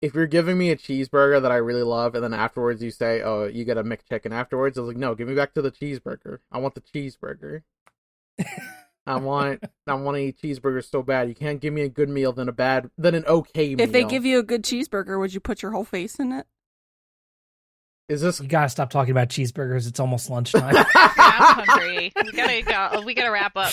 if 0.03 0.15
you're 0.15 0.27
giving 0.27 0.59
me 0.59 0.71
a 0.71 0.77
cheeseburger 0.77 1.41
that 1.41 1.53
I 1.53 1.57
really 1.57 1.83
love, 1.83 2.15
and 2.15 2.23
then 2.23 2.35
afterwards 2.35 2.83
you 2.83 2.91
say, 2.91 3.23
"Oh, 3.23 3.45
you 3.45 3.65
get 3.65 3.79
a 3.79 3.85
McChicken," 3.85 4.33
afterwards, 4.33 4.77
I 4.77 4.83
was 4.83 4.89
like, 4.89 4.97
"No, 4.97 5.15
give 5.15 5.29
me 5.29 5.35
back 5.35 5.55
to 5.55 5.63
the 5.63 5.71
cheeseburger. 5.71 6.39
I 6.53 6.59
want 6.59 6.75
the 6.75 6.81
cheeseburger. 6.81 7.63
I 9.07 9.17
want, 9.17 9.65
I 9.87 9.95
want 9.95 10.17
to 10.17 10.23
eat 10.23 10.41
cheeseburgers 10.43 10.91
so 10.91 11.03
bad. 11.03 11.29
You 11.29 11.35
can't 11.35 11.61
give 11.61 11.73
me 11.73 11.83
a 11.83 11.89
good 11.89 12.09
meal 12.09 12.33
than 12.33 12.49
a 12.49 12.53
bad, 12.53 12.91
than 12.99 13.15
an 13.15 13.25
okay 13.27 13.75
meal. 13.75 13.85
If 13.85 13.93
they 13.93 14.05
give 14.05 14.25
you 14.25 14.39
a 14.39 14.43
good 14.43 14.63
cheeseburger, 14.63 15.19
would 15.19 15.33
you 15.33 15.41
put 15.41 15.63
your 15.63 15.73
whole 15.73 15.85
face 15.85 16.17
in 16.17 16.33
it? 16.33 16.47
is 18.09 18.21
this 18.21 18.41
You 18.41 18.47
gotta 18.47 18.69
stop 18.69 18.91
talking 18.91 19.11
about 19.11 19.29
cheeseburgers. 19.29 19.89
It's 19.89 19.99
almost 19.99 20.31
lunchtime. 20.31 20.75
Yeah, 20.75 20.85
I'm 20.95 21.67
hungry. 21.67 22.13
We 22.25 22.33
gotta 22.33 22.63
go. 22.63 23.03
We 23.03 23.15
gotta 23.15 23.31
wrap 23.31 23.57
up. 23.57 23.73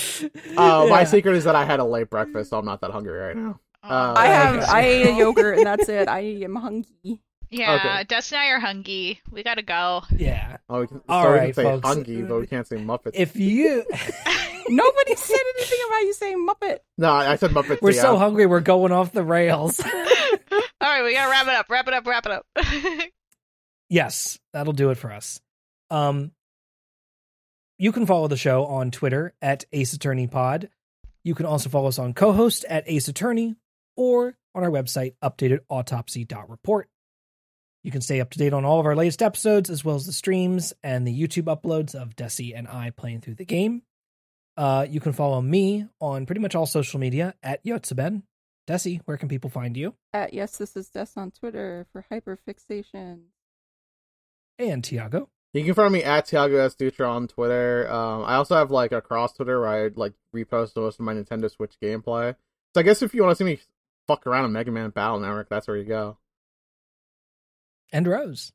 Uh, 0.58 0.88
my 0.90 1.04
secret 1.04 1.36
is 1.36 1.44
that 1.44 1.56
I 1.56 1.66
had 1.66 1.80
a 1.80 1.86
late 1.86 2.10
breakfast, 2.10 2.50
so 2.50 2.58
I'm 2.58 2.66
not 2.66 2.82
that 2.82 2.92
hungry 2.92 3.18
right 3.18 3.36
now. 3.36 3.60
Uh, 3.84 4.14
I 4.16 4.28
have. 4.28 4.64
I 4.70 4.82
ate 4.82 5.08
a 5.08 5.14
yogurt 5.18 5.58
and 5.58 5.68
that's 5.68 5.90
it. 5.90 6.08
I 6.08 6.20
am 6.22 6.56
hungry. 6.56 7.20
yeah, 7.50 7.76
okay. 7.76 8.04
Dustin 8.06 8.38
and 8.38 8.46
I 8.46 8.50
are 8.52 8.60
hungry. 8.60 9.20
We 9.30 9.44
gotta 9.44 9.62
go. 9.62 10.04
yeah. 10.16 10.58
Oh, 10.70 10.82
we 10.82 10.88
can, 10.88 11.02
All 11.10 11.24
so 11.24 11.32
we 11.32 11.38
right, 11.38 11.46
can 11.48 11.54
say 11.54 11.64
folks. 11.64 11.88
hungry, 11.88 12.22
but 12.24 12.40
we 12.40 12.48
can't 12.48 12.66
say 12.68 12.78
Muppets. 12.78 13.12
If 13.14 13.36
you, 13.36 13.84
Nobody 14.70 15.16
said 15.16 15.38
anything 15.58 15.80
about 15.88 16.00
you 16.00 16.14
saying 16.14 16.48
Muppet. 16.48 16.78
no, 16.98 17.12
I 17.12 17.36
said 17.36 17.52
Muppets. 17.52 17.82
we're 17.82 17.92
yeah. 17.92 18.02
so 18.02 18.18
hungry, 18.18 18.46
we're 18.46 18.62
going 18.62 18.92
off 18.94 19.12
the 19.12 19.24
rails. 19.24 19.80
All 19.86 19.92
right, 20.82 21.04
we 21.04 21.14
gotta 21.14 21.30
wrap 21.30 21.48
it 21.48 21.54
up. 21.54 21.66
Wrap 21.70 21.88
it 21.88 21.94
up. 21.94 22.08
Wrap 22.08 22.26
it 22.26 22.32
up. 22.32 23.10
yes, 23.90 24.40
that'll 24.54 24.74
do 24.74 24.90
it 24.92 24.98
for 24.98 25.12
us. 25.12 25.42
Um, 25.92 26.32
you 27.78 27.92
can 27.92 28.06
follow 28.06 28.28
the 28.30 28.38
show 28.38 28.66
on 28.66 28.92
Twitter 28.92 29.34
at 29.42 29.66
Ace 29.74 29.94
Attorney 29.94 30.28
Pod. 30.28 30.70
You 31.24 31.36
can 31.36 31.46
also 31.46 31.70
follow 31.70 31.88
us 31.88 32.00
on 32.00 32.14
co-host 32.14 32.66
at 32.70 32.84
Ace 32.88 33.08
Attorney 33.08 33.56
or 33.96 34.38
on 34.56 34.64
our 34.64 34.70
website, 34.70 35.16
updatedautopsy.report. 35.24 36.90
You 37.84 37.92
can 37.92 38.02
stay 38.02 38.22
up 38.22 38.30
to 38.32 38.40
date 38.40 38.54
on 38.54 38.64
all 38.64 38.80
of 38.80 38.86
our 38.86 38.96
latest 38.96 39.22
episodes, 39.22 39.70
as 39.70 39.84
well 39.84 39.96
as 39.96 40.06
the 40.06 40.14
streams 40.14 40.74
and 40.84 41.06
the 41.06 41.14
YouTube 41.14 41.54
uploads 41.54 41.94
of 41.94 42.16
Dessy 42.16 42.58
and 42.58 42.68
I 42.68 42.92
playing 42.92 43.22
through 43.22 43.36
the 43.36 43.46
game. 43.46 43.82
Uh, 44.56 44.86
you 44.90 45.02
can 45.02 45.14
follow 45.14 45.42
me 45.42 45.88
on 46.00 46.26
pretty 46.26 46.40
much 46.40 46.56
all 46.56 46.66
social 46.66 47.00
media 47.00 47.34
at 47.44 47.64
Yotsuben. 47.66 48.24
Dessy, 48.68 49.02
where 49.06 49.18
can 49.18 49.28
people 49.28 49.50
find 49.50 49.76
you? 49.76 49.96
At 50.14 50.34
yes, 50.34 50.58
this 50.58 50.78
is 50.78 50.90
Des 50.90 51.08
on 51.18 51.32
Twitter 51.32 51.86
for 51.92 52.06
hyperfixation. 52.10 53.24
And 54.58 54.84
Tiago. 54.84 55.30
You 55.54 55.66
can 55.66 55.74
find 55.74 55.94
me 55.94 56.04
at 56.04 56.26
Tiago 56.26 56.58
S. 56.58 56.76
Dutra 56.76 57.10
on 57.10 57.28
Twitter. 57.28 57.92
Um, 57.92 58.24
I 58.24 58.36
also 58.36 58.56
have 58.56 58.72
like 58.72 58.92
a 58.92 59.02
cross 59.02 59.34
Twitter 59.34 59.60
where 59.60 59.70
I 59.70 59.90
like 59.94 60.14
repost 60.34 60.76
most 60.76 61.00
of 61.00 61.06
my 61.06 61.14
Nintendo 61.14 61.52
Switch 61.52 61.76
gameplay. 61.82 62.36
So 62.74 62.80
I 62.80 62.84
guess 62.84 63.02
if 63.02 63.14
you 63.14 63.24
want 63.24 63.38
to 63.38 63.44
see 63.44 63.52
me 63.52 63.60
fuck 64.08 64.28
around 64.28 64.46
in 64.46 64.54
Mega 64.54 64.72
Man 64.72 64.90
Battle 64.90 65.20
Network, 65.20 65.50
that's 65.50 65.68
where 65.68 65.78
you 65.78 65.86
go. 65.86 66.18
And 67.92 68.08
Rose. 68.08 68.52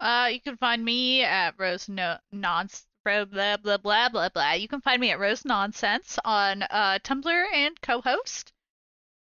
Uh, 0.00 0.28
you 0.32 0.40
can 0.40 0.56
find 0.56 0.84
me 0.84 1.24
at 1.24 1.54
Rose 1.58 1.88
No 1.88 2.18
Nonce 2.32 2.84
blah 3.04 3.24
blah 3.24 3.56
blah 3.56 3.78
blah 3.78 4.08
blah 4.08 4.28
blah. 4.28 4.52
You 4.52 4.68
can 4.68 4.80
find 4.80 5.00
me 5.00 5.10
at 5.10 5.18
Rose 5.18 5.44
Nonsense 5.44 6.18
on 6.24 6.62
uh 6.62 6.98
Tumblr 7.02 7.44
and 7.54 7.80
co-host, 7.80 8.52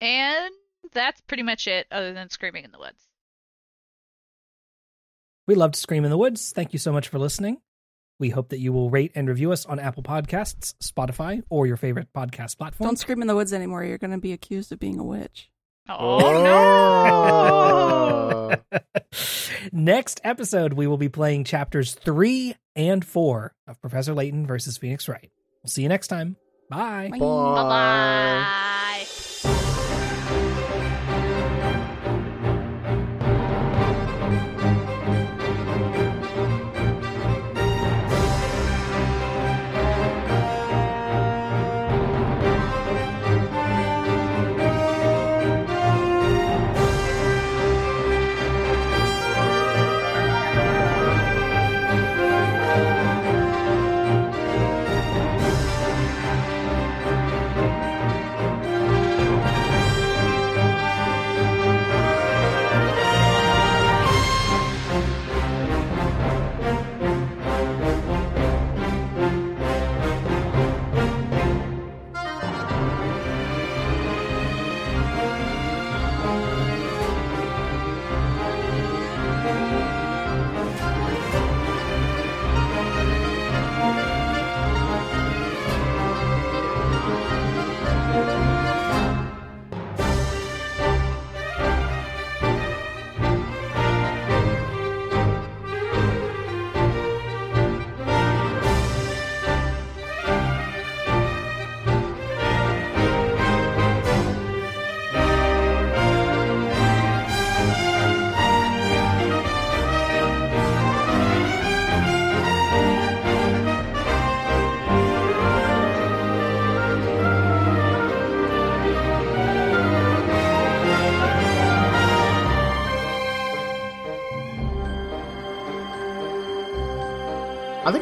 and 0.00 0.50
that's 0.92 1.20
pretty 1.22 1.42
much 1.42 1.66
it. 1.66 1.86
Other 1.90 2.12
than 2.12 2.30
screaming 2.30 2.64
in 2.64 2.72
the 2.72 2.78
woods. 2.78 3.08
We 5.46 5.54
love 5.54 5.72
to 5.72 5.80
scream 5.80 6.04
in 6.04 6.10
the 6.10 6.18
woods. 6.18 6.52
Thank 6.52 6.72
you 6.72 6.78
so 6.78 6.92
much 6.92 7.08
for 7.08 7.18
listening. 7.18 7.58
We 8.18 8.30
hope 8.30 8.50
that 8.50 8.60
you 8.60 8.72
will 8.72 8.90
rate 8.90 9.12
and 9.14 9.28
review 9.28 9.52
us 9.52 9.66
on 9.66 9.78
Apple 9.78 10.02
Podcasts, 10.02 10.74
Spotify, 10.82 11.42
or 11.50 11.66
your 11.66 11.76
favorite 11.76 12.12
podcast 12.14 12.56
platform. 12.58 12.88
Don't 12.88 12.98
scream 12.98 13.20
in 13.22 13.28
the 13.28 13.34
woods 13.34 13.52
anymore. 13.52 13.84
You're 13.84 13.98
going 13.98 14.12
to 14.12 14.18
be 14.18 14.32
accused 14.32 14.70
of 14.72 14.78
being 14.78 14.98
a 14.98 15.04
witch. 15.04 15.50
Oh, 15.88 16.42
no! 18.72 18.80
Next 19.72 20.20
episode, 20.24 20.72
we 20.74 20.86
will 20.86 20.96
be 20.96 21.08
playing 21.08 21.44
chapters 21.44 21.94
three 21.94 22.54
and 22.76 23.04
four 23.04 23.54
of 23.66 23.80
Professor 23.80 24.14
Layton 24.14 24.46
versus 24.46 24.78
Phoenix 24.78 25.08
Wright. 25.08 25.30
We'll 25.62 25.70
see 25.70 25.82
you 25.82 25.88
next 25.88 26.08
time. 26.08 26.36
Bye. 26.68 27.08
Bye. 27.10 27.18
Bye. 27.18 29.04
Bye. 29.44 29.70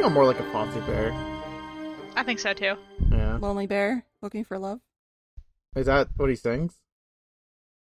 Think 0.03 0.11
I'm 0.11 0.15
more 0.15 0.24
like 0.27 0.41
a 0.41 0.43
Fozzie 0.51 0.85
Bear. 0.85 1.12
I 2.16 2.24
think 2.24 2.41
so 2.41 2.53
too. 2.53 2.74
Yeah. 3.12 3.37
Lonely 3.41 3.69
bear 3.69 4.05
looking 4.20 4.43
for 4.43 4.59
love. 4.59 4.81
Is 5.77 5.87
that 5.87 6.09
what 6.16 6.29
he 6.29 6.35
sings? 6.35 6.74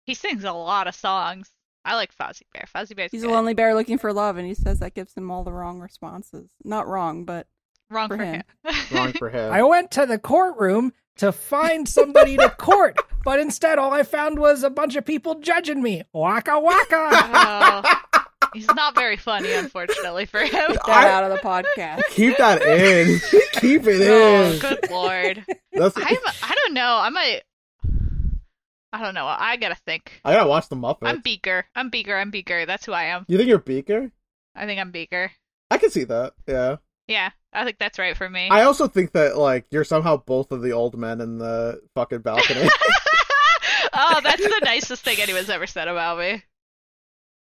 He 0.05 0.13
sings 0.13 0.45
a 0.45 0.53
lot 0.53 0.89
of 0.89 0.95
songs. 0.95 1.49
I 1.87 1.95
like 1.97 2.15
Fozzie 2.15 2.43
Bear. 2.53 2.67
Fozzie 2.75 2.95
Bear's 2.95 3.13
He's 3.13 3.23
good. 3.23 3.31
a 3.31 3.33
lonely 3.33 3.55
bear 3.55 3.75
looking 3.75 3.97
for 3.97 4.13
love, 4.13 4.37
and 4.37 4.47
he 4.47 4.53
says 4.53 4.81
that 4.81 4.93
gives 4.93 5.15
him 5.15 5.31
all 5.31 5.43
the 5.43 5.55
wrong 5.55 5.81
responses. 5.81 6.51
Not 6.63 6.87
wrong, 6.87 7.25
but 7.25 7.47
Wrong 7.89 8.09
for 8.09 8.19
for, 8.19 8.25
him. 8.25 8.43
him. 8.63 8.75
Wrong 8.93 9.13
for 9.15 9.31
him. 9.31 9.51
I 9.51 9.63
went 9.63 9.91
to 9.93 10.05
the 10.05 10.19
courtroom 10.19 10.93
to 11.17 11.33
find 11.33 11.89
somebody 11.89 12.37
to 12.37 12.51
court, 12.51 12.99
but 13.25 13.41
instead 13.41 13.79
all 13.79 13.95
I 13.95 14.03
found 14.03 14.39
was 14.39 14.63
a 14.63 14.71
bunch 14.71 14.97
of 14.97 15.07
people 15.07 15.37
judging 15.37 15.83
me. 15.83 16.03
Waka 16.13 16.61
waka. 16.61 16.85
Oh, 16.95 17.83
he's 18.55 18.67
not 18.69 18.95
very 18.95 19.17
funny, 19.17 19.53
unfortunately 19.53 20.27
for 20.27 20.41
him. 20.41 20.51
get 20.51 20.87
that 20.87 20.89
I- 20.89 21.11
out 21.11 21.25
of 21.25 21.31
the 21.31 21.39
podcast. 21.39 22.03
Keep 22.11 22.37
that 22.39 22.63
in. 22.63 23.19
Keep 23.61 23.87
it 23.87 24.09
Oh, 24.09 24.53
in. 24.53 24.59
good 24.59 24.91
lord. 24.91 25.45
That's 25.73 25.97
I'm. 25.97 26.17
I 26.43 26.55
don't 26.55 26.75
know. 26.75 26.99
I 27.01 27.09
might. 27.11 27.43
I 28.95 29.03
don't 29.03 29.15
know. 29.15 29.27
I 29.27 29.57
gotta 29.57 29.75
think. 29.87 30.21
I 30.25 30.35
gotta 30.35 30.49
watch 30.49 30.69
the 30.69 30.77
Muppets. 30.77 30.99
I'm 31.03 31.21
Beaker. 31.21 31.65
I'm 31.75 31.89
Beaker. 31.89 32.17
I'm 32.17 32.31
Beaker. 32.31 32.67
That's 32.67 32.85
who 32.85 32.93
I 32.93 33.05
am. 33.05 33.25
you 33.29 33.39
think 33.39 33.49
you're 33.49 33.59
Beaker? 33.59 34.11
I 34.55 34.67
think 34.67 34.79
I'm 34.81 34.91
Beaker. 34.91 35.33
I 35.71 35.79
can 35.79 35.91
see 35.91 36.05
that. 36.05 36.35
Yeah. 36.47 36.77
Yeah, 37.09 37.31
I 37.53 37.65
think 37.65 37.79
that's 37.79 37.99
right 37.99 38.17
for 38.17 38.29
me. 38.29 38.49
I 38.51 38.63
also 38.63 38.87
think 38.89 39.13
that 39.13 39.37
like 39.37 39.67
you're 39.71 39.85
somehow 39.85 40.19
both 40.19 40.53
of 40.53 40.63
the 40.63 40.73
old 40.73 40.97
men 40.97 41.21
in 41.21 41.39
the 41.39 41.81
fucking 41.95 42.21
balcony. 42.21 42.69
oh, 43.93 44.21
that's 44.23 44.43
the 44.43 44.61
nicest 44.65 45.03
thing 45.05 45.19
anyone's 45.21 45.51
ever 45.51 45.67
said 45.67 45.89
about 45.89 46.19
me. 46.19 46.43